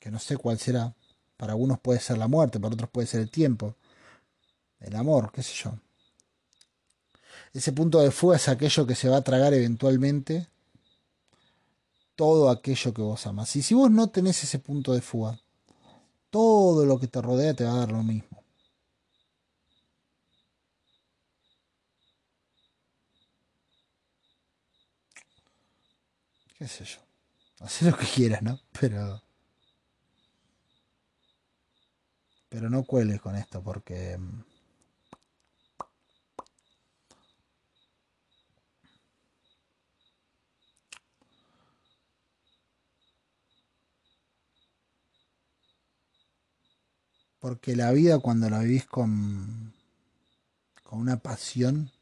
que 0.00 0.10
no 0.10 0.18
sé 0.18 0.36
cuál 0.36 0.58
será, 0.58 0.92
para 1.36 1.52
algunos 1.52 1.78
puede 1.78 2.00
ser 2.00 2.18
la 2.18 2.26
muerte, 2.26 2.58
para 2.58 2.74
otros 2.74 2.90
puede 2.90 3.06
ser 3.06 3.20
el 3.20 3.30
tiempo, 3.30 3.76
el 4.80 4.96
amor, 4.96 5.30
qué 5.30 5.40
sé 5.40 5.54
yo. 5.54 5.83
Ese 7.54 7.72
punto 7.72 8.00
de 8.00 8.10
fuga 8.10 8.36
es 8.36 8.48
aquello 8.48 8.86
que 8.86 8.94
se 8.94 9.08
va 9.08 9.18
a 9.18 9.22
tragar 9.22 9.54
eventualmente 9.54 10.48
todo 12.16 12.50
aquello 12.50 12.92
que 12.92 13.02
vos 13.02 13.26
amas. 13.26 13.56
Y 13.56 13.62
si 13.62 13.74
vos 13.74 13.90
no 13.90 14.08
tenés 14.08 14.44
ese 14.44 14.58
punto 14.58 14.92
de 14.92 15.00
fuga, 15.00 15.40
todo 16.30 16.84
lo 16.84 16.98
que 16.98 17.08
te 17.08 17.22
rodea 17.22 17.54
te 17.54 17.64
va 17.64 17.72
a 17.74 17.78
dar 17.78 17.92
lo 17.92 18.02
mismo. 18.02 18.44
qué 26.64 26.68
sé 26.68 26.84
yo. 26.84 27.00
Haz 27.60 27.82
lo 27.82 27.96
que 27.96 28.06
quieras, 28.06 28.42
¿no? 28.42 28.58
Pero. 28.80 29.22
Pero 32.48 32.70
no 32.70 32.84
cueles 32.84 33.20
con 33.20 33.36
esto 33.36 33.62
porque. 33.62 34.18
Porque 47.44 47.76
la 47.76 47.92
vida 47.92 48.20
cuando 48.20 48.48
la 48.48 48.60
vivís 48.60 48.86
con, 48.86 49.74
con 50.82 50.98
una 50.98 51.18
pasión, 51.18 51.92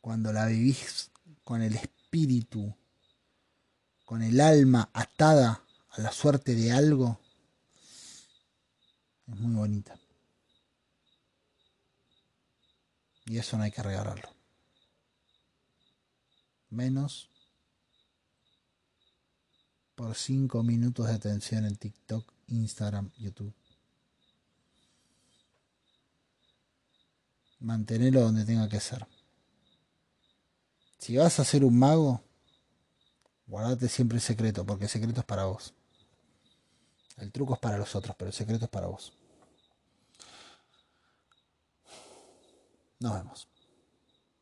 cuando 0.00 0.32
la 0.32 0.46
vivís 0.46 1.10
con 1.44 1.60
el 1.60 1.74
espíritu, 1.74 2.74
con 4.06 4.22
el 4.22 4.40
alma 4.40 4.88
atada 4.94 5.62
a 5.90 6.00
la 6.00 6.10
suerte 6.10 6.54
de 6.54 6.72
algo, 6.72 7.20
es 9.28 9.36
muy 9.36 9.56
bonita. 9.56 10.00
Y 13.26 13.36
eso 13.36 13.58
no 13.58 13.64
hay 13.64 13.72
que 13.72 13.82
regalarlo. 13.82 14.30
Menos 16.70 17.28
por 19.94 20.14
cinco 20.14 20.62
minutos 20.62 21.08
de 21.08 21.12
atención 21.12 21.66
en 21.66 21.76
TikTok, 21.76 22.32
Instagram, 22.46 23.10
YouTube. 23.18 23.52
Mantenerlo 27.62 28.20
donde 28.20 28.44
tenga 28.44 28.68
que 28.68 28.80
ser. 28.80 29.06
Si 30.98 31.16
vas 31.16 31.38
a 31.40 31.44
ser 31.44 31.64
un 31.64 31.78
mago, 31.78 32.22
guardate 33.46 33.88
siempre 33.88 34.16
el 34.16 34.22
secreto, 34.22 34.64
porque 34.64 34.84
el 34.84 34.90
secreto 34.90 35.20
es 35.20 35.26
para 35.26 35.44
vos. 35.44 35.74
El 37.16 37.32
truco 37.32 37.54
es 37.54 37.60
para 37.60 37.78
los 37.78 37.94
otros, 37.94 38.14
pero 38.16 38.28
el 38.28 38.34
secreto 38.34 38.64
es 38.64 38.70
para 38.70 38.86
vos. 38.86 39.12
Nos 43.00 43.14
vemos. 43.14 43.51